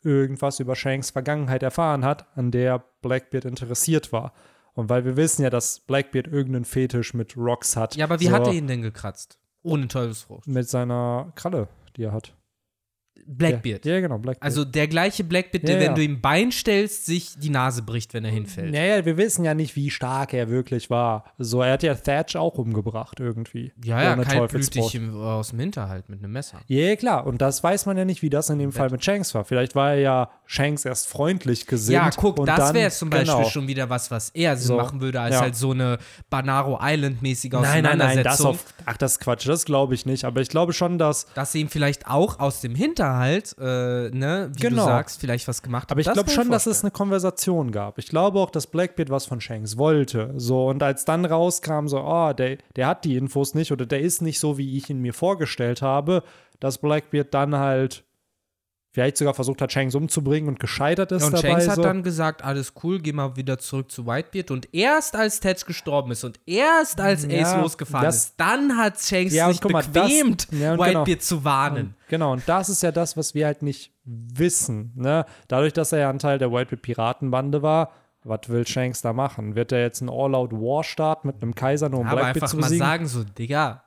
irgendwas 0.03 0.59
über 0.59 0.75
Shanks 0.75 1.11
Vergangenheit 1.11 1.63
erfahren 1.63 2.05
hat, 2.05 2.25
an 2.37 2.51
der 2.51 2.83
Blackbeard 3.01 3.45
interessiert 3.45 4.11
war? 4.11 4.33
Und 4.73 4.89
weil 4.89 5.05
wir 5.05 5.17
wissen 5.17 5.43
ja, 5.43 5.49
dass 5.49 5.81
Blackbeard 5.81 6.27
irgendeinen 6.27 6.65
Fetisch 6.65 7.13
mit 7.13 7.35
Rocks 7.37 7.75
hat. 7.75 7.95
Ja, 7.95 8.05
aber 8.05 8.19
wie 8.19 8.27
so, 8.27 8.31
hat 8.31 8.47
er 8.47 8.53
ihn 8.53 8.67
denn 8.67 8.81
gekratzt? 8.81 9.39
Ohne 9.63 9.87
Teufelsfrucht. 9.87 10.47
Mit 10.47 10.69
seiner 10.69 11.31
Kralle, 11.35 11.67
die 11.95 12.03
er 12.03 12.13
hat. 12.13 12.35
Blackbeard. 13.27 13.85
Ja, 13.85 13.93
ja, 13.93 14.01
genau, 14.01 14.17
Blackbeard. 14.17 14.43
Also 14.43 14.65
der 14.65 14.87
gleiche 14.87 15.23
Blackbeard, 15.23 15.67
der, 15.67 15.75
ja, 15.75 15.87
wenn 15.87 15.95
du 15.95 16.03
ihm 16.03 16.21
Bein 16.21 16.51
stellst, 16.51 17.05
sich 17.05 17.37
die 17.37 17.49
Nase 17.49 17.81
bricht, 17.83 18.13
wenn 18.13 18.25
er 18.25 18.31
hinfällt. 18.31 18.71
Naja, 18.71 19.05
wir 19.05 19.17
wissen 19.17 19.45
ja 19.45 19.53
nicht, 19.53 19.75
wie 19.75 19.89
stark 19.89 20.33
er 20.33 20.49
wirklich 20.49 20.89
war. 20.89 21.25
So, 21.37 21.61
er 21.61 21.73
hat 21.73 21.83
ja 21.83 21.93
Thatch 21.93 22.35
auch 22.35 22.57
umgebracht 22.57 23.19
irgendwie. 23.19 23.73
Ja, 23.83 24.01
ja, 24.01 24.15
kaltblütig 24.15 24.95
im, 24.95 25.15
aus 25.15 25.49
dem 25.49 25.59
Hinterhalt 25.59 26.09
mit 26.09 26.19
einem 26.19 26.31
Messer. 26.31 26.59
Ja, 26.67 26.95
klar. 26.95 27.25
Und 27.25 27.41
das 27.41 27.63
weiß 27.63 27.85
man 27.85 27.97
ja 27.97 28.05
nicht, 28.05 28.21
wie 28.21 28.29
das 28.29 28.49
in 28.49 28.59
dem 28.59 28.71
Fall 28.71 28.89
mit 28.89 29.03
Shanks 29.03 29.33
war. 29.35 29.45
Vielleicht 29.45 29.75
war 29.75 29.91
er 29.91 29.99
ja 29.99 30.31
Shanks 30.51 30.83
erst 30.83 31.07
freundlich 31.07 31.65
gesinnt. 31.65 31.95
Ja, 31.95 32.09
guck, 32.09 32.45
das 32.45 32.73
wäre 32.73 32.91
zum 32.91 33.09
Beispiel 33.09 33.35
genau. 33.35 33.49
schon 33.49 33.69
wieder 33.69 33.89
was, 33.89 34.11
was 34.11 34.31
er 34.31 34.57
so, 34.57 34.75
machen 34.75 34.99
würde, 34.99 35.21
als 35.21 35.35
ja. 35.35 35.41
halt 35.43 35.55
so 35.55 35.71
eine 35.71 35.97
Banaro 36.29 36.77
Island-mäßige 36.81 37.53
Auseinandersetzung. 37.53 37.87
Nein, 37.87 37.97
nein, 37.97 38.15
nein, 38.15 38.23
das 38.25 38.41
auf, 38.41 38.65
ach, 38.85 38.97
das 38.97 39.13
ist 39.13 39.19
Quatsch, 39.21 39.47
das 39.47 39.63
glaube 39.63 39.95
ich 39.95 40.05
nicht. 40.05 40.25
Aber 40.25 40.41
ich 40.41 40.49
glaube 40.49 40.73
schon, 40.73 40.97
dass 40.97 41.25
Dass 41.35 41.53
sie 41.53 41.61
ihm 41.61 41.69
vielleicht 41.69 42.05
auch 42.07 42.41
aus 42.41 42.59
dem 42.59 42.75
Hinterhalt 42.75 43.55
äh, 43.59 44.09
ne, 44.09 44.51
wie 44.53 44.59
genau. 44.59 44.83
du 44.83 44.89
sagst, 44.89 45.21
vielleicht 45.21 45.47
was 45.47 45.61
gemacht 45.61 45.83
hat. 45.83 45.91
Aber 45.91 46.01
ich 46.01 46.11
glaube 46.11 46.29
schon, 46.29 46.51
dass 46.51 46.65
es 46.65 46.83
eine 46.83 46.91
Konversation 46.91 47.71
gab. 47.71 47.97
Ich 47.97 48.07
glaube 48.07 48.37
auch, 48.37 48.49
dass 48.49 48.67
Blackbeard 48.67 49.09
was 49.09 49.25
von 49.25 49.39
Shanks 49.39 49.77
wollte. 49.77 50.33
So, 50.35 50.67
und 50.67 50.83
als 50.83 51.05
dann 51.05 51.23
rauskam, 51.23 51.87
so, 51.87 52.01
oh, 52.01 52.33
der, 52.33 52.57
der 52.75 52.87
hat 52.87 53.05
die 53.05 53.15
Infos 53.15 53.55
nicht 53.55 53.71
oder 53.71 53.85
der 53.85 54.01
ist 54.01 54.21
nicht 54.21 54.41
so, 54.41 54.57
wie 54.57 54.75
ich 54.75 54.89
ihn 54.89 54.99
mir 54.99 55.13
vorgestellt 55.13 55.81
habe, 55.81 56.23
dass 56.59 56.77
Blackbeard 56.77 57.33
dann 57.33 57.55
halt 57.55 58.03
vielleicht 58.91 59.17
sogar 59.17 59.33
versucht 59.33 59.61
hat, 59.61 59.71
Shanks 59.71 59.95
umzubringen 59.95 60.49
und 60.49 60.59
gescheitert 60.59 61.11
ist. 61.11 61.21
Ja, 61.21 61.27
und 61.27 61.33
dabei, 61.33 61.49
Shanks 61.49 61.65
so. 61.65 61.71
hat 61.71 61.85
dann 61.85 62.03
gesagt, 62.03 62.43
alles 62.43 62.73
cool, 62.83 62.99
geh 62.99 63.13
mal 63.13 63.35
wieder 63.37 63.57
zurück 63.57 63.89
zu 63.89 64.05
Whitebeard. 64.05 64.51
Und 64.51 64.73
erst 64.73 65.15
als 65.15 65.39
Ted 65.39 65.65
gestorben 65.65 66.11
ist 66.11 66.23
und 66.23 66.39
erst 66.45 66.99
als 66.99 67.23
Ace 67.25 67.31
ja, 67.31 67.61
losgefahren 67.61 68.05
das, 68.05 68.17
ist, 68.17 68.33
dann 68.37 68.77
hat 68.77 68.99
Shanks 68.99 69.33
ja, 69.33 69.51
sich 69.51 69.63
mal, 69.63 69.83
bequemt, 69.83 70.51
das, 70.51 70.59
ja, 70.59 70.77
Whitebeard 70.77 71.05
genau. 71.05 71.19
zu 71.19 71.43
warnen. 71.43 71.85
Und, 71.87 72.09
genau, 72.09 72.33
und 72.33 72.43
das 72.45 72.69
ist 72.69 72.83
ja 72.83 72.91
das, 72.91 73.15
was 73.15 73.33
wir 73.33 73.45
halt 73.45 73.61
nicht 73.61 73.93
wissen. 74.03 74.91
Ne? 74.95 75.25
Dadurch, 75.47 75.73
dass 75.73 75.93
er 75.93 75.99
ja 75.99 76.09
ein 76.09 76.19
Teil 76.19 76.37
der 76.37 76.51
Whitebeard-Piratenbande 76.51 77.61
war, 77.61 77.93
was 78.23 78.41
will 78.49 78.67
Shanks 78.67 79.01
da 79.01 79.13
machen? 79.13 79.55
Wird 79.55 79.71
er 79.71 79.81
jetzt 79.81 80.01
einen 80.01 80.09
All-Out-War 80.09 80.83
starten 80.83 81.27
mit 81.27 81.41
einem 81.41 81.55
Kaiser, 81.55 81.89
nur 81.89 82.01
um 82.01 82.09
Blackbeard 82.09 82.49
zu 82.49 82.57
besiegen? 82.57 82.81
Aber 82.81 82.91
einfach 82.91 83.07
mal 83.07 83.07
sagen 83.07 83.07
so, 83.07 83.23
Digga, 83.23 83.83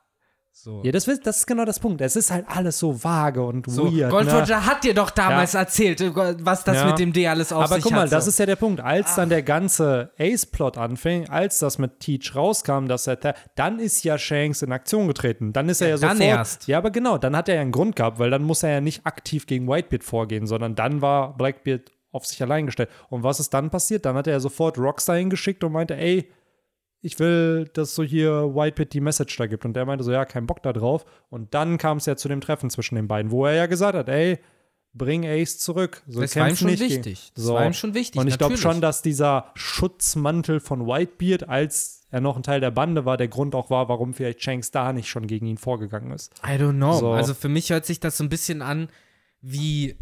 so. 0.57 0.83
Ja, 0.85 0.93
das, 0.93 1.05
das, 1.05 1.39
ist 1.39 1.47
genau 1.47 1.65
das 1.65 1.81
Punkt. 1.81 2.01
Es 2.01 2.15
ist 2.15 2.31
halt 2.31 2.47
alles 2.49 2.79
so 2.79 3.03
vage 3.03 3.43
und 3.43 3.69
so, 3.69 3.93
weird. 3.93 4.11
Gold 4.11 4.29
ne? 4.29 4.41
Roger 4.41 4.65
hat 4.65 4.85
dir 4.85 4.95
doch 4.95 5.11
damals 5.11 5.53
ja. 5.55 5.61
erzählt, 5.61 6.01
was 6.15 6.63
das 6.63 6.77
ja. 6.77 6.87
mit 6.87 6.99
dem 7.01 7.13
D 7.13 7.27
alles 7.27 7.53
auf 7.53 7.65
Aber 7.65 7.75
sich 7.75 7.83
guck 7.83 7.93
mal, 7.93 8.05
hat, 8.05 8.13
das 8.13 8.29
ist 8.29 8.39
ja 8.39 8.47
der 8.47 8.55
Punkt. 8.55 8.81
Als 8.81 9.09
Ach. 9.11 9.17
dann 9.17 9.31
der 9.31 9.43
ganze 9.43 10.13
Ace-Plot 10.17 10.79
anfing, 10.79 11.29
als 11.29 11.59
das 11.59 11.79
mit 11.79 11.99
Teach 11.99 12.37
rauskam, 12.37 12.87
dass 12.87 13.09
er, 13.09 13.19
dann 13.57 13.81
ist 13.81 14.05
ja 14.05 14.17
Shanks 14.17 14.63
in 14.63 14.71
Aktion 14.71 15.09
getreten. 15.09 15.53
Dann 15.53 15.69
ist 15.69 15.81
er 15.81 15.89
ja, 15.89 15.95
ja 15.95 15.99
sofort. 15.99 16.21
Dann 16.21 16.27
erst. 16.27 16.69
Ja, 16.69 16.79
aber 16.79 16.93
genau, 16.93 17.19
dann 17.19 17.37
hat 17.37 17.49
er 17.49 17.57
ja 17.57 17.61
einen 17.61 17.73
Grund 17.73 17.97
gehabt, 17.97 18.21
weil 18.21 18.31
dann 18.31 18.45
muss 18.45 18.63
er 18.63 18.71
ja 18.71 18.81
nicht 18.81 19.05
aktiv 19.05 19.47
gegen 19.47 19.69
Whitebeard 19.69 20.05
vorgehen, 20.05 20.47
sondern 20.47 20.77
dann 20.77 21.03
war 21.03 21.37
Blackbeard 21.37 21.91
auf 22.13 22.27
sich 22.27 22.41
allein 22.41 22.67
gestellt. 22.67 22.91
Und 23.11 23.25
was 23.25 23.41
ist 23.41 23.53
dann 23.53 23.71
passiert? 23.71 24.07
Dann 24.07 24.15
hat 24.15 24.29
er 24.29 24.35
ja 24.35 24.41
sofort 24.41 24.79
Rockstar 24.79 25.17
hingeschickt 25.17 25.65
und 25.65 25.73
meinte, 25.73 25.97
ey, 25.97 26.31
ich 27.05 27.19
will, 27.19 27.69
dass 27.75 27.95
so 27.95 28.03
hier 28.03 28.55
Whitebeard 28.55 28.95
die 28.95 29.01
Message 29.01 29.37
da 29.37 29.47
gibt. 29.47 29.67
Und 29.67 29.75
der 29.75 29.85
meinte 29.85 30.03
so, 30.03 30.11
ja, 30.11 30.25
kein 30.25 30.47
Bock 30.47 30.63
da 30.63 30.73
drauf. 30.73 31.05
Und 31.29 31.53
dann 31.53 31.77
kam 31.77 31.99
es 31.99 32.07
ja 32.07 32.17
zu 32.17 32.29
dem 32.29 32.41
Treffen 32.41 32.71
zwischen 32.71 32.95
den 32.95 33.09
beiden, 33.09 33.31
wo 33.31 33.45
er 33.45 33.53
ja 33.53 33.67
gesagt 33.67 33.95
hat, 33.95 34.09
ey, 34.09 34.39
bring 34.95 35.27
Ace 35.27 35.59
zurück. 35.59 36.03
So 36.07 36.23
das 36.23 36.35
war 36.35 36.49
ihm 36.49 36.57
schon 36.57 36.71
wichtig. 36.71 37.31
Das 37.35 37.45
so. 37.45 37.55
war 37.55 37.67
ihm 37.67 37.75
schon 37.75 37.93
wichtig. 37.93 38.19
Und 38.19 38.27
ich 38.29 38.39
glaube 38.39 38.57
schon, 38.57 38.81
dass 38.81 39.03
dieser 39.03 39.51
Schutzmantel 39.55 40.61
von 40.61 40.87
Whitebeard, 40.87 41.47
als 41.47 42.07
er 42.11 42.23
noch 42.23 42.37
ein 42.37 42.43
Teil 42.43 42.61
der 42.61 42.71
Bande 42.71 43.05
war, 43.05 43.19
der 43.19 43.29
Grund 43.29 43.55
auch 43.55 43.69
war, 43.69 43.91
warum 43.91 44.15
vielleicht 44.15 44.43
Shanks 44.43 44.71
da 44.71 44.95
nicht 44.95 45.11
schon 45.11 45.27
gegen 45.27 45.45
ihn 45.47 45.59
vorgegangen 45.59 46.11
ist. 46.11 46.33
I 46.43 46.53
don't 46.53 46.77
know. 46.77 46.99
So. 46.99 47.11
Also 47.11 47.35
für 47.35 47.51
mich 47.51 47.69
hört 47.69 47.85
sich 47.85 48.01
das 48.01 48.17
so 48.17 48.25
ein 48.25 48.31
bisschen 48.31 48.63
an 48.63 48.89
wie 49.43 49.99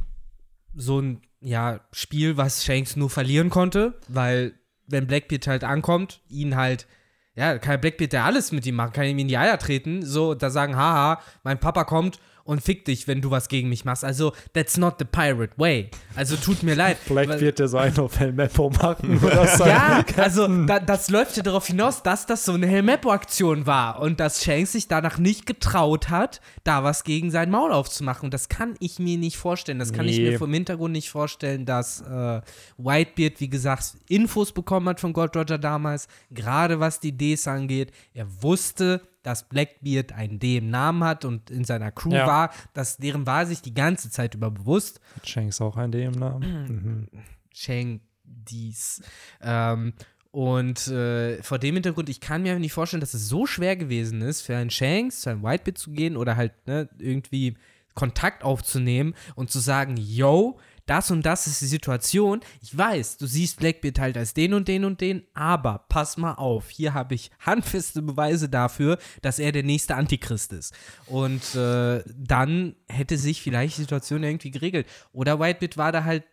so 0.77 1.01
ein 1.01 1.23
ja, 1.41 1.81
Spiel, 1.91 2.37
was 2.37 2.65
Shanks 2.65 2.95
nur 2.95 3.11
verlieren 3.11 3.51
konnte, 3.51 3.99
weil 4.07 4.55
wenn 4.93 5.07
Blackbeard 5.07 5.47
halt 5.47 5.64
ankommt, 5.64 6.20
ihn 6.28 6.55
halt, 6.57 6.86
ja, 7.34 7.59
kann 7.59 7.80
Blackbeard 7.80 8.12
ja 8.12 8.24
alles 8.24 8.53
mit 8.53 8.66
ihm 8.66 8.76
machen, 8.76 8.93
kann 8.93 9.07
ihm 9.07 9.18
in 9.18 9.28
die 9.28 9.38
Eier 9.38 9.59
treten, 9.59 10.05
so, 10.05 10.34
da 10.34 10.51
sagen, 10.51 10.76
haha, 10.76 11.20
mein 11.43 11.59
Papa 11.59 11.84
kommt 11.84 12.20
und 12.45 12.62
fick 12.62 12.84
dich, 12.84 13.09
wenn 13.09 13.20
du 13.20 13.30
was 13.30 13.49
gegen 13.49 13.68
mich 13.68 13.84
machst. 13.84 14.05
Also, 14.05 14.32
that's 14.53 14.76
not 14.76 14.97
the 14.99 15.05
pirate 15.05 15.53
way. 15.57 15.90
Also, 16.14 16.36
tut 16.36 16.62
mir 16.62 16.74
leid. 16.74 16.99
Vielleicht 17.05 17.40
wird 17.40 17.59
der 17.59 17.68
so 17.68 17.78
einen 17.78 17.99
auf 17.99 18.18
Helmeppo 18.18 18.70
machen 18.70 19.18
oder 19.22 19.47
so. 19.57 19.64
ja, 19.66 20.05
also, 20.16 20.47
da, 20.66 20.80
das 20.80 21.11
läuft 21.11 21.36
ja 21.36 21.43
darauf 21.43 21.66
hinaus, 21.66 22.03
dass 22.03 22.26
das 22.26 22.45
so 22.45 22.53
eine 22.53 22.66
Helmeppo-Aktion 22.66 23.66
war 23.66 24.01
und 24.01 24.20
dass 24.20 24.45
Shanks 24.45 24.72
sich 24.72 24.88
danach 24.88 25.18
nicht 25.18 25.47
getraut 25.47 26.11
hat, 26.11 26.40
da 26.64 26.84
was 26.84 27.05
gegen 27.05 27.30
sein 27.30 27.51
Maul 27.51 27.72
aufzumachen. 27.72 28.26
Und 28.26 28.34
das 28.34 28.49
kann 28.49 28.74
ich 28.80 28.99
mir 28.99 29.18
nicht 29.18 29.36
vorstellen. 29.36 29.78
Das 29.78 29.93
kann 29.93 30.07
nee. 30.07 30.12
ich 30.12 30.20
mir 30.20 30.38
vom 30.38 30.53
Hintergrund 30.53 30.93
nicht 30.93 31.11
vorstellen, 31.11 31.64
dass 31.64 32.01
äh, 32.01 32.40
Whitebeard, 32.78 33.40
wie 33.40 33.49
gesagt, 33.49 33.95
Infos 34.09 34.53
bekommen 34.53 34.88
hat 34.88 35.01
von 35.01 35.12
Gold 35.12 35.36
Roger 35.36 35.59
damals, 35.59 36.09
gerade 36.30 36.80
was 36.80 37.01
die 37.01 37.12
Ds 37.12 37.49
angeht. 37.49 37.93
Er 38.14 38.26
wusste, 38.43 39.01
dass 39.23 39.49
Blackbeard 39.49 40.12
einen 40.12 40.39
D 40.39 40.57
im 40.57 40.70
Namen 40.70 41.05
hat 41.05 41.25
und 41.25 41.51
in 41.51 41.64
seiner 41.64 41.93
Crew 41.93 42.12
ja. 42.12 42.27
war, 42.27 42.51
dass 42.75 42.97
deren 42.97 43.27
war 43.27 43.47
sich 43.47 43.62
die 43.62 43.75
ganze 43.75 44.11
Zeit 44.11 44.35
über 44.35 44.51
bewusst. 44.51 45.01
Shanks 45.25 45.61
auch 45.61 45.77
ein 45.77 45.93
D 45.93 46.05
im 46.05 46.12
Namen. 46.12 46.66
mhm. 46.68 47.09
Shank 47.53 48.03
dies. 48.25 49.03
Ähm, 49.41 49.93
und 50.31 50.89
äh, 50.89 51.43
vor 51.43 51.59
dem 51.59 51.75
Hintergrund, 51.75 52.09
ich 52.09 52.20
kann 52.20 52.43
mir 52.43 52.59
nicht 52.59 52.73
vorstellen, 52.73 53.03
dass 53.03 53.12
es 53.12 53.29
so 53.29 53.47
schwer 53.47 53.77
gewesen 53.77 54.23
ist, 54.23 54.41
für 54.41 54.57
einen 54.57 54.70
Shanks 54.70 55.20
zu 55.20 55.31
einem 55.31 55.43
Whitebeard 55.43 55.77
zu 55.77 55.91
gehen 55.91 56.16
oder 56.16 56.37
halt 56.37 56.66
ne, 56.66 56.89
irgendwie 56.99 57.57
Kontakt 57.95 58.43
aufzunehmen 58.43 59.14
und 59.35 59.51
zu 59.51 59.59
sagen, 59.59 59.97
yo, 59.99 60.59
das 60.87 61.11
und 61.11 61.24
das 61.24 61.47
ist 61.47 61.61
die 61.61 61.66
Situation. 61.66 62.41
Ich 62.61 62.76
weiß, 62.76 63.16
du 63.16 63.26
siehst 63.26 63.59
Blackbeard 63.59 63.99
halt 63.99 64.16
als 64.16 64.35
den 64.35 64.55
und 64.55 64.68
den 64.68 64.85
und 64.85 65.01
den, 65.01 65.22
aber 65.35 65.85
pass 65.89 66.16
mal 66.16 66.35
auf, 66.35 66.70
hier 66.70 66.95
habe 66.95 67.14
ich 67.14 67.30
handfeste 67.41 68.03
Beweise 68.03 68.49
dafür, 68.49 68.99
dass 69.20 69.39
er 69.39 69.53
der 69.53 69.62
nächste 69.62 69.95
Antichrist 69.95 70.53
ist. 70.53 70.74
Und 71.07 71.55
äh, 71.55 72.03
dann 72.07 72.76
hätte 72.89 73.16
sich 73.18 73.43
vielleicht 73.43 73.76
die 73.76 73.83
Situation 73.83 74.22
irgendwie 74.22 74.51
geregelt. 74.51 74.87
Oder 75.12 75.39
Whitebeard 75.39 75.76
war 75.76 75.93
da 75.93 76.05
halt 76.05 76.24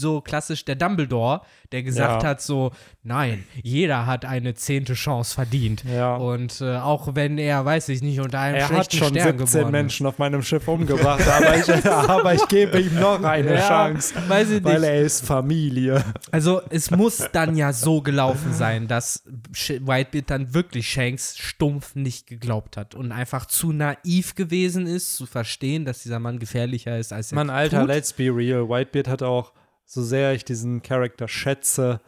so 0.00 0.20
klassisch 0.20 0.64
der 0.64 0.76
Dumbledore, 0.76 1.42
der 1.72 1.82
gesagt 1.82 2.22
ja. 2.22 2.30
hat 2.30 2.40
so, 2.40 2.72
nein, 3.02 3.44
jeder 3.62 4.06
hat 4.06 4.24
eine 4.24 4.54
zehnte 4.54 4.94
Chance 4.94 5.34
verdient. 5.34 5.84
Ja. 5.84 6.16
Und 6.16 6.60
äh, 6.60 6.76
auch 6.76 7.14
wenn 7.14 7.38
er, 7.38 7.64
weiß 7.64 7.90
ich 7.90 8.02
nicht, 8.02 8.20
unter 8.20 8.40
einem 8.40 8.56
er 8.56 8.66
schlechten 8.66 8.96
Stern 8.96 9.16
Er 9.16 9.24
hat 9.24 9.36
schon 9.36 9.46
17 9.46 9.70
Menschen 9.70 10.06
auf 10.06 10.18
meinem 10.18 10.42
Schiff 10.42 10.66
umgebracht, 10.66 11.26
aber, 11.28 11.56
ich, 11.56 11.86
aber 11.86 12.34
ich 12.34 12.48
gebe 12.48 12.80
ihm 12.80 12.98
noch 12.98 13.22
eine 13.22 13.54
ja, 13.54 13.68
Chance, 13.68 14.14
weil 14.28 14.84
er 14.84 15.00
ist 15.02 15.24
Familie. 15.24 16.02
Also 16.30 16.62
es 16.70 16.90
muss 16.90 17.28
dann 17.32 17.56
ja 17.56 17.72
so 17.72 18.00
gelaufen 18.00 18.52
sein, 18.52 18.88
dass 18.88 19.24
Whitebeard 19.26 20.30
dann 20.30 20.54
wirklich 20.54 20.88
Shanks 20.88 21.36
stumpf 21.38 21.94
nicht 21.94 22.26
geglaubt 22.26 22.76
hat 22.76 22.94
und 22.94 23.12
einfach 23.12 23.46
zu 23.46 23.72
naiv 23.72 24.34
gewesen 24.34 24.86
ist, 24.86 25.16
zu 25.16 25.26
verstehen, 25.26 25.84
dass 25.84 26.02
dieser 26.02 26.18
Mann 26.18 26.38
gefährlicher 26.38 26.98
ist 26.98 27.12
als 27.12 27.32
er 27.32 27.36
Mann, 27.36 27.50
Alter, 27.50 27.80
tut. 27.80 27.88
let's 27.88 28.12
be 28.12 28.24
real. 28.24 28.68
Whitebeard 28.68 29.08
hat 29.08 29.22
auch 29.22 29.52
so 29.90 30.04
sehr 30.04 30.34
ich 30.34 30.44
diesen 30.44 30.82
Charakter 30.82 31.26
schätze, 31.26 32.00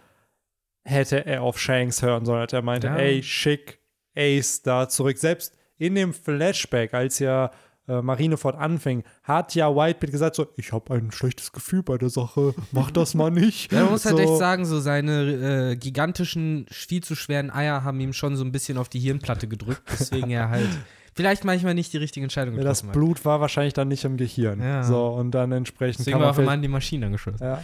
hätte 0.84 1.26
er 1.26 1.42
auf 1.42 1.58
Shanks 1.58 2.00
hören 2.00 2.24
sollen. 2.24 2.46
Er 2.50 2.62
meinte, 2.62 2.86
ja. 2.86 2.96
ey, 2.96 3.22
schick 3.24 3.80
Ace 4.16 4.62
da 4.62 4.88
zurück. 4.88 5.18
Selbst 5.18 5.56
in 5.78 5.96
dem 5.96 6.12
Flashback, 6.12 6.94
als 6.94 7.18
ja 7.18 7.50
äh, 7.88 8.00
Marineford 8.00 8.54
anfing, 8.54 9.02
hat 9.24 9.56
ja 9.56 9.74
Whitebeard 9.74 10.12
gesagt 10.12 10.36
so, 10.36 10.46
ich 10.56 10.72
habe 10.72 10.94
ein 10.94 11.10
schlechtes 11.10 11.50
Gefühl 11.50 11.82
bei 11.82 11.98
der 11.98 12.08
Sache, 12.08 12.54
mach 12.70 12.92
das 12.92 13.14
mal 13.14 13.32
nicht. 13.32 13.72
ja, 13.72 13.82
man 13.82 13.90
muss 13.90 14.04
halt 14.04 14.14
so. 14.14 14.18
halt 14.20 14.30
echt 14.30 14.38
sagen, 14.38 14.64
so 14.64 14.78
seine 14.78 15.70
äh, 15.72 15.76
gigantischen, 15.76 16.66
viel 16.70 17.02
zu 17.02 17.16
schweren 17.16 17.50
Eier 17.50 17.82
haben 17.82 17.98
ihm 17.98 18.12
schon 18.12 18.36
so 18.36 18.44
ein 18.44 18.52
bisschen 18.52 18.78
auf 18.78 18.88
die 18.88 19.00
Hirnplatte 19.00 19.48
gedrückt, 19.48 19.82
deswegen 19.90 20.30
er 20.30 20.50
halt 20.50 20.70
vielleicht 21.14 21.44
manchmal 21.44 21.74
nicht 21.74 21.92
die 21.92 21.98
richtige 21.98 22.24
Entscheidung 22.24 22.54
getroffen 22.54 22.86
Das 22.86 22.92
Blut 22.92 23.18
hat. 23.18 23.24
war 23.24 23.40
wahrscheinlich 23.40 23.74
dann 23.74 23.88
nicht 23.88 24.04
im 24.04 24.16
Gehirn. 24.16 24.60
Ja. 24.60 24.82
So, 24.82 25.08
und 25.08 25.30
dann 25.32 25.52
entsprechend 25.52 26.00
Deswegen 26.00 26.20
war 26.20 26.30
auch 26.30 26.38
immer 26.38 26.52
an 26.52 26.62
die 26.62 26.68
Maschine 26.68 27.06
angeschossen. 27.06 27.44
Ja. 27.44 27.62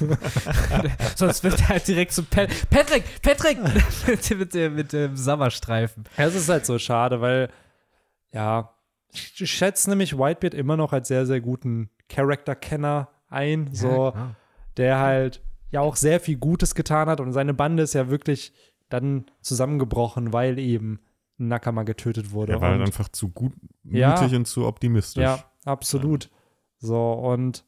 Sonst 1.16 1.44
wird 1.44 1.60
er 1.60 1.68
halt 1.68 1.88
direkt 1.88 2.12
so 2.12 2.22
Pat 2.22 2.48
Patrick, 2.70 3.04
Patrick 3.22 3.58
mit, 4.06 4.38
mit, 4.38 4.54
dem, 4.54 4.74
mit 4.74 4.92
dem 4.92 5.16
Sommerstreifen. 5.16 6.04
Ja, 6.16 6.26
es 6.26 6.34
ist 6.34 6.48
halt 6.48 6.66
so 6.66 6.78
schade, 6.78 7.20
weil 7.20 7.50
ja, 8.32 8.74
ich 9.12 9.50
schätze 9.50 9.90
nämlich 9.90 10.16
Whitebeard 10.16 10.54
immer 10.54 10.76
noch 10.76 10.92
als 10.92 11.08
sehr, 11.08 11.26
sehr 11.26 11.40
guten 11.40 11.90
Charakterkenner 12.08 13.08
ein, 13.28 13.68
so, 13.72 14.12
ja, 14.14 14.34
der 14.76 14.98
halt 14.98 15.42
ja 15.70 15.80
auch 15.80 15.96
sehr 15.96 16.20
viel 16.20 16.36
Gutes 16.36 16.74
getan 16.74 17.08
hat 17.08 17.20
und 17.20 17.32
seine 17.32 17.54
Bande 17.54 17.82
ist 17.82 17.94
ja 17.94 18.08
wirklich 18.10 18.52
dann 18.88 19.26
zusammengebrochen, 19.40 20.32
weil 20.32 20.58
eben 20.58 21.00
Nakama 21.38 21.82
getötet 21.82 22.32
wurde. 22.32 22.52
Er 22.52 22.60
war 22.60 22.74
und, 22.74 22.82
einfach 22.82 23.08
zu 23.08 23.28
gutmütig 23.28 23.92
ja, 24.00 24.24
und 24.24 24.46
zu 24.46 24.66
optimistisch. 24.66 25.22
Ja, 25.22 25.44
absolut. 25.64 26.24
Ja. 26.24 26.30
So, 26.78 27.12
und 27.12 27.64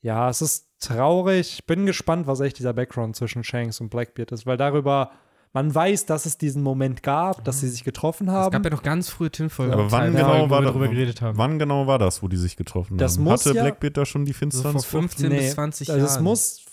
ja, 0.00 0.28
es 0.28 0.42
ist 0.42 0.68
traurig. 0.80 1.54
Ich 1.54 1.66
bin 1.66 1.86
gespannt, 1.86 2.26
was 2.26 2.40
echt 2.40 2.58
dieser 2.58 2.72
Background 2.72 3.16
zwischen 3.16 3.44
Shanks 3.44 3.80
und 3.80 3.88
Blackbeard 3.90 4.32
ist, 4.32 4.46
weil 4.46 4.56
darüber 4.56 5.10
man 5.54 5.74
weiß, 5.74 6.06
dass 6.06 6.24
es 6.24 6.38
diesen 6.38 6.62
Moment 6.62 7.02
gab, 7.02 7.44
dass 7.44 7.60
sie 7.60 7.68
sich 7.68 7.84
getroffen 7.84 8.30
haben. 8.30 8.46
Es 8.46 8.52
gab 8.52 8.64
ja 8.64 8.70
noch 8.70 8.82
ganz 8.82 9.10
frühe 9.10 9.30
Tinfolge. 9.30 9.74
Aber 9.74 9.92
wann 9.92 10.12
genau, 10.12 10.48
war 10.48 10.62
darüber 10.62 10.88
geredet 10.88 11.20
haben. 11.20 11.36
wann 11.36 11.58
genau 11.58 11.86
war 11.86 11.98
das, 11.98 12.22
wo 12.22 12.28
die 12.28 12.38
sich 12.38 12.56
getroffen 12.56 12.96
das 12.96 13.16
haben? 13.16 13.24
Muss 13.24 13.44
Hatte 13.44 13.56
ja, 13.56 13.62
Blackbeard 13.62 13.96
da 13.98 14.06
schon 14.06 14.24
die 14.24 14.32
Finsternis? 14.32 14.82
So 14.82 14.88
vor 14.88 15.00
15 15.00 15.28
nee, 15.28 15.38
bis 15.38 15.52
20 15.52 15.88
Jahren. 15.88 16.00
Also 16.00 16.14
es 16.14 16.20
muss 16.20 16.64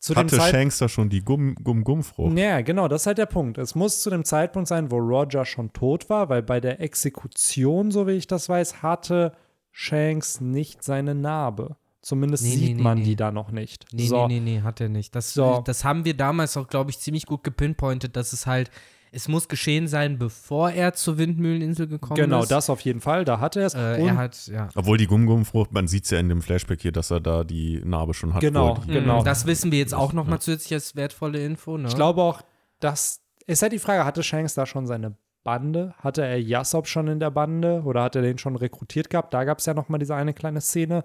zu 0.00 0.16
Hatte 0.16 0.36
dem 0.36 0.40
Shanks 0.40 0.78
da 0.78 0.88
schon 0.88 1.10
die 1.10 1.22
Gumm-Gumm-Frucht? 1.22 2.36
Ja, 2.36 2.62
genau, 2.62 2.88
das 2.88 3.02
ist 3.02 3.06
halt 3.06 3.18
der 3.18 3.26
Punkt. 3.26 3.58
Es 3.58 3.74
muss 3.74 4.02
zu 4.02 4.08
dem 4.08 4.24
Zeitpunkt 4.24 4.66
sein, 4.66 4.90
wo 4.90 4.96
Roger 4.96 5.44
schon 5.44 5.72
tot 5.72 6.08
war, 6.08 6.30
weil 6.30 6.42
bei 6.42 6.58
der 6.58 6.80
Exekution, 6.80 7.90
so 7.90 8.06
wie 8.06 8.12
ich 8.12 8.26
das 8.26 8.48
weiß, 8.48 8.82
hatte 8.82 9.32
Shanks 9.70 10.40
nicht 10.40 10.82
seine 10.82 11.14
Narbe. 11.14 11.76
Zumindest 12.00 12.44
nee, 12.44 12.56
sieht 12.56 12.76
nee, 12.78 12.82
man 12.82 12.98
nee. 12.98 13.04
die 13.04 13.16
da 13.16 13.30
noch 13.30 13.50
nicht. 13.50 13.86
Nee, 13.92 14.06
so. 14.06 14.26
nee, 14.26 14.40
nee, 14.40 14.56
nee, 14.56 14.62
hat 14.62 14.80
er 14.80 14.88
nicht. 14.88 15.14
Das, 15.14 15.34
so. 15.34 15.62
das 15.66 15.84
haben 15.84 16.06
wir 16.06 16.16
damals 16.16 16.56
auch, 16.56 16.66
glaube 16.66 16.90
ich, 16.90 16.98
ziemlich 16.98 17.26
gut 17.26 17.44
gepinpointet, 17.44 18.16
dass 18.16 18.32
es 18.32 18.46
halt 18.46 18.70
es 19.12 19.26
muss 19.26 19.48
geschehen 19.48 19.88
sein, 19.88 20.18
bevor 20.18 20.70
er 20.70 20.92
zur 20.92 21.18
Windmühleninsel 21.18 21.88
gekommen 21.88 22.16
genau, 22.16 22.40
ist. 22.40 22.48
Genau, 22.48 22.56
das 22.56 22.70
auf 22.70 22.80
jeden 22.82 23.00
Fall, 23.00 23.24
da 23.24 23.40
hat 23.40 23.56
er 23.56 23.66
es. 23.66 23.74
Äh, 23.74 24.04
er 24.04 24.16
hat, 24.16 24.46
ja. 24.46 24.68
Obwohl 24.76 24.98
die 24.98 25.06
Gummgummfrucht, 25.06 25.72
man 25.72 25.88
sieht 25.88 26.04
es 26.04 26.10
ja 26.10 26.18
in 26.18 26.28
dem 26.28 26.42
Flashback 26.42 26.80
hier, 26.80 26.92
dass 26.92 27.10
er 27.10 27.20
da 27.20 27.42
die 27.42 27.80
Narbe 27.84 28.14
schon 28.14 28.34
hat. 28.34 28.40
Genau, 28.40 28.78
die, 28.86 28.92
genau. 28.92 29.24
Das 29.24 29.46
wissen 29.46 29.72
wir 29.72 29.80
jetzt 29.80 29.94
auch 29.94 30.12
nochmal 30.12 30.36
ja. 30.36 30.40
zusätzlich 30.40 30.74
als 30.74 30.94
wertvolle 30.94 31.44
Info. 31.44 31.76
Ne? 31.76 31.88
Ich 31.88 31.96
glaube 31.96 32.22
auch, 32.22 32.42
dass, 32.78 33.20
ist 33.46 33.62
halt 33.62 33.72
die 33.72 33.80
Frage, 33.80 34.04
hatte 34.04 34.22
Shanks 34.22 34.54
da 34.54 34.64
schon 34.64 34.86
seine 34.86 35.16
Bande? 35.42 35.94
Hatte 35.98 36.22
er 36.22 36.40
Yasop 36.40 36.86
schon 36.86 37.08
in 37.08 37.18
der 37.18 37.30
Bande 37.30 37.82
oder 37.84 38.04
hat 38.04 38.14
er 38.14 38.22
den 38.22 38.38
schon 38.38 38.54
rekrutiert 38.54 39.10
gehabt? 39.10 39.34
Da 39.34 39.42
gab 39.42 39.58
es 39.58 39.66
ja 39.66 39.74
nochmal 39.74 39.98
diese 39.98 40.14
eine 40.14 40.34
kleine 40.34 40.60
Szene. 40.60 41.02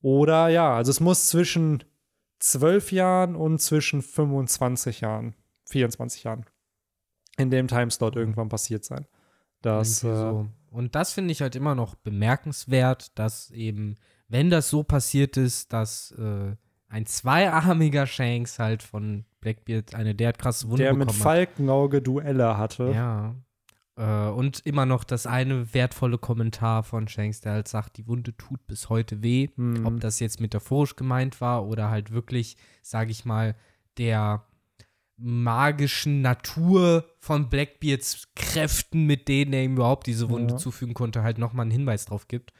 Oder 0.00 0.48
ja, 0.48 0.74
also 0.74 0.90
es 0.90 1.00
muss 1.00 1.26
zwischen 1.26 1.84
zwölf 2.38 2.92
Jahren 2.92 3.36
und 3.36 3.60
zwischen 3.60 4.00
25 4.00 5.00
Jahren, 5.00 5.34
24 5.66 6.22
Jahren 6.22 6.46
in 7.38 7.50
dem 7.50 7.68
Timeslot 7.68 8.16
irgendwann 8.16 8.48
passiert 8.48 8.84
sein. 8.84 9.06
Das, 9.62 10.04
äh, 10.04 10.14
so. 10.14 10.46
Und 10.70 10.94
das 10.94 11.12
finde 11.12 11.32
ich 11.32 11.40
halt 11.40 11.56
immer 11.56 11.74
noch 11.74 11.94
bemerkenswert, 11.94 13.18
dass 13.18 13.50
eben, 13.50 13.96
wenn 14.28 14.50
das 14.50 14.68
so 14.68 14.82
passiert 14.82 15.36
ist, 15.36 15.72
dass 15.72 16.12
äh, 16.12 16.54
ein 16.88 17.06
zweiarmiger 17.06 18.06
Shanks 18.06 18.58
halt 18.58 18.82
von 18.82 19.24
Blackbeard 19.40 19.94
eine 19.94 20.14
derart 20.14 20.38
krasse 20.38 20.68
Wunde 20.68 20.84
der 20.84 20.92
bekommen 20.92 21.06
mit 21.06 21.16
Falkenauge 21.16 22.02
Duelle 22.02 22.56
hatte. 22.56 22.90
Ja. 22.90 23.34
Äh, 23.96 24.30
und 24.30 24.64
immer 24.64 24.86
noch 24.86 25.04
das 25.04 25.26
eine 25.26 25.74
wertvolle 25.74 26.18
Kommentar 26.18 26.82
von 26.82 27.08
Shanks, 27.08 27.40
der 27.40 27.52
halt 27.52 27.68
sagt, 27.68 27.98
die 27.98 28.06
Wunde 28.06 28.36
tut 28.36 28.66
bis 28.66 28.88
heute 28.88 29.22
weh. 29.22 29.48
Mhm. 29.56 29.86
Ob 29.86 30.00
das 30.00 30.20
jetzt 30.20 30.40
metaphorisch 30.40 30.96
gemeint 30.96 31.40
war 31.40 31.66
oder 31.66 31.90
halt 31.90 32.12
wirklich, 32.12 32.56
sage 32.82 33.10
ich 33.10 33.24
mal, 33.24 33.54
der 33.98 34.44
magischen 35.18 36.22
Natur 36.22 37.04
von 37.18 37.50
Blackbeards 37.50 38.28
Kräften, 38.34 39.04
mit 39.04 39.28
denen 39.28 39.52
er 39.52 39.64
ihm 39.64 39.74
überhaupt 39.74 40.06
diese 40.06 40.30
Wunde 40.30 40.54
ja. 40.54 40.58
zufügen 40.58 40.94
konnte, 40.94 41.22
halt 41.22 41.38
nochmal 41.38 41.64
einen 41.64 41.72
Hinweis 41.72 42.06
drauf 42.06 42.28
gibt. 42.28 42.52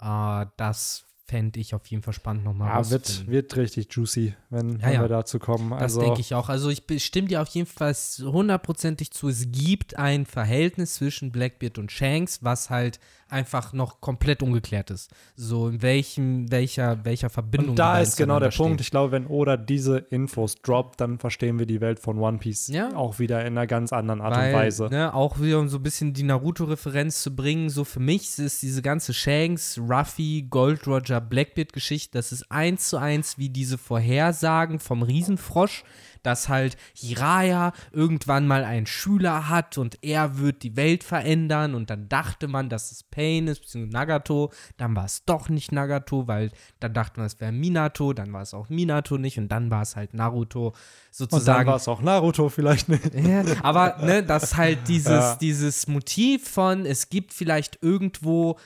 Äh, 0.00 0.46
das 0.56 1.06
fände 1.32 1.60
ich 1.60 1.74
auf 1.74 1.86
jeden 1.86 2.02
Fall 2.02 2.12
spannend 2.12 2.44
nochmal 2.44 2.68
Ja, 2.68 2.90
wird, 2.90 3.26
wird 3.26 3.56
richtig 3.56 3.88
juicy, 3.90 4.34
wenn, 4.50 4.72
ja, 4.72 4.82
wenn 4.82 4.92
ja. 4.94 5.00
wir 5.00 5.08
dazu 5.08 5.38
kommen. 5.38 5.72
Also, 5.72 6.00
das 6.00 6.06
denke 6.06 6.20
ich 6.20 6.34
auch. 6.34 6.48
Also 6.48 6.68
ich 6.68 6.82
stimme 7.02 7.28
dir 7.28 7.40
auf 7.40 7.48
jeden 7.48 7.66
Fall 7.66 7.94
hundertprozentig 7.94 9.12
zu. 9.12 9.28
Es 9.28 9.46
gibt 9.50 9.96
ein 9.96 10.26
Verhältnis 10.26 10.94
zwischen 10.94 11.32
Blackbeard 11.32 11.78
und 11.78 11.90
Shanks, 11.90 12.42
was 12.42 12.68
halt 12.68 13.00
einfach 13.32 13.72
noch 13.72 14.00
komplett 14.00 14.42
ungeklärt 14.42 14.90
ist. 14.90 15.10
So 15.34 15.68
in 15.68 15.82
welchem, 15.82 16.50
welcher, 16.50 17.04
welcher 17.04 17.30
Verbindung. 17.30 17.70
Und 17.70 17.78
da 17.78 18.00
ist 18.00 18.16
genau 18.16 18.38
der 18.38 18.50
stehen. 18.50 18.66
Punkt. 18.66 18.80
Ich 18.80 18.90
glaube, 18.90 19.12
wenn 19.12 19.26
Oda 19.26 19.56
diese 19.56 19.98
Infos 19.98 20.56
droppt, 20.56 21.00
dann 21.00 21.18
verstehen 21.18 21.58
wir 21.58 21.66
die 21.66 21.80
Welt 21.80 21.98
von 21.98 22.18
One 22.18 22.38
Piece 22.38 22.68
ja. 22.68 22.94
auch 22.94 23.18
wieder 23.18 23.40
in 23.40 23.58
einer 23.58 23.66
ganz 23.66 23.92
anderen 23.92 24.20
Art 24.20 24.36
Weil, 24.36 24.54
und 24.54 24.60
Weise. 24.60 24.88
Ne, 24.90 25.12
auch 25.14 25.40
wieder 25.40 25.58
um 25.58 25.68
so 25.68 25.78
ein 25.78 25.82
bisschen 25.82 26.12
die 26.12 26.22
Naruto-Referenz 26.22 27.22
zu 27.22 27.34
bringen. 27.34 27.70
So 27.70 27.84
für 27.84 28.00
mich 28.00 28.38
ist 28.38 28.62
diese 28.62 28.82
ganze 28.82 29.14
Shanks, 29.14 29.78
Ruffy, 29.78 30.46
Gold 30.48 30.86
Roger, 30.86 31.20
Blackbeard-Geschichte, 31.20 32.18
das 32.18 32.32
ist 32.32 32.50
eins 32.50 32.88
zu 32.88 32.98
eins 32.98 33.38
wie 33.38 33.48
diese 33.48 33.78
Vorhersagen 33.78 34.78
vom 34.78 35.02
Riesenfrosch 35.02 35.84
dass 36.22 36.48
halt 36.48 36.76
Hiraya 36.94 37.72
irgendwann 37.92 38.46
mal 38.46 38.64
einen 38.64 38.86
Schüler 38.86 39.48
hat 39.48 39.78
und 39.78 39.98
er 40.02 40.38
wird 40.38 40.62
die 40.62 40.76
Welt 40.76 41.04
verändern 41.04 41.74
und 41.74 41.90
dann 41.90 42.08
dachte 42.08 42.48
man, 42.48 42.68
dass 42.68 42.92
es 42.92 43.02
Pain 43.02 43.48
ist, 43.48 43.60
beziehungsweise 43.60 43.92
Nagato, 43.92 44.52
dann 44.76 44.96
war 44.96 45.04
es 45.04 45.24
doch 45.24 45.48
nicht 45.48 45.72
Nagato, 45.72 46.28
weil 46.28 46.50
dann 46.80 46.94
dachte 46.94 47.20
man, 47.20 47.26
es 47.26 47.40
wäre 47.40 47.52
Minato, 47.52 48.12
dann 48.12 48.32
war 48.32 48.42
es 48.42 48.54
auch 48.54 48.68
Minato 48.68 49.18
nicht 49.18 49.38
und 49.38 49.48
dann 49.48 49.70
war 49.70 49.82
es 49.82 49.96
halt 49.96 50.14
Naruto 50.14 50.72
sozusagen. 51.10 51.40
Und 51.40 51.46
dann 51.46 51.66
war 51.66 51.76
es 51.76 51.88
auch 51.88 52.02
Naruto 52.02 52.48
vielleicht 52.48 52.88
nicht. 52.88 53.02
Ja, 53.22 53.44
aber 53.62 53.98
ne, 54.02 54.22
das 54.22 54.56
halt 54.56 54.80
dieses, 54.88 55.10
ja. 55.10 55.36
dieses 55.36 55.86
Motiv 55.86 56.48
von, 56.48 56.86
es 56.86 57.08
gibt 57.08 57.32
vielleicht 57.32 57.78
irgendwo 57.82 58.56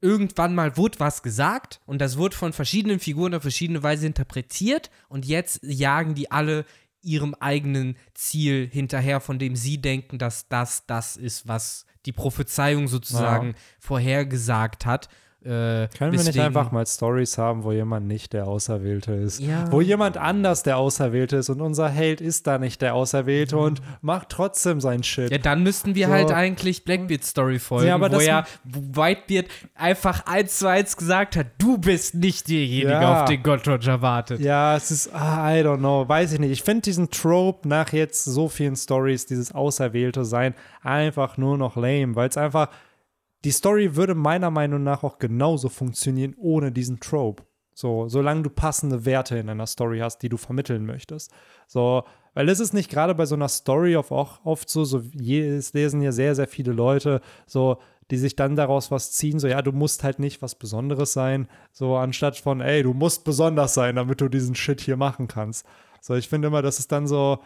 irgendwann 0.00 0.54
mal 0.54 0.76
wurde 0.76 1.00
was 1.00 1.22
gesagt 1.22 1.80
und 1.86 2.00
das 2.00 2.16
wurde 2.16 2.36
von 2.36 2.52
verschiedenen 2.52 3.00
Figuren 3.00 3.34
auf 3.34 3.42
verschiedene 3.42 3.82
Weise 3.82 4.06
interpretiert 4.06 4.90
und 5.08 5.26
jetzt 5.26 5.60
jagen 5.62 6.14
die 6.14 6.30
alle 6.30 6.64
ihrem 7.02 7.34
eigenen 7.34 7.96
Ziel 8.14 8.68
hinterher, 8.70 9.20
von 9.20 9.38
dem 9.38 9.56
sie 9.56 9.80
denken, 9.80 10.18
dass 10.18 10.48
das 10.48 10.86
das 10.86 11.16
ist, 11.16 11.48
was 11.48 11.86
die 12.06 12.12
Prophezeiung 12.12 12.88
sozusagen 12.88 13.48
ja. 13.48 13.54
vorhergesagt 13.80 14.86
hat. 14.86 15.08
Äh, 15.48 15.88
Können 15.96 16.12
wir 16.12 16.24
nicht 16.24 16.38
einfach 16.38 16.72
mal 16.72 16.86
Stories 16.86 17.38
haben, 17.38 17.64
wo 17.64 17.72
jemand 17.72 18.06
nicht 18.06 18.34
der 18.34 18.46
Auserwählte 18.46 19.12
ist? 19.12 19.40
Ja. 19.40 19.72
Wo 19.72 19.80
jemand 19.80 20.18
anders 20.18 20.62
der 20.62 20.76
Auserwählte 20.76 21.36
ist 21.36 21.48
und 21.48 21.62
unser 21.62 21.88
Held 21.88 22.20
ist 22.20 22.46
da 22.46 22.58
nicht 22.58 22.82
der 22.82 22.94
Auserwählte 22.94 23.56
mhm. 23.56 23.62
und 23.62 23.82
macht 24.02 24.28
trotzdem 24.28 24.82
sein 24.82 25.02
Shit. 25.02 25.30
Ja, 25.30 25.38
dann 25.38 25.62
müssten 25.62 25.94
wir 25.94 26.08
so. 26.08 26.12
halt 26.12 26.32
eigentlich 26.32 26.84
Blackbeard 26.84 27.24
Story 27.24 27.58
folgen, 27.58 27.88
ja, 27.88 27.94
aber 27.94 28.12
wo 28.12 28.20
ja 28.20 28.44
Whitebeard 28.64 29.46
einfach 29.74 30.26
eins 30.26 30.58
zu 30.58 30.66
eins 30.66 30.98
gesagt 30.98 31.36
hat, 31.36 31.46
du 31.56 31.78
bist 31.78 32.14
nicht 32.14 32.46
derjenige, 32.48 32.90
ja. 32.90 33.22
auf 33.22 33.28
den 33.28 33.42
Gott 33.42 33.66
Roger 33.66 34.02
wartet. 34.02 34.40
Ja, 34.40 34.76
es 34.76 34.90
ist, 34.90 35.14
ah, 35.14 35.50
I 35.50 35.62
don't 35.62 35.78
know, 35.78 36.06
weiß 36.06 36.34
ich 36.34 36.40
nicht. 36.40 36.50
Ich 36.50 36.62
finde 36.62 36.82
diesen 36.82 37.08
Trope 37.08 37.66
nach 37.66 37.94
jetzt 37.94 38.22
so 38.24 38.48
vielen 38.48 38.76
Stories, 38.76 39.24
dieses 39.24 39.54
Auserwählte 39.54 40.26
sein, 40.26 40.54
einfach 40.82 41.38
nur 41.38 41.56
noch 41.56 41.76
lame, 41.76 42.16
weil 42.16 42.28
es 42.28 42.36
einfach 42.36 42.68
die 43.44 43.50
Story 43.50 43.96
würde 43.96 44.14
meiner 44.14 44.50
Meinung 44.50 44.82
nach 44.82 45.04
auch 45.04 45.18
genauso 45.18 45.68
funktionieren 45.68 46.34
ohne 46.38 46.72
diesen 46.72 47.00
Trope. 47.00 47.44
So, 47.74 48.08
solange 48.08 48.42
du 48.42 48.50
passende 48.50 49.04
Werte 49.04 49.38
in 49.38 49.48
einer 49.48 49.68
Story 49.68 50.00
hast, 50.00 50.18
die 50.18 50.28
du 50.28 50.36
vermitteln 50.36 50.84
möchtest. 50.84 51.30
So, 51.68 52.02
weil 52.34 52.48
es 52.48 52.58
ist 52.58 52.74
nicht 52.74 52.90
gerade 52.90 53.14
bei 53.14 53.24
so 53.24 53.36
einer 53.36 53.48
Story 53.48 53.96
auch 53.96 54.10
oft 54.44 54.68
so, 54.68 54.84
so 54.84 54.98
es 54.98 55.72
lesen 55.72 56.02
ja 56.02 56.10
sehr, 56.10 56.34
sehr 56.34 56.48
viele 56.48 56.72
Leute, 56.72 57.20
so, 57.46 57.78
die 58.10 58.16
sich 58.16 58.34
dann 58.34 58.56
daraus 58.56 58.90
was 58.90 59.12
ziehen, 59.12 59.38
so, 59.38 59.46
ja, 59.46 59.62
du 59.62 59.70
musst 59.70 60.02
halt 60.02 60.18
nicht 60.18 60.42
was 60.42 60.56
Besonderes 60.56 61.12
sein, 61.12 61.46
so, 61.72 61.96
anstatt 61.96 62.36
von, 62.36 62.60
ey, 62.60 62.82
du 62.82 62.94
musst 62.94 63.24
besonders 63.24 63.74
sein, 63.74 63.94
damit 63.94 64.20
du 64.20 64.28
diesen 64.28 64.56
Shit 64.56 64.80
hier 64.80 64.96
machen 64.96 65.28
kannst. 65.28 65.64
So, 66.00 66.14
ich 66.14 66.28
finde 66.28 66.48
immer, 66.48 66.62
das 66.62 66.80
ist 66.80 66.90
dann 66.90 67.06
so, 67.06 67.38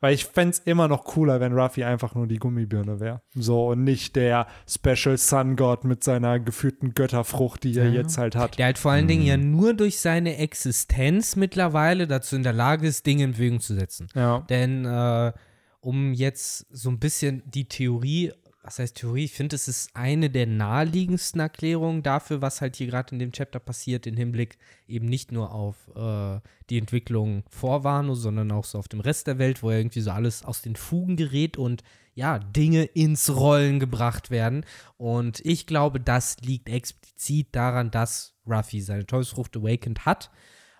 weil 0.00 0.14
ich 0.14 0.26
fände 0.26 0.50
es 0.50 0.58
immer 0.60 0.88
noch 0.88 1.04
cooler, 1.04 1.40
wenn 1.40 1.52
Ruffy 1.52 1.84
einfach 1.84 2.14
nur 2.14 2.26
die 2.26 2.38
Gummibirne 2.38 3.00
wäre. 3.00 3.22
So, 3.34 3.68
und 3.68 3.84
nicht 3.84 4.16
der 4.16 4.46
Special 4.68 5.16
Sun 5.18 5.56
God 5.56 5.84
mit 5.84 6.04
seiner 6.04 6.38
gefühlten 6.38 6.94
Götterfrucht, 6.94 7.64
die 7.64 7.72
ja. 7.72 7.84
er 7.84 7.90
jetzt 7.90 8.18
halt 8.18 8.36
hat. 8.36 8.58
Der 8.58 8.66
halt 8.66 8.78
vor 8.78 8.92
allen 8.92 9.04
mhm. 9.04 9.08
Dingen 9.08 9.26
ja 9.26 9.36
nur 9.36 9.74
durch 9.74 10.00
seine 10.00 10.36
Existenz 10.38 11.36
mittlerweile 11.36 12.06
dazu 12.06 12.36
in 12.36 12.42
der 12.42 12.52
Lage 12.52 12.86
ist, 12.86 13.06
Dinge 13.06 13.24
in 13.24 13.32
Bewegung 13.32 13.60
zu 13.60 13.74
setzen. 13.74 14.08
Ja. 14.14 14.40
Denn 14.48 14.84
äh, 14.84 15.32
um 15.80 16.12
jetzt 16.12 16.66
so 16.70 16.90
ein 16.90 16.98
bisschen 16.98 17.42
die 17.46 17.68
Theorie 17.68 18.32
was 18.68 18.78
heißt 18.78 18.96
Theorie? 18.96 19.24
Ich 19.24 19.32
finde, 19.32 19.56
es 19.56 19.66
ist 19.66 19.96
eine 19.96 20.28
der 20.28 20.46
naheliegendsten 20.46 21.40
Erklärungen 21.40 22.02
dafür, 22.02 22.42
was 22.42 22.60
halt 22.60 22.76
hier 22.76 22.86
gerade 22.86 23.12
in 23.14 23.18
dem 23.18 23.32
Chapter 23.32 23.60
passiert, 23.60 24.06
im 24.06 24.14
Hinblick 24.14 24.58
eben 24.86 25.06
nicht 25.06 25.32
nur 25.32 25.52
auf 25.52 25.76
äh, 25.96 26.38
die 26.68 26.76
Entwicklung 26.76 27.44
vor 27.48 27.82
Wano, 27.82 28.14
sondern 28.14 28.52
auch 28.52 28.66
so 28.66 28.78
auf 28.78 28.86
dem 28.86 29.00
Rest 29.00 29.26
der 29.26 29.38
Welt, 29.38 29.62
wo 29.62 29.70
irgendwie 29.70 30.02
so 30.02 30.10
alles 30.10 30.44
aus 30.44 30.60
den 30.60 30.76
Fugen 30.76 31.16
gerät 31.16 31.56
und 31.56 31.82
ja, 32.12 32.38
Dinge 32.40 32.84
ins 32.84 33.34
Rollen 33.34 33.80
gebracht 33.80 34.30
werden. 34.30 34.66
Und 34.98 35.40
ich 35.46 35.66
glaube, 35.66 35.98
das 35.98 36.36
liegt 36.42 36.68
explizit 36.68 37.48
daran, 37.52 37.90
dass 37.90 38.34
Ruffy 38.46 38.82
seine 38.82 39.06
Teufelsfrucht 39.06 39.56
Awakened 39.56 40.04
hat. 40.04 40.30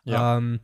Ja. 0.05 0.37
Ähm, 0.37 0.61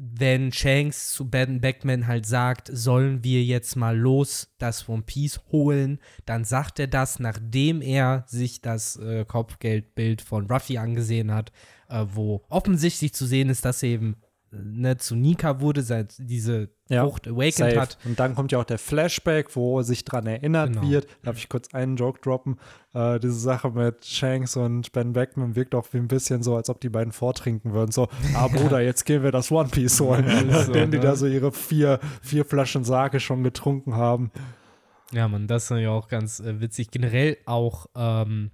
wenn 0.00 0.52
Shanks 0.52 1.12
zu 1.12 1.28
Beckman 1.28 2.06
halt 2.06 2.24
sagt, 2.24 2.70
sollen 2.72 3.24
wir 3.24 3.42
jetzt 3.42 3.74
mal 3.74 3.96
los 3.96 4.48
das 4.58 4.88
One 4.88 5.02
Piece 5.02 5.40
holen, 5.50 5.98
dann 6.24 6.44
sagt 6.44 6.78
er 6.78 6.86
das, 6.86 7.18
nachdem 7.18 7.82
er 7.82 8.24
sich 8.28 8.60
das 8.60 8.96
äh, 8.96 9.24
Kopfgeldbild 9.24 10.22
von 10.22 10.46
Ruffy 10.46 10.78
angesehen 10.78 11.34
hat, 11.34 11.50
äh, 11.88 12.04
wo 12.12 12.44
offensichtlich 12.48 13.12
zu 13.12 13.26
sehen 13.26 13.50
ist, 13.50 13.64
dass 13.64 13.82
eben 13.82 14.16
ne, 14.50 14.96
zu 14.96 15.14
Nika 15.14 15.60
wurde, 15.60 15.82
seit 15.82 16.14
diese 16.18 16.70
ja, 16.88 17.04
Frucht 17.04 17.26
awakened 17.28 17.54
safe. 17.54 17.80
hat. 17.80 17.98
Und 18.04 18.18
dann 18.18 18.34
kommt 18.34 18.52
ja 18.52 18.58
auch 18.58 18.64
der 18.64 18.78
Flashback, 18.78 19.54
wo 19.54 19.82
sich 19.82 20.04
dran 20.04 20.26
erinnert 20.26 20.74
genau. 20.74 20.88
wird. 20.88 21.06
Darf 21.22 21.36
ich 21.36 21.48
kurz 21.48 21.74
einen 21.74 21.96
Joke 21.96 22.20
droppen? 22.20 22.58
Äh, 22.94 23.20
diese 23.20 23.38
Sache 23.38 23.70
mit 23.70 24.04
Shanks 24.04 24.56
und 24.56 24.92
Ben 24.92 25.12
Beckman 25.12 25.54
wirkt 25.54 25.74
auch 25.74 25.86
wie 25.92 25.98
ein 25.98 26.08
bisschen 26.08 26.42
so, 26.42 26.56
als 26.56 26.70
ob 26.70 26.80
die 26.80 26.88
beiden 26.88 27.12
vortrinken 27.12 27.72
würden. 27.72 27.92
So, 27.92 28.08
ah 28.34 28.48
Bruder, 28.48 28.80
jetzt 28.80 29.04
gehen 29.04 29.22
wir 29.22 29.32
das 29.32 29.50
One 29.50 29.68
Piece 29.68 30.00
holen. 30.00 30.26
Ja, 30.50 30.64
so, 30.64 30.72
Denn 30.72 30.90
die 30.90 30.98
ne? 30.98 31.02
da 31.04 31.16
so 31.16 31.26
ihre 31.26 31.52
vier, 31.52 32.00
vier 32.22 32.44
Flaschen 32.44 32.84
Sake 32.84 33.20
schon 33.20 33.42
getrunken 33.42 33.94
haben. 33.94 34.30
Ja, 35.12 35.28
man, 35.28 35.46
das 35.46 35.70
ist 35.70 35.78
ja 35.78 35.90
auch 35.90 36.08
ganz 36.08 36.40
äh, 36.40 36.60
witzig. 36.60 36.90
Generell 36.90 37.38
auch, 37.46 37.86
ähm, 37.94 38.50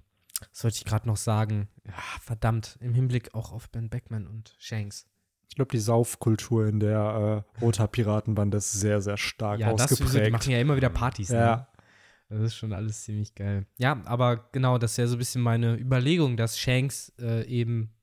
sollte 0.51 0.77
ich 0.77 0.85
gerade 0.85 1.07
noch 1.07 1.17
sagen? 1.17 1.67
Ja, 1.85 1.93
verdammt, 2.21 2.77
im 2.81 2.93
Hinblick 2.93 3.33
auch 3.33 3.51
auf 3.51 3.69
Ben 3.69 3.89
Beckman 3.89 4.27
und 4.27 4.55
Shanks. 4.57 5.07
Ich 5.55 5.57
glaube, 5.57 5.71
die 5.71 5.79
Saufkultur 5.79 6.67
in 6.67 6.81
der 6.81 7.45
äh, 7.57 7.61
Roter 7.63 7.87
Piratenbande 7.87 8.57
ist 8.57 8.73
sehr, 8.73 8.99
sehr 8.99 9.15
stark 9.15 9.61
ja, 9.61 9.71
ausgeprägt. 9.71 10.13
Ja, 10.13 10.25
die 10.25 10.31
machen 10.31 10.51
ja 10.51 10.59
immer 10.59 10.75
wieder 10.75 10.89
Partys. 10.89 11.29
Ne? 11.29 11.37
Ja. 11.37 11.67
Das 12.27 12.41
ist 12.41 12.55
schon 12.55 12.73
alles 12.73 13.03
ziemlich 13.03 13.35
geil. 13.35 13.65
Ja, 13.77 14.01
aber 14.03 14.49
genau, 14.51 14.77
das 14.77 14.91
ist 14.91 14.97
ja 14.97 15.07
so 15.07 15.15
ein 15.15 15.19
bisschen 15.19 15.41
meine 15.41 15.77
Überlegung, 15.77 16.35
dass 16.35 16.59
Shanks 16.59 17.13
äh, 17.21 17.47
eben 17.47 17.93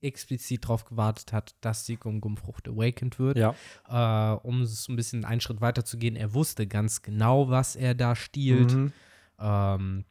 explizit 0.00 0.64
darauf 0.64 0.84
gewartet 0.84 1.32
hat, 1.32 1.54
dass 1.60 1.84
die 1.84 1.96
Gum-Gum-Frucht 1.96 2.66
awakened 2.66 3.20
wird. 3.20 3.38
Ja. 3.38 3.54
Äh, 3.88 4.38
um 4.38 4.64
so 4.64 4.92
ein 4.92 4.96
bisschen 4.96 5.24
einen 5.24 5.40
Schritt 5.40 5.60
weiter 5.60 5.84
zu 5.84 5.98
gehen. 5.98 6.16
Er 6.16 6.34
wusste 6.34 6.66
ganz 6.66 7.02
genau, 7.02 7.48
was 7.50 7.76
er 7.76 7.94
da 7.94 8.16
stiehlt. 8.16 8.72
Mhm. 8.72 8.92
Ähm, 9.38 10.04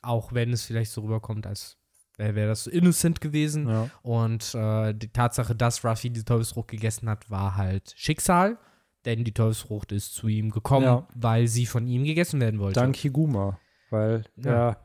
auch 0.00 0.32
wenn 0.32 0.54
es 0.54 0.64
vielleicht 0.64 0.90
so 0.90 1.02
rüberkommt, 1.02 1.46
als 1.46 1.76
wäre 2.20 2.48
das 2.48 2.66
innocent 2.66 3.20
gewesen. 3.20 3.68
Ja. 3.68 3.88
Und 4.02 4.54
äh, 4.54 4.94
die 4.94 5.08
Tatsache, 5.08 5.54
dass 5.54 5.84
Ruffy 5.84 6.10
die 6.10 6.24
Teufelsfrucht 6.24 6.68
gegessen 6.68 7.08
hat, 7.08 7.30
war 7.30 7.56
halt 7.56 7.92
Schicksal. 7.96 8.58
Denn 9.06 9.24
die 9.24 9.32
Teufelsfrucht 9.32 9.92
ist 9.92 10.14
zu 10.14 10.28
ihm 10.28 10.50
gekommen, 10.50 10.84
ja. 10.84 11.08
weil 11.14 11.46
sie 11.48 11.64
von 11.64 11.86
ihm 11.86 12.04
gegessen 12.04 12.38
werden 12.40 12.60
wollte. 12.60 12.78
Dank 12.78 12.96
Higuma, 12.96 13.58
weil 13.88 14.24
ja. 14.36 14.50
er 14.50 14.76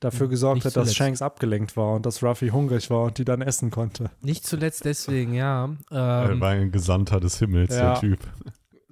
dafür 0.00 0.28
gesorgt 0.28 0.56
Nicht 0.56 0.64
hat, 0.66 0.72
zuletzt. 0.74 0.90
dass 0.90 0.96
Shanks 0.96 1.22
abgelenkt 1.22 1.76
war 1.76 1.94
und 1.94 2.04
dass 2.04 2.22
Ruffy 2.22 2.48
hungrig 2.48 2.90
war 2.90 3.04
und 3.04 3.18
die 3.18 3.24
dann 3.24 3.40
essen 3.40 3.70
konnte. 3.70 4.10
Nicht 4.20 4.46
zuletzt 4.46 4.84
deswegen, 4.84 5.32
ja. 5.32 5.64
Ähm, 5.64 5.78
er 5.90 6.40
war 6.40 6.50
ein 6.50 6.70
Gesandter 6.70 7.18
des 7.18 7.38
Himmels, 7.38 7.70
der 7.74 7.94
Typ. 7.94 8.18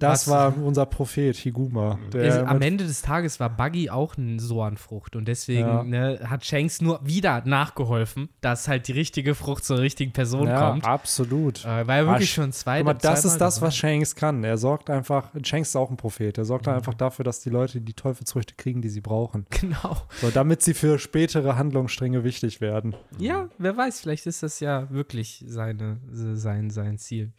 Das 0.01 0.27
Was, 0.27 0.33
war 0.33 0.57
unser 0.57 0.87
Prophet, 0.87 1.37
Higuma. 1.37 1.99
Also, 2.13 2.39
am 2.39 2.61
Ende 2.61 2.85
des 2.85 3.03
Tages 3.03 3.39
war 3.39 3.49
Buggy 3.49 3.91
auch 3.91 4.17
eine 4.17 4.39
Soan-Frucht 4.39 5.15
und 5.15 5.27
deswegen 5.27 5.67
ja. 5.67 5.83
ne, 5.83 6.19
hat 6.23 6.43
Shanks 6.43 6.81
nur 6.81 6.99
wieder 7.05 7.43
nachgeholfen, 7.45 8.29
dass 8.41 8.67
halt 8.67 8.87
die 8.87 8.93
richtige 8.93 9.35
Frucht 9.35 9.63
zur 9.63 9.77
richtigen 9.77 10.11
Person 10.11 10.47
ja, 10.47 10.71
kommt. 10.71 10.85
absolut. 10.85 11.63
Äh, 11.65 11.87
war 11.87 11.97
ja 11.97 12.07
wirklich 12.07 12.31
Ach, 12.31 12.35
schon 12.35 12.51
zwei. 12.51 12.79
Aber 12.79 12.95
das 12.95 13.25
ist 13.25 13.37
das, 13.37 13.61
was 13.61 13.75
Shanks 13.75 14.15
kann. 14.15 14.43
Er 14.43 14.57
sorgt 14.57 14.89
einfach, 14.89 15.29
Shanks 15.43 15.69
ist 15.69 15.75
auch 15.75 15.91
ein 15.91 15.97
Prophet, 15.97 16.35
er 16.35 16.45
sorgt 16.45 16.65
mhm. 16.65 16.73
einfach 16.73 16.95
dafür, 16.95 17.23
dass 17.23 17.41
die 17.41 17.51
Leute 17.51 17.79
die 17.79 17.93
Teufelsfrüchte 17.93 18.55
kriegen, 18.55 18.81
die 18.81 18.89
sie 18.89 19.01
brauchen. 19.01 19.45
Genau. 19.61 19.95
So, 20.19 20.31
damit 20.31 20.63
sie 20.63 20.73
für 20.73 20.97
spätere 20.97 21.55
Handlungsstränge 21.55 22.23
wichtig 22.23 22.61
werden. 22.61 22.95
Ja, 23.19 23.47
wer 23.59 23.77
weiß, 23.77 23.99
vielleicht 23.99 24.25
ist 24.25 24.41
das 24.41 24.59
ja 24.59 24.89
wirklich 24.89 25.43
seine, 25.45 25.99
sein, 26.09 26.71
sein 26.71 26.97
Ziel. 26.97 27.31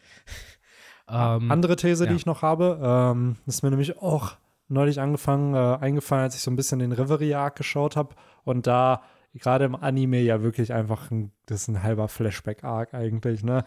Ähm, 1.09 1.51
Andere 1.51 1.75
These, 1.75 2.05
ja. 2.05 2.09
die 2.09 2.15
ich 2.15 2.25
noch 2.25 2.41
habe, 2.41 2.79
ähm, 2.81 3.35
ist 3.45 3.63
mir 3.63 3.69
nämlich 3.69 4.01
auch 4.01 4.37
neulich 4.67 4.99
angefangen, 4.99 5.53
äh, 5.53 5.77
eingefallen, 5.81 6.23
als 6.23 6.35
ich 6.35 6.41
so 6.41 6.51
ein 6.51 6.55
bisschen 6.55 6.79
den 6.79 6.91
Reverie-Arc 6.91 7.55
geschaut 7.55 7.95
habe 7.95 8.15
und 8.43 8.67
da 8.67 9.01
gerade 9.33 9.65
im 9.65 9.75
Anime 9.75 10.19
ja 10.19 10.41
wirklich 10.41 10.73
einfach 10.73 11.11
ein, 11.11 11.31
das 11.45 11.61
ist 11.61 11.67
ein 11.67 11.83
halber 11.83 12.07
Flashback-Arc 12.07 12.93
eigentlich, 12.93 13.43
ne? 13.43 13.65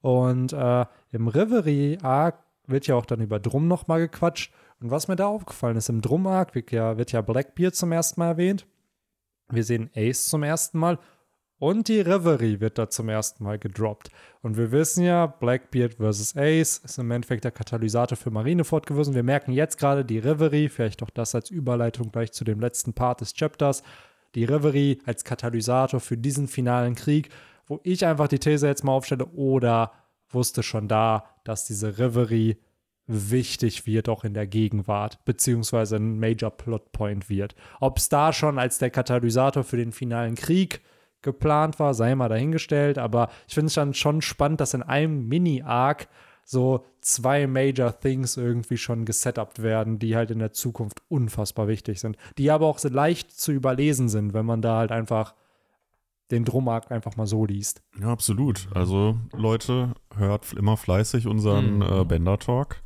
Und 0.00 0.52
äh, 0.52 0.86
im 1.10 1.28
Reverie-Arc 1.28 2.38
wird 2.66 2.86
ja 2.86 2.94
auch 2.94 3.06
dann 3.06 3.20
über 3.20 3.40
Drum 3.40 3.66
nochmal 3.66 4.00
gequatscht. 4.00 4.52
Und 4.80 4.90
was 4.90 5.08
mir 5.08 5.16
da 5.16 5.26
aufgefallen 5.26 5.76
ist, 5.76 5.88
im 5.88 6.02
Drum-Arc 6.02 6.54
wird 6.54 6.70
ja, 6.70 6.98
wird 6.98 7.10
ja 7.10 7.20
Blackbeard 7.20 7.74
zum 7.74 7.90
ersten 7.90 8.20
Mal 8.20 8.28
erwähnt. 8.28 8.66
Wir 9.50 9.64
sehen 9.64 9.90
Ace 9.96 10.26
zum 10.28 10.42
ersten 10.44 10.78
Mal 10.78 10.98
und 11.58 11.88
die 11.88 12.00
Reverie 12.00 12.60
wird 12.60 12.78
da 12.78 12.88
zum 12.88 13.08
ersten 13.08 13.44
Mal 13.44 13.58
gedroppt. 13.58 14.10
Und 14.42 14.56
wir 14.56 14.70
wissen 14.70 15.04
ja, 15.04 15.26
Blackbeard 15.26 15.94
vs. 15.94 16.36
Ace 16.36 16.78
ist 16.78 16.98
im 16.98 17.10
Endeffekt 17.10 17.44
der 17.44 17.50
Katalysator 17.50 18.16
für 18.16 18.30
Marineford 18.30 18.86
gewesen. 18.86 19.14
Wir 19.14 19.22
merken 19.22 19.52
jetzt 19.52 19.78
gerade 19.78 20.04
die 20.04 20.18
Reverie, 20.18 20.68
vielleicht 20.68 21.02
auch 21.02 21.10
das 21.10 21.34
als 21.34 21.50
Überleitung 21.50 22.12
gleich 22.12 22.32
zu 22.32 22.44
dem 22.44 22.60
letzten 22.60 22.92
Part 22.92 23.20
des 23.20 23.34
Chapters, 23.34 23.82
die 24.34 24.44
Reverie 24.44 24.98
als 25.06 25.24
Katalysator 25.24 26.00
für 26.00 26.16
diesen 26.16 26.48
finalen 26.48 26.94
Krieg, 26.94 27.30
wo 27.66 27.80
ich 27.82 28.06
einfach 28.06 28.28
die 28.28 28.38
These 28.38 28.66
jetzt 28.66 28.84
mal 28.84 28.92
aufstelle, 28.92 29.26
oder 29.26 29.92
wusste 30.30 30.62
schon 30.62 30.88
da, 30.88 31.24
dass 31.44 31.64
diese 31.64 31.98
Reverie 31.98 32.58
wichtig 33.08 33.86
wird, 33.86 34.08
auch 34.08 34.22
in 34.22 34.34
der 34.34 34.46
Gegenwart, 34.46 35.24
beziehungsweise 35.24 35.96
ein 35.96 36.20
Major 36.20 36.50
Plotpoint 36.50 37.28
wird. 37.30 37.56
Ob 37.80 37.96
es 37.96 38.10
da 38.10 38.32
schon 38.32 38.58
als 38.58 38.78
der 38.78 38.90
Katalysator 38.90 39.64
für 39.64 39.78
den 39.78 39.92
finalen 39.92 40.34
Krieg 40.34 40.82
geplant 41.22 41.78
war, 41.78 41.94
sei 41.94 42.14
mal 42.14 42.28
dahingestellt, 42.28 42.98
aber 42.98 43.28
ich 43.46 43.54
finde 43.54 43.68
es 43.68 43.74
dann 43.74 43.94
schon 43.94 44.22
spannend, 44.22 44.60
dass 44.60 44.74
in 44.74 44.82
einem 44.82 45.28
Mini-Arc 45.28 46.08
so 46.44 46.86
zwei 47.02 47.46
Major 47.46 47.98
Things 48.00 48.38
irgendwie 48.38 48.78
schon 48.78 49.04
gesetupt 49.04 49.62
werden, 49.62 49.98
die 49.98 50.16
halt 50.16 50.30
in 50.30 50.38
der 50.38 50.52
Zukunft 50.52 51.02
unfassbar 51.08 51.68
wichtig 51.68 52.00
sind, 52.00 52.16
die 52.38 52.50
aber 52.50 52.66
auch 52.66 52.78
so 52.78 52.88
leicht 52.88 53.38
zu 53.38 53.52
überlesen 53.52 54.08
sind, 54.08 54.32
wenn 54.32 54.46
man 54.46 54.62
da 54.62 54.78
halt 54.78 54.90
einfach 54.90 55.34
den 56.30 56.44
Drummarkt 56.44 56.90
einfach 56.90 57.16
mal 57.16 57.26
so 57.26 57.44
liest. 57.44 57.82
Ja, 58.00 58.08
absolut. 58.08 58.68
Also 58.74 59.18
Leute, 59.32 59.94
hört 60.16 60.52
immer 60.54 60.76
fleißig 60.76 61.26
unseren 61.26 61.76
mhm. 61.76 61.82
äh, 61.82 62.04
Bender-Talk. 62.04 62.82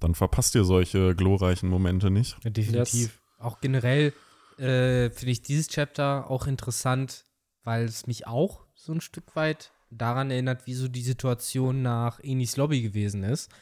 Dann 0.00 0.14
verpasst 0.14 0.54
ihr 0.54 0.64
solche 0.64 1.14
glorreichen 1.14 1.68
Momente 1.68 2.10
nicht. 2.10 2.36
Ja, 2.44 2.50
definitiv. 2.50 3.00
Yes. 3.00 3.10
Auch 3.38 3.60
generell 3.60 4.12
äh, 4.58 5.10
finde 5.10 5.30
ich 5.30 5.42
dieses 5.42 5.68
Chapter 5.68 6.30
auch 6.30 6.46
interessant, 6.46 7.24
weil 7.68 7.84
es 7.84 8.06
mich 8.06 8.26
auch 8.26 8.64
so 8.72 8.94
ein 8.94 9.02
Stück 9.02 9.36
weit 9.36 9.72
daran 9.90 10.30
erinnert, 10.30 10.66
wie 10.66 10.72
so 10.72 10.88
die 10.88 11.02
Situation 11.02 11.82
nach 11.82 12.18
Enis 12.20 12.56
Lobby 12.56 12.80
gewesen 12.80 13.24
ist, 13.24 13.52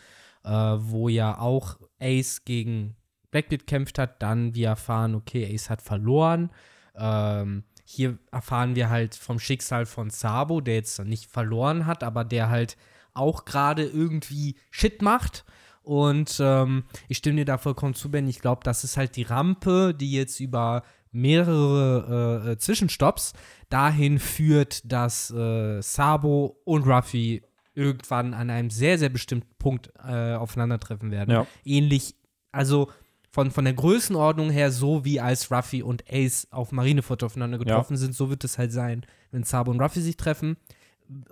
äh, 0.45 0.51
wo 0.51 1.09
ja 1.09 1.41
auch 1.41 1.81
Ace 2.01 2.45
gegen 2.45 2.95
Blackbeard 3.33 3.66
kämpft 3.66 3.99
hat, 3.99 4.23
dann 4.23 4.55
wir 4.55 4.69
erfahren, 4.69 5.16
okay, 5.16 5.53
Ace 5.53 5.70
hat 5.70 5.83
verloren. 5.83 6.53
Ähm, 6.95 7.65
hier 7.85 8.20
erfahren 8.31 8.77
wir 8.77 8.91
halt 8.91 9.16
vom 9.16 9.41
Schicksal 9.41 9.87
von 9.87 10.11
Sabo, 10.11 10.61
der 10.61 10.77
jetzt 10.77 11.01
nicht 11.01 11.28
verloren 11.28 11.87
hat, 11.87 12.05
aber 12.05 12.23
der 12.23 12.49
halt 12.49 12.77
auch 13.12 13.45
gerade 13.45 13.85
irgendwie 13.85 14.55
Shit 14.70 15.03
macht. 15.03 15.45
Und 15.83 16.39
ähm, 16.41 16.85
ich 17.09 17.19
stimme 17.19 17.39
dir 17.39 17.45
da 17.45 17.59
vollkommen 17.59 17.95
zu, 17.95 18.09
Ben. 18.09 18.28
Ich 18.28 18.39
glaube, 18.39 18.61
das 18.62 18.85
ist 18.85 18.97
halt 18.97 19.16
die 19.16 19.24
Rampe, 19.24 19.95
die 19.99 20.12
jetzt 20.12 20.39
über 20.39 20.85
mehrere 21.16 22.44
äh, 22.44 22.52
äh, 22.52 22.59
Zwischenstopps 22.59 23.32
dahin 23.68 24.18
führt, 24.18 24.90
dass 24.90 25.30
äh, 25.30 25.80
Sabo 25.82 26.60
und 26.64 26.86
Ruffy 26.86 27.43
irgendwann 27.74 28.34
an 28.34 28.51
einem 28.51 28.70
sehr, 28.70 28.98
sehr 28.98 29.09
bestimmten 29.09 29.55
Punkt 29.59 29.93
äh, 30.06 30.34
aufeinandertreffen 30.34 31.10
werden. 31.10 31.30
Ja. 31.30 31.47
Ähnlich, 31.64 32.14
also 32.52 32.90
von, 33.30 33.51
von 33.51 33.64
der 33.64 33.74
Größenordnung 33.74 34.51
her 34.51 34.70
so 34.70 35.05
wie 35.05 35.20
als 35.20 35.51
Ruffy 35.51 35.82
und 35.82 36.05
Ace 36.10 36.48
auf 36.51 36.72
Marineford 36.72 37.22
aufeinander 37.22 37.59
getroffen 37.59 37.94
ja. 37.94 37.98
sind, 37.98 38.14
so 38.14 38.30
wird 38.30 38.44
es 38.44 38.56
halt 38.56 38.72
sein, 38.72 39.05
wenn 39.30 39.43
Sabo 39.43 39.70
und 39.70 39.80
Ruffy 39.80 40.01
sich 40.01 40.16
treffen. 40.16 40.56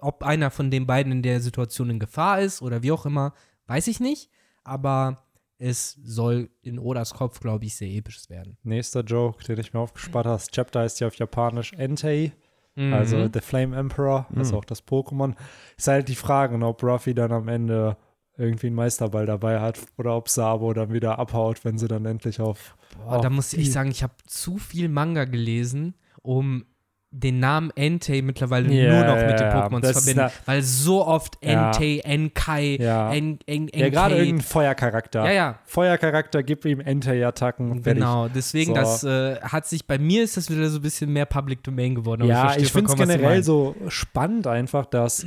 Ob 0.01 0.23
einer 0.23 0.51
von 0.51 0.70
den 0.70 0.86
beiden 0.86 1.12
in 1.12 1.23
der 1.23 1.40
Situation 1.40 1.90
in 1.90 1.98
Gefahr 1.98 2.40
ist 2.40 2.62
oder 2.62 2.82
wie 2.82 2.93
auch 2.93 3.06
immer, 3.06 3.32
weiß 3.66 3.86
ich 3.86 4.01
nicht. 4.01 4.31
Aber 4.65 5.24
es 5.59 5.98
soll 6.02 6.51
in 6.62 6.78
Odas 6.78 7.14
Kopf, 7.14 7.40
glaube 7.40 7.64
ich, 7.64 7.76
sehr 7.76 7.89
episch 7.89 8.28
werden. 8.28 8.56
Nächster 8.62 9.02
Joke, 9.02 9.44
den 9.44 9.59
ich 9.59 9.72
mir 9.72 9.81
aufgespart 9.81 10.26
habe. 10.26 10.36
Das 10.36 10.48
Chapter 10.48 10.81
heißt 10.81 11.01
ja 11.01 11.06
auf 11.06 11.16
Japanisch 11.16 11.72
Entei. 11.74 12.32
Mhm. 12.76 12.93
Also 12.93 13.28
The 13.32 13.40
Flame 13.40 13.76
Emperor, 13.76 14.26
mhm. 14.31 14.39
also 14.39 14.59
auch 14.59 14.64
das 14.64 14.85
Pokémon. 14.86 15.35
Ist 15.76 15.89
halt 15.89 16.09
die 16.09 16.16
Frage, 16.16 16.55
ob 16.64 16.82
Ruffy 16.82 17.14
dann 17.14 17.32
am 17.32 17.48
Ende 17.48 17.97
irgendwie 18.36 18.66
einen 18.66 18.76
Meisterball 18.76 19.26
dabei 19.26 19.60
hat 19.60 19.78
oder 19.97 20.16
ob 20.16 20.28
Sabo 20.28 20.72
dann 20.72 20.93
wieder 20.93 21.18
abhaut, 21.18 21.64
wenn 21.64 21.78
sie 21.78 21.86
dann 21.86 22.05
endlich 22.05 22.40
auf. 22.40 22.76
Boah, 22.97 23.20
da 23.20 23.31
muss 23.31 23.52
ich 23.52 23.70
sagen, 23.70 23.90
ich 23.90 24.02
habe 24.02 24.14
zu 24.26 24.59
viel 24.59 24.89
Manga 24.89 25.24
gelesen, 25.24 25.94
um 26.22 26.64
den 27.16 27.39
Namen 27.39 27.70
Entei 27.77 28.23
mittlerweile 28.23 28.69
yeah, 28.69 28.93
nur 28.93 29.15
noch 29.15 29.27
mit 29.27 29.39
den 29.39 29.49
Pokémon 29.49 29.82
zu 29.82 29.93
verbinden, 29.93 30.31
weil 30.47 30.62
so 30.62 31.07
oft 31.07 31.39
Entei, 31.41 32.01
ja. 32.05 32.11
Enkai, 32.11 32.77
ja. 32.81 33.15
En, 33.15 33.39
en, 33.47 33.69
Ja, 33.73 33.89
gerade 33.89 34.16
irgendein 34.16 34.43
Feuercharakter. 34.43 35.24
Ja, 35.24 35.32
ja. 35.32 35.59
Feuercharakter 35.65 36.43
gibt 36.43 36.65
ihm 36.65 36.81
Entei-Attacken. 36.81 37.82
Genau, 37.82 38.28
deswegen, 38.28 38.74
so. 38.74 38.74
das 38.74 39.05
äh, 39.05 39.41
hat 39.41 39.66
sich, 39.66 39.86
bei 39.86 39.99
mir 39.99 40.24
ist 40.24 40.36
das 40.36 40.51
wieder 40.51 40.69
so 40.69 40.78
ein 40.78 40.82
bisschen 40.82 41.12
mehr 41.12 41.27
Public 41.27 41.62
Domain 41.62 41.95
geworden. 41.95 42.24
ja, 42.24 42.57
ich, 42.57 42.65
ich 42.65 42.73
finde 42.73 42.91
es 42.91 42.99
generell 42.99 43.43
so 43.45 43.77
spannend 43.89 44.47
einfach, 44.49 44.86
dass 44.86 45.24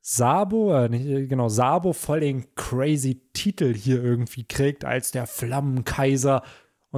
Sabo, 0.00 0.74
äh, 0.74 0.88
nicht, 0.88 1.06
äh, 1.06 1.26
genau, 1.26 1.50
Sabo 1.50 1.92
voll 1.92 2.20
den 2.20 2.54
crazy 2.54 3.20
Titel 3.34 3.74
hier 3.74 4.02
irgendwie 4.02 4.44
kriegt 4.44 4.86
als 4.86 5.10
der 5.10 5.26
Flammenkaiser. 5.26 6.42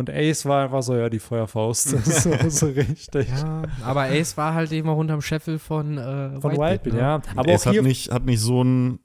Und 0.00 0.10
Ace 0.10 0.46
war 0.46 0.64
einfach 0.64 0.82
so, 0.82 0.96
ja, 0.96 1.08
die 1.08 1.18
Feuerfaust. 1.18 1.88
so, 2.04 2.30
so 2.48 2.66
richtig. 2.66 3.28
Ja, 3.28 3.62
aber 3.84 4.04
Ace 4.04 4.36
war 4.36 4.54
halt 4.54 4.72
eben 4.72 4.88
auch 4.88 4.96
unterm 4.96 5.20
Scheffel 5.20 5.58
von, 5.58 5.98
äh, 5.98 6.40
von 6.40 6.52
Whitebeard, 6.52 6.86
ne? 6.86 6.98
ja. 6.98 7.22
Aber 7.36 7.52
Ace 7.52 7.66
hat 7.66 7.82
nicht, 7.82 8.10
hat 8.10 8.24
nicht 8.24 8.40
so 8.40 8.64
ein 8.64 9.00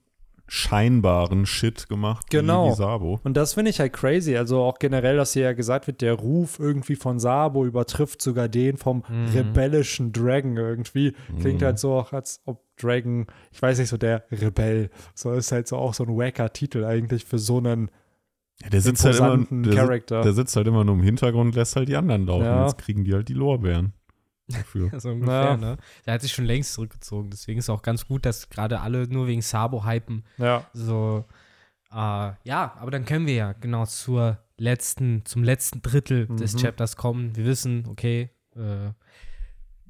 scheinbaren 0.48 1.46
Shit 1.46 1.90
gemacht 1.90 2.30
genau. 2.30 2.70
wie 2.70 2.76
Sabo. 2.76 3.20
Und 3.24 3.36
das 3.36 3.56
finde 3.56 3.72
ich 3.72 3.80
halt 3.80 3.94
crazy. 3.94 4.38
Also 4.38 4.62
auch 4.62 4.78
generell, 4.80 5.18
dass 5.18 5.34
hier 5.34 5.44
ja 5.44 5.54
gesagt 5.54 5.88
wird, 5.88 6.02
der 6.02 6.14
Ruf 6.14 6.60
irgendwie 6.60 6.96
von 6.96 7.20
Sabo 7.20 7.66
übertrifft 7.66 8.22
sogar 8.22 8.48
den 8.48 8.78
vom 8.78 9.04
mhm. 9.10 9.30
rebellischen 9.34 10.14
Dragon 10.14 10.56
irgendwie. 10.56 11.14
Klingt 11.40 11.62
mhm. 11.62 11.66
halt 11.66 11.80
so 11.80 11.94
auch, 11.94 12.14
als 12.14 12.42
ob 12.46 12.64
Dragon, 12.78 13.26
ich 13.52 13.62
weiß 13.62 13.80
nicht, 13.80 13.90
so 13.90 13.98
der 13.98 14.24
Rebell. 14.32 14.90
So 15.14 15.32
ist 15.34 15.52
halt 15.52 15.68
so 15.68 15.78
auch 15.78 15.94
so 15.94 16.04
ein 16.04 16.16
wacker 16.16 16.54
Titel 16.54 16.86
eigentlich 16.86 17.26
für 17.26 17.40
so 17.40 17.58
einen 17.58 17.90
ja, 18.62 18.70
der 18.70 18.82
sitzt 18.82 19.04
halt 19.04 19.18
immer, 19.18 19.38
der, 19.38 20.00
der, 20.00 20.34
sitzt 20.34 20.56
halt 20.56 20.68
immer 20.68 20.84
nur 20.84 20.96
im 20.96 21.04
Hintergrund 21.04 21.48
und 21.48 21.56
lässt 21.56 21.76
halt 21.76 21.90
die 21.90 21.96
anderen 21.96 22.26
laufen. 22.26 22.46
Ja. 22.46 22.66
Jetzt 22.66 22.78
kriegen 22.78 23.04
die 23.04 23.14
halt 23.14 23.28
die 23.28 23.34
Lorbeeren 23.34 23.94
dafür. 24.48 24.92
so 25.00 25.10
ungefähr, 25.10 25.44
ja. 25.44 25.58
ne? 25.58 25.78
Der 26.06 26.14
hat 26.14 26.22
sich 26.22 26.32
schon 26.32 26.46
längst 26.46 26.74
zurückgezogen. 26.74 27.30
Deswegen 27.30 27.60
ist 27.60 27.66
es 27.66 27.70
auch 27.70 27.82
ganz 27.82 28.08
gut, 28.08 28.26
dass 28.26 28.50
gerade 28.50 28.80
alle 28.80 29.08
nur 29.08 29.28
wegen 29.28 29.42
Sabo 29.42 29.86
hypen. 29.86 30.24
Ja. 30.38 30.66
So, 30.74 31.26
äh, 31.92 31.96
ja, 32.44 32.76
aber 32.80 32.92
dann 32.92 33.06
können 33.06 33.28
wir 33.28 33.36
ja 33.36 33.54
genau 33.54 33.86
zur 33.86 34.40
letzten, 34.58 35.26
zum 35.26 35.44
letzten 35.44 35.82
Drittel 35.82 36.28
mhm. 36.28 36.38
des 36.38 36.56
Chapters 36.56 36.96
kommen. 36.96 37.36
Wir 37.36 37.46
wissen, 37.46 37.86
okay, 37.88 38.30
äh, 38.56 38.92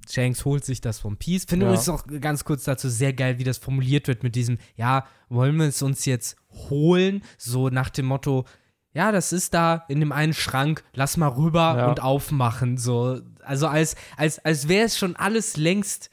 Shanks 0.09 0.45
holt 0.45 0.65
sich 0.65 0.81
das 0.81 0.99
vom 0.99 1.17
Peace. 1.17 1.45
Finde 1.47 1.67
ja. 1.67 1.73
es 1.73 1.89
auch 1.89 2.05
ganz 2.21 2.43
kurz 2.43 2.63
dazu 2.63 2.89
sehr 2.89 3.13
geil, 3.13 3.39
wie 3.39 3.43
das 3.43 3.57
formuliert 3.57 4.07
wird 4.07 4.23
mit 4.23 4.35
diesem, 4.35 4.57
ja, 4.75 5.05
wollen 5.29 5.57
wir 5.57 5.65
es 5.65 5.81
uns 5.81 6.05
jetzt 6.05 6.37
holen? 6.69 7.23
So 7.37 7.69
nach 7.69 7.89
dem 7.89 8.05
Motto, 8.05 8.45
ja, 8.93 9.11
das 9.11 9.33
ist 9.33 9.53
da 9.53 9.83
in 9.89 9.99
dem 9.99 10.11
einen 10.11 10.33
Schrank, 10.33 10.83
lass 10.93 11.17
mal 11.17 11.27
rüber 11.27 11.75
ja. 11.77 11.89
und 11.89 12.01
aufmachen. 12.01 12.77
So, 12.77 13.19
also 13.43 13.67
als, 13.67 13.95
als, 14.17 14.39
als 14.39 14.67
wäre 14.67 14.85
es 14.85 14.97
schon 14.97 15.15
alles 15.15 15.57
längst 15.57 16.09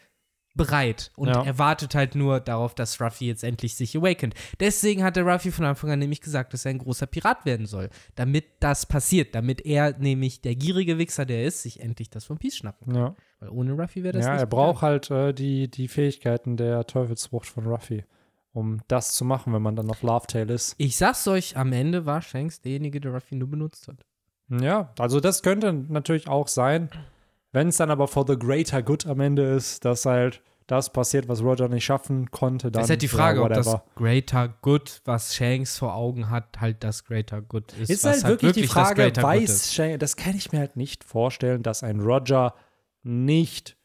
bereit 0.54 1.10
und 1.16 1.28
ja. 1.28 1.42
er 1.42 1.58
wartet 1.58 1.94
halt 1.94 2.14
nur 2.14 2.40
darauf, 2.40 2.74
dass 2.74 3.00
Ruffy 3.00 3.26
jetzt 3.26 3.44
endlich 3.44 3.74
sich 3.74 3.96
awakened. 3.96 4.34
Deswegen 4.60 5.02
hat 5.02 5.16
der 5.16 5.24
Ruffy 5.24 5.50
von 5.50 5.64
Anfang 5.64 5.90
an 5.90 5.98
nämlich 5.98 6.20
gesagt, 6.20 6.52
dass 6.52 6.64
er 6.64 6.70
ein 6.70 6.78
großer 6.78 7.06
Pirat 7.06 7.46
werden 7.46 7.66
soll, 7.66 7.88
damit 8.14 8.44
das 8.60 8.86
passiert, 8.86 9.34
damit 9.34 9.64
er 9.64 9.96
nämlich 9.98 10.42
der 10.42 10.54
gierige 10.54 10.98
Wichser, 10.98 11.24
der 11.24 11.44
ist, 11.44 11.62
sich 11.62 11.80
endlich 11.80 12.10
das 12.10 12.24
von 12.24 12.38
Peace 12.38 12.56
schnappen 12.56 12.92
kann. 12.92 13.02
Ja. 13.02 13.14
Weil 13.42 13.50
ohne 13.50 13.72
Ruffy 13.72 14.04
wäre 14.04 14.12
das 14.12 14.24
ja, 14.24 14.32
nicht. 14.32 14.38
Ja, 14.38 14.44
er 14.44 14.46
braucht 14.46 14.82
halt 14.82 15.10
äh, 15.10 15.32
die, 15.32 15.68
die 15.68 15.88
Fähigkeiten 15.88 16.56
der 16.56 16.86
Teufelsfrucht 16.86 17.46
von 17.46 17.66
Ruffy 17.66 18.04
um 18.52 18.80
das 18.86 19.14
zu 19.14 19.24
machen, 19.24 19.52
wenn 19.54 19.62
man 19.62 19.76
dann 19.76 19.90
auf 19.90 20.02
Love 20.02 20.26
Tale 20.26 20.52
ist. 20.52 20.74
Ich 20.78 20.96
sag's 20.96 21.26
euch, 21.26 21.56
am 21.56 21.72
Ende 21.72 22.06
war 22.06 22.20
Shanks 22.20 22.60
derjenige, 22.60 23.00
der 23.00 23.12
Ruffy 23.14 23.34
nur 23.34 23.48
benutzt 23.48 23.88
hat. 23.88 24.04
Ja, 24.48 24.92
also 24.98 25.20
das 25.20 25.42
könnte 25.42 25.72
natürlich 25.72 26.28
auch 26.28 26.48
sein, 26.48 26.90
wenn 27.52 27.68
es 27.68 27.78
dann 27.78 27.90
aber 27.90 28.08
for 28.08 28.26
the 28.26 28.38
greater 28.38 28.82
good 28.82 29.06
am 29.06 29.20
Ende 29.20 29.42
ist, 29.42 29.86
dass 29.86 30.04
halt 30.04 30.42
das 30.66 30.92
passiert, 30.92 31.28
was 31.28 31.42
Roger 31.42 31.68
nicht 31.68 31.84
schaffen 31.84 32.30
konnte, 32.30 32.70
dann. 32.70 32.80
Das 32.80 32.84
ist 32.84 32.90
halt 32.90 33.02
die 33.02 33.08
Frage, 33.08 33.40
ja, 33.40 33.46
ob 33.46 33.52
das 33.52 33.76
Greater 33.96 34.48
Good, 34.62 35.02
was 35.04 35.34
Shanks 35.34 35.78
vor 35.78 35.94
Augen 35.94 36.30
hat, 36.30 36.60
halt 36.60 36.84
das 36.84 37.04
Greater 37.04 37.42
Good 37.42 37.72
ist. 37.74 37.90
Ist 37.90 38.04
halt, 38.04 38.22
wirklich, 38.24 38.50
wirklich 38.50 38.66
die 38.66 38.72
Frage, 38.72 39.12
weiß 39.14 39.72
Shanks, 39.72 39.98
das 39.98 40.16
kann 40.16 40.36
ich 40.36 40.52
mir 40.52 40.60
halt 40.60 40.76
nicht 40.76 41.04
vorstellen, 41.04 41.62
dass 41.62 41.82
ein 41.82 42.00
Roger 42.00 42.54
nicht 43.02 43.76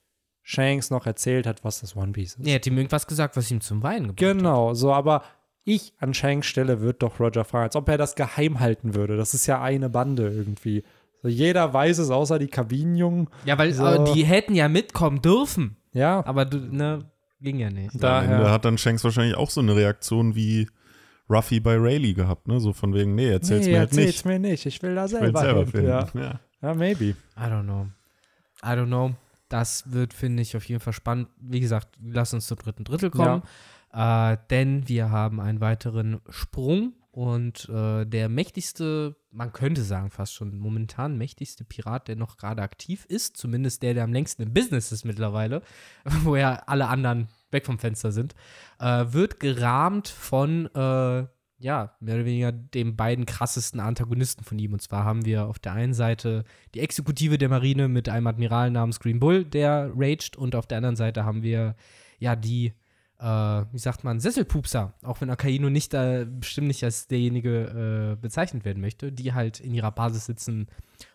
Shanks 0.42 0.90
noch 0.90 1.06
erzählt 1.06 1.46
hat, 1.46 1.64
was 1.64 1.82
das 1.82 1.96
One 1.96 2.14
Piece 2.14 2.36
ist. 2.36 2.48
Er 2.48 2.56
hat 2.56 2.68
ihm 2.68 2.78
irgendwas 2.78 3.08
gesagt, 3.08 3.36
was 3.36 3.52
ihm 3.52 3.62
zum 3.62 3.84
Weinen 3.84 4.16
gebracht 4.16 4.38
Genau, 4.38 4.74
so, 4.74 4.94
aber 4.94 5.24
ich 5.66 5.94
an 6.00 6.14
Shanks 6.14 6.48
Stelle 6.48 6.80
würde 6.80 7.00
doch 7.00 7.20
Roger 7.20 7.44
fragen, 7.44 7.66
als 7.66 7.76
ob 7.76 7.90
er 7.90 7.98
das 7.98 8.16
geheim 8.16 8.62
halten 8.62 8.96
würde. 8.96 9.18
Das 9.18 9.34
ist 9.34 9.46
ja 9.48 9.62
eine 9.62 9.90
Bande 9.90 10.30
irgendwie. 10.30 10.84
So, 11.22 11.28
jeder 11.28 11.74
weiß 11.74 11.98
es, 11.98 12.10
außer 12.10 12.40
die 12.40 12.48
Kabinenjungen. 12.48 13.30
Ja, 13.44 13.58
weil 13.58 13.74
so. 13.74 14.14
die 14.14 14.24
hätten 14.24 14.56
ja 14.56 14.70
mitkommen 14.70 15.22
dürfen. 15.22 15.76
Ja. 15.92 16.26
Aber 16.26 16.46
ne, 16.46 17.12
ging 17.42 17.60
ja 17.60 17.70
nicht. 17.70 18.02
Daher. 18.02 18.40
Da 18.40 18.52
hat 18.52 18.64
dann 18.64 18.78
Shanks 18.78 19.04
wahrscheinlich 19.04 19.36
auch 19.36 19.50
so 19.50 19.60
eine 19.60 19.76
Reaktion 19.76 20.36
wie 20.36 20.70
Ruffy 21.30 21.60
bei 21.60 21.76
Rayleigh 21.76 22.14
gehabt, 22.14 22.48
ne? 22.48 22.60
So 22.60 22.72
von 22.72 22.94
wegen, 22.94 23.16
nee, 23.16 23.30
erzähl's 23.30 23.66
nee, 23.66 23.74
mir 23.74 23.80
halt 23.80 23.90
erzähl's 23.90 24.08
nicht. 24.08 24.26
mir 24.26 24.40
nicht, 24.40 24.66
ich 24.66 24.82
will 24.82 24.96
da 24.96 25.08
selber, 25.08 25.42
selber 25.42 25.60
hin. 25.62 25.72
Finden. 25.72 25.88
Ja. 25.88 26.08
ja. 26.14 26.40
ja, 26.62 26.74
maybe. 26.74 27.16
I 27.36 27.42
don't 27.42 27.64
know. 27.64 27.88
I 28.64 28.70
don't 28.70 28.88
know. 28.88 29.16
Das 29.50 29.92
wird, 29.92 30.14
finde 30.14 30.44
ich, 30.44 30.58
auf 30.58 30.68
jeden 30.68 30.82
Fall 30.82 30.94
spannend. 30.94 31.30
Wie 31.40 31.60
gesagt, 31.60 31.96
lass 32.04 32.34
uns 32.34 32.48
zum 32.48 32.58
dritten 32.58 32.84
Drittel 32.84 33.10
kommen. 33.10 33.44
Ja. 33.94 34.34
Äh, 34.34 34.38
denn 34.50 34.88
wir 34.88 35.10
haben 35.10 35.40
einen 35.40 35.62
weiteren 35.62 36.20
Sprung 36.30 36.94
und 37.18 37.68
äh, 37.70 38.06
der 38.06 38.30
mächtigste, 38.30 39.16
man 39.32 39.54
könnte 39.54 39.82
sagen 39.82 40.12
fast 40.12 40.36
schon 40.36 40.56
momentan 40.58 41.18
mächtigste 41.18 41.64
Pirat, 41.64 42.08
der 42.08 42.16
noch 42.16 42.38
gerade 42.38 42.62
aktiv 42.62 43.06
ist, 43.06 43.38
zumindest 43.38 43.82
der, 43.82 43.96
der 43.96 44.04
am 44.04 44.14
längsten 44.14 44.44
im 44.44 44.54
Business 44.54 44.92
ist 44.92 45.04
mittlerweile, 45.04 45.64
wo 46.24 46.36
ja 46.36 46.62
alle 46.68 46.88
anderen 46.88 47.30
weg 47.50 47.66
vom 47.66 47.80
Fenster 47.80 48.12
sind, 48.12 48.36
äh, 48.80 49.06
wird 49.10 49.40
gerahmt 49.40 50.10
von 50.10 50.68
äh, 50.76 51.26
ja, 51.60 51.96
mehr 52.00 52.16
oder 52.16 52.26
weniger 52.26 52.52
den 52.52 52.96
beiden 52.96 53.26
krassesten 53.26 53.80
Antagonisten 53.80 54.44
von 54.44 54.60
ihm. 54.60 54.74
Und 54.74 54.82
zwar 54.82 55.06
haben 55.06 55.26
wir 55.26 55.48
auf 55.48 55.60
der 55.60 55.74
einen 55.74 55.94
Seite 55.94 56.44
die 56.76 56.82
Exekutive 56.82 57.38
der 57.38 57.50
Marine 57.50 57.88
mit 57.88 58.10
einem 58.10 58.28
Admiral 58.28 58.70
namens 58.70 59.00
Green 59.00 59.20
Bull, 59.20 59.44
der 59.44 59.92
raged, 59.96 60.38
und 60.38 60.56
auf 60.56 60.68
der 60.68 60.78
anderen 60.78 60.96
Seite 60.96 61.26
haben 61.26 61.42
wir 61.42 61.76
ja 62.20 62.36
die, 62.36 62.74
äh, 63.20 63.26
wie 63.26 63.80
sagt 63.80 64.04
man, 64.04 64.20
Sesselpupser, 64.20 64.94
auch 65.02 65.20
wenn 65.22 65.32
Akaino 65.32 65.70
nicht 65.70 65.96
äh, 65.96 66.28
bestimmt 66.30 66.68
nicht 66.68 66.84
als 66.84 67.08
derjenige 67.08 68.14
äh, 68.14 68.22
bezeichnet 68.22 68.64
werden 68.64 68.82
möchte, 68.82 69.12
die 69.12 69.34
halt 69.34 69.60
in 69.60 69.74
ihrer 69.74 69.92
Basis 69.92 70.26
sitzen 70.26 70.68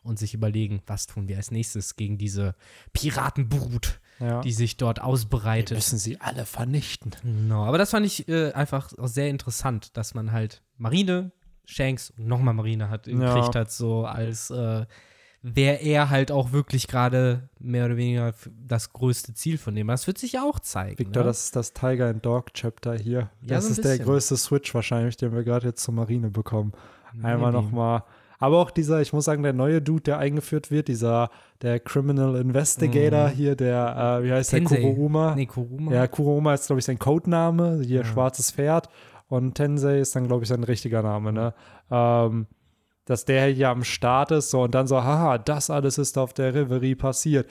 und 0.03 0.19
sich 0.19 0.35
überlegen, 0.35 0.83
was 0.87 1.07
tun 1.07 1.29
wir 1.29 1.37
als 1.37 1.53
nächstes 1.53 1.95
gegen 1.95 2.19
diese 2.19 2.57
Piratenbrut 2.93 4.01
ja. 4.23 4.41
die 4.41 4.53
sich 4.53 4.77
dort 4.77 5.01
ausbreitet. 5.01 5.71
Wir 5.71 5.77
müssen 5.77 5.99
sie 5.99 6.21
alle 6.21 6.47
vernichten. 6.47 7.13
Genau, 7.23 7.65
aber 7.65 7.79
das 7.79 7.91
fand 7.91 8.07
ich 8.07 8.29
äh, 8.29 8.53
einfach 8.53 8.91
auch 8.99 9.09
sehr 9.09 9.29
interessant, 9.29 9.97
dass 9.97 10.15
man 10.15 10.33
halt 10.33 10.63
Marine, 10.79 11.33
Shanks 11.65 12.11
und 12.17 12.27
nochmal 12.27 12.55
Marine 12.55 12.89
hat, 12.89 13.07
ja. 13.07 13.35
gekriegt 13.35 13.55
hat, 13.55 13.71
so 13.71 14.05
als 14.05 14.51
äh, 14.51 14.87
wäre 15.43 15.83
er 15.83 16.09
halt 16.09 16.31
auch 16.31 16.53
wirklich 16.53 16.87
gerade 16.87 17.49
mehr 17.59 17.87
oder 17.87 17.97
weniger 17.97 18.33
das 18.67 18.93
größte 18.93 19.35
Ziel 19.35 19.59
von 19.59 19.75
dem. 19.75 19.89
Das 19.89 20.07
wird 20.07 20.19
sich 20.19 20.33
ja 20.33 20.45
auch 20.45 20.61
zeigen. 20.61 20.99
Victor, 20.99 21.23
ne? 21.23 21.29
das 21.29 21.45
ist 21.45 21.57
das 21.57 21.73
Tiger 21.73 22.09
and 22.09 22.25
Dog 22.25 22.55
Chapter 22.55 22.95
hier. 22.95 23.31
Das 23.43 23.51
ja, 23.51 23.61
so 23.61 23.69
ist 23.71 23.85
der 23.85 23.99
größte 23.99 24.37
Switch 24.37 24.73
wahrscheinlich, 24.75 25.17
den 25.17 25.33
wir 25.35 25.43
gerade 25.43 25.67
jetzt 25.69 25.83
zur 25.83 25.95
Marine 25.95 26.31
bekommen. 26.31 26.73
Einmal 27.23 27.53
nochmal 27.53 28.05
aber 28.43 28.59
auch 28.59 28.73
dieser, 28.73 29.01
ich 29.01 29.13
muss 29.13 29.27
sagen, 29.27 29.45
der 29.45 29.53
neue 29.53 29.81
Dude, 29.81 30.03
der 30.03 30.19
eingeführt 30.19 30.73
wird, 30.73 30.89
dieser, 30.89 31.31
der 31.63 31.79
Criminal 31.79 32.35
Investigator 32.35 33.29
mhm. 33.29 33.33
hier, 33.35 33.55
der, 33.55 34.19
äh, 34.19 34.25
wie 34.25 34.33
heißt 34.33 34.51
Tensei. 34.51 34.81
der, 34.81 34.85
Kuruma? 34.85 35.37
Nee, 35.37 35.47
Kuruma. 35.47 35.93
Ja, 35.93 36.09
Kuruma 36.09 36.53
ist, 36.53 36.67
glaube 36.67 36.81
ich, 36.81 36.85
sein 36.85 36.99
Codename, 36.99 37.83
hier 37.85 38.01
ja. 38.01 38.05
schwarzes 38.05 38.51
Pferd. 38.51 38.89
Und 39.29 39.55
Tensei 39.55 40.01
ist 40.01 40.17
dann, 40.17 40.27
glaube 40.27 40.43
ich, 40.43 40.49
sein 40.49 40.65
richtiger 40.65 41.03
Name, 41.05 41.33
ne? 41.33 41.55
Ähm, 41.89 42.49
dass 43.05 43.25
der 43.25 43.47
hier 43.47 43.69
am 43.69 43.85
Start 43.85 44.33
ist, 44.33 44.51
so 44.51 44.63
und 44.63 44.75
dann 44.75 44.89
so, 44.89 45.05
haha, 45.05 45.39
das 45.39 45.71
alles 45.71 45.99
ist 45.99 46.19
auf 46.19 46.33
der 46.33 46.53
Reverie 46.53 46.97
passiert. 46.97 47.49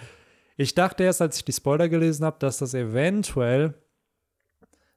Ich 0.58 0.76
dachte 0.76 1.06
erst, 1.06 1.22
als 1.22 1.38
ich 1.38 1.46
die 1.46 1.54
Spoiler 1.54 1.88
gelesen 1.88 2.26
habe, 2.26 2.36
dass 2.40 2.58
das 2.58 2.74
eventuell 2.74 3.76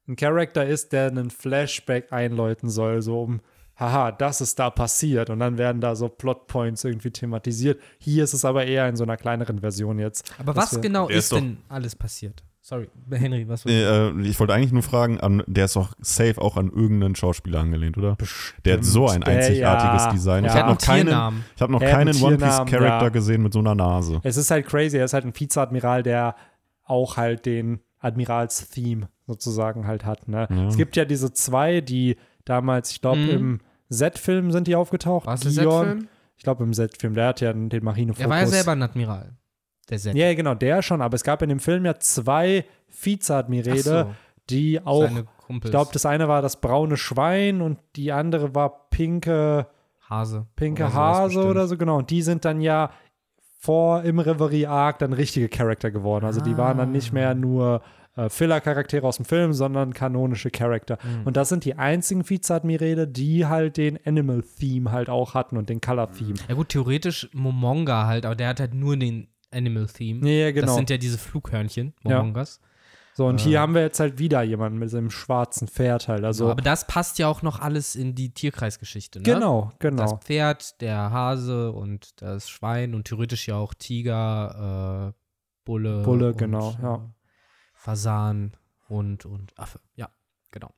ein 0.09 0.17
Charakter 0.17 0.67
ist, 0.67 0.93
der 0.93 1.07
einen 1.07 1.31
Flashback 1.31 2.13
einläuten 2.13 2.69
soll, 2.69 3.01
so 3.01 3.23
um 3.23 3.43
haha, 3.77 4.13
das 4.13 4.41
ist 4.41 4.59
da 4.59 4.71
passiert 4.71 5.31
und 5.31 5.41
dann 5.41 5.59
werden 5.59 5.81
da 5.81 5.95
so 5.97 6.09
Plotpoints 6.09 6.85
irgendwie 6.85 7.11
thematisiert. 7.11 7.81
Hier 7.99 8.25
ist 8.25 8.33
es 8.33 8.45
aber 8.45 8.65
eher 8.67 8.89
in 8.89 8.97
so 8.97 9.05
einer 9.05 9.17
kleineren 9.17 9.61
Version 9.61 9.99
jetzt. 9.99 10.33
Aber 10.39 10.55
was 10.57 10.81
genau 10.81 11.09
ist, 11.09 11.17
ist 11.17 11.33
denn 11.33 11.59
alles 11.69 11.97
passiert? 11.97 12.45
Sorry, 12.67 12.89
Henry, 13.11 13.47
was 13.47 13.67
nee, 13.67 13.83
äh, 13.83 14.19
Ich 14.23 14.41
wollte 14.41 14.55
eigentlich 14.55 14.73
nur 14.73 14.83
fragen, 14.83 15.21
an, 15.21 15.43
der 15.47 15.67
ist 15.67 15.77
doch 15.77 15.93
safe 16.01 16.41
auch 16.41 16.57
an 16.57 16.71
irgendeinen 16.71 17.15
Schauspieler 17.15 17.61
angelehnt, 17.61 17.99
oder? 17.99 18.17
Bestimmt. 18.17 18.65
Der 18.65 18.79
hat 18.79 18.85
so 18.87 19.07
ein 19.07 19.23
einzigartiges 19.23 20.05
ja, 20.05 20.13
Design. 20.13 20.45
Ja. 20.45 20.51
Ich 20.51 20.57
habe 20.57 20.71
noch 20.71 20.79
keinen, 20.79 21.43
ich 21.55 21.61
hab 21.61 21.69
noch 21.69 21.81
keinen 21.81 22.23
One 22.23 22.39
Piece 22.39 22.65
Charakter 22.65 23.03
ja. 23.03 23.09
gesehen 23.11 23.43
mit 23.43 23.53
so 23.53 23.59
einer 23.59 23.75
Nase. 23.75 24.21
Es 24.23 24.39
ist 24.39 24.51
halt 24.51 24.65
crazy, 24.67 24.97
er 24.97 25.05
ist 25.05 25.13
halt 25.13 25.27
ein 25.27 25.39
Vizeadmiral, 25.39 26.03
der 26.03 26.37
auch 26.85 27.19
halt 27.19 27.45
den 27.45 27.81
Admirals-Theme 27.99 29.11
sozusagen 29.27 29.87
halt 29.87 30.07
hat. 30.07 30.29
Ne? 30.29 30.49
Es 30.67 30.79
gibt 30.79 30.97
ja 30.97 31.05
diese 31.05 31.35
zwei, 31.35 31.83
die 31.83 32.17
damals, 32.45 32.91
ich 32.91 33.01
glaube, 33.01 33.21
mhm. 33.21 33.31
im 33.31 33.61
Z-Film 33.91 34.51
sind 34.51 34.67
die 34.67 34.77
aufgetaucht. 34.77 35.27
Was 35.27 35.45
ist 35.45 35.55
Z-Film? 35.55 36.09
Ich 36.37 36.43
glaube, 36.43 36.65
im 36.65 36.73
Z-Film, 36.73 37.15
der 37.15 37.29
hat 37.29 37.41
ja 37.41 37.53
den 37.53 37.85
Marinefokus. 37.85 38.25
Er 38.25 38.31
war 38.31 38.41
ja 38.41 38.47
selber 38.47 38.73
ein 38.73 38.83
Admiral. 38.83 39.37
Der 39.91 39.99
Z. 39.99 40.15
Ja, 40.15 40.35
genau, 40.35 40.55
der 40.55 40.83
schon. 40.83 41.03
Aber 41.03 41.15
es 41.15 41.25
gab 41.25 41.43
in 41.43 41.49
dem 41.49 41.61
Film 41.61 41.85
ja 41.85 41.99
zwei 41.99 42.65
Vizeadmirale, 42.89 43.83
so. 43.83 44.15
die 44.51 44.81
auch, 44.85 45.11
ich 45.49 45.61
glaube, 45.71 45.91
das 45.93 46.07
eine 46.07 46.29
war 46.29 46.43
das 46.43 46.61
braune 46.61 46.97
Schwein 46.97 47.61
und 47.61 47.79
die 47.97 48.13
andere 48.13 48.55
war 48.55 48.89
pinke 48.91 49.67
Hase. 50.09 50.47
Pinke 50.57 50.85
oder 50.85 50.95
Hase 50.95 51.45
oder 51.45 51.67
so, 51.67 51.77
genau. 51.77 51.99
Und 51.99 52.11
die 52.11 52.23
sind 52.23 52.45
dann 52.45 52.61
ja 52.61 52.91
vor 53.59 54.03
im 54.03 54.19
Reverie 54.19 54.67
Arc 54.67 54.99
dann 54.99 55.13
richtige 55.13 55.49
Charakter 55.49 55.91
geworden. 55.91 56.27
Also 56.27 56.41
die 56.41 56.59
waren 56.59 56.77
dann 56.77 56.93
nicht 56.93 57.13
mehr 57.13 57.31
ah. 57.31 57.35
nur 57.35 57.83
äh, 58.17 58.29
Filler-Charaktere 58.29 59.07
aus 59.07 59.17
dem 59.17 59.25
Film, 59.25 59.53
sondern 59.53 59.93
kanonische 59.93 60.51
Charakter. 60.51 60.99
Mhm. 61.03 61.27
Und 61.27 61.37
das 61.37 61.49
sind 61.49 61.65
die 61.65 61.75
einzigen 61.75 62.29
Vizeadmirale, 62.29 63.09
die 63.09 63.47
halt 63.47 63.77
den 63.77 63.99
Animal-Theme 64.05 64.93
halt 64.93 65.09
auch 65.09 65.35
hatten 65.35 65.57
und 65.57 65.69
den 65.69 65.81
Color-Theme. 65.81 66.35
Ja 66.49 66.55
gut, 66.55 66.69
theoretisch 66.71 67.29
Momonga 67.33 68.07
halt, 68.07 68.27
aber 68.27 68.37
der 68.37 68.49
hat 68.49 68.61
halt 68.61 68.75
nur 68.75 68.97
den 68.97 69.29
Animal-Theme. 69.51 70.29
Ja, 70.29 70.53
genau. 70.53 70.67
Das 70.67 70.77
sind 70.77 70.91
ja 70.91 70.97
diese 70.97 71.19
Flughörnchen, 71.19 71.95
Momongas. 72.03 72.61
Ja. 72.63 72.69
So, 73.17 73.27
und 73.27 73.41
äh. 73.41 73.45
hier 73.45 73.61
haben 73.61 73.75
wir 73.75 73.83
jetzt 73.83 74.01
halt 74.01 74.19
wieder 74.19 74.43
jemanden 74.43 74.79
mit 74.79 74.91
seinem 74.91 75.11
schwarzen 75.11 75.69
Pferd 75.69 76.09
halt. 76.09 76.25
Also, 76.25 76.51
aber 76.51 76.63
das 76.63 76.87
passt 76.87 77.21
ja 77.21 77.29
auch 77.29 77.43
noch 77.43 77.61
alles 77.61 77.95
in 77.95 78.17
die 78.17 78.35
Tierkreisgeschichte, 78.35 79.21
ne? 79.21 79.25
Genau, 79.25 79.73
genau. 79.79 80.03
Das 80.03 80.15
Pferd, 80.25 80.81
der 80.81 81.13
Hase 81.13 81.71
und 81.71 82.21
das 82.21 82.49
Schwein 82.51 82.93
und 82.95 83.05
theoretisch 83.05 83.47
ja 83.47 83.57
auch 83.57 83.73
Tiger, 83.73 85.13
äh, 85.15 85.21
Bulle. 85.65 86.03
Bulle, 86.03 86.31
und, 86.31 86.39
genau, 86.39 86.77
ja. 86.83 87.09
Fasan, 87.85 88.53
Hund 88.89 89.27
und 89.27 89.53
Affe. 89.59 89.79
Ja, 89.95 90.09
genau. 90.51 90.73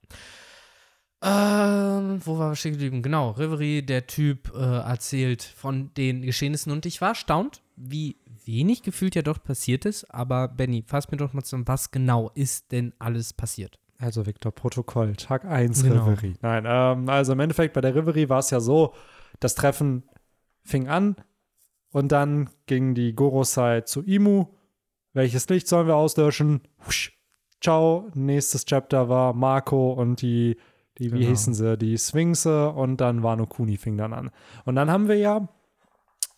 Ähm, 1.23 2.21
wo 2.25 2.37
war 2.37 2.51
wir 2.51 2.57
stehen 2.57 2.73
geblieben? 2.73 3.01
Genau, 3.01 3.31
Reverie, 3.31 3.83
der 3.83 4.09
Typ, 4.09 4.53
äh, 4.55 4.59
erzählt 4.59 5.45
von 5.45 5.95
den 5.95 6.23
Geschehnissen 6.23 6.73
und 6.73 6.85
ich 6.85 7.01
war 7.01 7.11
erstaunt, 7.11 7.63
wie 7.77 8.17
wenig 8.45 8.83
gefühlt 8.83 9.15
ja 9.15 9.23
doch 9.23 9.43
passiert 9.43 9.85
ist. 9.85 10.13
Aber 10.13 10.49
Benny, 10.49 10.83
fass 10.85 11.11
mir 11.11 11.17
doch 11.17 11.33
mal 11.33 11.45
zusammen, 11.45 11.69
was 11.69 11.93
genau 11.93 12.31
ist 12.35 12.73
denn 12.73 12.93
alles 12.99 13.33
passiert? 13.33 13.79
Also, 13.99 14.27
Victor, 14.27 14.51
Protokoll, 14.51 15.15
Tag 15.15 15.45
1 15.45 15.85
genau. 15.85 16.07
Reverie. 16.07 16.35
Nein, 16.43 16.65
ähm, 16.67 17.09
also 17.09 17.33
im 17.33 17.41
Endeffekt 17.41 17.73
bei 17.73 17.81
der 17.81 17.95
Reverie 17.95 18.29
war 18.29 18.41
es 18.41 18.51
ja 18.51 18.59
so, 18.59 18.95
das 19.39 19.55
Treffen 19.55 20.03
fing 20.65 20.89
an 20.89 21.15
und 21.93 22.11
dann 22.11 22.51
ging 22.67 22.95
die 22.95 23.15
Gorosei 23.15 23.83
zu 23.83 24.03
Imu 24.03 24.56
welches 25.17 25.49
Licht 25.49 25.67
sollen 25.67 25.87
wir 25.87 25.97
auslöschen? 25.97 26.61
Husch. 26.87 27.19
Ciao. 27.63 28.11
Nächstes 28.15 28.67
Chapter 28.67 29.09
war 29.09 29.33
Marco 29.33 29.93
und 29.95 30.21
die, 30.21 30.59
die 30.99 31.07
wie 31.07 31.19
genau. 31.19 31.31
hießen 31.31 31.55
sie? 31.55 31.79
Die 31.79 31.97
Sphinxe 31.97 32.71
und 32.71 33.01
dann 33.01 33.23
Wano 33.23 33.47
Kuni 33.47 33.79
fing 33.79 33.97
dann 33.97 34.13
an. 34.13 34.31
Und 34.67 34.77
dann 34.77 34.91
haben 34.91 35.09
wir 35.09 35.17
ja, 35.17 35.49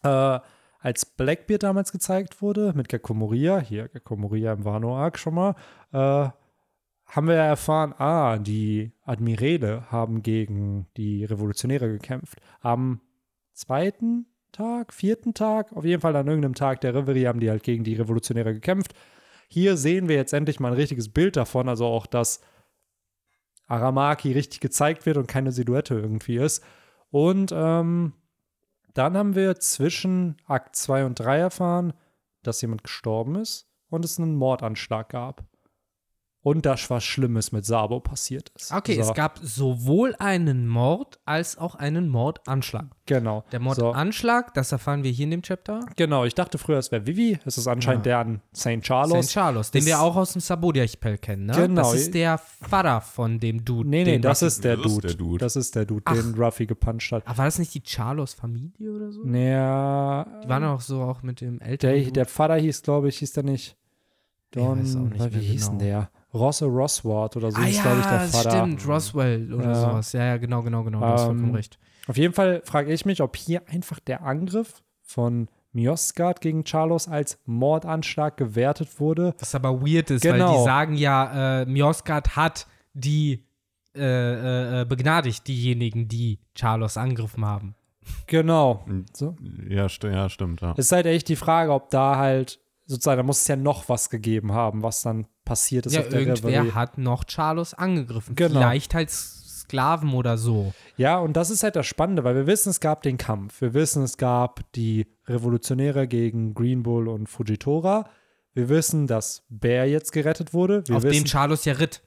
äh, 0.04 0.40
als 0.78 1.04
Blackbeard 1.04 1.64
damals 1.64 1.90
gezeigt 1.90 2.40
wurde, 2.40 2.72
mit 2.76 2.88
Moria, 3.10 3.58
hier 3.58 3.88
Gekko 3.88 4.16
Moria 4.16 4.52
im 4.52 4.64
Wano 4.64 4.96
Arc 4.96 5.18
schon 5.18 5.34
mal, 5.34 5.56
äh, 5.92 6.30
haben 7.06 7.26
wir 7.26 7.34
ja 7.34 7.46
erfahren, 7.46 7.94
ah, 7.98 8.38
die 8.38 8.92
Admirale 9.02 9.90
haben 9.90 10.22
gegen 10.22 10.86
die 10.96 11.24
Revolutionäre 11.24 11.88
gekämpft. 11.88 12.38
Am 12.60 13.00
zweiten 13.54 14.26
Tag, 14.58 14.92
vierten 14.92 15.34
Tag, 15.34 15.72
auf 15.72 15.84
jeden 15.84 16.00
Fall 16.02 16.16
an 16.16 16.26
irgendeinem 16.26 16.56
Tag 16.56 16.80
der 16.80 16.92
Reverie 16.92 17.28
haben 17.28 17.38
die 17.38 17.48
halt 17.48 17.62
gegen 17.62 17.84
die 17.84 17.94
Revolutionäre 17.94 18.52
gekämpft. 18.52 18.92
Hier 19.46 19.76
sehen 19.76 20.08
wir 20.08 20.16
jetzt 20.16 20.32
endlich 20.32 20.58
mal 20.58 20.72
ein 20.72 20.74
richtiges 20.74 21.10
Bild 21.10 21.36
davon, 21.36 21.68
also 21.68 21.86
auch, 21.86 22.06
dass 22.06 22.40
Aramaki 23.68 24.32
richtig 24.32 24.58
gezeigt 24.58 25.06
wird 25.06 25.16
und 25.16 25.28
keine 25.28 25.52
Silhouette 25.52 25.94
irgendwie 25.94 26.38
ist. 26.38 26.64
Und 27.12 27.52
ähm, 27.54 28.14
dann 28.94 29.16
haben 29.16 29.36
wir 29.36 29.60
zwischen 29.60 30.38
Akt 30.48 30.74
2 30.74 31.04
und 31.04 31.20
3 31.20 31.38
erfahren, 31.38 31.92
dass 32.42 32.60
jemand 32.60 32.82
gestorben 32.82 33.36
ist 33.36 33.70
und 33.90 34.04
es 34.04 34.18
einen 34.18 34.34
Mordanschlag 34.34 35.08
gab 35.08 35.47
und 36.42 36.64
dass 36.64 36.88
was 36.88 37.04
Schlimmes 37.04 37.52
mit 37.52 37.66
Sabo 37.66 38.00
passiert 38.00 38.50
ist. 38.54 38.72
Okay, 38.72 38.94
so. 38.94 39.02
es 39.02 39.14
gab 39.14 39.38
sowohl 39.42 40.14
einen 40.18 40.68
Mord 40.68 41.18
als 41.24 41.58
auch 41.58 41.74
einen 41.74 42.08
Mordanschlag. 42.08 42.86
Genau. 43.06 43.44
Der 43.50 43.60
Mordanschlag, 43.60 44.48
so. 44.48 44.52
das 44.54 44.72
erfahren 44.72 45.02
wir 45.02 45.10
hier 45.10 45.24
in 45.24 45.32
dem 45.32 45.42
Chapter. 45.42 45.80
Genau, 45.96 46.24
ich 46.24 46.34
dachte 46.34 46.58
früher, 46.58 46.78
es 46.78 46.92
wäre 46.92 47.06
Vivi. 47.06 47.38
Es 47.44 47.58
ist 47.58 47.66
anscheinend 47.66 48.06
ja. 48.06 48.24
der 48.24 48.34
an 48.34 48.42
St. 48.54 48.82
Charles. 48.82 49.26
St. 49.26 49.32
Charles, 49.32 49.70
den 49.70 49.84
wir 49.84 50.00
auch 50.00 50.14
aus 50.16 50.32
dem 50.32 50.40
Sabodia-Archipel 50.40 51.18
kennen, 51.18 51.46
ne? 51.46 51.54
Genau. 51.54 51.82
Das 51.82 51.94
ist 51.94 52.14
der 52.14 52.38
Vater 52.38 53.00
von 53.00 53.40
dem 53.40 53.64
Dude. 53.64 53.88
Nee, 53.88 54.04
nee, 54.04 54.18
das, 54.18 54.42
ist 54.42 54.62
der, 54.62 54.76
das 54.76 54.92
ist 54.92 55.04
der 55.04 55.14
Dude. 55.14 55.38
Das 55.38 55.56
ist 55.56 55.74
der 55.74 55.86
Dude, 55.86 56.02
Ach. 56.04 56.14
den 56.14 56.34
Ruffy 56.34 56.66
gepuncht 56.66 57.10
hat. 57.12 57.26
Aber 57.26 57.38
war 57.38 57.44
das 57.46 57.58
nicht 57.58 57.74
die 57.74 57.82
Charles-Familie 57.82 58.92
oder 58.92 59.10
so? 59.10 59.22
Naja. 59.24 60.26
Die 60.44 60.48
waren 60.48 60.64
auch 60.64 60.80
so 60.80 61.02
auch 61.02 61.22
mit 61.22 61.40
dem 61.40 61.60
Eltern. 61.60 61.94
Der, 61.94 62.10
der 62.10 62.26
Vater 62.26 62.56
hieß, 62.56 62.82
glaube 62.82 63.08
ich, 63.08 63.18
hieß 63.18 63.32
der 63.32 63.44
nicht. 63.44 63.76
Don, 64.50 64.82
wie 64.82 65.38
hieß 65.40 65.70
denn 65.70 65.78
genau. 65.78 65.90
der? 65.90 66.10
Rosse 66.34 66.66
Roswart 66.66 67.36
oder 67.36 67.50
so 67.50 67.58
ah, 67.60 67.66
ist, 67.66 67.76
ja, 67.76 67.82
glaube 67.82 68.00
ich, 68.00 68.06
der 68.06 68.20
Vater. 68.20 68.50
Stimmt, 68.50 68.86
Roswell 68.86 69.54
oder 69.54 69.64
ja. 69.64 69.74
sowas. 69.74 70.12
Ja, 70.12 70.24
ja, 70.24 70.36
genau, 70.36 70.62
genau, 70.62 70.84
genau. 70.84 71.00
Du 71.00 71.06
hast 71.06 71.24
vollkommen 71.24 71.48
ähm, 71.48 71.54
recht. 71.54 71.78
Auf 72.06 72.16
jeden 72.16 72.34
Fall 72.34 72.62
frage 72.64 72.92
ich 72.92 73.04
mich, 73.04 73.22
ob 73.22 73.36
hier 73.36 73.68
einfach 73.68 74.00
der 74.00 74.22
Angriff 74.22 74.82
von 75.02 75.48
Miosgard 75.72 76.40
gegen 76.40 76.64
Charlos 76.64 77.08
als 77.08 77.38
Mordanschlag 77.46 78.36
gewertet 78.36 79.00
wurde. 79.00 79.34
Was 79.38 79.54
aber 79.54 79.80
weird 79.80 80.10
ist, 80.10 80.22
genau. 80.22 80.32
weil 80.32 80.40
die 80.40 80.52
genau. 80.52 80.64
sagen 80.64 80.94
ja, 80.94 81.62
äh, 81.62 81.66
Miosgard 81.66 82.36
hat 82.36 82.66
die 82.94 83.44
äh, 83.94 84.00
äh, 84.00 84.80
äh, 84.82 84.84
begnadigt, 84.84 85.48
diejenigen, 85.48 86.08
die 86.08 86.38
Charlos 86.54 86.96
angegriffen 86.96 87.44
haben. 87.44 87.74
Genau. 88.26 88.84
So. 89.12 89.36
Ja, 89.68 89.88
st 89.88 90.04
ja, 90.04 90.28
stimmt. 90.28 90.60
Ja. 90.60 90.72
Es 90.76 90.86
ist 90.86 90.92
halt 90.92 91.06
echt 91.06 91.28
die 91.28 91.36
Frage, 91.36 91.72
ob 91.72 91.90
da 91.90 92.16
halt 92.16 92.60
sozusagen, 92.86 93.18
da 93.18 93.22
muss 93.22 93.40
es 93.40 93.48
ja 93.48 93.56
noch 93.56 93.88
was 93.88 94.08
gegeben 94.08 94.52
haben, 94.52 94.82
was 94.82 95.02
dann 95.02 95.26
passiert 95.48 95.86
ist 95.86 95.94
ja, 95.94 96.02
auf 96.02 96.08
der 96.08 96.20
irgendwer 96.20 96.60
Reverie. 96.60 96.74
hat 96.74 96.98
noch 96.98 97.24
Charlos 97.26 97.74
angegriffen. 97.74 98.36
Genau. 98.36 98.60
Vielleicht 98.60 98.94
als 98.94 99.62
Sklaven 99.62 100.12
oder 100.12 100.36
so. 100.36 100.72
Ja, 100.96 101.18
und 101.18 101.36
das 101.36 101.50
ist 101.50 101.62
halt 101.62 101.74
das 101.74 101.86
Spannende, 101.86 102.22
weil 102.22 102.34
wir 102.34 102.46
wissen, 102.46 102.68
es 102.70 102.80
gab 102.80 103.02
den 103.02 103.16
Kampf. 103.16 103.60
Wir 103.60 103.74
wissen, 103.74 104.02
es 104.02 104.18
gab 104.18 104.60
die 104.74 105.06
Revolutionäre 105.26 106.06
gegen 106.06 106.54
Green 106.54 106.82
Bull 106.82 107.08
und 107.08 107.28
Fujitora. 107.28 108.08
Wir 108.52 108.68
wissen, 108.68 109.06
dass 109.06 109.44
Bear 109.48 109.86
jetzt 109.86 110.12
gerettet 110.12 110.52
wurde. 110.52 110.82
Wir 110.86 110.96
Auf 110.96 111.02
wissen, 111.02 111.24
dem 111.24 111.26
Charlos 111.26 111.64
ja 111.64 111.74
ritt. 111.74 112.02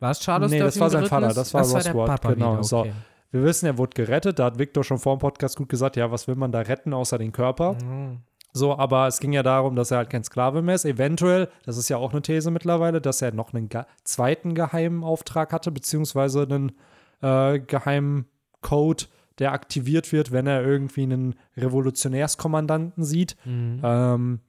War 0.00 0.10
es 0.10 0.22
Charlos, 0.22 0.50
Nee, 0.50 0.58
das 0.60 0.78
war 0.78 0.90
sein 0.90 1.06
Vater, 1.06 1.34
das 1.34 1.52
war 1.54 1.62
Roswald, 1.62 2.22
genau, 2.22 2.52
wieder, 2.54 2.64
so. 2.64 2.78
okay. 2.80 2.92
wir 3.32 3.42
wissen, 3.42 3.66
er 3.66 3.78
wurde 3.78 3.94
gerettet. 3.94 4.38
Da 4.38 4.46
hat 4.46 4.58
Victor 4.58 4.84
schon 4.84 4.98
vor 4.98 5.16
dem 5.16 5.20
Podcast 5.20 5.56
gut 5.56 5.68
gesagt, 5.68 5.96
ja, 5.96 6.10
was 6.10 6.28
will 6.28 6.36
man 6.36 6.52
da 6.52 6.60
retten, 6.60 6.92
außer 6.92 7.18
den 7.18 7.32
Körper? 7.32 7.74
Mhm. 7.74 8.20
So, 8.52 8.76
aber 8.76 9.06
es 9.06 9.20
ging 9.20 9.32
ja 9.32 9.42
darum, 9.42 9.76
dass 9.76 9.90
er 9.90 9.98
halt 9.98 10.10
kein 10.10 10.24
Sklave 10.24 10.62
mehr 10.62 10.74
ist. 10.74 10.84
Eventuell, 10.84 11.48
das 11.64 11.76
ist 11.76 11.88
ja 11.88 11.96
auch 11.98 12.12
eine 12.12 12.22
These 12.22 12.50
mittlerweile, 12.50 13.00
dass 13.00 13.22
er 13.22 13.32
noch 13.32 13.52
einen 13.52 13.68
ge 13.68 13.82
zweiten 14.04 14.54
geheimen 14.54 15.04
Auftrag 15.04 15.52
hatte, 15.52 15.70
beziehungsweise 15.70 16.42
einen 16.42 16.72
äh, 17.20 17.60
geheimen 17.60 18.26
Code, 18.60 19.04
der 19.38 19.52
aktiviert 19.52 20.12
wird, 20.12 20.32
wenn 20.32 20.46
er 20.46 20.64
irgendwie 20.64 21.02
einen 21.02 21.34
Revolutionärskommandanten 21.56 23.04
sieht. 23.04 23.36
Mhm. 23.44 23.80
Ähm, 23.82 24.40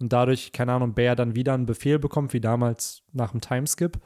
und 0.00 0.12
dadurch, 0.12 0.52
keine 0.52 0.72
Ahnung, 0.72 0.94
Bear 0.94 1.16
dann 1.16 1.34
wieder 1.34 1.54
einen 1.54 1.66
Befehl 1.66 1.98
bekommt, 1.98 2.32
wie 2.32 2.40
damals 2.40 3.02
nach 3.12 3.32
dem 3.32 3.40
Timeskip. 3.40 3.98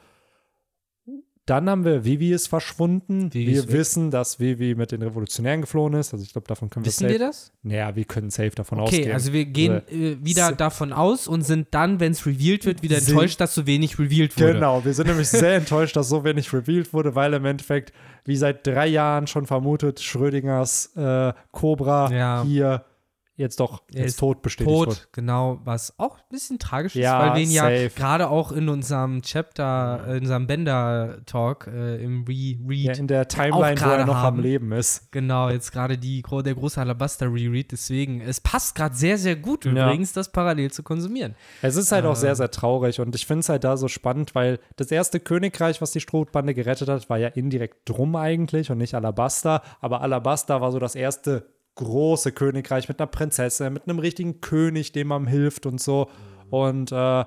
Dann 1.45 1.69
haben 1.69 1.83
wir, 1.83 2.05
Vivi 2.05 2.31
ist 2.31 2.47
verschwunden. 2.47 3.33
Vivi 3.33 3.51
wir 3.51 3.59
ist 3.59 3.71
wissen, 3.73 4.11
dass 4.11 4.39
Vivi 4.39 4.75
mit 4.75 4.93
den 4.93 5.01
Revolutionären 5.01 5.59
geflohen 5.59 5.93
ist. 5.95 6.13
Also 6.13 6.23
ich 6.23 6.31
glaube, 6.31 6.47
davon 6.47 6.69
können 6.69 6.85
wir 6.85 6.87
Wissen 6.87 7.03
safe. 7.03 7.11
wir 7.11 7.19
das? 7.19 7.51
Naja, 7.63 7.95
wir 7.97 8.05
können 8.05 8.29
safe 8.29 8.51
davon 8.51 8.79
Okay, 8.79 8.99
ausgehen. 8.99 9.11
also 9.11 9.33
wir 9.33 9.45
gehen 9.45 9.73
Also, 9.73 9.87
äh, 9.93 10.17
wieder 10.23 10.47
se- 10.47 10.55
davon 10.55 10.93
aus 10.93 11.27
und 11.27 11.41
sind 11.41 11.67
dann, 11.71 11.99
wenn 11.99 12.13
es 12.13 12.25
revealed 12.25 12.65
wird, 12.65 12.81
wieder 12.81 12.97
enttäuscht, 12.97 13.41
dass 13.41 13.53
so 13.55 13.67
wenig 13.67 13.99
revealed 13.99 14.39
wurde. 14.39 14.53
Genau, 14.53 14.85
wir 14.85 14.93
sind 14.93 15.07
nämlich 15.07 15.27
sehr 15.27 15.55
enttäuscht, 15.55 15.97
dass 15.97 16.07
so 16.07 16.23
wenig 16.23 16.53
revealed 16.53 16.93
wurde, 16.93 17.13
weil 17.15 17.33
im 17.33 17.43
Endeffekt, 17.43 17.91
wie 18.23 18.37
seit 18.37 18.65
drei 18.65 18.87
Jahren 18.87 19.27
schon 19.27 19.45
vermutet, 19.45 19.99
Schrödingers 19.99 20.95
äh, 20.95 21.33
Cobra 21.51 22.09
Ja. 22.11 22.43
hier 22.47 22.85
jetzt 23.35 23.59
doch 23.59 23.81
Er 23.93 24.05
ist 24.05 24.19
tot 24.19 24.41
bestätigt 24.41 24.69
Tot, 24.73 24.87
wurde. 24.87 24.99
genau, 25.11 25.59
was 25.63 25.97
auch 25.99 26.17
ein 26.17 26.23
bisschen 26.29 26.59
tragisch 26.59 26.95
Ja, 26.95 27.19
ist, 27.23 27.29
weil 27.29 27.35
wir 27.37 27.43
ihn 27.43 27.51
ja 27.51 27.63
safe. 27.63 27.89
gerade 27.95 28.29
auch 28.29 28.51
in 28.51 28.69
unserem 28.69 29.21
Chapter, 29.21 30.05
äh, 30.07 30.11
in 30.17 30.19
unserem 30.23 30.45
Bender-Talk 30.47 31.67
äh, 31.67 32.03
im 32.03 32.23
Re-Read, 32.27 32.85
Ja, 32.85 32.93
in 32.93 33.07
der 33.07 33.27
Timeline, 33.27 33.55
wo 33.55 33.61
er 33.63 33.75
gerade 33.75 34.05
noch 34.05 34.15
haben. 34.15 34.37
am 34.37 34.43
Leben 34.43 34.71
ist. 34.71 35.11
genau, 35.11 35.49
jetzt 35.49 35.71
gerade 35.71 35.97
die, 35.97 36.21
der 36.21 36.53
große 36.55 36.79
Alabaster-Reread, 36.79 37.71
deswegen, 37.71 38.21
es 38.21 38.39
passt 38.41 38.75
gerade 38.75 38.95
sehr, 38.95 39.17
sehr 39.17 39.35
gut 39.35 39.65
Ja. 39.65 39.71
übrigens, 39.71 40.13
das 40.13 40.31
parallel 40.31 40.71
zu 40.71 40.83
konsumieren. 40.83 41.35
Es 41.61 41.75
ist 41.75 41.91
halt 41.91 42.05
auch 42.05 42.09
Ähm. 42.11 42.15
sehr, 42.15 42.35
sehr 42.35 42.51
traurig 42.51 42.99
und 42.99 43.15
ich 43.15 43.25
finde 43.25 43.39
es 43.41 43.49
halt 43.49 43.63
da 43.63 43.77
so 43.77 43.87
spannend, 43.87 44.35
weil 44.35 44.59
das 44.75 44.91
erste 44.91 45.19
Königreich, 45.19 45.81
was 45.81 45.91
die 45.91 45.99
Strohbande 46.01 46.53
gerettet 46.53 46.89
hat, 46.89 47.09
war 47.09 47.17
ja 47.17 47.29
indirekt 47.29 47.89
Drum 47.89 48.15
eigentlich 48.15 48.69
und 48.71 48.77
nicht 48.77 48.93
Alabaster. 48.93 49.61
Aber 49.81 50.01
Alabaster 50.01 50.61
war 50.61 50.71
so 50.71 50.79
das 50.79 50.95
erste 50.95 51.47
große 51.75 52.31
Königreich 52.31 52.87
mit 52.87 52.99
einer 52.99 53.07
Prinzessin, 53.07 53.73
mit 53.73 53.87
einem 53.87 53.99
richtigen 53.99 54.41
König, 54.41 54.91
dem 54.91 55.07
man 55.07 55.27
hilft 55.27 55.65
und 55.65 55.81
so. 55.81 56.09
Und 56.49 56.91
äh, 56.91 57.25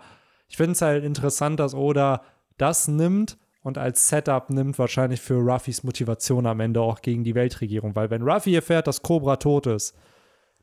ich 0.48 0.56
finde 0.56 0.72
es 0.72 0.82
halt 0.82 1.04
interessant, 1.04 1.58
dass 1.60 1.74
Oda 1.74 2.22
das 2.58 2.88
nimmt 2.88 3.38
und 3.62 3.78
als 3.78 4.08
Setup 4.08 4.48
nimmt 4.50 4.78
wahrscheinlich 4.78 5.20
für 5.20 5.38
Ruffys 5.38 5.82
Motivation 5.82 6.46
am 6.46 6.60
Ende 6.60 6.80
auch 6.80 7.02
gegen 7.02 7.24
die 7.24 7.34
Weltregierung. 7.34 7.96
Weil 7.96 8.10
wenn 8.10 8.22
Ruffy 8.22 8.54
erfährt, 8.54 8.86
dass 8.86 9.02
Cobra 9.02 9.36
tot 9.36 9.66
ist, 9.66 9.96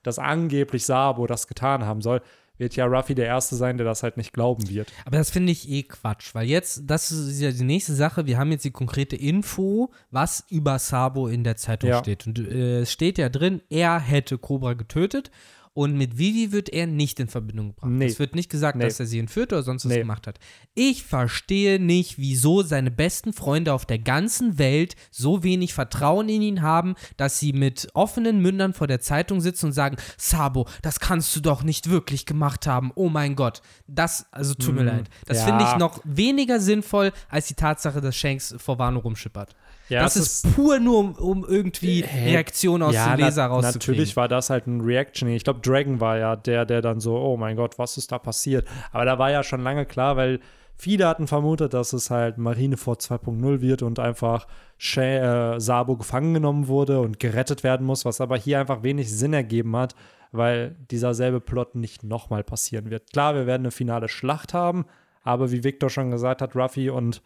dass 0.04 0.20
angeblich 0.20 0.86
Sabo 0.86 1.28
das 1.28 1.48
getan 1.48 1.86
haben 1.86 2.02
soll, 2.02 2.22
wird 2.58 2.76
ja 2.76 2.86
Ruffy 2.86 3.16
der 3.16 3.26
Erste 3.26 3.56
sein, 3.56 3.78
der 3.78 3.86
das 3.86 4.04
halt 4.04 4.18
nicht 4.18 4.34
glauben 4.34 4.70
wird. 4.70 4.92
Aber 5.06 5.18
das 5.18 5.32
finde 5.32 5.52
ich 5.52 5.70
eh 5.70 5.84
Quatsch, 5.84 6.36
weil 6.36 6.48
jetzt, 6.48 6.84
das 6.86 7.12
ist 7.12 7.40
ja 7.42 7.52
die 7.52 7.64
nächste 7.64 7.94
Sache, 7.94 8.26
wir 8.26 8.38
haben 8.38 8.52
jetzt 8.52 8.64
die 8.66 8.72
konkrete 8.72 9.16
Info, 9.16 9.92
was 10.12 10.46
über 10.50 10.78
Sabo 10.80 11.28
in 11.28 11.44
der 11.44 11.56
Zeitung 11.58 11.90
Ja. 11.90 12.00
steht. 12.00 12.28
Und 12.28 12.40
äh, 12.40 12.82
es 12.82 12.92
steht 12.92 13.18
ja 13.18 13.30
drin, 13.30 13.62
er 13.70 14.00
hätte 14.00 14.38
Cobra 14.38 14.74
getötet 14.74 15.32
und 15.76 15.98
mit 15.98 16.18
Vivi 16.18 16.52
wird 16.52 16.70
er 16.70 16.86
nicht 16.88 17.20
in 17.20 17.28
Verbindung 17.28 17.70
gebracht. 17.70 17.90
Nee. 17.92 18.06
Es 18.06 18.20
wird 18.20 18.36
nicht 18.36 18.50
gesagt, 18.50 18.78
Nee. 18.78 18.84
dass 18.84 19.00
er 19.00 19.08
sie 19.08 19.18
entführt 19.20 19.52
oder 19.54 19.64
sonst 19.64 19.86
was 19.86 19.92
Nee. 19.92 20.00
gemacht 20.00 20.28
hat. 20.28 20.40
Ich 20.76 21.04
verstehe 21.04 21.80
nicht, 21.80 22.18
wieso 22.20 22.62
seine 22.62 22.92
besten 22.92 23.34
Freunde 23.34 23.74
auf 23.74 23.86
der 23.86 23.98
ganzen 24.00 24.58
Welt 24.60 24.96
so 25.10 25.44
wenig 25.44 25.74
Vertrauen 25.74 26.30
in 26.30 26.42
ihn 26.44 26.62
haben, 26.62 26.96
dass 27.18 27.40
sie 27.40 27.54
mit 27.54 27.88
offenen 27.96 28.40
Mündern 28.40 28.74
vor 28.74 28.88
der 28.88 29.00
Zeitung 29.02 29.42
sitzen 29.42 29.68
und 29.68 29.72
sagen, 29.74 29.98
Sabo, 30.18 30.68
das 30.82 31.00
kannst 31.00 31.36
du 31.36 31.40
doch 31.40 31.64
nicht 31.64 31.90
wirklich 31.90 32.26
gemacht 32.26 32.68
haben. 32.68 32.92
Oh 32.96 33.10
mein 33.10 33.36
Gott. 33.36 33.62
Das, 33.88 34.28
also 34.32 34.54
tut 34.54 34.76
mir 34.76 34.84
Mm, 34.84 34.88
leid. 34.88 35.10
Das 35.26 35.40
ja. 35.40 35.46
finde 35.46 35.64
ich 35.66 35.76
noch 35.78 36.00
weniger 36.04 36.60
sinnvoll 36.60 37.12
als 37.30 37.48
die 37.48 37.56
Tatsache, 37.56 38.00
dass 38.00 38.16
Shanks 38.16 38.54
vor 38.60 38.78
Wano 38.78 39.00
rumschippert. 39.00 39.56
Ja, 39.94 40.02
das 40.02 40.16
es 40.16 40.44
ist 40.44 40.56
pur 40.56 40.80
nur, 40.80 41.00
um, 41.00 41.14
um 41.14 41.46
irgendwie 41.48 42.04
Hä? 42.04 42.32
Reaktionen 42.32 42.84
aus 42.84 42.96
dem 42.96 43.18
Leser 43.18 43.44
na, 43.44 43.54
rauszukriegen. 43.54 43.80
Natürlich 43.80 44.16
war 44.16 44.28
das 44.28 44.50
halt 44.50 44.68
ein 44.68 44.82
Reaction. 44.82 45.30
Ich 45.30 45.44
glaube, 45.44 45.60
Dragon 45.62 46.00
war 46.00 46.18
ja 46.18 46.36
der, 46.36 46.66
der 46.66 46.82
dann 46.82 47.00
so, 47.00 47.18
oh 47.18 47.38
mein 47.38 47.56
Gott, 47.56 47.78
was 47.78 47.98
ist 47.98 48.12
da 48.12 48.20
passiert? 48.20 48.68
Aber 48.92 49.06
da 49.06 49.20
war 49.20 49.32
ja 49.32 49.44
schon 49.44 49.62
lange 49.62 49.86
klar, 49.86 50.18
weil 50.18 50.40
viele 50.76 51.08
hatten 51.08 51.28
vermutet, 51.28 51.74
dass 51.74 51.94
es 51.94 52.10
halt 52.10 52.38
Marineford 52.38 53.02
2.0 53.02 53.62
wird 53.62 53.84
und 53.84 54.00
einfach 54.00 54.48
Sha 54.78 55.56
äh, 55.56 55.60
Sabo 55.60 55.96
gefangen 55.96 56.34
genommen 56.34 56.68
wurde 56.68 57.00
und 57.00 57.20
gerettet 57.20 57.64
werden 57.64 57.86
muss, 57.86 58.06
was 58.06 58.20
aber 58.20 58.38
hier 58.38 58.60
einfach 58.60 58.84
wenig 58.84 59.12
Sinn 59.12 59.34
ergeben 59.34 59.76
hat, 59.76 59.96
weil 60.32 60.76
dieser 60.92 61.14
selbe 61.14 61.40
Plot 61.40 61.76
nicht 61.76 62.04
nochmal 62.04 62.44
passieren 62.44 62.90
wird. 62.90 63.12
Klar, 63.12 63.36
wir 63.36 63.46
werden 63.46 63.62
eine 63.62 63.72
finale 63.72 64.10
Schlacht 64.10 64.54
haben, 64.54 64.86
aber 65.22 65.52
wie 65.52 65.64
Victor 65.64 65.90
schon 65.90 66.12
gesagt 66.12 66.42
hat, 66.42 66.56
Ruffy 66.56 66.90
und 66.90 67.22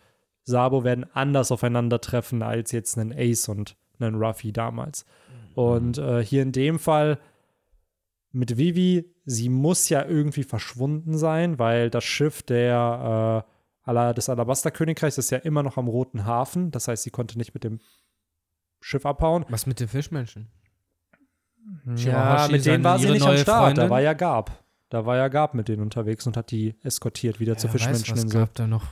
Sabo 0.48 0.86
werden 0.86 1.06
anders 1.14 1.52
aufeinandertreffen 1.52 2.42
als 2.42 2.72
jetzt 2.72 2.98
einen 2.98 3.12
Ace 3.12 3.50
und 3.50 3.76
einen 4.00 4.16
Ruffy 4.16 4.54
damals. 4.54 5.06
Und 5.56 5.98
äh, 5.98 6.24
hier 6.24 6.42
in 6.42 6.54
dem 6.54 6.80
Fall 6.80 7.20
mit 8.32 8.58
Vivi, 8.58 9.14
sie 9.26 9.50
muss 9.50 9.90
ja 9.90 10.06
irgendwie 10.06 10.44
verschwunden 10.44 11.18
sein, 11.18 11.60
weil 11.60 11.90
das 11.90 12.06
Schiff 12.06 12.44
der, 12.44 13.46
äh, 13.86 14.14
des 14.14 14.30
Alabaster-Königreichs 14.30 15.18
ist 15.18 15.32
ja 15.32 15.40
immer 15.40 15.64
noch 15.64 15.76
am 15.76 15.90
Roten 15.90 16.26
Hafen. 16.26 16.72
Das 16.72 16.88
heißt, 16.88 17.04
sie 17.04 17.12
konnte 17.12 17.38
nicht 17.38 17.54
mit 17.54 17.66
dem 17.66 17.82
Schiff 18.80 19.06
abhauen. 19.06 19.46
Was 19.50 19.66
mit 19.66 19.82
den 19.82 19.90
Fischmenschen? 19.90 20.48
Ja, 21.98 22.48
mit 22.50 22.66
denen 22.66 22.86
war 22.86 23.00
sie 23.00 23.10
nicht 23.10 23.26
am 23.26 23.36
Start. 23.36 23.48
Da 23.48 23.64
Freundin? 23.66 23.90
war 23.90 24.00
ja 24.02 24.14
Gab. 24.14 24.64
Da 24.90 25.06
war 25.06 25.18
ja 25.18 25.28
Gab 25.28 25.54
mit 25.54 25.68
denen 25.68 25.82
unterwegs 25.82 26.26
und 26.28 26.38
hat 26.38 26.50
die 26.52 26.76
eskortiert 26.82 27.42
wieder 27.42 27.58
zur 27.58 27.74
Wer 27.74 27.82
weiß, 27.82 27.90
was 27.90 27.98
Fischmenscheninsel. 28.00 28.40
Gab 28.42 28.56
da 28.56 28.68
noch 28.68 28.86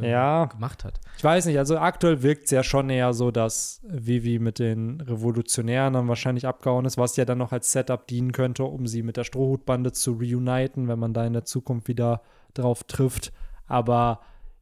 äh, 0.00 0.10
Ja. 0.10 0.46
gemacht 0.46 0.82
hat. 0.82 0.98
Ich 1.16 1.22
weiß 1.22 1.46
nicht, 1.46 1.58
also 1.58 1.78
aktuell 1.78 2.22
wirkt 2.24 2.46
es 2.46 2.50
ja 2.50 2.64
schon 2.64 2.90
eher 2.90 3.12
so, 3.12 3.30
dass 3.30 3.80
Vivi 3.84 4.40
mit 4.40 4.58
den 4.58 5.00
Revolutionären 5.00 5.94
dann 5.94 6.08
wahrscheinlich 6.08 6.46
abgehauen 6.46 6.86
ist, 6.86 6.98
was 6.98 7.16
ja 7.16 7.24
dann 7.24 7.38
noch 7.38 7.52
als 7.52 7.70
Setup 7.70 8.06
dienen 8.08 8.32
könnte, 8.32 8.64
um 8.64 8.88
sie 8.88 9.02
mit 9.04 9.16
der 9.16 9.24
Strohhutbande 9.24 9.92
zu 9.92 10.14
reuniten, 10.14 10.88
wenn 10.88 10.98
man 10.98 11.14
da 11.14 11.24
in 11.24 11.34
der 11.34 11.44
Zukunft 11.44 11.86
wieder 11.86 12.22
drauf 12.54 12.82
trifft. 12.84 13.32
Aber 13.68 14.20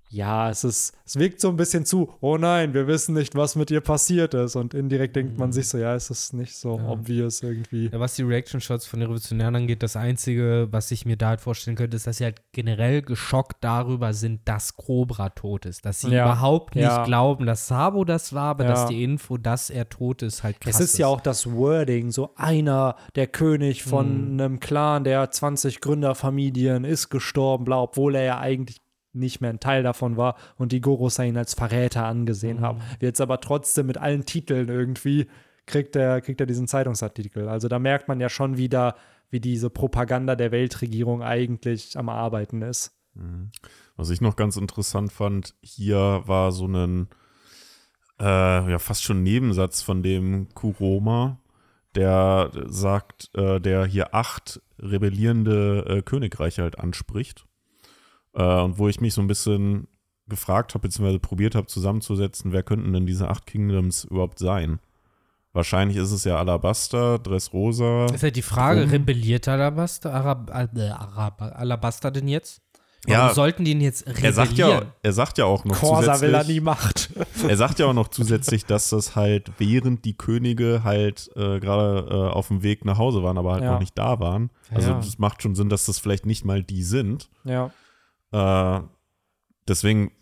ja, 0.09 0.51
es 0.51 0.63
ist, 0.65 0.95
es 1.05 1.17
wirkt 1.19 1.41
so 1.41 1.49
ein 1.49 1.57
bisschen 1.57 1.85
zu, 1.85 2.13
oh 2.21 2.37
nein, 2.39 2.75
wir 2.75 2.87
wissen 2.87 3.15
nicht, 3.15 3.35
was 3.35 3.57
mit 3.57 3.71
ihr 3.71 3.81
passiert 3.81 4.35
ist. 4.35 4.55
Und 4.55 4.73
indirekt 4.73 5.17
denkt 5.17 5.37
man 5.39 5.53
sich 5.53 5.69
so, 5.69 5.79
ja, 5.79 5.95
es 5.95 6.11
ist 6.11 6.33
nicht 6.33 6.55
so 6.57 6.79
Ja. 6.79 6.89
obvious 6.89 7.43
irgendwie. 7.43 7.91
Ja, 7.93 7.99
was 8.01 8.15
die 8.15 8.23
Reaction-Shots 8.23 8.87
von 8.87 9.01
den 9.01 9.07
Revolutionären 9.09 9.57
angeht, 9.57 9.83
das 9.83 9.97
Einzige, 9.97 10.69
was 10.71 10.91
ich 10.93 11.05
mir 11.07 11.17
da 11.17 11.31
halt 11.31 11.41
vorstellen 11.41 11.77
könnte, 11.77 11.97
ist, 11.97 12.07
dass 12.07 12.19
sie 12.19 12.25
halt 12.25 12.41
generell 12.53 13.03
geschockt 13.03 13.57
darüber 13.63 14.13
sind, 14.15 14.41
dass 14.45 14.77
Cobra 14.77 15.31
tot 15.31 15.67
ist. 15.67 15.85
Dass 15.85 16.01
sie 16.01 16.11
Ja. 16.11 16.25
überhaupt 16.25 16.77
nicht 16.77 17.05
glauben, 17.05 17.45
dass 17.47 17.67
Sabo 17.67 18.05
das 18.05 18.33
war, 18.33 18.51
aber 18.51 18.65
dass 18.65 18.87
die 18.87 19.03
Info, 19.03 19.37
dass 19.39 19.71
er 19.71 19.89
tot 19.89 20.23
ist, 20.23 20.43
halt 20.45 20.61
krass 20.61 20.77
Es 20.81 20.93
ist 20.93 20.99
ja 20.99 21.09
auch 21.09 21.21
das 21.21 21.51
Wording, 21.53 22.11
so 22.13 22.31
einer, 22.37 22.97
der 23.17 23.27
König 23.27 23.83
von 23.83 24.35
Mhm. 24.35 24.41
einem 24.41 24.61
Clan 24.61 25.05
der 25.05 25.31
20 25.31 25.81
Gründerfamilien 25.81 26.85
ist 26.85 27.09
gestorben, 27.11 27.65
bla, 27.65 27.81
obwohl 27.83 28.15
er 28.15 28.23
ja 28.25 28.39
eigentlich 28.39 28.79
nicht 29.17 29.41
mehr 29.41 29.51
ein 29.51 29.61
Teil 29.61 29.83
davon 29.83 30.17
war 30.17 30.37
und 30.57 30.73
die 30.73 30.81
Gorosei 30.81 31.29
ihn 31.29 31.37
als 31.37 31.55
Verräter 31.55 32.05
angesehen 32.07 32.59
Mhm. 32.59 32.63
haben. 32.63 32.81
Jetzt 33.01 33.21
aber 33.21 33.41
trotzdem 33.41 33.87
mit 33.87 33.99
allen 33.99 34.25
Titeln 34.25 34.69
irgendwie 34.69 35.27
kriegt 35.67 35.97
er, 35.97 36.21
kriegt 36.21 36.41
er 36.41 36.47
diesen 36.47 36.69
Zeitungsartikel. 36.69 37.49
Also 37.49 37.69
da 37.69 37.79
merkt 37.79 38.07
man 38.09 38.21
ja 38.21 38.29
schon 38.29 38.57
wieder, 38.57 38.95
wie 39.31 39.41
diese 39.41 39.71
Propaganda 39.71 40.37
der 40.37 40.53
Weltregierung 40.53 41.23
eigentlich 41.23 41.99
am 41.99 42.09
Arbeiten 42.09 42.63
ist. 42.63 42.93
Mhm. 43.15 43.51
Was 43.97 44.11
ich 44.11 44.21
noch 44.21 44.37
ganz 44.37 44.57
interessant 44.57 45.13
fand, 45.13 45.55
hier 45.63 46.23
war 46.27 46.53
so 46.53 46.67
ein 46.69 47.09
äh, 48.21 48.25
ja 48.71 48.79
fast 48.79 49.03
schon 49.03 49.23
Nebensatz 49.23 49.83
von 49.83 50.03
dem 50.03 50.49
Kuroma, 50.55 51.39
der 51.95 52.51
sagt, 52.67 53.31
äh, 53.35 53.61
der 53.61 53.87
hier 53.87 54.15
acht 54.15 54.61
rebellierende 54.79 55.85
äh, 55.89 56.03
Königreiche 56.03 56.63
halt 56.63 56.79
anspricht. 56.79 57.46
Äh, 58.37 58.61
und 58.61 58.79
wo 58.79 58.89
ich 58.89 59.01
mich 59.01 59.15
so 59.15 59.21
ein 59.21 59.27
bisschen 59.27 59.89
gefragt 60.29 60.75
habe, 60.75 60.83
beziehungsweise 60.83 61.19
probiert 61.19 61.55
habe 61.55 61.67
zusammenzusetzen, 61.67 62.53
wer 62.53 62.63
könnten 62.63 62.93
denn 62.93 63.07
diese 63.07 63.29
acht 63.29 63.47
Kingdoms 63.47 64.05
überhaupt 64.05 64.39
sein? 64.39 64.81
Wahrscheinlich 65.53 65.97
ist 65.97 66.13
es 66.13 66.25
ja 66.25 66.37
Alabaster, 66.37 67.19
Dressrosa. 67.19 68.07
Ist 68.07 68.23
halt 68.23 68.37
die 68.37 68.43
Frage, 68.43 68.83
Drum. 68.83 68.91
rebelliert 68.91 69.49
Alabaster, 69.49 70.13
Arab, 70.13 70.51
äh, 70.51 70.89
Arab, 70.89 71.41
Alabaster 71.41 72.11
denn 72.11 72.29
jetzt? 72.29 72.61
Warum 73.07 73.29
ja, 73.29 73.35
sollten 73.35 73.65
die 73.65 73.71
ihn 73.71 73.81
jetzt 73.81 74.07
rebellieren? 74.07 74.25
Er 74.25 74.33
sagt 74.33 74.53
ja, 74.59 74.83
er 75.03 75.13
sagt 75.13 75.39
ja 75.39 75.45
auch 75.45 75.65
noch 75.65 75.77
Corsa 75.77 76.15
zusätzlich. 76.15 76.29
will 76.29 76.35
er 76.35 76.45
nie 76.45 76.61
macht. 76.61 77.11
er 77.49 77.57
sagt 77.57 77.79
ja 77.79 77.87
auch 77.87 77.95
noch 77.95 78.09
zusätzlich, 78.09 78.67
dass 78.67 78.91
das 78.91 79.17
halt 79.17 79.53
während 79.59 80.05
die 80.05 80.15
Könige 80.15 80.83
halt 80.83 81.31
äh, 81.37 81.61
gerade 81.61 82.07
äh, 82.11 82.35
auf 82.35 82.49
dem 82.49 82.63
Weg 82.63 82.85
nach 82.85 82.99
Hause 82.99 83.23
waren, 83.23 83.39
aber 83.39 83.53
halt 83.53 83.63
ja. 83.63 83.73
noch 83.73 83.81
nicht 83.81 83.97
da 83.97 84.19
waren. 84.19 84.51
Also 84.71 84.91
ja. 84.91 84.97
das 84.97 85.19
macht 85.19 85.43
schon 85.43 85.55
Sinn, 85.55 85.69
dass 85.69 85.87
das 85.87 85.99
vielleicht 85.99 86.27
nicht 86.27 86.45
mal 86.45 86.63
die 86.65 86.83
sind. 86.83 87.31
Ja. 87.45 87.71
Äh, 88.33 88.81
deswegen 89.69 90.13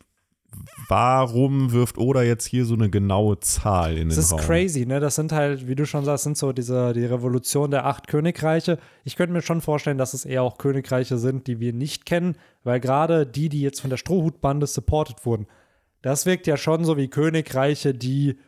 warum 0.89 1.73
wirft 1.73 1.99
Oda 1.99 2.23
jetzt 2.23 2.47
hier 2.47 2.65
so 2.65 2.75
eine 2.75 2.91
genaue 2.91 3.41
Zahl 3.41 3.93
in 3.93 4.09
den 4.09 4.09
Das 4.11 4.19
ist 4.19 4.33
Raum? 4.33 4.41
crazy, 4.41 4.87
ne? 4.87 5.01
Das 5.01 5.15
sind 5.15 5.33
halt, 5.33 5.67
wie 5.67 5.75
du 5.75 5.87
schon 5.87 6.05
sagst, 6.05 6.25
sind 6.25 6.37
so 6.37 6.53
diese, 6.53 6.93
die 6.93 7.05
Revolution 7.05 7.71
der 7.71 7.87
acht 7.87 8.09
Königreiche. 8.09 8.79
Ich 9.05 9.17
könnte 9.17 9.33
mir 9.33 9.43
schon 9.43 9.61
vorstellen, 9.61 9.99
dass 9.99 10.15
es 10.15 10.25
eher 10.25 10.43
auch 10.43 10.59
Königreiche 10.59 11.19
sind, 11.19 11.47
die 11.47 11.61
wir 11.61 11.73
nicht 11.73 12.07
kennen, 12.07 12.37
weil 12.63 12.81
gerade 12.81 13.27
die, 13.27 13.49
die 13.49 13.63
jetzt 13.63 13.81
von 13.81 13.91
der 13.91 13.97
Strohhutbande 13.97 14.67
supported 14.67 15.25
wurden, 15.25 15.47
das 16.03 16.27
wirkt 16.27 16.47
ja 16.47 16.57
schon 16.57 16.85
so 16.85 16.97
wie 16.97 17.09
Königreiche, 17.09 17.95
die 17.95 18.39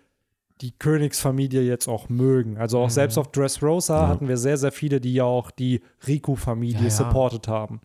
die 0.62 0.72
Königsfamilie 0.72 1.60
jetzt 1.62 1.86
auch 1.86 2.08
mögen. 2.08 2.56
Also 2.56 2.78
auch 2.78 2.86
mhm. 2.86 2.90
selbst 2.90 3.18
auf 3.18 3.30
Dressrosa 3.30 4.02
ja. 4.02 4.08
hatten 4.08 4.26
wir 4.26 4.38
sehr, 4.38 4.56
sehr 4.56 4.72
viele, 4.72 5.02
die 5.02 5.12
ja 5.12 5.24
auch 5.24 5.50
die 5.50 5.82
Riku-Familie 6.06 6.78
ja, 6.78 6.84
ja. 6.84 6.90
supported 6.90 7.46
haben. 7.46 7.80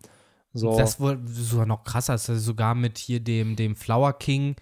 So. 0.52 0.76
Das 0.76 1.00
wurde 1.00 1.20
sogar 1.26 1.66
noch 1.66 1.84
krasser, 1.84 2.12
also 2.12 2.36
sogar 2.36 2.74
mit 2.74 2.98
hier 2.98 3.20
dem, 3.20 3.56
dem 3.56 3.74
Flower 3.74 4.12
King, 4.12 4.56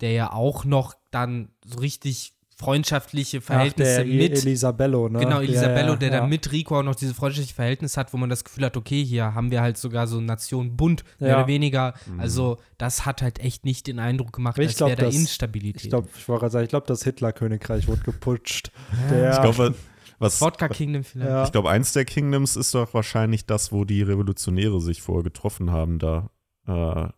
der 0.00 0.12
ja 0.12 0.32
auch 0.32 0.64
noch 0.64 0.94
dann 1.10 1.50
so 1.64 1.78
richtig 1.78 2.36
freundschaftliche 2.56 3.42
Verhältnisse 3.42 4.00
Ach, 4.00 4.06
mit 4.06 4.32
Elisabello, 4.32 5.10
ne? 5.10 5.18
Genau, 5.18 5.40
Elisabello, 5.40 5.88
ja, 5.88 5.92
ja, 5.92 5.96
der 5.96 6.10
ja. 6.10 6.20
dann 6.20 6.30
mit 6.30 6.50
Rico 6.52 6.78
auch 6.78 6.82
noch 6.82 6.94
diese 6.94 7.12
freundschaftliche 7.12 7.54
Verhältnis 7.54 7.98
hat, 7.98 8.14
wo 8.14 8.16
man 8.16 8.30
das 8.30 8.44
Gefühl 8.44 8.64
hat, 8.64 8.78
okay, 8.78 9.04
hier 9.04 9.34
haben 9.34 9.50
wir 9.50 9.60
halt 9.60 9.76
sogar 9.76 10.06
so 10.06 10.22
Nation 10.22 10.74
Bund, 10.74 11.04
mehr 11.18 11.36
oder 11.36 11.46
weniger. 11.46 11.92
Mhm. 12.06 12.20
Also, 12.20 12.56
das 12.78 13.04
hat 13.04 13.20
halt 13.20 13.40
echt 13.40 13.66
nicht 13.66 13.86
den 13.86 13.98
Eindruck 13.98 14.32
gemacht, 14.32 14.58
ich 14.58 14.68
als 14.68 14.80
wäre 14.80 14.96
da 14.96 15.06
Instabilität. 15.06 15.84
Ich 15.84 15.90
glaube, 15.90 16.08
ich 16.16 16.26
wollte 16.28 16.40
gerade 16.40 16.52
sagen, 16.52 16.64
ich 16.64 16.70
glaube, 16.70 16.86
das 16.86 17.04
Hitler-Königreich 17.04 17.88
wurde 17.88 18.02
geputscht. 18.02 18.72
ich 19.10 19.40
glaube, 19.40 19.74
was, 20.18 20.40
Wodka 20.40 20.68
Kingdom 20.68 21.04
vielleicht. 21.04 21.30
Ja. 21.30 21.44
Ich 21.44 21.52
glaube, 21.52 21.70
eins 21.70 21.92
der 21.92 22.04
Kingdoms 22.04 22.56
ist 22.56 22.74
doch 22.74 22.92
wahrscheinlich 22.94 23.46
das, 23.46 23.72
wo 23.72 23.84
die 23.84 24.02
Revolutionäre 24.02 24.80
sich 24.80 25.02
vorher 25.02 25.24
getroffen 25.24 25.70
haben. 25.70 25.98
Da, 25.98 26.30
äh, 26.66 27.08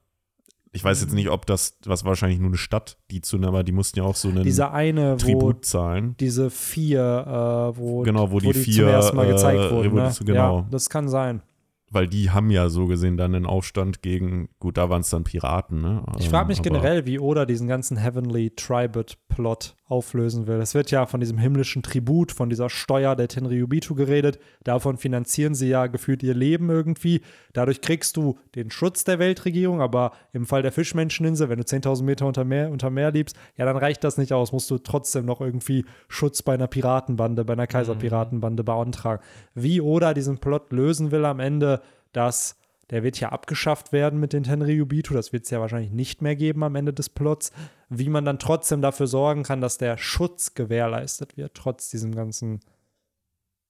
ich 0.72 0.84
weiß 0.84 1.00
jetzt 1.00 1.14
nicht, 1.14 1.30
ob 1.30 1.46
das, 1.46 1.78
was 1.84 2.04
wahrscheinlich 2.04 2.38
nur 2.38 2.48
eine 2.48 2.58
Stadt, 2.58 2.98
die 3.10 3.20
zu, 3.20 3.40
aber 3.42 3.64
die 3.64 3.72
mussten 3.72 3.98
ja 3.98 4.04
auch 4.04 4.16
so 4.16 4.28
einen 4.28 4.42
diese 4.42 4.70
eine, 4.70 5.16
Tribut 5.16 5.64
zahlen. 5.64 6.16
Diese 6.20 6.50
vier, 6.50 7.72
äh, 7.74 7.78
wo, 7.78 8.02
genau, 8.02 8.30
wo, 8.30 8.34
wo 8.34 8.40
die, 8.40 8.52
die, 8.52 8.60
vier 8.60 8.84
zum 8.84 8.88
ersten 8.88 9.16
Mal 9.16 9.26
gezeigt 9.28 9.60
äh, 9.60 9.70
wurden. 9.70 9.94
Ne? 9.94 10.14
Genau. 10.24 10.58
Ja, 10.58 10.66
das 10.70 10.90
kann 10.90 11.08
sein 11.08 11.42
weil 11.90 12.06
die 12.06 12.30
haben 12.30 12.50
ja 12.50 12.68
so 12.68 12.86
gesehen 12.86 13.16
dann 13.16 13.34
einen 13.34 13.46
Aufstand 13.46 14.02
gegen, 14.02 14.48
gut, 14.58 14.76
da 14.76 14.90
waren 14.90 15.00
es 15.00 15.10
dann 15.10 15.24
Piraten, 15.24 15.80
ne? 15.80 16.02
Ich 16.18 16.28
frage 16.28 16.48
mich 16.48 16.58
ähm, 16.58 16.64
generell, 16.64 17.06
wie 17.06 17.18
Oda 17.18 17.46
diesen 17.46 17.68
ganzen 17.68 17.96
Heavenly 17.96 18.50
Tribute-Plot 18.50 19.74
auflösen 19.88 20.46
will. 20.46 20.60
Es 20.60 20.74
wird 20.74 20.90
ja 20.90 21.06
von 21.06 21.20
diesem 21.20 21.38
himmlischen 21.38 21.82
Tribut, 21.82 22.30
von 22.30 22.50
dieser 22.50 22.68
Steuer 22.68 23.16
der 23.16 23.28
Tenryubitu 23.28 23.94
geredet. 23.94 24.38
Davon 24.62 24.98
finanzieren 24.98 25.54
sie 25.54 25.68
ja 25.68 25.86
gefühlt 25.86 26.22
ihr 26.22 26.34
Leben 26.34 26.68
irgendwie. 26.68 27.22
Dadurch 27.54 27.80
kriegst 27.80 28.16
du 28.18 28.38
den 28.54 28.70
Schutz 28.70 29.04
der 29.04 29.18
Weltregierung, 29.18 29.80
aber 29.80 30.12
im 30.32 30.44
Fall 30.44 30.60
der 30.60 30.72
Fischmenscheninsel, 30.72 31.48
wenn 31.48 31.58
du 31.58 31.64
10.000 31.64 32.02
Meter 32.02 32.26
unter 32.26 32.44
Meer, 32.44 32.70
unter 32.70 32.90
Meer 32.90 33.12
liebst, 33.12 33.36
ja, 33.56 33.64
dann 33.64 33.78
reicht 33.78 34.04
das 34.04 34.18
nicht 34.18 34.34
aus. 34.34 34.52
Musst 34.52 34.70
du 34.70 34.76
trotzdem 34.76 35.24
noch 35.24 35.40
irgendwie 35.40 35.86
Schutz 36.08 36.42
bei 36.42 36.52
einer 36.52 36.66
Piratenbande, 36.66 37.46
bei 37.46 37.54
einer 37.54 37.66
Kaiserpiratenbande 37.66 38.64
beantragen. 38.64 39.22
Wie 39.54 39.80
Oda 39.80 40.12
diesen 40.12 40.36
Plot 40.36 40.70
lösen 40.70 41.10
will 41.12 41.24
am 41.24 41.40
Ende, 41.40 41.77
dass 42.18 42.58
der 42.90 43.02
wird 43.02 43.20
ja 43.20 43.28
abgeschafft 43.30 43.92
werden 43.92 44.18
mit 44.18 44.32
den 44.32 44.44
Tenryubitu. 44.44 45.14
Das 45.14 45.32
wird 45.32 45.44
es 45.44 45.50
ja 45.50 45.60
wahrscheinlich 45.60 45.92
nicht 45.92 46.22
mehr 46.22 46.36
geben 46.36 46.64
am 46.64 46.74
Ende 46.74 46.92
des 46.92 47.10
Plots. 47.10 47.52
Wie 47.88 48.08
man 48.08 48.24
dann 48.24 48.38
trotzdem 48.38 48.80
dafür 48.80 49.06
sorgen 49.06 49.42
kann, 49.42 49.60
dass 49.60 49.78
der 49.78 49.98
Schutz 49.98 50.54
gewährleistet 50.54 51.36
wird, 51.36 51.54
trotz 51.54 51.90
diesem 51.90 52.14
ganzen 52.14 52.60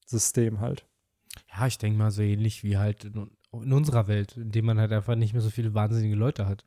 System 0.06 0.60
halt. 0.60 0.86
Ja, 1.54 1.66
ich 1.66 1.78
denke 1.78 1.98
mal 1.98 2.10
so 2.10 2.22
ähnlich 2.22 2.62
wie 2.62 2.78
halt 2.78 3.04
in, 3.04 3.30
in, 3.52 3.72
unserer 3.72 4.08
Welt, 4.08 4.36
in 4.36 4.50
dem 4.50 4.66
man 4.66 4.78
halt 4.78 4.92
einfach 4.92 5.16
nicht 5.16 5.32
mehr 5.32 5.42
so 5.42 5.50
viele 5.50 5.74
wahnsinnige 5.74 6.16
Leute 6.16 6.46
hat. 6.46 6.64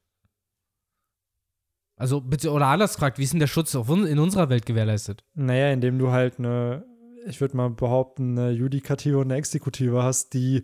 Also, 1.96 2.20
bitte, 2.20 2.52
oder 2.52 2.68
anders 2.68 2.96
gefragt, 2.96 3.18
wie 3.18 3.24
ist 3.24 3.34
denn 3.34 3.40
der 3.40 3.48
Schutz 3.48 3.74
in 3.76 4.20
unserer 4.20 4.50
Welt 4.50 4.66
gewährleistet? 4.66 5.24
Naja, 5.36 5.72
indem 5.72 6.00
du 6.00 6.12
halt 6.12 6.40
eine, 6.40 6.84
ich 7.28 7.40
würde 7.40 7.56
mal 7.56 7.70
behaupten, 7.70 8.38
eine 8.38 8.52
Judikative 8.52 9.20
und 9.20 9.26
eine 9.26 9.36
Exekutive 9.36 10.02
hast, 10.02 10.34
die 10.34 10.64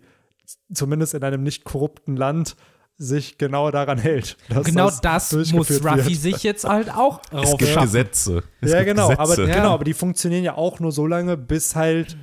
zumindest 0.72 1.14
in 1.14 1.22
einem 1.22 1.42
nicht 1.42 1.64
korrupten 1.64 2.16
Land 2.16 2.56
sich 2.96 3.38
genau 3.38 3.70
daran 3.70 3.98
hält. 3.98 4.36
genau 4.64 4.90
das, 4.90 5.30
das 5.30 5.52
muss 5.52 5.70
Ruffy 5.84 6.14
sich 6.14 6.42
jetzt 6.42 6.64
halt 6.64 6.90
auch 6.90 7.20
Es 7.32 7.56
gibt 7.56 7.70
schaffen. 7.70 7.86
Gesetze. 7.86 8.42
Es 8.60 8.72
ja, 8.72 8.78
gibt 8.78 8.90
genau, 8.90 9.08
Gesetze. 9.08 9.22
aber 9.22 9.48
ja. 9.48 9.54
genau, 9.54 9.74
aber 9.74 9.84
die 9.84 9.94
funktionieren 9.94 10.42
ja 10.42 10.56
auch 10.56 10.80
nur 10.80 10.90
so 10.90 11.06
lange, 11.06 11.36
bis 11.36 11.76
halt 11.76 12.16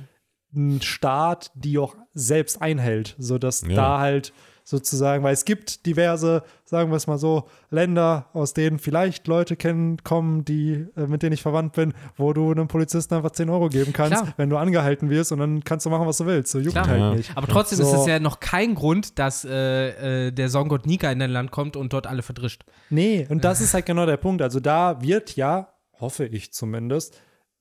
ein 0.54 0.82
Staat 0.82 1.50
die 1.54 1.78
auch 1.78 1.96
selbst 2.12 2.60
einhält, 2.60 3.16
sodass 3.18 3.62
ja. 3.62 3.74
da 3.74 3.98
halt 4.00 4.32
sozusagen, 4.68 5.22
weil 5.22 5.32
es 5.32 5.44
gibt 5.44 5.86
diverse, 5.86 6.42
sagen 6.64 6.90
wir 6.90 6.96
es 6.96 7.06
mal 7.06 7.18
so, 7.18 7.44
Länder, 7.70 8.26
aus 8.32 8.52
denen 8.52 8.80
vielleicht 8.80 9.28
Leute 9.28 9.54
kennen, 9.54 10.02
kommen, 10.02 10.44
die, 10.44 10.86
äh, 10.96 11.06
mit 11.06 11.22
denen 11.22 11.34
ich 11.34 11.42
verwandt 11.42 11.74
bin, 11.74 11.94
wo 12.16 12.32
du 12.32 12.50
einem 12.50 12.66
Polizisten 12.66 13.14
einfach 13.14 13.30
10 13.30 13.48
Euro 13.48 13.68
geben 13.68 13.92
kannst, 13.92 14.20
Klar. 14.20 14.34
wenn 14.36 14.50
du 14.50 14.56
angehalten 14.56 15.08
wirst 15.08 15.30
und 15.30 15.38
dann 15.38 15.62
kannst 15.62 15.86
du 15.86 15.90
machen, 15.90 16.04
was 16.08 16.18
du 16.18 16.26
willst. 16.26 16.50
So 16.50 16.58
juckt 16.58 16.76
halt 16.76 17.16
nicht. 17.16 17.30
Aber 17.36 17.46
trotzdem 17.46 17.78
so. 17.78 17.84
ist 17.84 18.00
es 18.00 18.06
ja 18.06 18.18
noch 18.18 18.40
kein 18.40 18.74
Grund, 18.74 19.20
dass 19.20 19.44
äh, 19.44 20.26
äh, 20.26 20.32
der 20.32 20.48
Songott 20.48 20.84
Nika 20.84 21.12
in 21.12 21.20
dein 21.20 21.30
Land 21.30 21.52
kommt 21.52 21.76
und 21.76 21.92
dort 21.92 22.08
alle 22.08 22.22
verdrischt. 22.22 22.64
Nee, 22.90 23.24
und 23.30 23.44
das 23.44 23.60
ist 23.60 23.72
halt 23.72 23.86
genau 23.86 24.04
der 24.04 24.16
Punkt. 24.16 24.42
Also 24.42 24.58
da 24.58 25.00
wird 25.00 25.36
ja, 25.36 25.74
hoffe 26.00 26.26
ich 26.26 26.52
zumindest, 26.52 27.20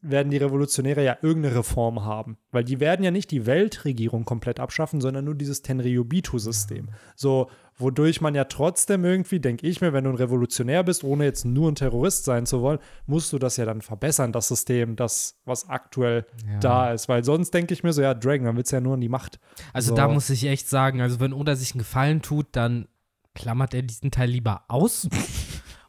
werden 0.10 0.30
die 0.30 0.38
Revolutionäre 0.38 1.04
ja 1.04 1.18
irgendeine 1.22 1.56
Reform 1.58 2.04
haben. 2.04 2.38
Weil 2.52 2.64
die 2.64 2.80
werden 2.80 3.04
ja 3.04 3.12
nicht 3.12 3.32
die 3.32 3.46
Weltregierung 3.46 4.26
komplett 4.26 4.60
abschaffen, 4.60 5.02
sondern 5.02 5.26
nur 5.26 5.36
dieses 5.36 5.62
Tenryubitu-System. 5.62 6.90
So, 7.16 7.50
wodurch 7.78 8.22
man 8.22 8.36
ja 8.36 8.46
trotzdem 8.46 9.04
irgendwie, 9.04 9.40
denke 9.40 9.68
ich 9.68 9.82
mir, 9.82 9.94
wenn 9.94 10.04
du 10.04 10.12
ein 10.12 10.16
Revolutionär 10.16 10.84
bist, 10.84 11.04
ohne 11.04 11.26
jetzt 11.26 11.46
nur 11.46 11.72
ein 11.72 11.76
Terrorist 11.76 12.26
sein 12.26 12.46
zu 12.46 12.62
wollen, 12.62 12.80
musst 13.06 13.34
du 13.34 13.40
das 13.40 13.58
ja 13.58 13.66
dann 13.66 13.82
verbessern, 13.82 14.32
das 14.32 14.48
System, 14.48 14.96
das, 14.96 15.40
was 15.46 15.70
aktuell 15.70 16.26
ja. 16.48 16.60
da 16.60 16.94
ist. 16.94 17.10
Weil 17.10 17.24
sonst 17.24 17.54
denke 17.54 17.74
ich 17.74 17.84
mir 17.84 17.94
so, 17.94 18.02
ja, 18.02 18.14
Dragon, 18.14 18.46
dann 18.46 18.56
wird 18.56 18.68
es 18.68 18.72
ja 18.72 18.82
nur 18.82 18.94
an 18.94 19.02
die 19.02 19.10
Macht. 19.10 19.40
Also 19.74 19.90
so. 19.90 19.96
da 19.96 20.08
muss 20.08 20.30
ich 20.30 20.46
echt 20.46 20.70
sagen, 20.70 21.02
also 21.02 21.20
wenn 21.20 21.34
Oda 21.34 21.56
sich 21.56 21.74
einen 21.74 21.80
Gefallen 21.80 22.22
tut, 22.22 22.48
dann 22.52 22.88
klammert 23.34 23.74
er 23.74 23.82
diesen 23.82 24.12
Teil 24.12 24.30
lieber 24.30 24.64
aus. 24.68 25.08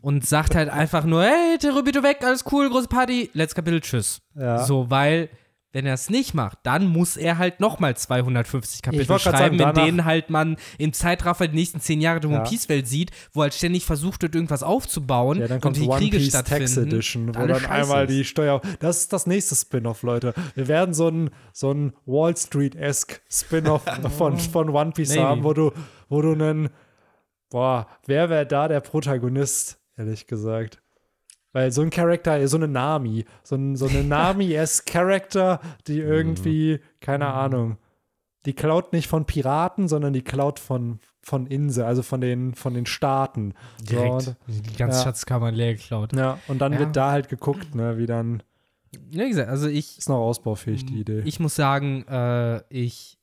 und 0.01 0.27
sagt 0.27 0.55
halt 0.55 0.68
einfach 0.68 1.05
nur, 1.05 1.23
hey, 1.23 1.59
Terubito 1.59 2.02
weg, 2.02 2.18
alles 2.23 2.44
cool, 2.52 2.68
große 2.70 2.89
Party, 2.89 3.31
let's 3.32 3.55
Kapitel, 3.55 3.81
tschüss. 3.81 4.20
Ja. 4.35 4.64
So, 4.64 4.90
weil 4.90 5.31
wenn 5.77 5.85
er 5.85 5.93
es 5.93 6.09
nicht 6.09 6.32
macht, 6.32 6.59
dann 6.62 6.86
muss 6.86 7.18
er 7.18 7.36
halt 7.36 7.60
nochmal 7.60 7.94
250 7.94 8.81
Kapitel 8.81 9.18
schreiben, 9.18 9.59
sagen, 9.59 9.78
in 9.78 9.85
denen 9.85 10.05
halt 10.06 10.31
man 10.31 10.56
im 10.78 10.94
Zeitraffer 10.94 11.48
die 11.48 11.55
nächsten 11.55 11.81
zehn 11.81 12.01
Jahre 12.01 12.18
die 12.18 12.28
One 12.28 12.44
Piece 12.44 12.70
Welt 12.70 12.89
sieht, 12.89 13.10
wo 13.35 13.43
halt 13.43 13.52
ständig 13.52 13.85
versucht 13.85 14.23
wird, 14.23 14.35
irgendwas 14.35 14.62
aufzubauen 14.62 15.39
ja, 15.39 15.48
dann 15.48 15.60
kommt 15.60 15.77
und 15.77 15.82
die 15.82 15.86
One 15.86 15.98
Kriege 15.98 16.16
Piece 16.16 16.31
stattfinden. 16.31 16.64
Tax 16.64 16.77
Edition, 16.78 17.28
wo 17.28 17.47
dann 17.47 17.66
einmal 17.66 18.06
die 18.06 18.24
Steuer. 18.24 18.62
Das 18.81 19.01
ist 19.01 19.12
das 19.12 19.27
nächste 19.27 19.55
Spin-off, 19.55 20.02
Leute. 20.02 20.32
Wir 20.55 20.66
werden 20.66 20.94
so 20.94 21.09
ein, 21.09 21.28
so 21.52 21.73
ein 21.73 21.93
Wall 22.06 22.35
Street-esque 22.35 23.20
Spin-off 23.28 23.82
von, 24.16 24.39
von 24.39 24.70
One 24.70 24.93
Piece 24.93 25.10
Maybe. 25.10 25.23
haben, 25.24 25.44
wo 25.44 25.52
du, 25.52 25.73
wo 26.09 26.23
du 26.23 26.32
einen, 26.32 26.70
boah, 27.51 27.86
wer 28.06 28.31
wäre 28.31 28.47
da 28.47 28.68
der 28.68 28.81
Protagonist? 28.81 29.78
Ehrlich 29.97 30.27
gesagt. 30.27 30.82
Weil 31.52 31.73
so 31.73 31.81
ein 31.81 31.90
Charakter, 31.90 32.47
so 32.48 32.59
eine 32.59 32.68
Nami, 32.68 33.24
so, 33.43 33.56
ein, 33.56 33.77
so 33.77 33.86
eine 33.86 34.05
Nami-esque 34.05 34.85
Charakter, 34.93 35.60
die 35.86 35.98
irgendwie, 35.98 36.81
keine 37.01 37.28
Ahnung, 37.28 37.78
die 38.44 38.55
klaut 38.55 38.93
nicht 38.93 39.09
von 39.09 39.24
Piraten, 39.24 39.89
sondern 39.89 40.12
die 40.12 40.23
klaut 40.23 40.60
von, 40.60 41.01
von 41.20 41.47
Insel, 41.47 41.85
also 41.85 42.02
von 42.02 42.20
den, 42.20 42.55
von 42.55 42.74
den 42.74 42.86
Staaten. 42.86 43.55
Direkt. 43.81 44.23
So, 44.23 44.36
die 44.47 44.77
ganze 44.77 44.98
ja. 44.98 45.05
Schatzkammer 45.05 45.51
leer 45.51 45.74
geklaut. 45.74 46.14
Ja, 46.14 46.39
und 46.47 46.60
dann 46.60 46.74
ja. 46.74 46.78
wird 46.78 46.94
da 46.94 47.10
halt 47.10 47.28
geguckt, 47.28 47.74
ne, 47.74 47.98
wie 47.98 48.06
dann. 48.06 48.43
Ja, 49.10 49.24
wie 49.24 49.31
gesagt, 49.31 49.48
also 49.48 49.66
ich. 49.66 49.98
Ist 49.98 50.09
noch 50.09 50.18
ausbaufähig, 50.18 50.86
die 50.86 51.01
Idee. 51.01 51.23
Ich 51.24 51.40
muss 51.40 51.56
sagen, 51.56 52.06
äh, 52.06 52.62
ich 52.68 53.18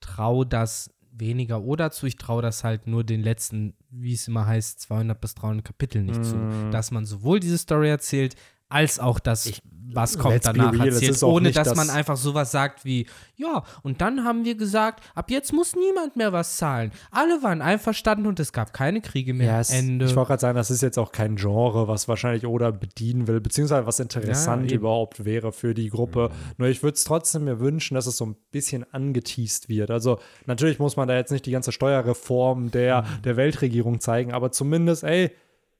traue 0.00 0.44
das 0.44 0.90
weniger 1.20 1.62
oder 1.62 1.90
zu. 1.90 2.06
Ich 2.06 2.16
traue 2.16 2.42
das 2.42 2.64
halt 2.64 2.86
nur 2.86 3.04
den 3.04 3.22
letzten, 3.22 3.74
wie 3.90 4.12
es 4.12 4.28
immer 4.28 4.46
heißt, 4.46 4.80
200 4.80 5.20
bis 5.20 5.34
300 5.34 5.64
Kapiteln 5.64 6.06
nicht 6.06 6.20
mm. 6.20 6.24
zu. 6.24 6.70
Dass 6.70 6.90
man 6.90 7.06
sowohl 7.06 7.40
diese 7.40 7.58
Story 7.58 7.88
erzählt, 7.88 8.36
als 8.68 8.98
auch 8.98 9.18
das, 9.18 9.46
ich, 9.46 9.62
was 9.94 10.18
kommt 10.18 10.44
danach 10.44 10.72
real, 10.72 10.88
erzählt, 10.88 11.22
ohne 11.22 11.50
dass 11.50 11.68
das 11.68 11.76
man 11.76 11.90
einfach 11.90 12.16
sowas 12.16 12.50
sagt 12.50 12.84
wie, 12.84 13.06
ja, 13.36 13.62
und 13.82 14.00
dann 14.00 14.24
haben 14.24 14.44
wir 14.44 14.54
gesagt, 14.54 15.02
ab 15.14 15.30
jetzt 15.30 15.52
muss 15.52 15.74
niemand 15.74 16.16
mehr 16.16 16.32
was 16.32 16.56
zahlen. 16.56 16.92
Alle 17.10 17.42
waren 17.42 17.62
einverstanden 17.62 18.26
und 18.26 18.38
es 18.40 18.52
gab 18.52 18.72
keine 18.72 19.00
Kriege 19.00 19.32
mehr. 19.32 19.46
Ja, 19.46 19.60
es, 19.60 19.70
Ende. 19.70 20.04
Ich 20.04 20.16
wollte 20.16 20.28
gerade 20.28 20.40
sagen, 20.40 20.56
das 20.56 20.70
ist 20.70 20.82
jetzt 20.82 20.98
auch 20.98 21.12
kein 21.12 21.36
Genre, 21.36 21.88
was 21.88 22.08
wahrscheinlich 22.08 22.46
Oda 22.46 22.70
bedienen 22.70 23.26
will, 23.26 23.40
beziehungsweise 23.40 23.86
was 23.86 24.00
interessant 24.00 24.70
ja, 24.70 24.76
überhaupt 24.76 25.24
wäre 25.24 25.52
für 25.52 25.74
die 25.74 25.88
Gruppe. 25.88 26.30
Mhm. 26.30 26.54
Nur 26.58 26.68
ich 26.68 26.82
würde 26.82 26.94
es 26.94 27.04
trotzdem 27.04 27.44
mir 27.44 27.60
wünschen, 27.60 27.94
dass 27.94 28.06
es 28.06 28.16
so 28.16 28.26
ein 28.26 28.36
bisschen 28.50 28.84
angeteased 28.92 29.68
wird. 29.68 29.90
Also 29.90 30.18
natürlich 30.46 30.78
muss 30.78 30.96
man 30.96 31.08
da 31.08 31.16
jetzt 31.16 31.32
nicht 31.32 31.46
die 31.46 31.52
ganze 31.52 31.72
Steuerreform 31.72 32.70
der, 32.70 33.02
mhm. 33.02 33.22
der 33.22 33.36
Weltregierung 33.36 34.00
zeigen, 34.00 34.32
aber 34.32 34.52
zumindest, 34.52 35.04
ey, 35.04 35.30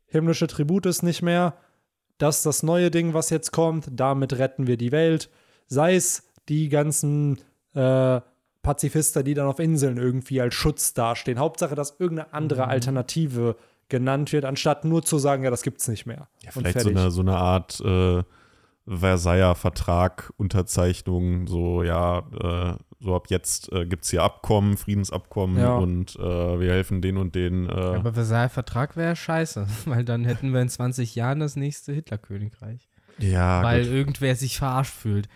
himmlische 0.06 0.46
Tribut 0.46 0.86
ist 0.86 1.02
nicht 1.02 1.22
mehr 1.22 1.54
das 2.18 2.38
ist 2.38 2.46
das 2.46 2.62
neue 2.62 2.90
Ding, 2.90 3.14
was 3.14 3.30
jetzt 3.30 3.52
kommt, 3.52 3.88
damit 3.90 4.38
retten 4.38 4.66
wir 4.66 4.76
die 4.76 4.92
Welt. 4.92 5.30
Sei 5.66 5.94
es 5.94 6.24
die 6.48 6.68
ganzen 6.68 7.38
äh, 7.74 8.20
Pazifister, 8.62 9.22
die 9.22 9.34
dann 9.34 9.46
auf 9.46 9.60
Inseln 9.60 9.96
irgendwie 9.96 10.40
als 10.40 10.54
Schutz 10.54 10.94
dastehen. 10.94 11.38
Hauptsache, 11.38 11.74
dass 11.74 11.96
irgendeine 11.98 12.32
andere 12.32 12.64
mhm. 12.64 12.70
Alternative 12.70 13.56
genannt 13.88 14.32
wird, 14.32 14.44
anstatt 14.44 14.84
nur 14.84 15.02
zu 15.02 15.18
sagen, 15.18 15.44
ja, 15.44 15.50
das 15.50 15.62
gibt's 15.62 15.88
nicht 15.88 16.06
mehr. 16.06 16.28
Ja, 16.42 16.50
vielleicht 16.50 16.80
so 16.80 16.90
eine, 16.90 17.10
so 17.10 17.22
eine 17.22 17.36
Art 17.36 17.80
äh, 17.80 18.22
Versailler 18.88 19.54
Vertrag, 19.54 20.32
Unterzeichnung, 20.36 21.46
so 21.46 21.82
ja, 21.82 22.18
äh, 22.18 22.76
so 23.00 23.14
ab 23.14 23.26
jetzt 23.28 23.70
äh, 23.72 23.86
gibt 23.86 24.04
es 24.04 24.10
hier 24.10 24.22
Abkommen, 24.22 24.76
Friedensabkommen 24.76 25.58
ja. 25.58 25.76
und 25.76 26.16
äh, 26.16 26.60
wir 26.60 26.72
helfen 26.72 27.02
den 27.02 27.16
und 27.16 27.34
den. 27.34 27.68
Äh. 27.68 27.72
Aber 27.72 28.14
Versailler 28.14 28.48
Vertrag 28.48 28.96
wäre 28.96 29.14
scheiße, 29.14 29.66
weil 29.84 30.04
dann 30.04 30.24
hätten 30.24 30.52
wir 30.52 30.62
in 30.62 30.68
20 30.68 31.14
Jahren 31.14 31.40
das 31.40 31.56
nächste 31.56 31.92
Hitlerkönigreich. 31.92 32.88
Ja. 33.18 33.62
Weil 33.62 33.84
gut. 33.84 33.92
irgendwer 33.92 34.34
sich 34.36 34.58
verarscht 34.58 34.94
fühlt. 34.94 35.28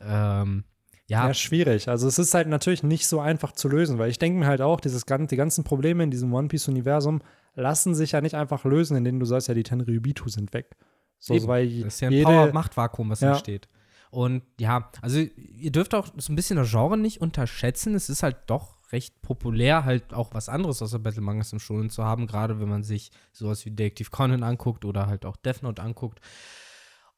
Ähm, 0.00 0.64
ja. 1.08 1.28
ja, 1.28 1.34
schwierig. 1.34 1.88
Also 1.88 2.08
es 2.08 2.18
ist 2.18 2.34
halt 2.34 2.48
natürlich 2.48 2.82
nicht 2.82 3.06
so 3.06 3.20
einfach 3.20 3.52
zu 3.52 3.68
lösen, 3.68 3.98
weil 3.98 4.10
ich 4.10 4.18
denke 4.18 4.40
mir 4.40 4.46
halt 4.46 4.60
auch, 4.60 4.80
dieses, 4.80 5.04
die 5.04 5.36
ganzen 5.36 5.62
Probleme 5.62 6.02
in 6.02 6.10
diesem 6.10 6.34
One 6.34 6.48
Piece-Universum 6.48 7.22
lassen 7.54 7.94
sich 7.94 8.12
ja 8.12 8.20
nicht 8.20 8.34
einfach 8.34 8.64
lösen, 8.64 8.96
indem 8.96 9.20
du 9.20 9.26
sagst, 9.26 9.48
ja, 9.48 9.54
die 9.54 9.62
Tenryubitu 9.62 10.28
sind 10.28 10.52
weg. 10.52 10.76
So, 11.18 11.46
weil 11.46 11.82
das 11.82 11.94
ist 11.94 12.00
ja 12.00 12.08
ein 12.08 12.22
Power-Machtvakuum, 12.22 13.10
was 13.10 13.20
ja. 13.20 13.30
entsteht. 13.30 13.68
Und 14.10 14.42
ja, 14.60 14.90
also 15.02 15.18
ihr 15.18 15.72
dürft 15.72 15.94
auch 15.94 16.08
so 16.16 16.32
ein 16.32 16.36
bisschen 16.36 16.56
das 16.56 16.70
Genre 16.70 16.96
nicht 16.96 17.20
unterschätzen. 17.20 17.94
Es 17.94 18.08
ist 18.08 18.22
halt 18.22 18.36
doch 18.46 18.76
recht 18.92 19.20
populär, 19.22 19.84
halt 19.84 20.14
auch 20.14 20.32
was 20.32 20.48
anderes 20.48 20.80
außer 20.80 20.98
Battle 20.98 21.20
Mangas 21.20 21.52
im 21.52 21.58
Schulen 21.58 21.90
zu 21.90 22.04
haben, 22.04 22.26
gerade 22.26 22.60
wenn 22.60 22.68
man 22.68 22.84
sich 22.84 23.10
sowas 23.32 23.64
wie 23.64 23.70
Detective 23.70 24.10
Conan 24.10 24.42
anguckt 24.42 24.84
oder 24.84 25.06
halt 25.06 25.26
auch 25.26 25.36
Death 25.36 25.62
Note 25.62 25.82
anguckt. 25.82 26.20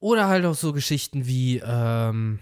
Oder 0.01 0.29
halt 0.29 0.45
auch 0.47 0.55
so 0.55 0.73
Geschichten 0.73 1.27
wie, 1.27 1.59
ähm, 1.65 2.39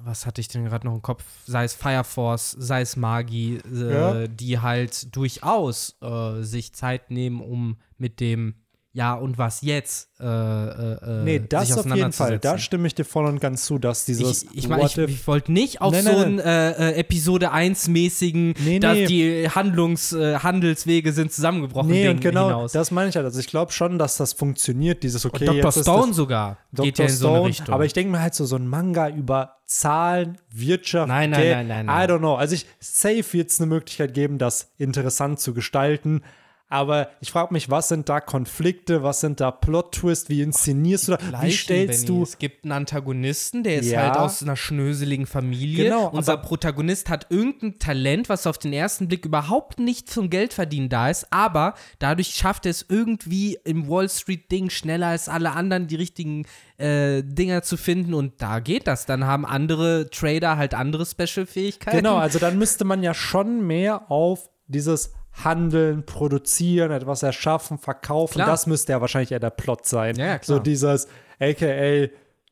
was 0.00 0.26
hatte 0.26 0.40
ich 0.40 0.48
denn 0.48 0.64
gerade 0.64 0.86
noch 0.86 0.94
im 0.94 1.02
Kopf? 1.02 1.24
Sei 1.46 1.64
es 1.64 1.74
Fire 1.74 2.04
Force, 2.04 2.52
sei 2.52 2.82
es 2.82 2.96
Magi, 2.96 3.60
äh, 3.70 3.92
ja. 3.92 4.26
die 4.28 4.60
halt 4.60 5.14
durchaus 5.16 5.96
äh, 6.02 6.42
sich 6.42 6.72
Zeit 6.74 7.10
nehmen, 7.10 7.40
um 7.40 7.78
mit 7.96 8.20
dem 8.20 8.54
ja, 8.92 9.14
und 9.14 9.36
was 9.36 9.60
jetzt? 9.60 10.08
Äh, 10.18 10.24
äh, 10.24 11.20
äh 11.20 11.22
nee, 11.22 11.42
das 11.46 11.76
auf 11.76 11.84
jeden 11.86 12.12
Fall. 12.12 12.38
Da 12.38 12.56
stimme 12.56 12.86
ich 12.86 12.94
dir 12.94 13.04
voll 13.04 13.26
und 13.26 13.38
ganz 13.38 13.66
zu, 13.66 13.78
dass 13.78 14.06
dieses. 14.06 14.44
Ich, 14.44 14.58
ich, 14.64 14.68
mein, 14.68 14.80
ich, 14.80 14.96
ich 14.96 15.26
wollte 15.26 15.52
nicht 15.52 15.82
auf 15.82 15.92
nein, 15.92 16.04
so 16.04 16.16
einen 16.16 16.38
äh, 16.38 16.70
äh, 16.70 16.94
Episode 16.94 17.52
1-mäßigen, 17.52 18.56
nee, 18.58 18.78
dass 18.78 18.94
nee. 18.94 19.06
die 19.06 19.50
Handlungs, 19.50 20.12
äh, 20.12 20.38
Handelswege 20.38 21.12
sind 21.12 21.32
zusammengebrochen. 21.32 21.90
Nee, 21.90 22.04
Ding 22.04 22.16
und 22.16 22.20
genau, 22.22 22.46
hinaus. 22.46 22.72
das 22.72 22.90
meine 22.90 23.10
ich 23.10 23.16
halt. 23.16 23.26
Also 23.26 23.38
ich 23.38 23.46
glaube 23.46 23.72
schon, 23.72 23.98
dass 23.98 24.16
das 24.16 24.32
funktioniert, 24.32 25.02
dieses 25.02 25.24
okay. 25.26 25.48
Und 25.48 25.58
Dr. 25.58 25.72
Stone 25.72 26.14
sogar 26.14 26.56
Dr. 26.72 26.86
geht 26.86 26.98
ja 26.98 27.04
in 27.04 27.10
Stone, 27.10 27.18
so 27.18 27.34
eine 27.34 27.44
Richtung. 27.46 27.74
Aber 27.74 27.84
ich 27.84 27.92
denke 27.92 28.10
mir 28.10 28.20
halt 28.20 28.34
so, 28.34 28.46
so 28.46 28.56
ein 28.56 28.66
Manga 28.66 29.10
über 29.10 29.58
Zahlen, 29.66 30.38
Wirtschaft, 30.50 31.08
nein, 31.08 31.30
nein, 31.30 31.40
Geld, 31.40 31.56
nein, 31.56 31.68
nein, 31.68 31.86
nein. 31.86 32.08
I 32.08 32.10
don't 32.10 32.20
know. 32.20 32.36
Also 32.36 32.54
ich, 32.54 32.64
safe 32.80 33.24
wird 33.32 33.50
es 33.50 33.60
eine 33.60 33.66
Möglichkeit 33.66 34.14
geben, 34.14 34.38
das 34.38 34.72
interessant 34.78 35.40
zu 35.40 35.52
gestalten. 35.52 36.22
Aber 36.70 37.08
ich 37.20 37.30
frage 37.30 37.52
mich, 37.54 37.70
was 37.70 37.88
sind 37.88 38.10
da 38.10 38.20
Konflikte, 38.20 39.02
was 39.02 39.20
sind 39.20 39.40
da 39.40 39.50
Plot-Twists, 39.50 40.28
wie 40.28 40.42
inszenierst 40.42 41.08
du 41.08 41.12
da, 41.12 41.42
wie 41.42 41.50
stellst 41.50 42.06
Benny. 42.06 42.18
du. 42.18 42.22
Es 42.22 42.38
gibt 42.38 42.64
einen 42.64 42.72
Antagonisten, 42.72 43.62
der 43.62 43.78
ist 43.78 43.90
ja. 43.90 44.02
halt 44.02 44.16
aus 44.18 44.42
einer 44.42 44.56
schnöseligen 44.56 45.24
Familie. 45.24 45.84
Genau, 45.84 46.08
Unser 46.08 46.36
Protagonist 46.36 47.08
hat 47.08 47.26
irgendein 47.30 47.78
Talent, 47.78 48.28
was 48.28 48.46
auf 48.46 48.58
den 48.58 48.74
ersten 48.74 49.08
Blick 49.08 49.24
überhaupt 49.24 49.80
nicht 49.80 50.10
zum 50.10 50.28
Geldverdienen 50.28 50.90
da 50.90 51.08
ist, 51.08 51.26
aber 51.30 51.74
dadurch 52.00 52.34
schafft 52.34 52.66
er 52.66 52.70
es 52.70 52.84
irgendwie 52.86 53.58
im 53.64 53.88
Wall 53.88 54.08
Street-Ding 54.08 54.68
schneller 54.68 55.06
als 55.08 55.30
alle 55.30 55.52
anderen 55.52 55.86
die 55.86 55.96
richtigen 55.96 56.44
äh, 56.76 57.22
Dinger 57.22 57.62
zu 57.62 57.78
finden 57.78 58.12
und 58.12 58.42
da 58.42 58.60
geht 58.60 58.86
das. 58.86 59.06
Dann 59.06 59.24
haben 59.24 59.46
andere 59.46 60.10
Trader 60.10 60.58
halt 60.58 60.74
andere 60.74 61.06
Special-Fähigkeiten. 61.06 61.96
Genau, 61.96 62.16
also 62.16 62.38
dann 62.38 62.58
müsste 62.58 62.84
man 62.84 63.02
ja 63.02 63.14
schon 63.14 63.66
mehr 63.66 64.10
auf 64.10 64.50
dieses 64.66 65.14
handeln, 65.44 66.04
produzieren, 66.04 66.90
etwas 66.90 67.22
erschaffen, 67.22 67.78
verkaufen. 67.78 68.34
Klar. 68.34 68.48
Das 68.48 68.66
müsste 68.66 68.92
ja 68.92 69.00
wahrscheinlich 69.00 69.32
eher 69.32 69.40
der 69.40 69.50
Plot 69.50 69.86
sein. 69.86 70.16
Ja. 70.16 70.38
So 70.42 70.58
dieses, 70.58 71.08
aka 71.40 72.08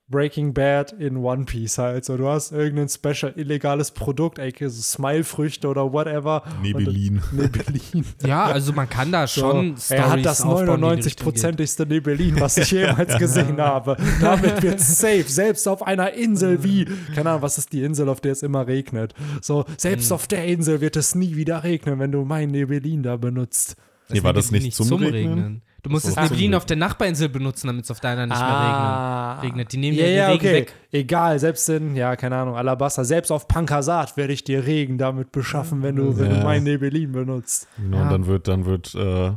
Breaking 0.09 0.55
Bad 0.55 0.93
in 0.93 1.17
One 1.17 1.47
Piece 1.47 1.79
halt. 1.79 2.05
So, 2.05 2.17
du 2.17 2.29
hast 2.29 2.53
irgendein 2.53 2.89
special 2.89 3.33
illegales 3.35 3.91
Produkt, 3.91 4.39
aka 4.39 4.69
so 4.69 4.81
Smile-Früchte 4.81 5.67
oder 5.67 5.93
whatever. 5.93 6.45
Nebelin. 6.63 7.21
Nebelin. 7.33 8.05
Ja, 8.25 8.45
also 8.45 8.73
man 8.73 8.89
kann 8.89 9.11
da 9.11 9.27
schon 9.27 9.77
so, 9.77 9.95
Er 9.95 10.11
hat 10.11 10.25
das 10.25 10.45
99-prozentigste 10.45 11.87
Nebelin, 11.87 12.39
was 12.39 12.57
ich 12.57 12.71
jemals 12.73 13.19
gesehen 13.19 13.61
habe. 13.61 13.97
Damit 14.21 14.63
wird 14.63 14.79
safe, 14.79 15.25
selbst 15.25 15.67
auf 15.67 15.83
einer 15.85 16.13
Insel 16.13 16.63
wie, 16.63 16.85
keine 17.15 17.31
Ahnung, 17.31 17.43
was 17.43 17.59
ist 17.59 17.73
die 17.73 17.83
Insel, 17.83 18.09
auf 18.09 18.21
der 18.21 18.33
es 18.33 18.45
immer 18.45 18.69
regnet. 18.69 19.13
So, 19.41 19.65
selbst 19.77 20.11
hm. 20.11 20.15
auf 20.15 20.29
der 20.29 20.45
Insel 20.45 20.81
wird 20.81 20.97
es 20.97 21.17
nie 21.17 21.35
wieder 21.35 21.65
regnen, 21.65 21.99
wenn 21.99 22.13
du 22.13 22.25
mein 22.25 22.51
Nebelin 22.51 23.03
da 23.03 23.17
benutzt. 23.17 23.77
Nee, 24.09 24.23
war 24.23 24.33
das 24.33 24.53
nicht 24.53 24.73
zum, 24.73 24.87
zum 24.87 25.03
Regnen? 25.03 25.35
Regnen? 25.35 25.63
Du 25.87 25.93
musst 25.93 26.09
das 26.09 26.17
Neblin 26.17 26.53
auf 26.57 26.67
der 26.67 26.77
Nachbarinsel 26.77 27.29
benutzen, 27.29 27.69
damit 27.69 27.85
es 27.85 27.93
auf 27.93 28.01
deiner 28.01 28.27
nicht 28.27 28.37
ah. 28.37 29.37
mehr 29.37 29.45
regnet. 29.45 29.73
Die 29.73 29.77
nehmen 29.77 29.97
ja, 29.97 30.07
ja, 30.07 30.27
Regen 30.27 30.39
okay. 30.41 30.53
weg. 30.55 30.75
Egal, 30.91 31.39
selbst 31.39 31.69
in, 31.69 31.95
ja, 31.95 32.17
keine 32.17 32.35
Ahnung, 32.39 32.57
Alabasta, 32.57 33.05
selbst 33.05 33.31
auf 33.31 33.47
Pankasat 33.47 34.17
werde 34.17 34.33
ich 34.33 34.43
dir 34.43 34.67
Regen 34.67 34.99
damit 34.99 35.31
beschaffen, 35.31 35.85
wenn 35.85 35.95
du, 35.95 36.11
ja. 36.11 36.19
wenn 36.19 36.31
du 36.31 36.37
mein 36.43 36.65
Nebelin 36.65 37.13
benutzt. 37.13 37.69
Genau, 37.77 37.99
ja. 37.99 38.03
und 38.03 38.11
dann 38.11 38.27
wird, 38.27 38.49
dann 38.49 38.65
wird 38.65 38.97
äh, 38.97 39.31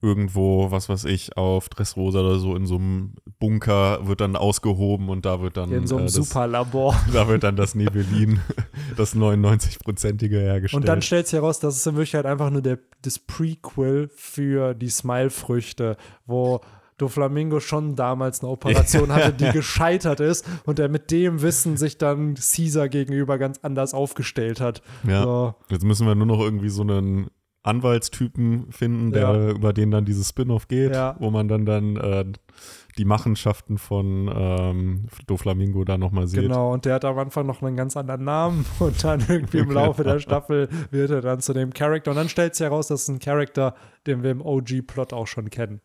irgendwo, 0.00 0.70
was 0.70 0.88
weiß 0.88 1.04
ich, 1.06 1.36
auf 1.36 1.68
Dressrosa 1.68 2.20
oder 2.20 2.38
so 2.38 2.54
in 2.54 2.66
so 2.66 2.76
einem 2.76 3.14
Bunker 3.38 4.06
wird 4.06 4.20
dann 4.20 4.36
ausgehoben 4.36 5.08
und 5.08 5.24
da 5.24 5.40
wird 5.40 5.56
dann. 5.56 5.72
In 5.72 5.86
so 5.86 5.96
einem 5.96 6.06
äh, 6.06 6.10
Superlabor. 6.10 6.94
Da 7.12 7.26
wird 7.26 7.42
dann 7.42 7.56
das 7.56 7.74
Nebelin, 7.74 8.40
das 8.96 9.16
99-prozentige 9.16 10.38
hergestellt. 10.38 10.82
Und 10.82 10.88
dann 10.88 11.02
stellt 11.02 11.26
sich 11.26 11.38
heraus, 11.38 11.58
dass 11.58 11.76
es 11.76 11.86
in 11.86 11.94
Wirklichkeit 11.94 12.26
einfach 12.26 12.50
nur 12.50 12.62
der, 12.62 12.78
das 13.02 13.18
Prequel 13.18 14.08
für 14.14 14.74
die 14.74 14.88
Smile-Früchte, 14.88 15.96
wo 16.26 16.60
Doflamingo 16.98 17.60
schon 17.60 17.96
damals 17.96 18.40
eine 18.40 18.50
Operation 18.50 19.12
hatte, 19.12 19.32
die 19.32 19.50
gescheitert 19.50 20.20
ist 20.20 20.44
und 20.64 20.78
er 20.78 20.88
mit 20.88 21.10
dem 21.10 21.42
Wissen 21.42 21.76
sich 21.76 21.98
dann 21.98 22.34
Caesar 22.34 22.88
gegenüber 22.88 23.38
ganz 23.38 23.60
anders 23.62 23.94
aufgestellt 23.94 24.60
hat. 24.60 24.82
Ja. 25.04 25.22
So. 25.22 25.54
Jetzt 25.70 25.84
müssen 25.84 26.06
wir 26.06 26.14
nur 26.14 26.26
noch 26.26 26.40
irgendwie 26.40 26.68
so 26.68 26.82
einen 26.82 27.30
Anwaltstypen 27.62 28.70
finden, 28.72 29.12
der 29.12 29.22
ja. 29.22 29.50
über 29.50 29.72
den 29.72 29.90
dann 29.90 30.04
dieses 30.04 30.28
Spin-off 30.28 30.68
geht, 30.68 30.94
ja. 30.94 31.16
wo 31.18 31.30
man 31.30 31.48
dann 31.48 31.66
dann 31.66 31.96
äh, 31.96 32.24
die 32.96 33.04
Machenschaften 33.04 33.78
von 33.78 34.30
ähm, 34.32 35.06
Doflamingo 35.26 35.84
da 35.84 35.98
nochmal 35.98 36.28
sieht. 36.28 36.42
Genau, 36.42 36.72
und 36.72 36.84
der 36.84 36.94
hat 36.94 37.04
am 37.04 37.18
Anfang 37.18 37.46
noch 37.46 37.62
einen 37.62 37.76
ganz 37.76 37.96
anderen 37.96 38.24
Namen 38.24 38.66
und 38.78 39.02
dann 39.02 39.24
irgendwie 39.28 39.58
im 39.58 39.70
Laufe 39.72 40.04
der 40.04 40.20
Staffel 40.20 40.68
wird 40.90 41.10
er 41.10 41.20
dann 41.20 41.40
zu 41.40 41.52
dem 41.52 41.72
Charakter 41.72 42.10
und 42.10 42.16
dann 42.16 42.28
stellt 42.28 42.54
sich 42.54 42.64
heraus, 42.64 42.88
das 42.88 43.02
ist 43.02 43.08
ein 43.08 43.18
Charakter, 43.18 43.74
den 44.06 44.22
wir 44.22 44.30
im 44.30 44.40
OG-Plot 44.40 45.12
auch 45.12 45.26
schon 45.26 45.50
kennen. 45.50 45.80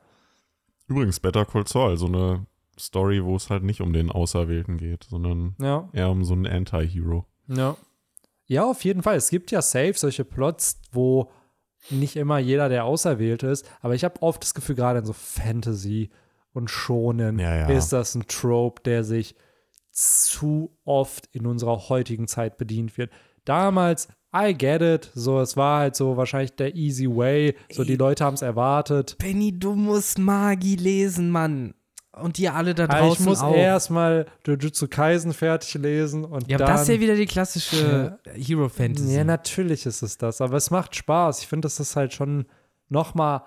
Übrigens, 0.88 1.20
Better 1.20 1.46
Call 1.46 1.68
Saul, 1.68 1.98
so 1.98 2.08
eine 2.08 2.46
Story, 2.80 3.24
wo 3.24 3.36
es 3.36 3.50
halt 3.50 3.64
nicht 3.64 3.82
um 3.82 3.94
den 3.94 4.12
Auserwählten 4.12 4.78
geht, 4.78 5.06
sondern 5.06 5.56
ja. 5.60 5.90
eher 5.94 6.10
um 6.10 6.24
so 6.24 6.34
einen 6.34 6.48
Anti-Hero. 6.48 7.26
Ja. 7.48 7.78
Ja, 8.46 8.66
auf 8.66 8.84
jeden 8.84 9.04
Fall. 9.04 9.16
Es 9.16 9.30
gibt 9.30 9.52
ja 9.52 9.62
safe 9.62 9.94
solche 9.96 10.26
Plots, 10.26 10.82
wo 10.92 11.32
nicht 11.90 12.16
immer 12.16 12.40
jeder, 12.40 12.70
der 12.70 12.86
auserwählt 12.86 13.44
ist, 13.44 13.70
aber 13.82 13.96
ich 13.96 14.04
habe 14.04 14.22
oft 14.22 14.42
das 14.42 14.54
Gefühl, 14.54 14.76
gerade 14.76 15.00
in 15.00 15.06
so 15.06 15.14
Fantasy 15.14 16.10
und 16.54 16.70
Schonen 16.70 17.40
ja, 17.40 17.56
ja. 17.56 17.68
ist 17.68 17.90
das 17.90 18.16
ein 18.16 18.28
Trope, 18.28 18.82
der 18.84 19.04
sich 19.04 19.36
zu 19.92 20.76
oft 20.86 21.28
in 21.32 21.46
unserer 21.46 21.90
heutigen 21.90 22.28
Zeit 22.28 22.58
bedient 22.58 22.98
wird. 22.98 23.12
Damals, 23.46 24.08
I 24.36 24.54
get 24.54 24.82
it, 24.82 25.12
so 25.14 25.40
es 25.42 25.58
war 25.58 25.82
halt 25.82 25.96
so 25.96 26.18
wahrscheinlich 26.18 26.56
der 26.56 26.76
easy 26.76 27.08
way, 27.08 27.56
so 27.72 27.84
Ey, 27.84 27.88
die 27.88 27.96
Leute 27.96 28.24
haben 28.24 28.34
es 28.34 28.42
erwartet. 28.42 29.18
Benny, 29.20 29.58
du 29.58 29.76
musst 29.76 30.18
Magi 30.18 30.76
lesen, 30.76 31.30
Mann 31.30 31.76
und 32.22 32.38
die 32.38 32.48
alle 32.48 32.76
da 32.76 32.88
draußen 32.88 33.24
Ich 33.24 33.28
muss 33.28 33.42
auch. 33.42 33.56
erstmal 33.56 34.28
Jujutsu 34.46 34.88
Kaisen 34.88 35.34
fertig 35.34 35.74
lesen 35.76 36.26
und 36.26 36.50
ja, 36.50 36.58
dann. 36.58 36.68
Ja, 36.68 36.74
das 36.74 36.84
ist 36.84 36.90
ja 36.90 37.00
wieder 37.00 37.16
die 37.16 37.26
klassische 37.26 38.20
Hero 38.34 38.70
Fantasy. 38.70 39.16
Ja, 39.16 39.24
natürlich 39.24 39.86
ist 39.86 40.02
es 40.04 40.18
das, 40.18 40.40
aber 40.40 40.58
es 40.58 40.70
macht 40.70 40.96
Spaß. 40.96 41.42
Ich 41.42 41.48
finde, 41.48 41.66
das 41.66 41.80
ist 41.80 41.96
halt 41.96 42.14
schon 42.14 42.46
noch 42.90 43.16
mal 43.16 43.46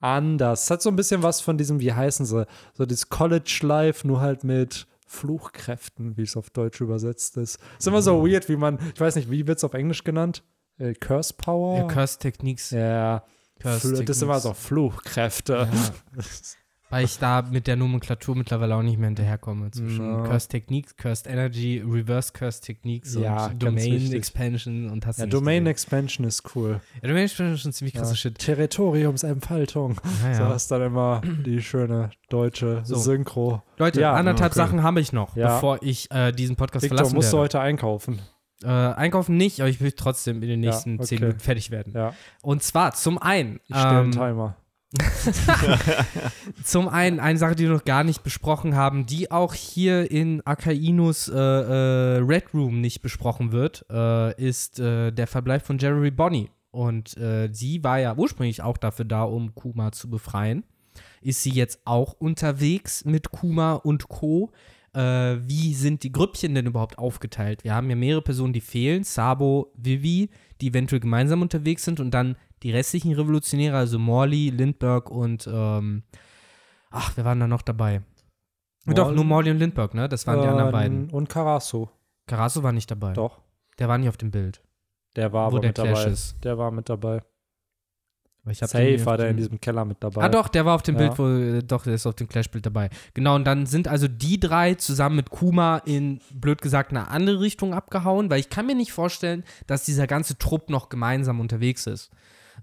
anders. 0.00 0.64
Es 0.64 0.70
hat 0.70 0.82
so 0.82 0.90
ein 0.90 0.96
bisschen 0.96 1.22
was 1.22 1.40
von 1.40 1.58
diesem, 1.58 1.80
wie 1.80 1.92
heißen 1.92 2.24
sie, 2.24 2.46
so 2.74 2.86
dieses 2.86 3.08
College 3.08 3.60
Life, 3.62 4.06
nur 4.06 4.20
halt 4.20 4.44
mit 4.44 4.86
Fluchkräften, 5.06 6.16
wie 6.16 6.22
es 6.22 6.36
auf 6.36 6.50
Deutsch 6.50 6.80
übersetzt 6.80 7.36
ist. 7.36 7.58
Ist 7.78 7.86
immer 7.86 8.02
so 8.02 8.26
weird, 8.26 8.48
wie 8.48 8.56
man, 8.56 8.78
ich 8.94 9.00
weiß 9.00 9.16
nicht, 9.16 9.30
wie 9.30 9.46
wird 9.46 9.58
es 9.58 9.64
auf 9.64 9.74
Englisch 9.74 10.04
genannt? 10.04 10.42
Äh, 10.78 10.94
Curse 10.94 11.34
Power? 11.34 11.78
Ja, 11.78 11.84
Curse 11.84 12.18
Techniques. 12.18 12.70
Ja. 12.70 13.24
Curse 13.60 14.04
das 14.04 14.16
ist 14.16 14.22
immer 14.22 14.40
so 14.40 14.54
Fluchkräfte. 14.54 15.68
Ja. 15.70 16.22
Weil 16.92 17.06
ich 17.06 17.18
da 17.18 17.40
mit 17.40 17.66
der 17.66 17.76
Nomenklatur 17.76 18.36
mittlerweile 18.36 18.76
auch 18.76 18.82
nicht 18.82 18.98
mehr 18.98 19.08
hinterherkomme. 19.08 19.70
Zwischen 19.70 20.12
no. 20.12 20.24
Cursed 20.24 20.50
Techniques, 20.50 20.94
Cursed 20.94 21.26
Energy, 21.26 21.82
Reverse 21.82 22.34
Cursed 22.34 22.64
Techniques 22.64 23.14
ja, 23.14 23.46
und 23.46 23.62
Domain 23.62 24.12
Expansion 24.12 24.90
und 24.90 25.06
hast 25.06 25.18
Ja, 25.18 25.24
Domain 25.24 25.66
Expansion 25.66 26.26
ist 26.26 26.54
cool. 26.54 26.82
Ja, 27.00 27.08
Domain 27.08 27.24
Expansion 27.24 27.54
ist 27.54 27.62
schon 27.62 27.72
ziemlich 27.72 27.94
krasser 27.94 28.10
ja. 28.10 28.16
Shit. 28.16 28.38
Territoriumsentfaltung. 28.38 29.98
Ja, 30.22 30.28
ja. 30.28 30.48
So 30.48 30.54
ist 30.54 30.70
dann 30.70 30.82
immer 30.82 31.22
die 31.46 31.62
schöne 31.62 32.10
deutsche 32.28 32.82
so. 32.84 32.96
Synchro. 32.96 33.62
Leute, 33.78 34.02
ja, 34.02 34.12
anderthalb 34.12 34.52
okay. 34.52 34.58
Sachen 34.58 34.82
habe 34.82 35.00
ich 35.00 35.14
noch, 35.14 35.34
bevor 35.34 35.82
ich 35.82 36.10
äh, 36.10 36.32
diesen 36.32 36.56
Podcast 36.56 36.82
Victor, 36.82 36.98
verlassen 36.98 37.14
musst 37.14 37.28
werde. 37.28 37.36
du 37.36 37.42
heute 37.42 37.60
einkaufen? 37.60 38.20
Äh, 38.62 38.68
einkaufen 38.68 39.38
nicht, 39.38 39.60
aber 39.60 39.70
ich 39.70 39.80
will 39.80 39.92
trotzdem 39.92 40.42
in 40.42 40.48
den 40.48 40.60
nächsten 40.60 40.96
okay. 40.96 41.04
zehn 41.06 41.20
Minuten 41.20 41.40
fertig 41.40 41.70
werden. 41.70 41.94
Ja. 41.96 42.12
Und 42.42 42.62
zwar 42.62 42.92
zum 42.92 43.16
einen. 43.16 43.60
Ich 43.66 43.76
stelle 43.76 43.88
ähm, 43.88 43.96
einen 43.96 44.12
Timer. 44.12 44.56
Zum 46.64 46.88
einen 46.88 47.20
eine 47.20 47.38
Sache, 47.38 47.54
die 47.54 47.64
wir 47.64 47.72
noch 47.72 47.84
gar 47.84 48.04
nicht 48.04 48.22
besprochen 48.22 48.74
haben, 48.74 49.06
die 49.06 49.30
auch 49.30 49.54
hier 49.54 50.10
in 50.10 50.44
Akainus 50.46 51.28
äh, 51.28 51.34
äh, 51.34 52.18
Red 52.18 52.52
Room 52.52 52.80
nicht 52.80 53.00
besprochen 53.00 53.52
wird, 53.52 53.86
äh, 53.90 54.34
ist 54.40 54.78
äh, 54.78 55.10
der 55.10 55.26
Verbleib 55.26 55.64
von 55.64 55.78
Jeremy 55.78 56.10
Bonnie. 56.10 56.50
Und 56.70 57.16
äh, 57.16 57.48
sie 57.52 57.84
war 57.84 58.00
ja 58.00 58.16
ursprünglich 58.16 58.62
auch 58.62 58.76
dafür 58.76 59.04
da, 59.04 59.22
um 59.24 59.54
Kuma 59.54 59.92
zu 59.92 60.08
befreien. 60.10 60.64
Ist 61.20 61.42
sie 61.42 61.52
jetzt 61.52 61.80
auch 61.84 62.14
unterwegs 62.18 63.04
mit 63.04 63.30
Kuma 63.30 63.74
und 63.74 64.08
Co. 64.08 64.50
Äh, 64.94 65.00
wie 65.46 65.74
sind 65.74 66.02
die 66.02 66.12
Grüppchen 66.12 66.54
denn 66.54 66.66
überhaupt 66.66 66.98
aufgeteilt? 66.98 67.64
Wir 67.64 67.74
haben 67.74 67.88
ja 67.88 67.96
mehrere 67.96 68.22
Personen, 68.22 68.52
die 68.52 68.60
fehlen. 68.60 69.04
Sabo, 69.04 69.72
Vivi, 69.76 70.30
die 70.60 70.68
eventuell 70.68 71.00
gemeinsam 71.00 71.42
unterwegs 71.42 71.84
sind 71.84 72.00
und 72.00 72.10
dann 72.12 72.36
die 72.62 72.70
restlichen 72.70 73.12
Revolutionäre, 73.12 73.76
also 73.76 73.98
Morley, 73.98 74.50
Lindbergh 74.50 75.10
und 75.10 75.48
ähm, 75.52 76.04
ach, 76.90 77.12
wer 77.16 77.24
waren 77.24 77.40
da 77.40 77.46
noch 77.46 77.62
dabei? 77.62 78.02
Morley, 78.84 78.96
Doch, 78.96 79.12
nur 79.12 79.24
Morley 79.24 79.50
und 79.50 79.58
Lindbergh, 79.58 79.96
ne? 79.96 80.08
Das 80.08 80.26
waren 80.26 80.38
äh, 80.38 80.42
die 80.42 80.48
anderen 80.48 80.72
beiden. 80.72 81.10
Und 81.10 81.28
Carasso. 81.28 81.90
Carasso 82.26 82.62
war 82.62 82.72
nicht 82.72 82.90
dabei. 82.90 83.12
Doch. 83.12 83.40
Der 83.78 83.88
war 83.88 83.98
nicht 83.98 84.08
auf 84.08 84.16
dem 84.16 84.30
Bild. 84.30 84.62
Der 85.16 85.32
war 85.32 85.46
aber 85.46 85.60
mit 85.60 85.78
dabei. 85.78 86.04
Ist. 86.04 86.42
Der 86.44 86.58
war 86.58 86.70
mit 86.70 86.88
dabei. 86.88 87.22
Safe 88.50 89.06
war 89.06 89.16
der 89.16 89.30
in 89.30 89.36
diesem 89.36 89.60
Keller 89.60 89.84
mit 89.84 89.98
dabei. 90.00 90.22
Ah, 90.22 90.28
doch, 90.28 90.48
der 90.48 90.66
war 90.66 90.74
auf 90.74 90.82
dem 90.82 90.96
ja. 90.96 91.02
Bild, 91.02 91.18
wo, 91.18 91.28
äh, 91.28 91.62
doch, 91.62 91.84
der 91.84 91.94
ist 91.94 92.06
auf 92.06 92.16
dem 92.16 92.28
Clash-Bild 92.28 92.66
dabei. 92.66 92.90
Genau, 93.14 93.36
und 93.36 93.44
dann 93.44 93.66
sind 93.66 93.86
also 93.86 94.08
die 94.08 94.40
drei 94.40 94.74
zusammen 94.74 95.14
mit 95.14 95.30
Kuma 95.30 95.78
in, 95.78 96.20
blöd 96.32 96.60
gesagt, 96.60 96.90
eine 96.90 97.06
andere 97.06 97.40
Richtung 97.40 97.72
abgehauen, 97.72 98.30
weil 98.30 98.40
ich 98.40 98.50
kann 98.50 98.66
mir 98.66 98.74
nicht 98.74 98.92
vorstellen, 98.92 99.44
dass 99.68 99.84
dieser 99.84 100.08
ganze 100.08 100.38
Trupp 100.38 100.70
noch 100.70 100.88
gemeinsam 100.88 101.38
unterwegs 101.38 101.86
ist. 101.86 102.10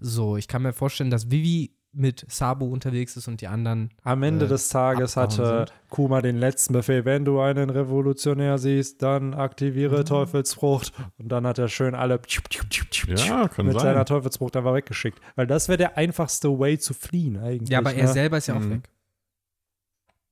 So, 0.00 0.36
ich 0.36 0.48
kann 0.48 0.62
mir 0.62 0.72
vorstellen, 0.72 1.10
dass 1.10 1.30
Vivi 1.30 1.74
mit 1.92 2.24
Sabo 2.28 2.66
unterwegs 2.66 3.16
ist 3.16 3.26
und 3.26 3.40
die 3.40 3.48
anderen. 3.48 3.90
Am 4.02 4.22
Ende 4.22 4.46
äh, 4.46 4.48
des 4.48 4.68
Tages 4.68 5.16
hatte 5.16 5.66
sind. 5.66 5.72
Kuma 5.88 6.22
den 6.22 6.38
letzten 6.38 6.72
Befehl: 6.72 7.04
Wenn 7.04 7.24
du 7.24 7.40
einen 7.40 7.70
Revolutionär 7.70 8.58
siehst, 8.58 9.02
dann 9.02 9.34
aktiviere 9.34 10.00
mhm. 10.00 10.04
Teufelsfrucht. 10.04 10.92
Und 11.18 11.30
dann 11.30 11.46
hat 11.46 11.58
er 11.58 11.68
schön 11.68 11.94
alle 11.94 12.20
ja, 13.06 13.48
kann 13.48 13.66
mit 13.66 13.74
sein. 13.74 13.82
seiner 13.82 14.04
Teufelsfrucht 14.04 14.56
einfach 14.56 14.74
weggeschickt. 14.74 15.20
Weil 15.34 15.46
das 15.46 15.68
wäre 15.68 15.78
der 15.78 15.96
einfachste 15.96 16.58
Way 16.58 16.78
zu 16.78 16.94
fliehen, 16.94 17.36
eigentlich. 17.38 17.70
Ja, 17.70 17.78
aber 17.78 17.92
ne? 17.92 18.00
er 18.00 18.08
selber 18.08 18.38
ist 18.38 18.46
ja 18.46 18.54
auch 18.54 18.60
mhm. 18.60 18.70
weg. 18.70 18.90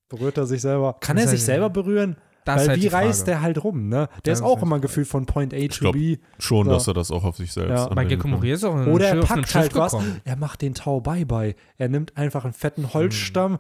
Berührt 0.09 0.39
er 0.39 0.47
sich 0.47 0.63
selber? 0.63 0.97
Kann 1.01 1.19
er 1.19 1.29
sich 1.29 1.43
selber 1.43 1.69
berühren? 1.69 2.17
Das 2.49 2.63
Weil 2.63 2.69
halt 2.69 2.83
wie 2.83 2.87
reist 2.87 3.27
der 3.27 3.43
halt 3.43 3.63
rum, 3.63 3.91
ne? 3.91 4.09
Der 4.25 4.33
ist 4.33 4.41
auch 4.41 4.55
halt 4.55 4.63
immer 4.63 4.79
gefühlt 4.81 5.07
von 5.07 5.27
Point 5.27 5.53
A 5.53 5.69
to 5.69 5.93
B. 5.93 6.17
Schon, 6.39 6.65
so. 6.65 6.71
dass 6.73 6.89
er 6.89 6.95
das 6.95 7.11
auch 7.11 7.25
auf 7.25 7.37
sich 7.37 7.53
selbst 7.53 7.71
ja. 7.71 7.89
Bei 7.89 8.07
Gekomori 8.07 8.53
ist 8.53 8.65
auch 8.65 8.75
ein 8.75 8.89
Oder 8.89 9.09
er 9.09 9.21
packt 9.21 9.55
halt 9.55 9.75
was. 9.75 9.95
Er 10.25 10.37
macht 10.37 10.63
den 10.63 10.73
Tau 10.73 11.01
Bye-Bye. 11.03 11.55
Er 11.77 11.89
nimmt 11.91 12.17
einfach 12.17 12.45
einen 12.45 12.55
fetten 12.55 12.95
Holzstamm, 12.95 13.53
hm. 13.53 13.59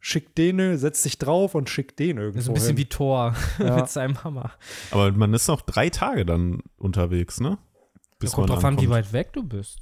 schickt 0.00 0.38
den, 0.38 0.78
setzt 0.78 1.02
sich 1.02 1.18
drauf 1.18 1.54
und 1.54 1.68
schickt 1.68 1.98
den 1.98 2.16
irgendwo. 2.16 2.38
Das 2.38 2.44
ist 2.44 2.48
ein 2.48 2.54
bisschen 2.54 2.68
hin. 2.68 2.76
wie 2.78 2.84
Thor 2.86 3.34
ja. 3.58 3.76
mit 3.76 3.90
seinem 3.90 4.24
Hammer. 4.24 4.52
Aber 4.90 5.12
man 5.12 5.34
ist 5.34 5.46
noch 5.46 5.60
drei 5.60 5.90
Tage 5.90 6.24
dann 6.24 6.62
unterwegs, 6.78 7.40
ne? 7.40 7.58
Bis 8.18 8.32
ja, 8.32 8.36
kommt 8.36 8.48
drauf 8.48 8.64
an, 8.64 8.80
wie 8.80 8.88
weit 8.88 9.12
weg 9.12 9.34
du 9.34 9.42
bist. 9.42 9.80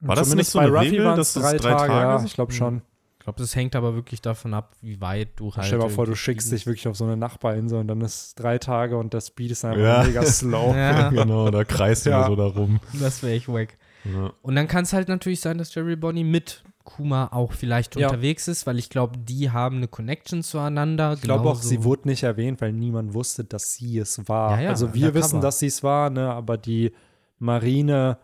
War 0.00 0.16
das 0.16 0.30
Zumindest 0.30 0.56
nicht 0.56 0.64
so 0.64 0.68
bei 0.68 0.78
Ruffy 0.78 0.96
Regel, 0.96 1.14
dass 1.14 1.32
drei, 1.34 1.56
drei 1.56 1.74
Tage? 1.74 1.92
Tage? 1.92 1.92
Ja, 1.92 2.24
ich 2.24 2.34
glaube 2.34 2.52
schon. 2.52 2.82
Glaube, 3.28 3.42
das 3.42 3.54
hängt 3.54 3.76
aber 3.76 3.94
wirklich 3.94 4.22
davon 4.22 4.54
ab, 4.54 4.74
wie 4.80 5.02
weit 5.02 5.38
du 5.38 5.54
halt. 5.54 5.66
Stell 5.66 5.78
dir 5.78 5.84
mal 5.84 5.90
vor, 5.90 6.06
du 6.06 6.14
schickst 6.14 6.50
dich 6.50 6.64
wirklich 6.64 6.88
auf 6.88 6.96
so 6.96 7.04
eine 7.04 7.14
Nachbarinsel 7.14 7.78
und 7.78 7.86
dann 7.86 8.00
ist 8.00 8.36
drei 8.40 8.56
Tage 8.56 8.96
und 8.96 9.12
das 9.12 9.26
Speed 9.26 9.50
ist 9.50 9.66
einfach 9.66 9.82
ja. 9.82 10.02
mega 10.02 10.24
slow. 10.24 10.74
ja. 10.74 11.10
genau, 11.10 11.50
da 11.50 11.62
kreist 11.62 12.06
du 12.06 12.10
ja. 12.10 12.26
so 12.26 12.36
darum. 12.36 12.80
Das 12.98 13.22
wäre 13.22 13.34
echt 13.34 13.46
wack. 13.46 13.76
Ja. 14.04 14.32
Und 14.40 14.54
dann 14.54 14.66
kann 14.66 14.84
es 14.84 14.94
halt 14.94 15.08
natürlich 15.08 15.40
sein, 15.40 15.58
dass 15.58 15.74
Jerry 15.74 15.94
Bonnie 15.94 16.24
mit 16.24 16.64
Kuma 16.84 17.28
auch 17.30 17.52
vielleicht 17.52 17.96
ja. 17.96 18.06
unterwegs 18.06 18.48
ist, 18.48 18.66
weil 18.66 18.78
ich 18.78 18.88
glaube, 18.88 19.18
die 19.18 19.50
haben 19.50 19.76
eine 19.76 19.88
Connection 19.88 20.42
zueinander. 20.42 21.12
Ich 21.12 21.20
glaube 21.20 21.50
auch, 21.50 21.60
sie 21.60 21.84
wurde 21.84 22.08
nicht 22.08 22.22
erwähnt, 22.22 22.62
weil 22.62 22.72
niemand 22.72 23.12
wusste, 23.12 23.44
dass 23.44 23.74
sie 23.74 23.98
es 23.98 24.26
war. 24.26 24.52
Ja, 24.52 24.60
ja, 24.62 24.70
also 24.70 24.94
wir 24.94 25.12
wissen, 25.12 25.42
dass 25.42 25.58
sie 25.58 25.66
es 25.66 25.82
war, 25.82 26.08
ne, 26.08 26.32
aber 26.32 26.56
die 26.56 26.94
Marine, 27.38 28.16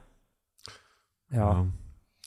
ja. 1.30 1.66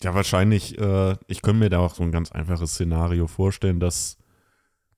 Ja, 0.04 0.14
wahrscheinlich, 0.14 0.78
äh, 0.78 1.16
ich 1.28 1.42
könnte 1.42 1.60
mir 1.60 1.70
da 1.70 1.80
auch 1.80 1.96
so 1.96 2.04
ein 2.04 2.12
ganz 2.12 2.32
einfaches 2.32 2.74
Szenario 2.74 3.28
vorstellen, 3.28 3.80
dass 3.80 4.18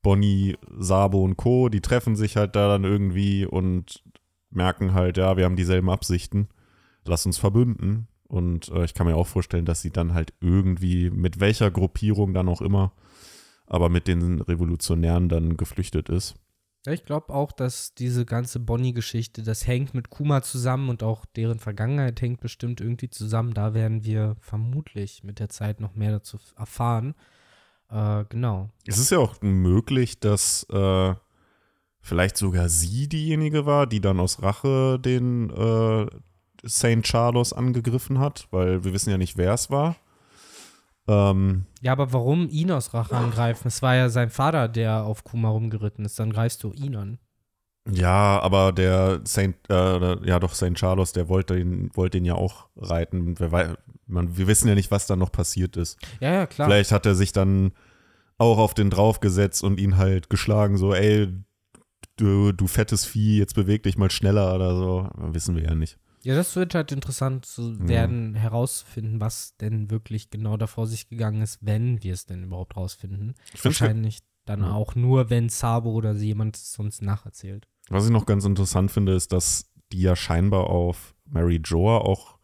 Bonnie, 0.02 0.58
Sabo 0.78 1.24
und 1.24 1.38
Co., 1.38 1.70
die 1.70 1.82
treffen 1.82 2.16
sich 2.16 2.36
halt 2.38 2.56
da 2.56 2.68
dann 2.68 2.84
irgendwie 2.84 3.46
und 3.46 4.04
merken 4.50 4.94
halt, 4.94 5.18
ja, 5.18 5.38
wir 5.38 5.46
haben 5.46 5.56
dieselben 5.56 5.90
Absichten, 5.90 6.50
lass 7.06 7.26
uns 7.26 7.38
verbünden. 7.38 8.08
Und 8.28 8.70
äh, 8.70 8.86
ich 8.86 8.94
kann 8.94 9.08
mir 9.08 9.16
auch 9.16 9.28
vorstellen, 9.28 9.66
dass 9.66 9.82
sie 9.82 9.92
dann 9.92 10.14
halt 10.14 10.34
irgendwie, 10.42 11.10
mit 11.10 11.40
welcher 11.40 11.72
Gruppierung 11.72 12.34
dann 12.34 12.50
auch 12.50 12.62
immer, 12.62 12.94
aber 13.68 13.90
mit 13.90 14.08
den 14.08 14.42
Revolutionären 14.42 15.30
dann 15.30 15.58
geflüchtet 15.58 16.10
ist. 16.10 16.36
Ich 16.88 17.04
glaube 17.04 17.34
auch, 17.34 17.52
dass 17.52 17.94
diese 17.94 18.26
ganze 18.26 18.60
Bonnie-Geschichte, 18.60 19.44
das 19.44 19.68
hängt 19.68 19.94
mit 19.94 20.10
Kuma 20.10 20.42
zusammen 20.42 20.90
und 20.90 21.04
auch 21.04 21.26
deren 21.26 21.60
Vergangenheit 21.60 22.22
hängt 22.22 22.40
bestimmt 22.40 22.80
irgendwie 22.80 23.10
zusammen. 23.10 23.54
Da 23.54 23.74
werden 23.74 24.06
wir 24.06 24.38
vermutlich 24.40 25.24
mit 25.24 25.40
der 25.40 25.50
Zeit 25.50 25.82
noch 25.82 25.96
mehr 25.96 26.12
dazu 26.12 26.40
erfahren. 26.56 27.16
Äh, 27.92 28.24
genau. 28.30 28.70
Es 28.88 28.98
ist 28.98 29.12
ja 29.12 29.18
auch 29.18 29.42
möglich, 29.42 30.22
dass 30.22 30.66
äh, 30.70 31.14
vielleicht 32.02 32.38
sogar 32.38 32.70
sie 32.70 33.10
diejenige 33.10 33.66
war, 33.66 33.86
die 33.86 34.00
dann 34.00 34.20
aus 34.22 34.42
Rache 34.42 35.00
den 35.00 35.50
äh, 35.50 36.08
St. 36.68 37.02
Charles 37.02 37.52
angegriffen 37.52 38.20
hat, 38.20 38.48
weil 38.52 38.86
wir 38.86 38.94
wissen 38.94 39.10
ja 39.10 39.18
nicht, 39.18 39.38
wer 39.38 39.54
es 39.54 39.70
war. 39.70 39.98
Ähm, 41.10 41.66
ja, 41.82 41.92
aber 41.92 42.14
warum 42.14 42.48
ihn 42.50 42.72
aus 42.72 42.94
Rache 42.94 43.18
angreifen? 43.18 43.68
Es 43.68 43.82
war 43.82 43.96
ja 43.96 44.10
sein 44.10 44.30
Vater, 44.30 44.68
der 44.68 45.04
auf 45.06 45.24
Kuma 45.24 45.50
rumgeritten 45.50 46.06
ist. 46.06 46.20
Dann 46.20 46.32
greifst 46.32 46.64
du 46.64 46.72
ihn 46.74 46.96
an. 46.96 47.18
Ja, 47.90 48.40
aber 48.42 48.72
der 48.72 49.22
Saint, 49.24 49.56
äh, 49.70 50.28
ja 50.28 50.40
doch, 50.40 50.54
St. 50.54 50.76
Charles, 50.76 51.12
der 51.14 51.28
wollte 51.28 51.58
ihn, 51.58 51.90
wollte 51.96 52.20
ihn 52.20 52.26
ja 52.26 52.36
auch 52.36 52.68
reiten. 52.76 53.40
Wir, 53.40 53.78
man, 54.06 54.38
wir 54.38 54.46
wissen 54.46 54.68
ja 54.68 54.76
nicht, 54.76 54.92
was 54.92 55.08
da 55.08 55.16
noch 55.16 55.32
passiert 55.32 55.78
ist. 55.78 55.98
Ja, 56.20 56.32
ja, 56.32 56.46
klar. 56.46 56.68
Vielleicht 56.68 56.92
hat 56.92 57.08
er 57.08 57.16
sich 57.16 57.32
dann 57.32 57.72
auch 58.38 58.60
auf 58.60 58.76
den 58.76 58.92
draufgesetzt 58.92 59.64
und 59.64 59.80
ihn 59.80 59.98
halt 59.98 60.30
geschlagen, 60.30 60.78
so, 60.78 60.94
ey, 60.94 61.34
du, 62.18 62.52
du 62.52 62.68
fettes 62.68 63.06
Vieh, 63.06 63.40
jetzt 63.40 63.56
beweg 63.56 63.82
dich 63.84 63.98
mal 63.98 64.12
schneller 64.12 64.54
oder 64.54 64.76
so. 64.76 65.10
Wissen 65.16 65.56
wir 65.56 65.64
ja 65.64 65.74
nicht. 65.74 65.98
Ja, 66.22 66.36
das 66.36 66.56
wird 66.56 66.76
halt 66.76 66.92
interessant 66.92 67.46
zu 67.46 67.88
werden, 67.88 68.36
ja. 68.36 68.42
herauszufinden, 68.42 69.22
was 69.22 69.56
denn 69.58 69.90
wirklich 69.90 70.30
genau 70.30 70.58
da 70.58 70.68
vor 70.68 70.86
sich 70.86 71.08
gegangen 71.08 71.42
ist, 71.42 71.60
wenn 71.62 72.04
wir 72.04 72.14
es 72.14 72.26
denn 72.26 72.44
überhaupt 72.44 72.76
rausfinden. 72.76 73.36
Wahrscheinlich 73.64 74.20
dann 74.46 74.62
ja. 74.62 74.72
auch 74.72 74.96
nur, 74.96 75.30
wenn 75.30 75.48
Sabo 75.50 75.92
oder 75.92 76.14
jemand 76.14 76.58
es 76.58 76.78
uns 76.78 77.02
nacherzählt. 77.02 77.68
Was 77.90 78.06
ich 78.06 78.12
noch 78.12 78.26
ganz 78.26 78.46
interessant 78.46 78.92
finde, 78.92 79.14
ist, 79.14 79.32
dass 79.32 79.72
die 79.92 80.02
ja 80.02 80.16
scheinbar 80.16 80.68
auf 80.68 81.16
Mary 81.26 81.62
Joa 81.64 82.00
auch 82.00 82.38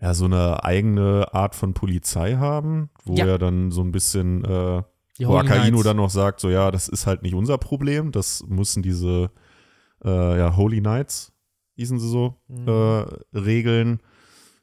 ja 0.00 0.14
so 0.14 0.26
eine 0.26 0.62
eigene 0.62 1.32
Art 1.32 1.54
von 1.54 1.74
Polizei 1.74 2.36
haben, 2.36 2.90
wo 3.04 3.14
ja. 3.14 3.26
er 3.26 3.38
dann 3.38 3.70
so 3.70 3.82
ein 3.82 3.92
bisschen 3.92 4.44
äh, 4.44 4.82
wo 5.18 5.36
Akainu 5.36 5.82
dann 5.82 5.96
noch 5.96 6.10
sagt, 6.10 6.40
so 6.40 6.50
ja, 6.50 6.70
das 6.70 6.88
ist 6.88 7.06
halt 7.06 7.22
nicht 7.22 7.34
unser 7.34 7.58
Problem, 7.58 8.12
das 8.12 8.44
müssen 8.46 8.82
diese 8.82 9.30
äh, 10.04 10.38
ja, 10.38 10.56
Holy 10.56 10.80
Knights 10.80 11.32
hießen 11.76 11.98
sie 11.98 12.08
so, 12.08 12.34
mhm. 12.48 12.68
äh, 12.68 13.38
Regeln. 13.38 14.00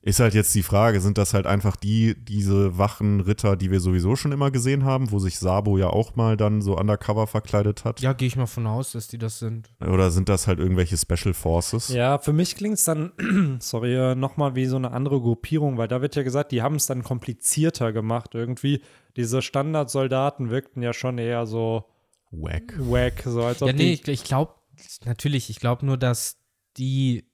Ist 0.06 0.20
halt 0.20 0.34
jetzt 0.34 0.54
die 0.54 0.64
Frage, 0.64 1.00
sind 1.00 1.18
das 1.18 1.34
halt 1.34 1.48
einfach 1.48 1.78
die, 1.78 2.14
diese 2.22 2.78
wachen 2.78 3.22
Ritter, 3.22 3.56
die 3.56 3.72
wir 3.72 3.80
sowieso 3.80 4.18
schon 4.18 4.34
immer 4.34 4.52
gesehen 4.52 4.84
haben, 4.84 5.12
wo 5.12 5.20
sich 5.20 5.40
Sabo 5.40 5.78
ja 5.78 5.88
auch 5.88 6.18
mal 6.18 6.36
dann 6.36 6.62
so 6.62 6.78
undercover 6.78 7.26
verkleidet 7.26 7.86
hat? 7.86 8.02
Ja, 8.02 8.12
gehe 8.12 8.28
ich 8.28 8.36
mal 8.36 8.46
von 8.46 8.68
aus, 8.68 8.92
dass 8.92 9.08
die 9.08 9.18
das 9.18 9.40
sind. 9.40 9.70
Oder 9.80 10.12
sind 10.12 10.28
das 10.28 10.46
halt 10.46 10.60
irgendwelche 10.60 10.98
Special 10.98 11.34
Forces? 11.34 11.88
Ja, 11.88 12.18
für 12.18 12.34
mich 12.34 12.58
klingt 12.58 12.80
es 12.80 12.84
dann, 12.84 13.14
sorry, 13.62 13.96
äh, 13.96 14.14
nochmal 14.14 14.56
wie 14.56 14.66
so 14.66 14.76
eine 14.76 14.92
andere 14.92 15.22
Gruppierung, 15.22 15.78
weil 15.78 15.88
da 15.88 16.02
wird 16.02 16.18
ja 16.18 16.24
gesagt, 16.24 16.52
die 16.52 16.62
haben 16.62 16.76
es 16.76 16.86
dann 16.86 17.02
komplizierter 17.02 17.94
gemacht 17.94 18.36
irgendwie. 18.36 18.82
Diese 19.16 19.42
Standardsoldaten 19.42 20.50
wirkten 20.50 20.84
ja 20.84 20.92
schon 20.92 21.18
eher 21.18 21.46
so 21.46 21.86
Wack. 22.32 22.74
Wack, 22.78 23.24
so 23.26 23.44
als 23.44 23.62
ob 23.62 23.70
Ja, 23.70 23.74
nee, 23.74 23.94
ich, 23.94 24.06
ich 24.06 24.26
glaube, 24.26 24.54
natürlich, 25.06 25.50
ich 25.50 25.62
glaube 25.62 25.86
nur, 25.86 25.98
dass 25.98 26.43
die 26.78 27.26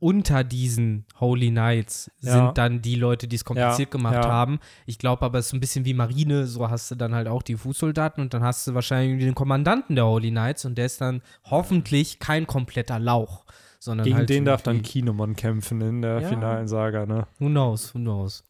unter 0.00 0.44
diesen 0.44 1.06
Holy 1.18 1.50
Knights 1.50 2.08
Ja. 2.20 2.32
sind 2.32 2.58
dann 2.58 2.82
die 2.82 2.94
Leute, 2.94 3.26
die 3.26 3.34
es 3.34 3.44
kompliziert 3.44 3.88
Ja, 3.88 3.90
gemacht 3.98 4.14
ja. 4.24 4.30
haben. 4.30 4.60
Ich 4.86 4.98
glaube 4.98 5.24
aber, 5.24 5.38
es 5.40 5.46
ist 5.46 5.50
so 5.50 5.56
ein 5.56 5.60
bisschen 5.60 5.84
wie 5.84 5.94
Marine, 5.94 6.46
so 6.46 6.70
hast 6.70 6.90
du 6.92 6.94
dann 6.94 7.14
halt 7.16 7.26
auch 7.26 7.42
die 7.42 7.56
Fußsoldaten 7.56 8.22
und 8.22 8.32
dann 8.32 8.42
hast 8.44 8.64
du 8.68 8.74
wahrscheinlich 8.74 9.24
den 9.24 9.34
Kommandanten 9.34 9.96
der 9.96 10.06
Holy 10.06 10.30
Knights 10.30 10.64
und 10.64 10.78
der 10.78 10.86
ist 10.86 11.00
dann 11.00 11.20
hoffentlich 11.44 12.20
kein 12.20 12.46
kompletter 12.46 13.00
Lauch, 13.00 13.44
sondern 13.80 14.04
Gegen 14.04 14.16
halt 14.16 14.28
den 14.28 14.44
darf 14.44 14.62
dann 14.62 14.82
Kinemon 14.82 15.34
kämpfen 15.34 15.80
in 15.80 16.02
der 16.02 16.20
Ja. 16.20 16.28
finalen 16.28 16.68
Saga, 16.68 17.04
ne? 17.04 17.26
Who 17.40 17.46
knows, 17.46 17.92
who 17.92 17.98
knows. 17.98 18.44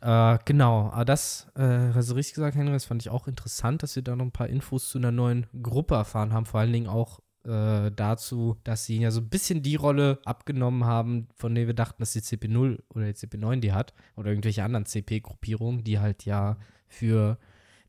Äh, 0.00 0.38
genau, 0.46 0.90
aber 0.92 1.04
das, 1.04 1.48
äh, 1.54 1.92
hast 1.92 2.08
du 2.10 2.14
richtig 2.14 2.36
gesagt, 2.36 2.56
Henry, 2.56 2.72
das 2.72 2.86
fand 2.86 3.02
ich 3.02 3.10
auch 3.10 3.26
interessant, 3.28 3.82
dass 3.82 3.94
wir 3.96 4.02
da 4.02 4.16
noch 4.16 4.24
ein 4.24 4.30
paar 4.32 4.46
Infos 4.48 4.88
zu 4.88 4.96
einer 4.96 5.10
neuen 5.10 5.46
Gruppe 5.62 5.96
erfahren 5.96 6.32
haben. 6.32 6.46
Vor 6.46 6.60
allen 6.60 6.72
Dingen 6.72 6.86
auch 6.86 7.20
äh, 7.48 7.90
dazu, 7.90 8.56
dass 8.62 8.84
sie 8.84 9.00
ja 9.00 9.10
so 9.10 9.20
ein 9.20 9.28
bisschen 9.28 9.62
die 9.62 9.76
Rolle 9.76 10.20
abgenommen 10.24 10.84
haben, 10.84 11.28
von 11.34 11.54
der 11.54 11.66
wir 11.66 11.74
dachten, 11.74 12.00
dass 12.00 12.12
die 12.12 12.20
CP0 12.20 12.78
oder 12.90 13.06
die 13.06 13.14
CP9 13.14 13.60
die 13.60 13.72
hat. 13.72 13.94
Oder 14.16 14.30
irgendwelche 14.30 14.62
anderen 14.62 14.84
CP-Gruppierungen, 14.84 15.82
die 15.82 15.98
halt 15.98 16.24
ja 16.26 16.58
für, 16.86 17.38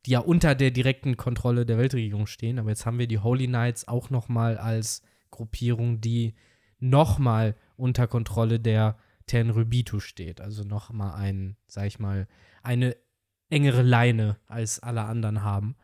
die 0.06 0.12
ja 0.12 0.20
unter 0.20 0.54
der 0.54 0.70
direkten 0.70 1.16
Kontrolle 1.16 1.66
der 1.66 1.78
Weltregierung 1.78 2.26
stehen. 2.26 2.58
Aber 2.58 2.70
jetzt 2.70 2.86
haben 2.86 2.98
wir 2.98 3.06
die 3.06 3.18
Holy 3.18 3.46
Knights 3.46 3.86
auch 3.86 4.08
nochmal 4.08 4.56
als 4.56 5.02
Gruppierung, 5.30 6.00
die 6.00 6.34
nochmal 6.78 7.54
unter 7.76 8.06
Kontrolle 8.06 8.60
der 8.60 8.96
Tenrybitu 9.26 10.00
steht. 10.00 10.40
Also 10.40 10.64
nochmal 10.64 11.14
ein, 11.14 11.56
sag 11.66 11.86
ich 11.86 11.98
mal, 11.98 12.26
eine 12.62 12.96
engere 13.50 13.82
Leine 13.82 14.38
als 14.46 14.80
alle 14.80 15.02
anderen 15.02 15.42
haben. 15.42 15.76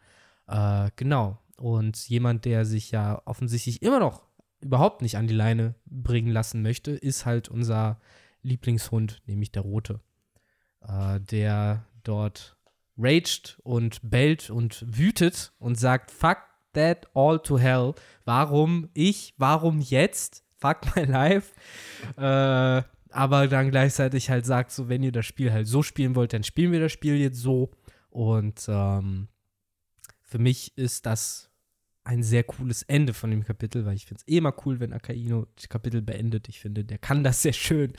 Äh, 0.47 0.91
genau. 0.97 1.39
Und 1.57 2.09
jemand, 2.09 2.45
der 2.45 2.65
sich 2.65 2.91
ja 2.91 3.23
offensichtlich 3.25 3.83
immer 3.83 3.99
noch 3.99 4.23
überhaupt 4.61 5.03
nicht 5.03 5.17
an 5.17 5.27
die 5.27 5.35
Leine 5.35 5.75
bringen 5.87 6.31
lassen 6.31 6.63
möchte, 6.63 6.93
ist 6.93 7.27
halt 7.27 7.49
unser 7.49 8.01
Lieblingshund, 8.43 9.23
nämlich 9.27 9.53
der 9.53 9.63
Rote. 9.63 10.01
Äh, 10.87 11.21
der 11.21 11.87
dort 12.05 12.57
raged 12.99 13.59
und 13.63 14.01
bellt 14.03 14.51
und 14.51 14.85
wütet 14.87 15.53
und 15.59 15.79
sagt, 15.79 16.11
fuck 16.11 16.39
that 16.73 17.09
all 17.15 17.39
to 17.39 17.59
hell. 17.59 17.95
Warum 18.25 18.89
ich? 18.95 19.35
Warum 19.37 19.81
jetzt? 19.81 20.45
Fuck 20.59 20.97
my 20.97 21.05
life. 21.05 21.55
Äh, 22.17 22.83
aber 23.11 23.49
dann 23.49 23.71
gleichzeitig 23.71 24.31
halt 24.31 24.47
sagt, 24.47 24.71
so, 24.71 24.89
wenn 24.89 25.03
ihr 25.03 25.13
das 25.13 25.27
Spiel 25.27 25.53
halt 25.53 25.67
so 25.67 25.83
spielen 25.83 26.15
wollt, 26.15 26.33
dann 26.33 26.45
spielen 26.45 26.73
wir 26.73 26.81
das 26.81 26.93
Spiel 26.93 27.17
jetzt 27.17 27.39
so. 27.39 27.71
Und 28.11 28.67
ähm, 28.69 29.29
für 30.27 30.39
mich 30.39 30.77
ist 30.77 31.07
das 31.07 31.51
ein 32.05 32.23
sehr 32.23 32.45
cooles 32.45 32.83
Ende 32.85 33.15
von 33.15 33.31
dem 33.31 33.45
Kapitel, 33.45 33.85
weil 33.85 33.97
ich 33.97 34.07
finde 34.07 34.23
es 34.25 34.33
eh 34.33 34.39
immer 34.39 34.55
cool, 34.65 34.79
wenn 34.79 34.93
Akaino 34.93 35.47
das 35.57 35.69
Kapitel 35.69 36.03
beendet. 36.03 36.49
Ich 36.49 36.61
finde, 36.61 36.85
der 36.85 36.99
kann 36.99 37.25
das 37.25 37.43
sehr 37.43 37.53
schön. 37.53 37.93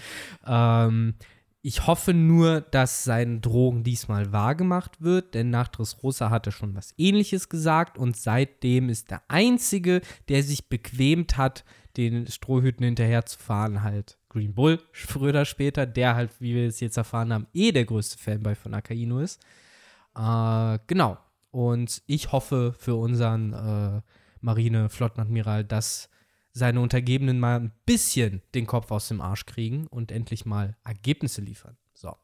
Ähm, 0.45 1.15
ich 1.61 1.87
hoffe 1.87 2.13
nur, 2.13 2.61
dass 2.61 3.03
seine 3.03 3.39
Drohung 3.41 3.83
diesmal 3.83 4.31
wahrgemacht 4.31 5.01
wird, 5.01 5.33
denn 5.33 5.49
nach 5.49 5.67
Dressrosa 5.67 6.29
hat 6.29 6.45
er 6.45 6.53
schon 6.53 6.75
was 6.75 6.93
ähnliches 6.97 7.49
gesagt 7.49 7.97
und 7.97 8.15
seitdem 8.15 8.87
ist 8.87 9.11
der 9.11 9.21
Einzige, 9.27 10.01
der 10.29 10.43
sich 10.43 10.69
bequemt 10.69 11.35
hat, 11.35 11.65
den 11.97 12.27
Strohhüten 12.27 12.85
hinterher 12.85 13.25
zu 13.25 13.37
fahren, 13.37 13.83
halt 13.83 14.17
Green 14.29 14.53
Bull, 14.53 14.79
früher 14.93 15.29
oder 15.29 15.45
später, 15.45 15.85
der 15.85 16.15
halt, 16.15 16.31
wie 16.39 16.55
wir 16.55 16.67
es 16.67 16.79
jetzt 16.79 16.95
erfahren 16.95 17.33
haben, 17.33 17.47
eh 17.53 17.71
der 17.71 17.85
größte 17.85 18.17
Fanboy 18.17 18.55
von 18.55 18.73
Akaino 18.73 19.19
ist. 19.19 19.41
Äh, 20.15 20.79
genau. 20.87 21.17
Und 21.57 22.03
ich 22.05 22.31
hoffe 22.31 22.75
für 22.77 22.93
unseren 22.93 23.51
äh, 23.51 24.01
Marine-Flottenadmiral, 24.41 25.63
dass 25.63 26.07
seine 26.51 26.81
Untergebenen 26.81 27.39
mal 27.39 27.59
ein 27.59 27.71
bisschen 27.87 28.43
den 28.53 28.67
Kopf 28.67 28.91
aus 28.91 29.07
dem 29.07 29.21
Arsch 29.21 29.47
kriegen 29.47 29.87
und 29.87 30.11
endlich 30.11 30.45
mal 30.45 30.77
Ergebnisse 30.83 31.41
liefern. 31.41 31.75
So. 31.95 32.15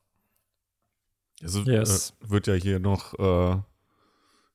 Also 1.41 1.61
Yes. 1.63 2.13
äh, 2.21 2.29
wird 2.29 2.45
ja 2.45 2.53
hier 2.53 2.77
noch 2.79 3.15
äh, 3.17 3.59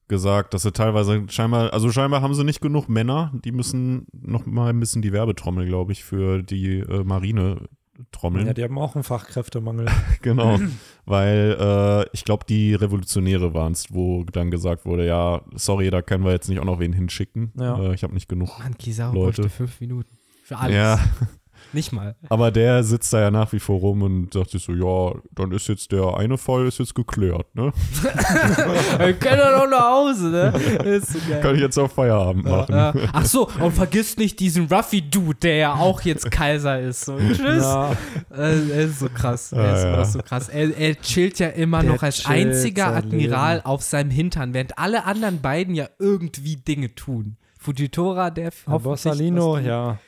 gesagt, 0.07 0.55
dass 0.55 0.63
sie 0.63 0.71
teilweise 0.71 1.27
scheinbar, 1.29 1.73
also 1.73 1.91
scheinbar 1.91 2.23
haben 2.23 2.35
sie 2.35 2.45
nicht 2.45 2.61
genug 2.61 2.89
Männer, 2.89 3.33
die 3.45 3.51
müssen 3.51 4.07
noch 4.13 4.47
mal 4.47 4.71
ein 4.71 4.79
bisschen 4.79 5.03
die 5.03 5.13
Werbetrommel, 5.13 5.67
glaube 5.67 5.91
ich, 5.91 6.05
für 6.05 6.41
die 6.45 6.79
äh, 6.79 7.03
Marine 7.03 7.69
trommeln. 8.13 8.47
Ja, 8.47 8.55
die 8.55 8.63
haben 8.63 8.79
auch 8.79 8.95
einen 8.95 9.05
Fachkräftemangel. 9.05 9.87
Genau, 10.23 10.59
weil 11.07 11.57
äh, 11.59 12.07
ich 12.13 12.25
glaube, 12.25 12.45
die 12.49 12.75
Revolutionäre 12.75 13.55
waren 13.55 13.73
es, 13.73 13.93
wo 13.93 14.25
dann 14.25 14.51
gesagt 14.51 14.85
wurde, 14.85 15.07
ja, 15.07 15.43
sorry, 15.55 15.91
da 15.91 16.03
können 16.03 16.25
wir 16.25 16.33
jetzt 16.33 16.49
nicht 16.49 16.59
auch 16.61 16.65
noch 16.65 16.81
wen 16.81 16.93
hinschicken. 16.93 17.53
Ja. 17.59 17.79
Äh, 17.79 17.95
ich 17.95 18.03
habe 18.03 18.15
nicht 18.15 18.29
genug. 18.29 18.59
Mann, 18.59 18.77
Kisao 18.77 19.13
Leute. 19.13 19.49
fünf 19.49 19.81
Minuten. 19.81 20.11
Für 20.45 20.59
alles. 20.59 20.75
Ja, 20.77 20.99
Nicht 21.73 21.93
mal. 21.93 22.17
aber 22.29 22.51
der 22.51 22.83
sitzt 22.83 23.13
da 23.13 23.21
ja 23.21 23.31
nach 23.31 23.53
wie 23.53 23.61
vor 23.61 23.79
rum 23.81 24.03
und 24.03 24.33
sagt 24.33 24.51
sich 24.51 24.63
so, 24.65 24.73
ja, 24.73 25.21
dann 25.33 25.53
ist 25.53 25.69
jetzt 25.69 25.93
der 25.93 26.17
eine 26.17 26.39
Fall 26.39 26.67
ist 26.67 26.79
jetzt 26.79 26.95
geklärt, 26.95 27.47
ne? 27.55 27.73
Wir 28.99 29.13
können 29.15 29.39
ja 29.39 29.59
noch 29.59 29.69
nach 29.71 29.91
Hause, 29.91 30.29
ne? 30.29 31.01
So 31.01 31.19
geil. 31.29 31.41
Kann 31.43 31.55
ich 31.55 31.61
jetzt 31.61 31.79
auch 31.79 31.91
Feierabend 31.91 32.45
machen. 32.45 32.75
Ja. 32.75 32.95
Ach 33.13 33.25
so, 33.25 33.49
und 33.61 33.73
vergiss 33.73 34.17
nicht 34.17 34.41
diesen 34.41 34.67
Ruffy-Dude, 34.67 35.39
der 35.41 35.57
ja 35.57 35.75
auch 35.75 36.01
jetzt 36.03 36.31
Kaiser 36.31 36.81
ist. 36.81 37.05
So, 37.05 37.19
tschüss. 37.19 37.63
Ja, 37.63 37.93
Äh, 38.31 38.71
er 38.71 38.81
ist 38.85 39.01
so 39.01 39.09
krass. 39.09 39.53
Er 39.53 39.75
ist 39.77 39.85
ja. 39.85 40.05
so 40.05 40.19
krass. 40.21 40.49
Er, 40.49 40.77
er 40.77 41.01
chillt 41.01 41.39
ja 41.39 41.49
immer 41.49 41.83
Der 41.83 41.93
noch 41.93 42.03
als 42.03 42.25
einziger 42.27 42.89
Admiral 42.95 43.57
Leben. 43.57 43.67
auf 43.67 43.83
seinem 43.83 44.11
Hintern, 44.11 44.55
während 44.55 44.79
alle 44.79 45.05
anderen 45.05 45.41
beiden 45.41 45.75
ja 45.75 45.89
irgendwie 45.99 46.57
Dinge 46.57 46.95
tun. 46.95 47.37
Fujitora, 47.59 48.31
der 48.31 48.51
hoffentlich 48.67 48.83
Borsalino, 48.85 49.59
ja. 49.59 49.99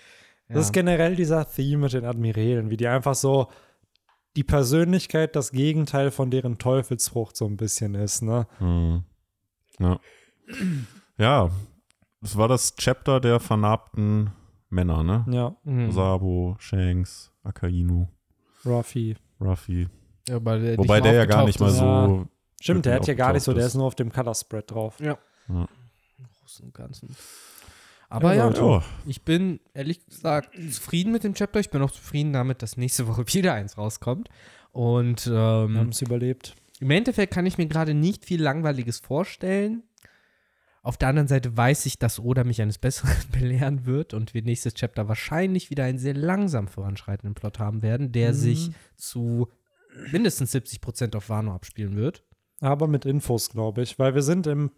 Ja. 0.51 0.55
Das 0.57 0.67
ist 0.67 0.73
generell 0.73 1.17
dieser 1.17 1.49
Theme 1.49 1.83
mit 1.85 1.93
den 1.93 2.05
Admirälen, 2.05 2.71
wie 2.71 2.77
die 2.77 2.89
einfach 2.89 3.15
so 3.15 3.49
die 4.37 4.45
Persönlichkeit 4.45 5.35
das 5.37 5.51
Gegenteil 5.53 6.11
von 6.11 6.31
deren 6.31 6.59
Teufelsfrucht 6.59 7.37
so 7.37 7.47
ein 7.47 7.57
bisschen 7.57 7.95
ist, 7.95 8.23
ne? 8.23 8.47
Hm. 8.59 9.05
Ja. 9.79 9.99
ja, 11.19 11.51
das 12.21 12.37
war 12.37 12.49
das 12.49 12.75
Chapter 12.77 13.21
der 13.21 13.41
vernarbten 13.41 14.31
Männer, 14.69 15.03
ne? 15.03 15.25
Ja, 15.31 15.57
Mhm. 15.65 15.91
Sabo, 15.93 16.57
Shanks, 16.59 17.33
Akainu, 17.43 18.09
Ruffy. 18.65 19.17
Ruffy. 19.41 19.89
Ja, 20.29 20.45
weil 20.45 20.61
der 20.61 20.79
Wobei 20.79 21.01
der 21.01 21.15
ja 21.15 21.25
gar 21.25 21.45
nicht 21.45 21.59
mal 21.61 21.71
so. 21.71 22.27
Stimmt, 22.61 22.85
der 22.87 22.97
hat 22.97 23.07
hier 23.07 23.15
gar 23.15 23.33
nicht 23.33 23.43
so, 23.43 23.55
der 23.55 23.67
ist. 23.67 23.75
nur 23.75 23.87
auf 23.87 23.95
dem 23.95 24.13
Color-Spread 24.13 24.71
drauf. 24.71 25.01
ist. 25.01 25.07
Ja. 25.07 25.19
Ja. 25.49 25.67
Im 26.19 26.27
Großen 26.41 26.67
und 26.67 26.75
Ganzen. 26.75 27.17
Aber 28.11 28.35
ja, 28.35 28.47
Leute. 28.49 28.63
Oh, 28.65 28.83
ich 29.07 29.23
bin 29.23 29.61
ehrlich 29.73 30.05
gesagt 30.05 30.55
zufrieden 30.71 31.13
mit 31.13 31.25
dem 31.25 31.35
Chapter. 31.35 31.61
Ich 31.61 31.71
bin 31.71 31.81
auch 31.81 31.91
zufrieden 31.93 32.33
damit, 32.33 32.61
dass 32.63 32.77
nächste 32.77 33.07
Woche 33.09 33.25
wieder 33.29 33.55
eins 33.55 33.79
rauskommt. 33.79 34.29
Und 34.73 35.27
Wir 35.27 35.33
ähm, 35.33 35.79
haben 35.79 35.89
es 35.91 36.03
überlebt. 36.03 36.55
Im 36.81 36.91
Endeffekt 36.91 37.33
kann 37.33 37.47
ich 37.47 37.57
mir 37.59 37.67
gerade 37.67 37.95
nicht 37.95 38.25
viel 38.25 38.43
Langweiliges 38.43 38.99
vorstellen. 39.01 39.83
Auf 40.83 40.97
der 40.97 41.09
anderen 41.09 41.29
Seite 41.29 41.55
weiß 41.57 41.85
ich, 41.87 41.99
dass 41.99 42.19
Oda 42.19 42.43
mich 42.43 42.63
eines 42.63 42.79
Besseren 42.79 43.15
belehren 43.33 43.85
wird 43.87 44.15
und 44.15 44.33
wir 44.35 44.43
nächstes 44.43 44.75
Chapter 44.75 45.09
wahrscheinlich 45.09 45.71
wieder 45.71 45.85
einen 45.85 45.99
sehr 45.99 46.15
langsam 46.15 46.69
voranschreitenden 46.69 47.35
Plot 47.35 47.59
haben 47.59 47.83
werden, 47.83 48.13
der 48.13 48.31
Mhm. 48.31 48.35
sich 48.37 48.71
zu 48.97 49.49
mindestens 50.11 50.53
70% 50.55 51.17
auf 51.17 51.29
Wano 51.29 51.55
abspielen 51.55 51.97
wird. 51.97 52.25
Aber 52.61 52.87
mit 52.87 53.05
Infos, 53.05 53.51
glaube 53.51 53.83
ich, 53.83 53.99
weil 53.99 54.15
wir 54.15 54.23
sind 54.23 54.47
im 54.47 54.71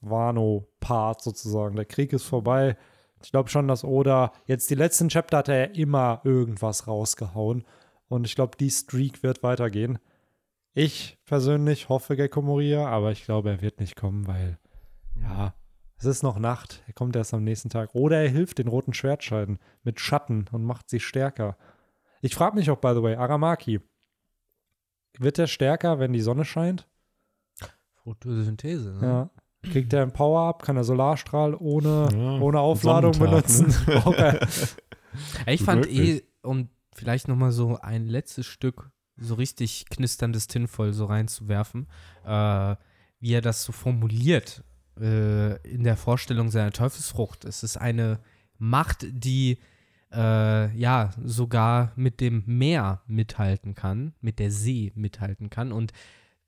Post-Wano-Part 0.00 1.22
sozusagen. 1.22 1.76
Der 1.76 1.84
Krieg 1.84 2.12
ist 2.12 2.24
vorbei. 2.24 2.76
Ich 3.22 3.30
glaube 3.30 3.48
schon, 3.48 3.68
dass 3.68 3.84
Oda 3.84 4.32
jetzt 4.46 4.70
die 4.70 4.74
letzten 4.74 5.08
Chapter 5.08 5.38
hat 5.38 5.48
er 5.48 5.58
ja 5.68 5.74
immer 5.74 6.20
irgendwas 6.24 6.86
rausgehauen. 6.86 7.64
Und 8.08 8.26
ich 8.26 8.34
glaube, 8.34 8.56
die 8.56 8.70
Streak 8.70 9.22
wird 9.22 9.42
weitergehen. 9.42 9.98
Ich 10.72 11.18
persönlich 11.24 11.88
hoffe 11.88 12.16
Gecko 12.16 12.42
Moria, 12.42 12.86
aber 12.86 13.10
ich 13.10 13.24
glaube, 13.24 13.50
er 13.50 13.60
wird 13.60 13.80
nicht 13.80 13.96
kommen, 13.96 14.26
weil 14.26 14.58
ja, 15.20 15.54
es 15.96 16.04
ist 16.04 16.22
noch 16.22 16.38
Nacht. 16.38 16.82
Er 16.86 16.92
kommt 16.92 17.16
erst 17.16 17.34
am 17.34 17.42
nächsten 17.42 17.70
Tag. 17.70 17.94
Oder 17.94 18.22
er 18.22 18.28
hilft 18.28 18.58
den 18.58 18.68
roten 18.68 18.94
Schwertscheiden 18.94 19.58
mit 19.82 19.98
Schatten 19.98 20.46
und 20.52 20.64
macht 20.64 20.88
sie 20.88 21.00
stärker. 21.00 21.56
Ich 22.20 22.34
frage 22.34 22.56
mich 22.56 22.70
auch, 22.70 22.78
by 22.78 22.92
the 22.94 23.02
way, 23.02 23.16
Aramaki. 23.16 23.80
Wird 25.18 25.38
er 25.38 25.48
stärker, 25.48 25.98
wenn 25.98 26.12
die 26.12 26.20
Sonne 26.20 26.44
scheint? 26.44 26.88
Photosynthese, 28.04 28.92
ne? 28.94 29.06
Ja. 29.06 29.30
Kriegt 29.70 29.92
er 29.92 30.02
ein 30.02 30.12
Power-Up? 30.12 30.62
Kann 30.62 30.76
er 30.76 30.84
Solarstrahl 30.84 31.54
ohne, 31.54 32.08
Ja, 32.12 32.38
ohne 32.40 32.60
Aufladung 32.60 33.12
ne? 33.12 33.18
benutzen? 33.18 33.74
Ja, 35.46 35.52
ich 35.52 35.62
fand 35.62 35.86
eh, 35.90 36.22
um 36.42 36.68
vielleicht 36.94 37.28
noch 37.28 37.36
mal 37.36 37.50
so 37.50 37.78
ein 37.80 38.06
letztes 38.06 38.46
Stück 38.46 38.90
so 39.16 39.34
richtig 39.34 39.86
knisterndes 39.90 40.46
Tinfoil 40.46 40.92
so 40.92 41.06
reinzuwerfen, 41.06 41.88
äh, 42.24 42.76
wie 43.20 43.32
er 43.32 43.40
das 43.40 43.64
so 43.64 43.72
formuliert 43.72 44.62
äh, 45.00 45.56
in 45.68 45.82
der 45.84 45.96
Vorstellung 45.96 46.50
seiner 46.50 46.70
Teufelsfrucht. 46.70 47.44
Es 47.44 47.62
ist 47.62 47.76
eine 47.76 48.20
Macht, 48.58 49.06
die 49.10 49.58
äh, 50.12 50.76
ja 50.76 51.10
sogar 51.24 51.92
mit 51.96 52.20
dem 52.20 52.44
Meer 52.46 53.02
mithalten 53.06 53.74
kann, 53.74 54.14
mit 54.20 54.38
der 54.38 54.50
See 54.50 54.92
mithalten 54.94 55.50
kann. 55.50 55.72
Und 55.72 55.92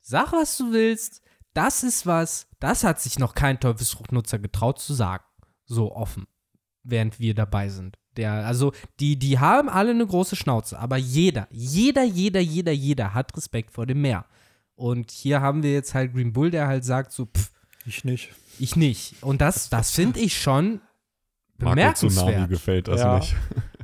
sag, 0.00 0.32
was 0.32 0.56
du 0.56 0.72
willst, 0.72 1.22
das 1.54 1.82
ist 1.82 2.06
was, 2.06 2.46
das 2.58 2.84
hat 2.84 3.00
sich 3.00 3.18
noch 3.18 3.34
kein 3.34 3.60
Teufelsfruchtnutzer 3.60 4.38
getraut 4.38 4.78
zu 4.78 4.94
sagen. 4.94 5.24
So 5.66 5.94
offen, 5.94 6.26
während 6.82 7.20
wir 7.20 7.34
dabei 7.34 7.68
sind. 7.68 7.98
Der, 8.16 8.44
also, 8.46 8.72
die, 8.98 9.16
die 9.16 9.38
haben 9.38 9.68
alle 9.68 9.92
eine 9.92 10.06
große 10.06 10.34
Schnauze, 10.34 10.78
aber 10.78 10.96
jeder, 10.96 11.46
jeder, 11.50 12.02
jeder, 12.02 12.40
jeder, 12.40 12.72
jeder 12.72 13.14
hat 13.14 13.36
Respekt 13.36 13.72
vor 13.72 13.86
dem 13.86 14.00
Meer. 14.00 14.26
Und 14.74 15.10
hier 15.10 15.40
haben 15.40 15.62
wir 15.62 15.72
jetzt 15.72 15.94
halt 15.94 16.12
Green 16.12 16.32
Bull, 16.32 16.50
der 16.50 16.66
halt 16.66 16.84
sagt 16.84 17.12
so, 17.12 17.26
pff, 17.26 17.52
ich 17.86 18.04
nicht. 18.04 18.30
Ich 18.58 18.76
nicht. 18.76 19.22
Und 19.22 19.40
das, 19.40 19.68
das 19.70 19.92
finde 19.92 20.20
ich 20.20 20.40
schon 20.40 20.80
bemerkenswert. 21.56 22.14
Marco 22.14 22.30
Tsunami 22.30 22.48
gefällt 22.48 22.88
das 22.88 23.00
ja. 23.00 23.18
nicht. 23.18 23.36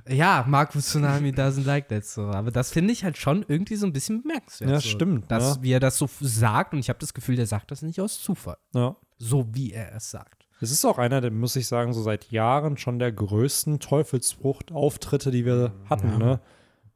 Ja, 0.09 0.45
Marco 0.47 0.79
Tsunami 0.79 1.31
doesn't 1.31 1.65
like 1.65 1.89
that 1.89 2.05
so. 2.05 2.23
Aber 2.23 2.51
das 2.51 2.71
finde 2.71 2.93
ich 2.93 3.05
halt 3.05 3.17
schon 3.17 3.45
irgendwie 3.49 3.77
so 3.77 3.87
ein 3.87 3.93
bisschen 3.93 4.23
bemerkenswert. 4.23 4.71
Ja, 4.71 4.81
so. 4.81 4.89
stimmt. 4.89 5.31
Dass, 5.31 5.57
ja. 5.57 5.63
wie 5.63 5.73
er 5.73 5.81
das 5.81 5.99
so 5.99 6.09
sagt 6.21 6.73
und 6.73 6.81
ich 6.81 6.89
habe 6.89 6.99
das 6.99 7.15
Gefühl, 7.15 7.37
der 7.37 7.47
sagt 7.47 7.71
das 7.71 7.83
nicht 7.83 8.01
aus 8.01 8.21
Zufall. 8.21 8.59
Ja. 8.75 8.97
So 9.19 9.47
wie 9.53 9.73
er 9.73 9.95
es 9.95 10.11
sagt. 10.11 10.47
Es 10.61 10.71
ist 10.71 10.85
auch 10.85 10.99
einer, 10.99 11.21
der, 11.21 11.31
muss 11.31 11.57
ich 11.57 11.67
sagen, 11.67 11.93
so 11.93 12.03
seit 12.03 12.31
Jahren 12.31 12.79
schon 12.79 12.99
der 12.99 13.13
größten 13.13 13.79
Teufelsfrucht-Auftritte, 13.79 15.31
die 15.31 15.45
wir 15.45 15.73
hatten, 15.89 16.13
ja. 16.13 16.19
ne? 16.19 16.41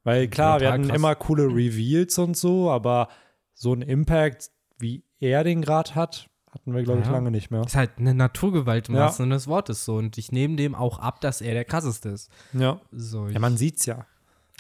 Weil 0.03 0.29
klar, 0.29 0.61
wir 0.61 0.73
hatten 0.73 0.87
krass. 0.87 0.97
immer 0.97 1.15
coole 1.15 1.45
Reveals 1.45 2.17
und 2.19 2.35
so, 2.35 2.71
aber 2.71 3.09
so 3.53 3.75
ein 3.75 3.83
Impact, 3.83 4.51
wie 4.79 5.05
er 5.19 5.45
den 5.45 5.61
gerade 5.61 5.95
hat, 5.95 6.30
hatten 6.53 6.75
wir, 6.75 6.83
glaube 6.83 7.03
ich, 7.03 7.09
lange 7.09 7.31
nicht 7.31 7.51
mehr. 7.51 7.63
Ist 7.63 7.77
halt 7.77 7.93
eine 7.99 8.15
Naturgewalt 8.15 8.89
im 8.89 8.97
ja. 8.97 9.03
wahrsten 9.03 9.25
Sinne 9.25 9.37
des 9.37 9.47
Wortes 9.47 9.85
so. 9.85 9.97
Und 9.97 10.19
ich 10.19 10.33
nehme 10.33 10.57
dem 10.57 10.75
auch 10.75 10.99
ab, 10.99 11.21
dass 11.21 11.41
er 11.41 11.55
der 11.55 11.65
krasseste 11.65 12.09
ist. 12.11 12.31
Ja. 12.53 12.81
So, 12.91 13.29
ja, 13.29 13.39
man 13.39 13.57
sieht's 13.57 13.87
ja. 13.87 14.07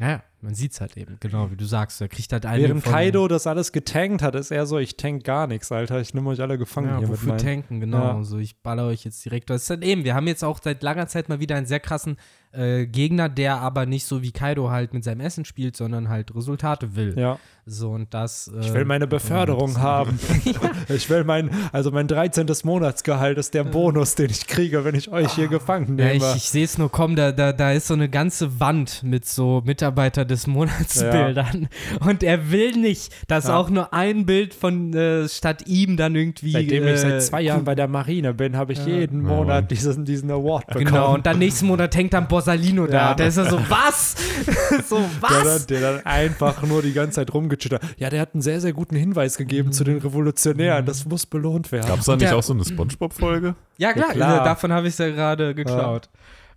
Ja, 0.00 0.22
man 0.40 0.54
sieht 0.54 0.72
es 0.72 0.80
halt 0.80 0.96
eben, 0.96 1.18
genau 1.20 1.50
wie 1.50 1.56
du 1.56 1.66
sagst. 1.66 2.00
Er 2.00 2.08
kriegt 2.08 2.32
halt 2.32 2.46
einen. 2.46 2.62
Während 2.62 2.84
Kaido 2.84 3.28
das 3.28 3.46
alles 3.46 3.70
getankt 3.70 4.22
hat, 4.22 4.34
ist 4.34 4.50
er 4.50 4.64
so: 4.64 4.78
Ich 4.78 4.96
tank 4.96 5.24
gar 5.24 5.46
nichts, 5.46 5.70
Alter. 5.70 6.00
Ich 6.00 6.14
nehme 6.14 6.30
euch 6.30 6.40
alle 6.40 6.56
gefangen 6.56 6.88
ja, 6.88 6.98
hier 6.98 7.08
wofür 7.08 7.34
mit 7.34 7.42
tanken, 7.42 7.80
genau. 7.80 7.98
Ja. 7.98 8.24
So, 8.24 8.38
ich 8.38 8.62
baller 8.62 8.86
euch 8.86 9.04
jetzt 9.04 9.22
direkt. 9.22 9.50
Das 9.50 9.64
ist 9.64 9.70
halt 9.70 9.84
eben, 9.84 10.04
wir 10.04 10.14
haben 10.14 10.26
jetzt 10.26 10.42
auch 10.42 10.58
seit 10.62 10.82
langer 10.82 11.06
Zeit 11.08 11.28
mal 11.28 11.40
wieder 11.40 11.56
einen 11.56 11.66
sehr 11.66 11.80
krassen 11.80 12.16
äh, 12.52 12.86
Gegner, 12.86 13.28
der 13.28 13.60
aber 13.60 13.86
nicht 13.86 14.04
so 14.04 14.22
wie 14.22 14.32
Kaido 14.32 14.70
halt 14.70 14.92
mit 14.92 15.04
seinem 15.04 15.20
Essen 15.20 15.44
spielt, 15.44 15.76
sondern 15.76 16.08
halt 16.08 16.34
Resultate 16.34 16.96
will. 16.96 17.14
Ja. 17.16 17.38
So 17.66 17.90
und 17.90 18.12
das. 18.12 18.48
Äh, 18.48 18.60
ich 18.60 18.74
will 18.74 18.84
meine 18.84 19.06
Beförderung 19.06 19.78
haben. 19.78 20.18
ich 20.88 21.08
will 21.08 21.24
mein, 21.24 21.50
also 21.72 21.90
mein 21.90 22.08
13. 22.08 22.46
Monatsgehalt 22.64 23.38
ist 23.38 23.54
der 23.54 23.64
Bonus, 23.64 24.16
den 24.16 24.30
ich 24.30 24.46
kriege, 24.46 24.84
wenn 24.84 24.94
ich 24.94 25.12
euch 25.12 25.32
hier 25.34 25.46
gefangen 25.46 25.94
nehme. 25.94 26.14
Ja, 26.16 26.30
ich, 26.30 26.36
ich 26.36 26.50
sehe 26.50 26.64
es 26.64 26.78
nur 26.78 26.90
kommen, 26.90 27.14
da, 27.14 27.30
da, 27.30 27.52
da 27.52 27.72
ist 27.72 27.86
so 27.86 27.94
eine 27.94 28.08
ganze 28.08 28.58
Wand 28.58 29.02
mit 29.04 29.24
so 29.26 29.62
Mitarbeiter 29.64 30.24
des 30.24 30.46
Monatsbildern. 30.48 31.68
Ja. 32.00 32.06
Und 32.06 32.22
er 32.22 32.50
will 32.50 32.72
nicht, 32.72 33.12
dass 33.28 33.46
ja. 33.46 33.56
auch 33.56 33.70
nur 33.70 33.92
ein 33.94 34.26
Bild 34.26 34.54
von 34.54 34.92
äh, 34.94 35.28
statt 35.28 35.66
ihm 35.66 35.96
dann 35.96 36.16
irgendwie. 36.16 36.52
Seitdem 36.52 36.84
äh, 36.84 36.94
ich 36.94 37.00
seit 37.00 37.22
zwei 37.22 37.42
Jahren 37.42 37.64
bei 37.64 37.76
der 37.76 37.86
Marine 37.88 38.34
bin, 38.34 38.56
habe 38.56 38.72
ich 38.72 38.84
jeden 38.84 39.22
Monat 39.22 39.70
diesen, 39.70 40.04
diesen 40.04 40.30
Award 40.30 40.66
bekommen. 40.66 40.86
Genau, 40.86 41.14
und 41.14 41.26
dann 41.26 41.38
nächsten 41.38 41.66
Monat 41.66 41.94
hängt 41.94 42.14
dann 42.14 42.26
Borsalino 42.40 42.86
da. 42.86 43.14
Der 43.14 43.28
ist 43.28 43.36
ja 43.36 43.48
so, 43.48 43.58
was? 43.68 44.16
so, 44.88 45.04
was? 45.20 45.66
Der 45.66 45.80
dann, 45.80 45.92
der 45.92 45.92
dann 45.92 46.06
einfach 46.06 46.62
nur 46.62 46.82
die 46.82 46.92
ganze 46.92 47.16
Zeit 47.16 47.34
rumgechittert. 47.34 47.82
Ja, 47.98 48.08
der 48.08 48.20
hat 48.20 48.34
einen 48.34 48.42
sehr, 48.42 48.60
sehr 48.60 48.72
guten 48.72 48.96
Hinweis 48.96 49.36
gegeben 49.36 49.68
mhm. 49.68 49.72
zu 49.72 49.84
den 49.84 49.98
Revolutionären. 49.98 50.86
Das 50.86 51.04
muss 51.04 51.26
belohnt 51.26 51.70
werden. 51.70 51.88
Gab 51.88 52.00
es 52.00 52.06
da 52.06 52.16
nicht 52.16 52.22
der, 52.22 52.36
auch 52.36 52.42
so 52.42 52.54
eine 52.54 52.64
Spongebob-Folge? 52.64 53.54
Ja, 53.76 53.92
klar. 53.92 54.08
Ja, 54.08 54.14
klar. 54.14 54.44
Davon 54.44 54.72
habe 54.72 54.88
ich 54.88 54.94
es 54.94 54.98
ja 54.98 55.10
gerade 55.10 55.54
geklaut. 55.54 56.08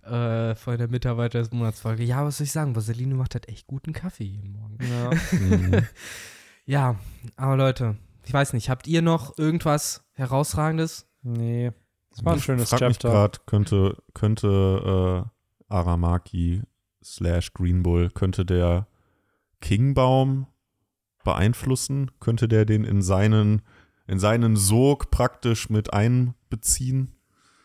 Ja. 0.06 0.50
Äh, 0.50 0.54
von 0.54 0.76
der 0.78 0.88
Mitarbeiter 0.88 1.38
des 1.38 1.50
Monatsfolge. 1.50 2.02
Ja, 2.02 2.24
was 2.24 2.38
soll 2.38 2.44
ich 2.46 2.52
sagen? 2.52 2.72
Borsalino 2.72 3.16
macht 3.16 3.34
halt 3.34 3.48
echt 3.48 3.66
guten 3.66 3.92
Kaffee 3.92 4.24
jeden 4.24 4.52
Morgen. 4.52 4.78
Ja. 4.80 5.10
mhm. 5.38 5.86
ja, 6.66 6.96
aber 7.36 7.56
Leute, 7.56 7.96
ich 8.24 8.32
weiß 8.32 8.52
nicht, 8.52 8.70
habt 8.70 8.86
ihr 8.86 9.02
noch 9.02 9.36
irgendwas 9.38 10.04
Herausragendes? 10.12 11.06
Nee. 11.22 11.72
Das 12.10 12.24
war 12.24 12.34
ein 12.34 12.40
schönes 12.40 12.70
frag 12.70 12.80
Chapter. 12.80 13.08
Mich 13.08 13.14
grad, 13.16 13.46
könnte, 13.46 13.96
könnte 14.12 15.24
äh, 15.26 15.33
Aramaki 15.74 16.62
slash 17.02 17.52
Green 17.52 17.82
Bull, 17.82 18.10
könnte 18.10 18.46
der 18.46 18.86
Kingbaum 19.60 20.46
beeinflussen? 21.24 22.10
Könnte 22.20 22.48
der 22.48 22.64
den 22.64 22.84
in 22.84 23.02
seinen, 23.02 23.62
in 24.06 24.18
seinen 24.18 24.56
Sog 24.56 25.10
praktisch 25.10 25.68
mit 25.68 25.92
einbeziehen? 25.92 27.12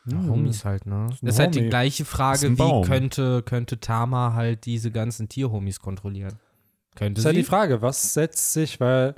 Ja, 0.06 0.18
Homies 0.23 0.65
halt, 0.65 0.86
ne? 0.86 1.06
Das 1.07 1.15
ist, 1.15 1.23
das 1.23 1.34
ist 1.36 1.40
halt 1.40 1.56
die 1.56 1.69
gleiche 1.69 2.06
Frage, 2.06 2.57
wie 2.57 2.88
könnte, 2.88 3.44
könnte 3.44 3.80
Tama 3.80 4.34
halt 4.34 4.65
diese 4.65 4.91
ganzen 4.91 5.30
Tierhomies 5.30 5.80
kontrollieren? 5.80 6.34
Könnte 6.95 7.15
das 7.15 7.22
ist 7.22 7.26
halt 7.26 7.38
die 7.38 7.44
Frage, 7.44 7.81
was 7.81 8.14
setzt 8.14 8.53
sich, 8.53 8.80
weil 8.80 9.15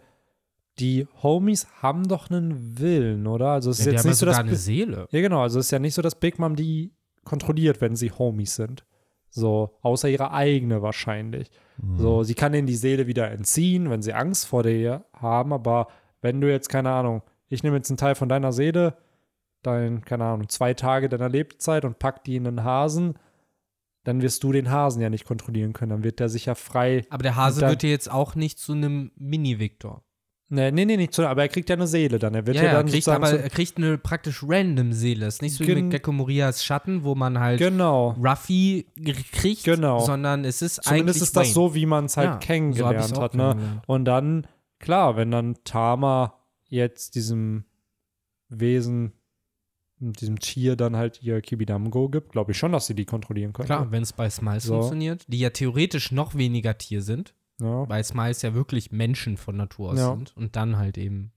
die 0.80 1.08
Homies 1.22 1.68
haben 1.82 2.08
doch 2.08 2.30
einen 2.30 2.78
Willen, 2.80 3.28
oder? 3.28 3.50
Also 3.50 3.70
es 3.70 3.80
ist 3.80 3.86
ja, 3.86 3.94
jetzt 3.94 4.06
nicht 4.06 4.16
so, 4.16 4.26
dass 4.26 4.38
eine 4.38 4.56
Seele. 4.56 5.08
Ja, 5.12 5.22
genau, 5.22 5.42
also 5.42 5.60
es 5.60 5.68
ist 5.68 5.72
ja 5.72 5.80
nicht 5.80 5.94
so, 5.94 6.02
dass 6.02 6.20
Big 6.20 6.40
Mom 6.40 6.56
die 6.56 6.92
kontrolliert, 7.24 7.82
wenn 7.82 7.96
sie 7.96 8.12
Homies 8.12 8.56
sind. 8.56 8.86
So, 9.30 9.78
außer 9.82 10.10
ihre 10.10 10.32
eigene 10.32 10.82
wahrscheinlich. 10.82 11.50
Mhm. 11.78 11.98
So, 11.98 12.24
sie 12.24 12.34
kann 12.34 12.54
ihnen 12.54 12.68
die 12.68 12.76
Seele 12.76 13.08
wieder 13.08 13.32
entziehen, 13.32 13.90
wenn 13.90 14.02
sie 14.02 14.14
Angst 14.14 14.46
vor 14.46 14.64
dir 14.64 15.06
haben, 15.14 15.54
aber 15.54 15.88
wenn 16.22 16.42
du 16.42 16.50
jetzt, 16.50 16.70
keine 16.70 16.92
Ahnung, 16.92 17.22
ich 17.48 17.64
nehme 17.64 17.78
jetzt 17.78 17.90
einen 17.90 17.98
Teil 17.98 18.16
von 18.16 18.30
deiner 18.30 18.52
Seele, 18.52 18.98
dein, 19.64 20.04
keine 20.04 20.26
Ahnung, 20.26 20.50
zwei 20.50 20.74
Tage 20.74 21.10
deiner 21.10 21.30
Lebzeit 21.30 21.86
und 21.86 22.00
pack 22.00 22.24
die 22.24 22.36
in 22.36 22.48
einen 22.48 22.64
Hasen, 22.64 23.16
dann 24.04 24.22
wirst 24.22 24.44
du 24.44 24.52
den 24.52 24.72
Hasen 24.72 25.02
ja 25.02 25.10
nicht 25.10 25.26
kontrollieren 25.26 25.74
können. 25.74 25.92
Dann 25.92 26.04
wird 26.04 26.20
der 26.20 26.30
sicher 26.30 26.56
frei. 26.56 27.06
Aber 27.10 27.24
der 27.24 27.36
Hase 27.36 27.62
wird 27.62 27.84
dir 27.84 27.92
jetzt 27.92 28.10
auch 28.12 28.36
nicht 28.36 28.58
zu 28.58 28.74
einem 28.74 29.12
Mini-Victor. 29.16 30.04
Nee, 30.54 30.70
nee, 30.70 30.84
nee, 30.84 30.98
nicht 30.98 31.14
zu, 31.14 31.26
aber 31.26 31.44
er 31.44 31.48
kriegt 31.48 31.70
ja 31.70 31.78
eine 31.78 31.88
Seele 31.88 32.20
dann. 32.20 32.36
Er 32.36 32.46
wird 32.46 32.58
ja, 32.58 32.64
ja 32.64 32.74
dann 32.74 32.88
kriegt, 32.88 33.08
aber 33.08 33.30
er 33.30 33.50
kriegt 33.50 33.78
eine 33.78 33.98
praktisch 33.98 34.44
random 34.46 34.92
Seele. 34.92 35.26
Es 35.26 35.36
ist 35.36 35.42
nicht 35.42 35.56
so 35.56 35.66
wie 35.66 35.76
mit 35.76 35.92
Gecko 35.92 36.12
Morias 36.12 36.66
Schatten, 36.66 37.06
wo 37.06 37.16
man 37.16 37.40
halt 37.40 37.58
genau. 37.58 38.18
Ruffy 38.22 38.86
kriegt, 39.32 39.64
genau. 39.64 40.00
sondern 40.00 40.44
es 40.44 40.62
ist 40.62 40.84
Zumindest 40.84 40.92
eigentlich 40.92 41.22
ist 41.22 41.38
das 41.38 41.44
Wayne. 41.46 41.54
so, 41.54 41.74
wie 41.74 41.86
man 41.86 42.04
es 42.04 42.18
halt 42.18 42.32
ja, 42.32 42.38
kennengelernt 42.38 43.16
so 43.16 43.22
hat. 43.22 43.34
Ne? 43.34 43.82
Und 43.88 44.04
dann, 44.04 44.46
klar, 44.80 45.16
wenn 45.16 45.32
dann 45.32 45.56
Tama 45.64 46.34
jetzt 46.68 47.16
diesem 47.16 47.64
Wesen, 48.50 49.14
diesem 50.00 50.38
Tier 50.38 50.76
dann 50.76 50.98
halt 50.98 51.24
ihr 51.24 51.40
Kibidamgo 51.40 52.10
gibt, 52.10 52.34
glaube 52.34 52.52
ich 52.52 52.58
schon, 52.58 52.74
dass 52.74 52.88
sie 52.88 52.96
die 52.96 53.06
kontrollieren 53.06 53.54
können. 53.54 53.68
Klar, 53.68 53.90
wenn 53.92 54.04
es 54.04 54.12
bei 54.12 54.30
Smiles 54.30 54.64
so. 54.64 54.74
funktioniert, 54.74 55.24
die 55.30 55.40
ja 55.40 55.52
theoretisch 55.52 56.12
noch 56.12 56.36
weniger 56.36 56.78
Tier 56.78 57.02
sind. 57.02 57.34
Ja. 57.62 57.88
Weil 57.88 58.04
Smiles 58.04 58.42
ja 58.42 58.54
wirklich 58.54 58.92
Menschen 58.92 59.38
von 59.38 59.56
Natur 59.56 59.92
aus 59.92 60.00
ja. 60.00 60.16
sind 60.16 60.36
und 60.36 60.56
dann 60.56 60.78
halt 60.78 60.98
eben. 60.98 61.32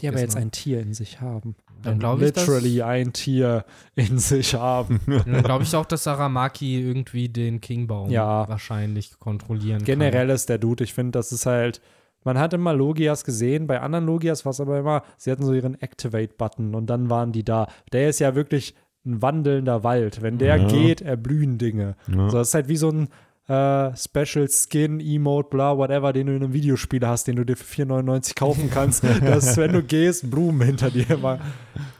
Die 0.00 0.08
aber 0.08 0.20
jetzt 0.20 0.36
ein 0.36 0.52
Tier 0.52 0.80
in 0.80 0.94
sich 0.94 1.20
haben. 1.20 1.56
Dann 1.82 1.98
glaube 1.98 2.24
ich, 2.24 2.34
literally 2.34 2.82
ein 2.82 3.12
Tier 3.12 3.64
in 3.96 4.18
sich 4.18 4.54
haben. 4.54 5.00
dann 5.06 5.42
glaube 5.42 5.64
ich 5.64 5.74
auch, 5.74 5.84
dass 5.84 6.04
Saramaki 6.04 6.80
irgendwie 6.80 7.28
den 7.28 7.60
Kingbaum 7.60 8.10
ja. 8.10 8.48
wahrscheinlich 8.48 9.18
kontrollieren 9.18 9.82
Generell 9.82 10.10
kann. 10.10 10.20
Generell 10.20 10.30
ist 10.30 10.48
der 10.48 10.58
Dude, 10.58 10.84
ich 10.84 10.94
finde, 10.94 11.18
das 11.18 11.32
ist 11.32 11.46
halt, 11.46 11.82
man 12.24 12.38
hat 12.38 12.54
immer 12.54 12.74
Logias 12.74 13.24
gesehen, 13.24 13.66
bei 13.66 13.80
anderen 13.80 14.06
Logias 14.06 14.44
war 14.44 14.50
es 14.50 14.60
aber 14.60 14.78
immer, 14.78 15.02
sie 15.18 15.32
hatten 15.32 15.44
so 15.44 15.52
ihren 15.52 15.74
Activate-Button 15.74 16.74
und 16.74 16.86
dann 16.86 17.10
waren 17.10 17.32
die 17.32 17.44
da. 17.44 17.66
Der 17.92 18.08
ist 18.08 18.20
ja 18.20 18.36
wirklich 18.36 18.74
ein 19.04 19.22
wandelnder 19.22 19.84
Wald. 19.84 20.22
Wenn 20.22 20.38
der 20.38 20.56
ja. 20.56 20.68
geht, 20.68 21.00
erblühen 21.00 21.58
Dinge. 21.58 21.96
Ja. 22.08 22.24
Also 22.24 22.38
das 22.38 22.48
ist 22.48 22.54
halt 22.54 22.68
wie 22.68 22.76
so 22.76 22.90
ein 22.90 23.08
äh, 23.48 23.96
Special 23.96 24.48
Skin, 24.48 25.00
Emote, 25.00 25.48
bla, 25.50 25.76
whatever, 25.76 26.12
den 26.12 26.26
du 26.26 26.36
in 26.36 26.42
einem 26.42 26.52
Videospiel 26.52 27.06
hast, 27.06 27.28
den 27.28 27.36
du 27.36 27.44
dir 27.44 27.56
für 27.56 27.82
4,99 27.82 28.34
kaufen 28.34 28.70
kannst, 28.70 29.04
dass, 29.20 29.56
wenn 29.56 29.72
du 29.72 29.82
gehst, 29.82 30.30
Blumen 30.30 30.66
hinter 30.66 30.90
dir 30.90 31.10
immer. 31.10 31.38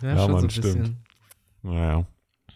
Ja, 0.02 0.16
ja 0.16 0.28
man, 0.28 0.40
so 0.43 0.48
stimmt. 0.48 0.94
Naja. 1.62 2.06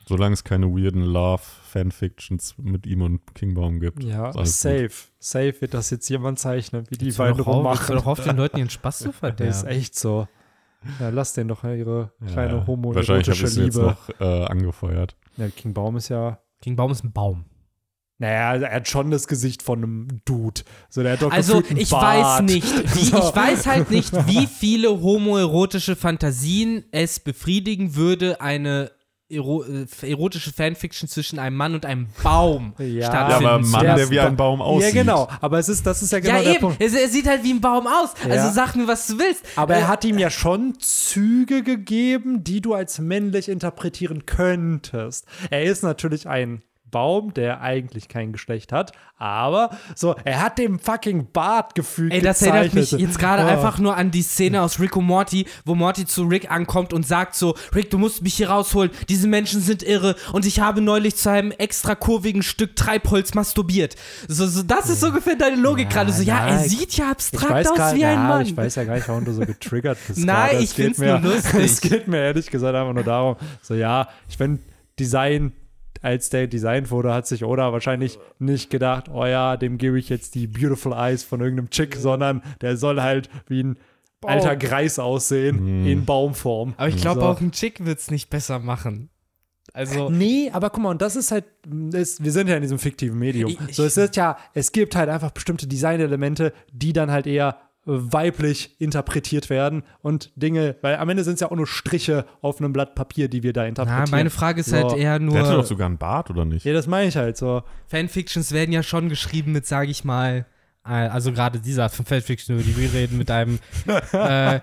Solange 0.06 0.32
es 0.32 0.42
keine 0.42 0.66
weirden 0.66 1.04
Love-Fanfictions 1.04 2.56
mit 2.58 2.84
ihm 2.84 3.02
und 3.02 3.32
Kingbaum 3.32 3.78
gibt. 3.78 4.02
Ja, 4.02 4.32
safe. 4.44 4.88
Gut. 4.88 5.12
Safe 5.20 5.60
wird 5.60 5.72
das 5.72 5.90
jetzt 5.90 6.08
jemand 6.08 6.40
zeichnen, 6.40 6.84
wie 6.90 6.96
die 6.96 7.12
beiden 7.12 7.40
rummachen. 7.40 7.94
doch 7.94 8.06
auf 8.06 8.20
den 8.20 8.36
Leuten 8.36 8.58
ihren 8.58 8.70
Spaß 8.70 8.98
zu 8.98 9.12
verderben. 9.12 9.46
Das 9.46 9.62
ist 9.62 9.68
echt 9.68 9.96
so. 9.96 10.26
Ja, 10.98 11.10
lass 11.10 11.34
den 11.34 11.46
doch 11.46 11.62
ihre 11.62 12.10
kleine 12.26 12.54
ja, 12.54 12.66
homo 12.66 12.92
Wahrscheinlich 12.92 13.28
habe 13.28 13.38
ich 13.38 13.56
jetzt 13.56 13.76
noch 13.76 14.08
äh, 14.18 14.46
angefeuert. 14.46 15.14
Ja, 15.36 15.48
King 15.48 15.74
Baum 15.74 15.96
ist 15.96 16.08
ja. 16.08 16.40
King 16.60 16.74
Baum 16.74 16.90
ist 16.90 17.04
ein 17.04 17.12
Baum. 17.12 17.44
Naja, 18.20 18.54
er 18.56 18.76
hat 18.76 18.88
schon 18.88 19.10
das 19.10 19.26
Gesicht 19.26 19.62
von 19.62 19.78
einem 19.78 20.08
Dude. 20.26 20.60
So, 20.90 21.02
der 21.02 21.12
hat 21.12 21.22
doch 21.22 21.32
also 21.32 21.62
ich 21.74 21.88
Bart. 21.88 22.04
weiß 22.04 22.42
nicht, 22.42 22.66
wie, 22.94 23.00
ich 23.00 23.12
weiß 23.12 23.66
halt 23.66 23.90
nicht, 23.90 24.12
wie 24.26 24.46
viele 24.46 24.90
homoerotische 24.90 25.96
Fantasien 25.96 26.84
es 26.92 27.18
befriedigen 27.18 27.96
würde, 27.96 28.42
eine 28.42 28.90
ero 29.30 29.64
äh, 29.64 29.86
erotische 30.02 30.52
Fanfiction 30.52 31.08
zwischen 31.08 31.38
einem 31.38 31.56
Mann 31.56 31.72
und 31.72 31.86
einem 31.86 32.08
Baum 32.22 32.74
ja. 32.76 33.06
stattfinden. 33.06 33.42
Ja, 33.42 33.50
aber 33.52 33.54
ein 33.54 33.70
Mann, 33.70 33.96
der 33.96 34.10
wie 34.10 34.20
ein 34.20 34.36
Baum 34.36 34.60
aussieht. 34.60 34.94
Ja, 34.94 35.02
genau. 35.02 35.28
Aber 35.40 35.58
es 35.58 35.70
ist, 35.70 35.86
das 35.86 36.02
ist 36.02 36.12
ja 36.12 36.20
genau 36.20 36.36
ja, 36.36 36.42
der 36.42 36.52
eben. 36.52 36.60
Punkt. 36.60 36.82
Er 36.82 37.08
sieht 37.08 37.26
halt 37.26 37.42
wie 37.42 37.54
ein 37.54 37.62
Baum 37.62 37.86
aus. 37.86 38.10
Ja. 38.22 38.34
Also 38.34 38.52
sag 38.52 38.74
mir, 38.74 38.86
was 38.86 39.06
du 39.06 39.18
willst. 39.18 39.46
Aber 39.56 39.76
er 39.76 39.84
äh, 39.84 39.84
hat 39.84 40.04
ihm 40.04 40.18
ja 40.18 40.28
schon 40.28 40.78
Züge 40.78 41.62
gegeben, 41.62 42.44
die 42.44 42.60
du 42.60 42.74
als 42.74 42.98
männlich 42.98 43.48
interpretieren 43.48 44.26
könntest. 44.26 45.24
Er 45.48 45.62
ist 45.62 45.82
natürlich 45.82 46.28
ein 46.28 46.62
Baum, 46.90 47.34
der 47.34 47.60
eigentlich 47.60 48.08
kein 48.08 48.32
Geschlecht 48.32 48.72
hat, 48.72 48.92
aber 49.20 49.70
so, 49.94 50.16
er 50.24 50.42
hat 50.42 50.56
dem 50.56 50.78
fucking 50.78 51.28
Bart 51.30 51.74
gefühlt. 51.74 52.12
Ey, 52.12 52.22
das 52.22 52.40
erinnert 52.40 52.72
mich 52.72 52.90
jetzt 52.92 53.18
gerade 53.18 53.44
oh. 53.44 53.46
einfach 53.46 53.78
nur 53.78 53.94
an 53.94 54.10
die 54.10 54.22
Szene 54.22 54.62
aus 54.62 54.80
Rick 54.80 54.96
und 54.96 55.04
Morty, 55.04 55.46
wo 55.66 55.74
Morty 55.74 56.06
zu 56.06 56.24
Rick 56.24 56.50
ankommt 56.50 56.94
und 56.94 57.06
sagt 57.06 57.34
so: 57.34 57.54
Rick, 57.74 57.90
du 57.90 57.98
musst 57.98 58.22
mich 58.22 58.34
hier 58.34 58.48
rausholen, 58.48 58.90
diese 59.10 59.28
Menschen 59.28 59.60
sind 59.60 59.82
irre 59.82 60.16
und 60.32 60.46
ich 60.46 60.60
habe 60.60 60.80
neulich 60.80 61.16
zu 61.16 61.30
einem 61.30 61.50
extra 61.50 61.94
kurvigen 61.94 62.42
Stück 62.42 62.76
Treibholz 62.76 63.34
masturbiert. 63.34 63.94
So, 64.26 64.46
so 64.46 64.62
das 64.62 64.88
ist 64.88 65.00
so 65.00 65.08
ungefähr 65.08 65.36
deine 65.36 65.56
Logik 65.56 65.88
ja, 65.90 65.96
gerade. 65.96 66.12
So, 66.12 66.22
ja, 66.22 66.46
er 66.46 66.60
sieht 66.60 66.96
ja 66.96 67.10
abstrakt 67.10 67.68
aus 67.68 67.76
grad, 67.76 67.96
wie 67.96 68.04
ein 68.06 68.14
ja, 68.14 68.28
Mann. 68.28 68.46
Ich 68.46 68.56
weiß 68.56 68.74
ja 68.76 68.84
gar 68.84 68.94
nicht, 68.94 69.08
warum 69.08 69.26
du 69.26 69.32
so 69.32 69.42
getriggert 69.42 69.98
bist. 70.08 70.18
Nein, 70.24 70.56
ich 70.60 70.70
find's 70.70 70.98
mir, 70.98 71.18
nur 71.18 71.34
lustig. 71.34 71.54
Es 71.60 71.80
geht 71.80 72.08
mir 72.08 72.18
ehrlich 72.18 72.50
gesagt 72.50 72.74
einfach 72.74 72.94
nur 72.94 73.04
darum, 73.04 73.36
so, 73.60 73.74
ja, 73.74 74.08
ich 74.28 74.38
bin 74.38 74.60
Design 74.98 75.52
als 76.02 76.30
der 76.30 76.46
designt 76.46 76.90
wurde, 76.90 77.12
hat 77.12 77.26
sich 77.26 77.44
Oda 77.44 77.72
wahrscheinlich 77.72 78.18
nicht 78.38 78.70
gedacht, 78.70 79.08
oh 79.12 79.26
ja, 79.26 79.56
dem 79.56 79.78
gebe 79.78 79.98
ich 79.98 80.08
jetzt 80.08 80.34
die 80.34 80.46
Beautiful 80.46 80.92
Eyes 80.92 81.22
von 81.22 81.40
irgendeinem 81.40 81.70
Chick, 81.70 81.96
sondern 81.96 82.42
der 82.60 82.76
soll 82.76 83.00
halt 83.02 83.28
wie 83.46 83.62
ein 83.62 83.78
Baum. 84.20 84.30
alter 84.30 84.56
Greis 84.56 84.98
aussehen, 84.98 85.82
mhm. 85.82 85.86
in 85.86 86.04
Baumform. 86.04 86.74
Aber 86.76 86.88
ich 86.88 86.96
glaube, 86.96 87.20
so. 87.20 87.26
auch 87.26 87.40
ein 87.40 87.52
Chick 87.52 87.84
wird 87.84 87.98
es 87.98 88.10
nicht 88.10 88.30
besser 88.30 88.58
machen. 88.58 89.10
Also 89.72 90.10
nee, 90.10 90.50
aber 90.52 90.70
guck 90.70 90.82
mal, 90.82 90.90
und 90.90 91.00
das 91.00 91.16
ist 91.16 91.30
halt, 91.30 91.44
das, 91.64 92.22
wir 92.22 92.32
sind 92.32 92.48
ja 92.48 92.56
in 92.56 92.62
diesem 92.62 92.78
fiktiven 92.78 93.18
Medium. 93.18 93.56
Ich, 93.68 93.76
so, 93.76 93.84
es 93.84 93.96
ist 93.96 94.16
ja, 94.16 94.36
es 94.52 94.72
gibt 94.72 94.96
halt 94.96 95.08
einfach 95.08 95.30
bestimmte 95.30 95.68
Designelemente, 95.68 96.52
die 96.72 96.92
dann 96.92 97.10
halt 97.10 97.26
eher 97.26 97.56
weiblich 97.84 98.80
interpretiert 98.80 99.48
werden 99.48 99.82
und 100.02 100.30
Dinge, 100.36 100.76
weil 100.82 100.96
am 100.96 101.08
Ende 101.08 101.24
sind 101.24 101.34
es 101.34 101.40
ja 101.40 101.50
auch 101.50 101.56
nur 101.56 101.66
Striche 101.66 102.26
auf 102.42 102.60
einem 102.60 102.72
Blatt 102.72 102.94
Papier, 102.94 103.28
die 103.28 103.42
wir 103.42 103.52
da 103.52 103.64
interpretieren. 103.64 104.06
Ja, 104.06 104.10
meine 104.10 104.30
Frage 104.30 104.60
ist 104.60 104.70
so. 104.70 104.76
halt 104.76 104.96
eher 104.96 105.18
nur. 105.18 105.34
Der 105.34 105.44
hatte 105.44 105.56
doch 105.56 105.64
sogar 105.64 105.86
einen 105.86 105.98
Bart, 105.98 106.30
oder 106.30 106.44
nicht? 106.44 106.64
Ja, 106.64 106.72
das 106.72 106.86
meine 106.86 107.08
ich 107.08 107.16
halt 107.16 107.36
so. 107.36 107.62
Fanfictions 107.86 108.52
werden 108.52 108.72
ja 108.72 108.82
schon 108.82 109.08
geschrieben 109.08 109.52
mit, 109.52 109.66
sage 109.66 109.90
ich 109.90 110.04
mal, 110.04 110.46
äh, 110.84 110.90
also 110.90 111.32
gerade 111.32 111.58
dieser 111.58 111.88
Fanfiction, 111.88 112.56
über 112.56 112.64
die 112.64 112.76
wir 112.76 112.92
reden, 112.92 113.18
mit 113.18 113.30
einem 113.30 113.58
äh, 114.12 114.60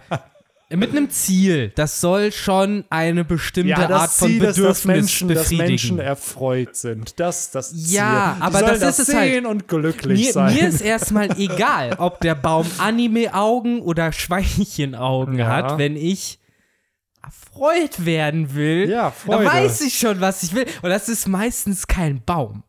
mit 0.69 0.91
einem 0.91 1.09
Ziel. 1.09 1.71
Das 1.75 2.01
soll 2.01 2.31
schon 2.31 2.83
eine 2.89 3.23
bestimmte 3.23 3.69
ja, 3.69 3.89
Art 3.89 4.11
von 4.11 4.27
Ziel, 4.27 4.39
Bedürfnis 4.39 4.63
dass 4.63 4.85
Menschen, 4.85 5.27
befriedigen. 5.29 5.57
Dass 5.57 5.69
Menschen 5.69 5.99
erfreut 5.99 6.75
sind. 6.75 7.19
Das 7.19 7.51
das 7.51 7.71
Ziel. 7.71 7.95
Ja, 7.95 8.37
aber 8.41 8.61
das, 8.61 8.79
das 8.79 8.99
ist 8.99 9.09
es 9.09 9.15
halt. 9.15 9.45
und 9.45 9.67
glücklich 9.67 10.25
mir, 10.25 10.33
sein. 10.33 10.53
Mir 10.53 10.67
ist 10.67 10.81
erstmal 10.81 11.39
egal, 11.39 11.95
ob 11.99 12.19
der 12.19 12.35
Baum 12.35 12.67
Anime-Augen 12.79 13.81
oder 13.81 14.11
Schweinchenaugen 14.11 15.37
ja. 15.37 15.47
hat, 15.47 15.77
wenn 15.77 15.95
ich 15.95 16.39
erfreut 17.23 18.05
werden 18.05 18.53
will. 18.53 18.89
Ja, 18.89 19.11
Freude. 19.11 19.45
Dann 19.45 19.53
weiß 19.53 19.81
ich 19.81 19.97
schon, 19.97 20.19
was 20.19 20.43
ich 20.43 20.53
will. 20.53 20.65
Und 20.81 20.89
das 20.89 21.07
ist 21.07 21.27
meistens 21.27 21.87
kein 21.87 22.23
Baum. 22.23 22.63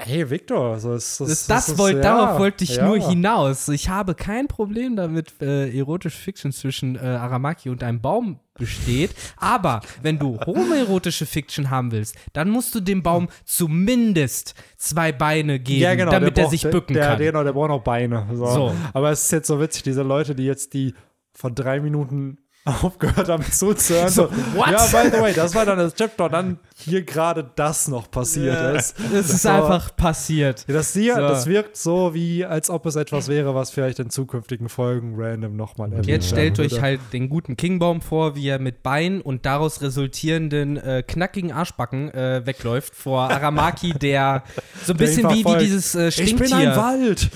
Hey 0.00 0.30
Victor, 0.30 0.74
also 0.74 0.94
ist, 0.94 1.18
das, 1.20 1.28
das, 1.28 1.46
das, 1.46 1.66
das 1.66 1.78
wollt, 1.78 1.96
ja, 1.96 2.02
darauf 2.02 2.38
wollte 2.38 2.62
ich 2.62 2.76
ja. 2.76 2.86
nur 2.86 2.98
hinaus. 2.98 3.66
Ich 3.66 3.88
habe 3.88 4.14
kein 4.14 4.46
Problem 4.46 4.94
damit, 4.94 5.42
äh, 5.42 5.76
erotische 5.76 6.16
Fiction 6.16 6.52
zwischen 6.52 6.94
äh, 6.94 7.00
Aramaki 7.00 7.68
und 7.68 7.82
einem 7.82 8.00
Baum 8.00 8.38
besteht. 8.54 9.10
Aber 9.36 9.80
wenn 10.00 10.20
du 10.20 10.38
homoerotische 10.46 11.26
Fiction 11.26 11.70
haben 11.70 11.90
willst, 11.90 12.14
dann 12.32 12.48
musst 12.48 12.76
du 12.76 12.80
dem 12.80 13.02
Baum 13.02 13.28
zumindest 13.44 14.54
zwei 14.76 15.10
Beine 15.10 15.58
geben, 15.58 15.80
ja, 15.80 15.96
genau, 15.96 16.12
damit 16.12 16.38
er 16.38 16.48
sich 16.48 16.62
bücken 16.62 16.94
der, 16.94 17.06
kann. 17.08 17.18
Der, 17.18 17.32
genau, 17.32 17.42
der 17.42 17.52
braucht 17.52 17.70
noch 17.70 17.82
Beine. 17.82 18.24
So. 18.34 18.46
so. 18.46 18.74
Aber 18.92 19.10
es 19.10 19.24
ist 19.24 19.32
jetzt 19.32 19.48
so 19.48 19.60
witzig, 19.60 19.82
diese 19.82 20.02
Leute, 20.02 20.36
die 20.36 20.44
jetzt 20.44 20.74
die 20.74 20.94
von 21.32 21.56
drei 21.56 21.80
Minuten 21.80 22.38
aufgehört 22.64 23.28
haben 23.28 23.44
zuzuhören. 23.50 24.10
So, 24.10 24.30
what? 24.54 24.70
Ja, 24.70 24.86
by 24.86 25.10
the 25.10 25.20
way, 25.20 25.32
das 25.32 25.56
war 25.56 25.66
dann 25.66 25.78
das 25.78 25.94
Chapter. 25.94 26.28
Dann 26.28 26.60
hier 26.80 27.02
gerade 27.02 27.50
das 27.56 27.88
noch 27.88 28.08
passiert 28.10 28.56
yeah. 28.56 28.70
ist. 28.70 28.96
Es 29.12 29.30
ist 29.30 29.42
so, 29.42 29.48
einfach 29.48 29.96
passiert. 29.96 30.64
Das, 30.68 30.92
hier, 30.92 31.14
so. 31.14 31.20
das 31.20 31.46
wirkt 31.46 31.76
so, 31.76 32.14
wie 32.14 32.44
als 32.44 32.70
ob 32.70 32.86
es 32.86 32.94
etwas 32.94 33.26
wäre, 33.26 33.54
was 33.54 33.70
vielleicht 33.70 33.98
in 33.98 34.10
zukünftigen 34.10 34.68
Folgen 34.68 35.14
random 35.16 35.56
nochmal 35.56 35.90
erwähnt 35.90 36.06
Jetzt 36.06 36.28
stellt 36.28 36.60
euch 36.60 36.80
halt 36.80 37.00
den 37.12 37.28
guten 37.28 37.56
Kingbaum 37.56 38.00
vor, 38.00 38.36
wie 38.36 38.46
er 38.46 38.60
mit 38.60 38.82
Beinen 38.82 39.20
und 39.20 39.44
daraus 39.44 39.82
resultierenden 39.82 40.76
äh, 40.76 41.02
knackigen 41.06 41.50
Arschbacken 41.50 42.12
äh, 42.14 42.42
wegläuft 42.44 42.94
vor 42.94 43.30
Aramaki, 43.30 43.92
der 43.94 44.44
so 44.84 44.92
ein 44.92 44.98
bisschen 44.98 45.28
wie, 45.30 45.44
wie 45.44 45.58
dieses 45.58 45.94
äh, 45.96 46.12
Stinktier. 46.12 46.44
Ich 46.44 46.50
bin 46.50 46.58
ein 46.58 46.76
Wald. 46.76 47.30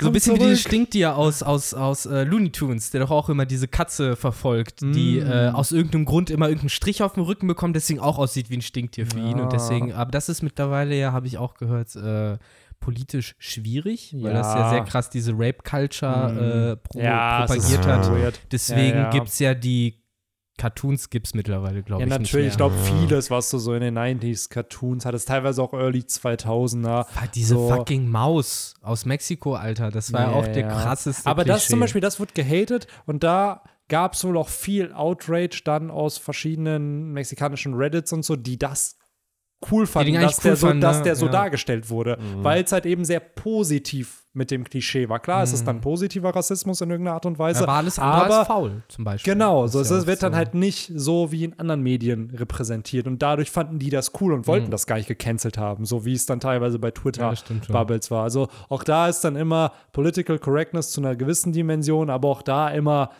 so 0.00 0.08
ein 0.08 0.12
bisschen 0.12 0.36
zurück. 0.36 0.40
wie 0.40 0.50
dieses 0.50 0.62
Stinktier 0.62 1.16
aus, 1.16 1.42
aus, 1.42 1.72
aus 1.72 2.04
äh, 2.04 2.24
Looney 2.24 2.50
Tunes, 2.50 2.90
der 2.90 3.00
doch 3.00 3.10
auch 3.10 3.30
immer 3.30 3.46
diese 3.46 3.68
Katze 3.68 4.16
verfolgt, 4.16 4.82
mm. 4.82 4.92
die 4.92 5.18
äh, 5.18 5.48
aus 5.48 5.72
irgendeinem 5.72 6.04
Grund 6.04 6.28
immer 6.28 6.46
irgendeinen 6.46 6.68
Strich 6.68 7.02
auf 7.02 7.14
dem 7.14 7.22
Rücken 7.22 7.46
bekommt, 7.46 7.74
deswegen 7.74 8.00
auch 8.00 8.18
aussieht 8.18 8.50
wie 8.50 8.56
ein 8.56 8.62
Stinktier. 8.62 8.81
Stinktier 8.82 9.06
für 9.06 9.18
ja. 9.18 9.30
ihn 9.30 9.40
und 9.40 9.52
deswegen, 9.52 9.92
aber 9.92 10.10
das 10.10 10.28
ist 10.28 10.42
mittlerweile 10.42 10.94
ja, 10.94 11.12
habe 11.12 11.26
ich 11.26 11.38
auch 11.38 11.54
gehört, 11.54 11.94
äh, 11.96 12.38
politisch 12.80 13.36
schwierig, 13.38 14.12
weil 14.18 14.32
ja. 14.32 14.38
das 14.38 14.54
ja 14.54 14.70
sehr 14.70 14.84
krass 14.84 15.08
diese 15.08 15.32
Rape-Culture 15.32 16.32
mhm. 16.32 16.38
äh, 16.72 16.76
pro 16.76 17.00
ja, 17.00 17.46
propagiert 17.46 17.86
hat. 17.86 18.10
Weird. 18.10 18.40
Deswegen 18.50 18.98
ja, 18.98 19.04
ja. 19.04 19.10
gibt 19.10 19.28
es 19.28 19.38
ja 19.38 19.54
die 19.54 20.02
Cartoons 20.58 21.08
gibt 21.08 21.28
es 21.28 21.34
mittlerweile, 21.34 21.82
glaube 21.82 22.02
ich. 22.02 22.10
Ja, 22.10 22.18
natürlich. 22.18 22.48
Ich 22.48 22.56
glaube, 22.56 22.74
vieles, 22.76 23.30
was 23.30 23.48
du 23.50 23.58
so 23.58 23.72
in 23.74 23.80
den 23.80 23.98
90s 23.98 24.50
Cartoons 24.50 25.06
hattest, 25.06 25.28
teilweise 25.28 25.62
auch 25.62 25.72
Early 25.72 26.00
2000er. 26.00 27.06
Diese 27.34 27.54
so. 27.54 27.68
fucking 27.68 28.08
Maus 28.08 28.74
aus 28.82 29.06
Mexiko, 29.06 29.54
Alter. 29.54 29.90
Das 29.90 30.12
war 30.12 30.20
ja, 30.20 30.32
auch 30.32 30.46
der 30.46 30.68
krasseste. 30.68 31.28
Aber 31.28 31.44
Klischee. 31.44 31.54
das 31.54 31.68
zum 31.68 31.80
Beispiel, 31.80 32.00
das 32.00 32.20
wird 32.20 32.34
gehatet 32.34 32.86
und 33.06 33.24
da 33.24 33.62
gab 33.92 34.14
es 34.14 34.24
wohl 34.24 34.38
auch 34.38 34.48
viel 34.48 34.90
Outrage 34.94 35.60
dann 35.66 35.90
aus 35.90 36.16
verschiedenen 36.16 37.12
mexikanischen 37.12 37.74
Reddits 37.74 38.10
und 38.14 38.24
so, 38.24 38.36
die 38.36 38.58
das 38.58 38.96
cool 39.70 39.86
fanden, 39.86 40.14
dass, 40.14 40.38
cool 40.38 40.42
der 40.44 40.56
so, 40.56 40.66
fanden, 40.66 40.80
dass 40.80 41.02
der 41.02 41.14
so 41.14 41.26
ja. 41.26 41.32
dargestellt 41.32 41.90
wurde, 41.90 42.16
mhm. 42.18 42.42
weil 42.42 42.64
es 42.64 42.72
halt 42.72 42.86
eben 42.86 43.04
sehr 43.04 43.20
positiv 43.20 44.24
mit 44.32 44.50
dem 44.50 44.64
Klischee 44.64 45.10
war. 45.10 45.20
Klar, 45.20 45.40
mhm. 45.40 45.44
es 45.44 45.52
ist 45.52 45.66
dann 45.66 45.82
positiver 45.82 46.34
Rassismus 46.34 46.80
in 46.80 46.88
irgendeiner 46.88 47.16
Art 47.16 47.26
und 47.26 47.38
Weise. 47.38 47.60
Ja, 47.60 47.66
war 47.66 47.76
alles 47.76 47.98
aber 47.98 48.38
als 48.38 48.46
faul 48.46 48.82
zum 48.88 49.04
Beispiel. 49.04 49.34
Genau, 49.34 49.66
so, 49.66 49.80
es 49.80 50.06
wird 50.06 50.22
dann 50.22 50.34
halt 50.34 50.54
nicht 50.54 50.90
so 50.94 51.30
wie 51.30 51.44
in 51.44 51.58
anderen 51.58 51.82
Medien 51.82 52.30
repräsentiert 52.30 53.06
und 53.06 53.20
dadurch 53.20 53.50
fanden 53.50 53.78
die 53.78 53.90
das 53.90 54.12
cool 54.22 54.32
und 54.32 54.46
wollten 54.46 54.68
mhm. 54.68 54.70
das 54.70 54.86
gar 54.86 54.96
nicht 54.96 55.08
gecancelt 55.08 55.58
haben, 55.58 55.84
so 55.84 56.06
wie 56.06 56.14
es 56.14 56.24
dann 56.24 56.40
teilweise 56.40 56.78
bei 56.78 56.92
Twitter 56.92 57.30
ja, 57.30 57.54
Bubbles 57.68 58.10
war. 58.10 58.22
Also 58.22 58.48
auch 58.70 58.84
da 58.84 59.06
ist 59.06 59.20
dann 59.20 59.36
immer 59.36 59.72
Political 59.92 60.38
Correctness 60.38 60.92
zu 60.92 61.02
einer 61.02 61.14
gewissen 61.14 61.52
Dimension, 61.52 62.08
aber 62.08 62.28
auch 62.28 62.40
da 62.40 62.70
immer 62.70 63.10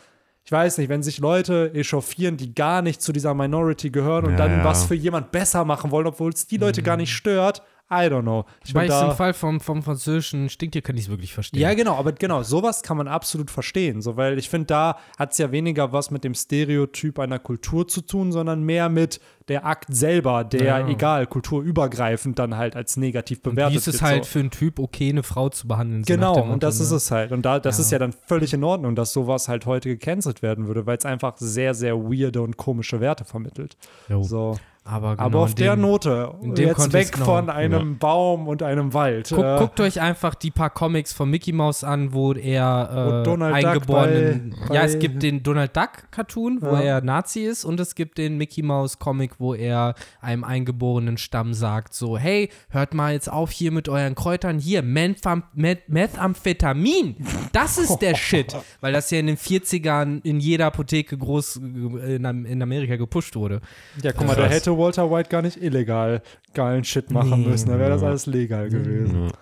ich 0.44 0.51
weiß 0.51 0.78
nicht, 0.78 0.89
wenn 0.89 1.02
sich 1.02 1.19
Leute 1.19 1.73
echauffieren, 1.74 2.36
die 2.36 2.55
gar 2.55 2.82
nicht 2.82 3.01
zu 3.01 3.12
dieser 3.12 3.32
Minority 3.35 3.90
gehören 3.90 4.24
und 4.24 4.32
ja, 4.32 4.39
dann 4.39 4.59
ja. 4.59 4.64
was 4.64 4.85
für 4.85 4.94
jemand 4.94 5.31
besser 5.31 5.64
machen 5.64 5.90
wollen, 5.90 6.06
obwohl 6.06 6.32
es 6.32 6.47
die 6.47 6.56
Leute 6.56 6.81
mhm. 6.81 6.85
gar 6.85 6.97
nicht 6.97 7.12
stört, 7.12 7.62
I 7.93 8.09
don't 8.09 8.23
know. 8.23 8.47
Ich 8.64 8.74
Weil 8.74 8.90
im 8.90 9.12
Fall 9.12 9.35
vom, 9.35 9.60
vom 9.60 9.82
französischen 9.82 10.48
Stinktier 10.48 10.81
kann 10.81 10.97
ich 10.97 11.05
es 11.05 11.10
wirklich 11.10 11.35
verstehen. 11.35 11.60
Ja, 11.60 11.74
genau, 11.74 11.97
aber 11.97 12.12
genau, 12.12 12.43
sowas 12.43 12.82
kann 12.82 12.97
man 12.97 13.06
absolut 13.06 13.51
verstehen. 13.51 14.01
So, 14.01 14.16
weil 14.16 14.39
ich 14.39 14.48
finde, 14.48 14.66
da 14.69 14.98
hat 15.19 15.32
es 15.32 15.39
ja 15.39 15.52
weniger 15.52 15.93
was 15.93 16.10
mit 16.10 16.24
dem 16.24 16.35
Stereotyp 16.35 17.19
einer 17.19 17.39
Kultur 17.39 17.86
zu 17.86 18.01
tun, 18.01 18.32
sondern 18.32 18.62
mehr 18.62 18.89
mit 18.89 19.20
der 19.48 19.66
Akt 19.66 19.86
selber, 19.94 20.44
der, 20.44 20.64
ja. 20.64 20.89
egal, 20.89 21.27
kulturübergreifend 21.27 22.39
dann 22.39 22.56
halt 22.56 22.77
als 22.77 22.97
negativ 22.97 23.43
bewertet 23.43 23.74
wird. 23.74 23.86
Wie 23.86 23.90
ist 23.90 23.94
es 23.94 24.01
halt 24.01 24.24
so. 24.24 24.31
für 24.31 24.39
einen 24.40 24.51
Typ 24.51 24.78
okay, 24.78 25.10
eine 25.10 25.23
Frau 25.23 25.51
zu 25.51 25.69
behandeln? 25.69 26.05
So 26.05 26.14
genau, 26.14 26.40
und 26.40 26.62
das 26.62 26.78
ne? 26.78 26.85
ist 26.85 26.93
es 26.93 27.10
halt. 27.10 27.32
Und 27.32 27.43
da, 27.43 27.60
das 27.60 27.77
ja. 27.77 27.85
ist 27.85 27.90
ja 27.90 27.98
dann 27.98 28.12
völlig 28.12 28.55
in 28.55 28.64
Ordnung, 28.64 28.94
dass 28.94 29.12
sowas 29.12 29.48
halt 29.48 29.66
heute 29.66 29.90
gecancelt 29.90 30.40
werden 30.40 30.66
würde, 30.66 30.86
weil 30.86 30.97
es 30.97 31.05
einfach 31.05 31.36
sehr, 31.36 31.74
sehr 31.74 31.97
weirde 31.98 32.40
und 32.40 32.56
komische 32.56 33.01
Werte 33.01 33.24
vermittelt. 33.24 33.77
Jo. 34.09 34.23
So. 34.23 34.56
Aber, 34.84 35.14
genau, 35.14 35.26
Aber 35.26 35.38
auf 35.40 35.54
der 35.54 35.76
dem, 35.76 35.82
Note, 35.82 36.34
jetzt 36.56 36.74
Kontext 36.74 36.92
weg 36.92 37.12
genau. 37.12 37.24
von 37.24 37.48
einem 37.48 37.90
ja. 37.90 37.96
Baum 38.00 38.48
und 38.48 38.64
einem 38.64 38.92
Wald. 38.92 39.28
Guck, 39.32 39.44
äh, 39.44 39.59
guckt 39.59 39.78
euch 39.78 40.00
einfach 40.00 40.34
die 40.34 40.50
paar 40.50 40.70
Comics 40.70 41.12
von 41.12 41.30
Mickey 41.30 41.52
Mouse 41.52 41.84
an, 41.84 42.12
wo 42.12 42.32
er 42.32 43.24
äh, 43.24 43.44
eingeborenen. 43.44 44.56
Bei, 44.59 44.66
bei 44.68 44.74
ja, 44.74 44.82
es 44.82 44.98
gibt 44.98 45.22
den 45.22 45.44
Donald 45.44 45.76
Duck 45.76 46.10
Cartoon, 46.10 46.60
wo 46.60 46.74
ja. 46.74 46.80
er 46.80 47.00
Nazi 47.00 47.42
ist, 47.42 47.64
und 47.64 47.78
es 47.78 47.94
gibt 47.94 48.18
den 48.18 48.36
Mickey 48.38 48.62
Mouse 48.62 48.98
Comic, 48.98 49.38
wo 49.38 49.54
er 49.54 49.94
einem 50.20 50.42
eingeborenen 50.42 51.16
Stamm 51.16 51.54
sagt: 51.54 51.94
so, 51.94 52.18
hey, 52.18 52.48
hört 52.70 52.92
mal 52.92 53.12
jetzt 53.12 53.30
auf 53.30 53.52
hier 53.52 53.70
mit 53.70 53.88
euren 53.88 54.16
Kräutern. 54.16 54.59
Hier, 54.59 54.82
Methamphetamin. 54.82 57.14
Das 57.52 57.78
ist 57.78 57.98
der 57.98 58.16
Shit. 58.16 58.56
Weil 58.80 58.92
das 58.92 59.12
ja 59.12 59.20
in 59.20 59.28
den 59.28 59.36
40ern 59.36 60.22
in 60.24 60.40
jeder 60.40 60.66
Apotheke 60.66 61.16
groß 61.16 61.59
äh, 61.59 62.16
in, 62.16 62.24
in 62.46 62.60
Amerika 62.60 62.96
gepusht 62.96 63.36
wurde. 63.36 63.60
Ja, 64.02 64.10
guck 64.10 64.26
mal, 64.26 64.34
der 64.34 64.48
hätte 64.48 64.72
hätte 64.73 64.78
Walter 64.78 65.11
White 65.11 65.28
gar 65.28 65.43
nicht 65.43 65.62
illegal 65.62 66.23
geilen 66.55 66.85
Shit 66.85 67.11
machen 67.11 67.43
nee. 67.43 67.49
müssen. 67.49 67.69
Dann 67.70 67.78
wäre 67.78 67.90
das 67.90 68.03
alles 68.03 68.27
legal 68.27 68.69
gewesen. 68.69 69.27
Ja. 69.27 69.32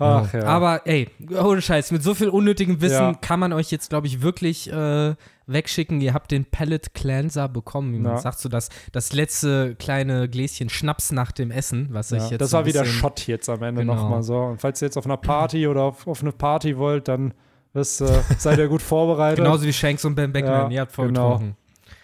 Ach, 0.00 0.32
ja. 0.34 0.42
Aber 0.44 0.86
ey, 0.86 1.08
ohne 1.40 1.62
Scheiß, 1.62 1.92
mit 1.92 2.02
so 2.02 2.14
viel 2.14 2.28
unnötigem 2.28 2.80
Wissen 2.80 2.94
ja. 2.94 3.14
kann 3.14 3.38
man 3.38 3.52
euch 3.52 3.70
jetzt, 3.70 3.90
glaube 3.90 4.08
ich, 4.08 4.22
wirklich 4.22 4.72
äh, 4.72 5.14
wegschicken. 5.46 6.00
Ihr 6.00 6.14
habt 6.14 6.32
den 6.32 6.44
Palette 6.44 6.90
Cleanser 6.94 7.48
bekommen, 7.48 7.94
wie 7.94 8.00
man 8.00 8.12
ja. 8.12 8.18
sagt, 8.18 8.40
so 8.40 8.48
das, 8.48 8.70
das 8.90 9.12
letzte 9.12 9.76
kleine 9.76 10.28
Gläschen 10.28 10.68
Schnaps 10.68 11.12
nach 11.12 11.30
dem 11.30 11.52
Essen, 11.52 11.88
was 11.92 12.10
ich 12.10 12.28
jetzt. 12.30 12.40
Das 12.40 12.52
war 12.52 12.66
wieder 12.66 12.84
Shot 12.84 13.26
jetzt 13.28 13.48
am 13.48 13.62
Ende 13.62 13.82
genau. 13.82 13.94
nochmal 13.94 14.22
so. 14.24 14.36
Und 14.36 14.60
falls 14.60 14.82
ihr 14.82 14.86
jetzt 14.86 14.96
auf 14.96 15.04
einer 15.04 15.16
Party 15.16 15.68
oder 15.68 15.82
auf, 15.82 16.08
auf 16.08 16.22
eine 16.22 16.32
Party 16.32 16.76
wollt, 16.76 17.06
dann 17.06 17.32
das, 17.72 18.00
äh, 18.00 18.22
seid 18.38 18.58
ihr 18.58 18.68
gut 18.68 18.82
vorbereitet. 18.82 19.44
Genauso 19.44 19.64
wie 19.64 19.72
Shanks 19.72 20.04
und 20.04 20.16
Ben 20.16 20.32
Beckman, 20.32 20.72
ihr 20.72 20.80
habt 20.80 20.92
voll 20.92 21.08
genau. 21.08 21.34
getrunken. 21.34 21.56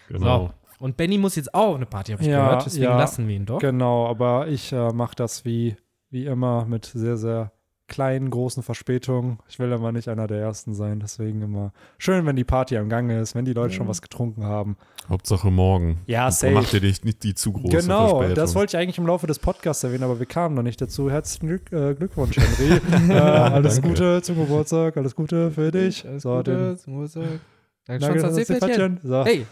Genau. 0.07 0.47
So. 0.47 0.60
Und 0.81 0.97
Benny 0.97 1.19
muss 1.19 1.35
jetzt 1.35 1.53
auch 1.53 1.75
eine 1.75 1.85
Party, 1.85 2.11
habe 2.11 2.23
ich 2.23 2.29
ja, 2.29 2.43
gehört. 2.43 2.65
Deswegen 2.65 2.85
ja, 2.85 2.97
lassen 2.97 3.27
wir 3.27 3.35
ihn 3.35 3.45
doch. 3.45 3.59
Genau, 3.59 4.07
aber 4.07 4.47
ich 4.47 4.73
äh, 4.73 4.91
mache 4.91 5.15
das 5.15 5.45
wie, 5.45 5.75
wie 6.09 6.25
immer 6.25 6.65
mit 6.65 6.85
sehr, 6.85 7.17
sehr 7.17 7.51
kleinen, 7.87 8.31
großen 8.31 8.63
Verspätungen. 8.63 9.37
Ich 9.47 9.59
will 9.59 9.71
aber 9.73 9.91
nicht 9.91 10.07
einer 10.07 10.25
der 10.25 10.39
Ersten 10.39 10.73
sein, 10.73 10.99
deswegen 10.99 11.43
immer 11.43 11.71
schön, 11.99 12.25
wenn 12.25 12.35
die 12.35 12.45
Party 12.45 12.77
am 12.77 12.89
Gange 12.89 13.19
ist, 13.19 13.35
wenn 13.35 13.45
die 13.45 13.53
Leute 13.53 13.73
ja. 13.73 13.77
schon 13.77 13.87
was 13.87 14.01
getrunken 14.01 14.43
haben. 14.43 14.75
Hauptsache 15.07 15.51
morgen. 15.51 15.99
Ja, 16.07 16.31
safe. 16.31 16.53
Macht 16.53 16.73
ihr 16.73 16.79
dich 16.79 17.03
nicht 17.03 17.21
die 17.21 17.35
zu 17.35 17.53
große 17.53 17.77
Genau, 17.77 18.07
Verspätung. 18.07 18.35
das 18.35 18.55
wollte 18.55 18.75
ich 18.75 18.81
eigentlich 18.81 18.97
im 18.97 19.05
Laufe 19.05 19.27
des 19.27 19.37
Podcasts 19.37 19.83
erwähnen, 19.83 20.03
aber 20.03 20.17
wir 20.17 20.25
kamen 20.25 20.55
noch 20.55 20.63
nicht 20.63 20.81
dazu. 20.81 21.11
Herzlichen 21.11 21.45
Glück, 21.45 21.71
äh, 21.71 21.93
Glückwunsch, 21.93 22.37
Henry. 22.37 22.81
äh, 23.13 23.19
alles 23.19 23.75
Danke. 23.75 23.89
Gute 23.89 24.21
zum 24.23 24.37
Geburtstag, 24.37 24.97
alles 24.97 25.15
Gute 25.15 25.51
für 25.51 25.71
dich. 25.71 26.07
Alles 26.07 26.23
so, 26.23 26.37
Gute 26.37 26.75
zum 26.77 26.93
Geburtstag. 26.93 27.39
Danke, 27.85 28.99
so. 29.03 29.25
Hey. 29.25 29.45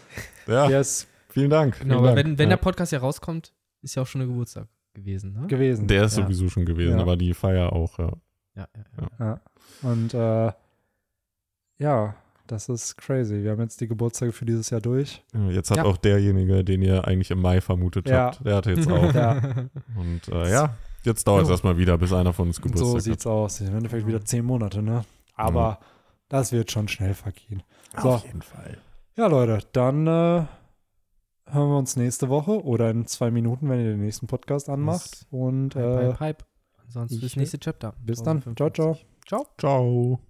Ja, 0.48 0.68
yes. 0.68 1.06
Vielen 1.40 1.50
Dank. 1.50 1.78
Genau, 1.78 1.96
vielen 1.96 2.04
Dank. 2.04 2.16
wenn, 2.16 2.38
wenn 2.38 2.50
ja. 2.50 2.56
der 2.56 2.62
Podcast 2.62 2.92
ja 2.92 2.98
rauskommt, 2.98 3.52
ist 3.82 3.94
ja 3.94 4.02
auch 4.02 4.06
schon 4.06 4.20
der 4.20 4.28
Geburtstag 4.28 4.68
gewesen, 4.94 5.32
ne? 5.32 5.46
Gewesen. 5.46 5.86
Der 5.86 6.04
ist 6.04 6.16
ja. 6.16 6.24
sowieso 6.24 6.48
schon 6.48 6.64
gewesen, 6.64 6.96
ja. 6.96 7.00
aber 7.00 7.16
die 7.16 7.34
Feier 7.34 7.72
auch, 7.72 7.98
ja. 7.98 8.12
Ja, 8.56 8.68
ja, 8.98 9.10
ja. 9.18 9.40
Und 9.82 10.14
äh, 10.14 10.52
ja, 11.78 12.14
das 12.46 12.68
ist 12.68 12.96
crazy. 12.96 13.42
Wir 13.42 13.52
haben 13.52 13.60
jetzt 13.60 13.80
die 13.80 13.86
Geburtstage 13.86 14.32
für 14.32 14.44
dieses 14.44 14.70
Jahr 14.70 14.80
durch. 14.80 15.22
Jetzt 15.50 15.70
hat 15.70 15.78
auch 15.80 15.96
derjenige, 15.96 16.64
den 16.64 16.82
ihr 16.82 17.06
eigentlich 17.06 17.30
im 17.30 17.40
Mai 17.40 17.60
vermutet 17.60 18.10
habt, 18.10 18.44
der 18.44 18.56
hatte 18.56 18.72
jetzt 18.72 18.90
auch. 18.90 19.14
Und 19.96 20.28
äh, 20.28 20.50
ja, 20.50 20.74
jetzt 21.04 21.26
dauert 21.26 21.44
es 21.44 21.48
erstmal 21.48 21.78
wieder, 21.78 21.96
bis 21.96 22.12
einer 22.12 22.32
von 22.32 22.48
uns 22.48 22.60
Geburtstag 22.60 22.86
hat. 22.86 22.92
So 22.92 22.98
sieht's 22.98 23.26
aus. 23.26 23.60
Im 23.60 23.76
Endeffekt 23.76 24.06
wieder 24.06 24.24
zehn 24.24 24.44
Monate, 24.44 24.82
ne? 24.82 25.04
Aber 25.36 25.78
das 26.28 26.52
wird 26.52 26.70
schon 26.70 26.88
schnell 26.88 27.14
vergehen. 27.14 27.62
So. 27.96 28.10
Auf 28.10 28.26
jeden 28.26 28.42
Fall. 28.42 28.78
Ja, 29.16 29.26
Leute, 29.26 29.60
dann 29.72 30.06
äh, 30.06 30.44
hören 31.52 31.70
wir 31.70 31.78
uns 31.78 31.96
nächste 31.96 32.28
Woche 32.28 32.64
oder 32.64 32.90
in 32.90 33.06
zwei 33.06 33.30
Minuten, 33.30 33.68
wenn 33.68 33.80
ihr 33.80 33.90
den 33.90 34.00
nächsten 34.00 34.26
Podcast 34.26 34.68
anmacht. 34.68 35.26
Und 35.30 35.76
äh, 35.76 36.10
Pipe, 36.10 36.16
Pipe. 36.18 36.44
Sonst 36.88 37.20
bis 37.20 37.36
nächste 37.36 37.58
Chapter. 37.58 37.94
Bis 38.04 38.22
dann. 38.22 38.42
Ciao, 38.56 38.70
ciao. 38.70 38.98
Ciao. 39.26 39.46
Ciao. 39.58 40.20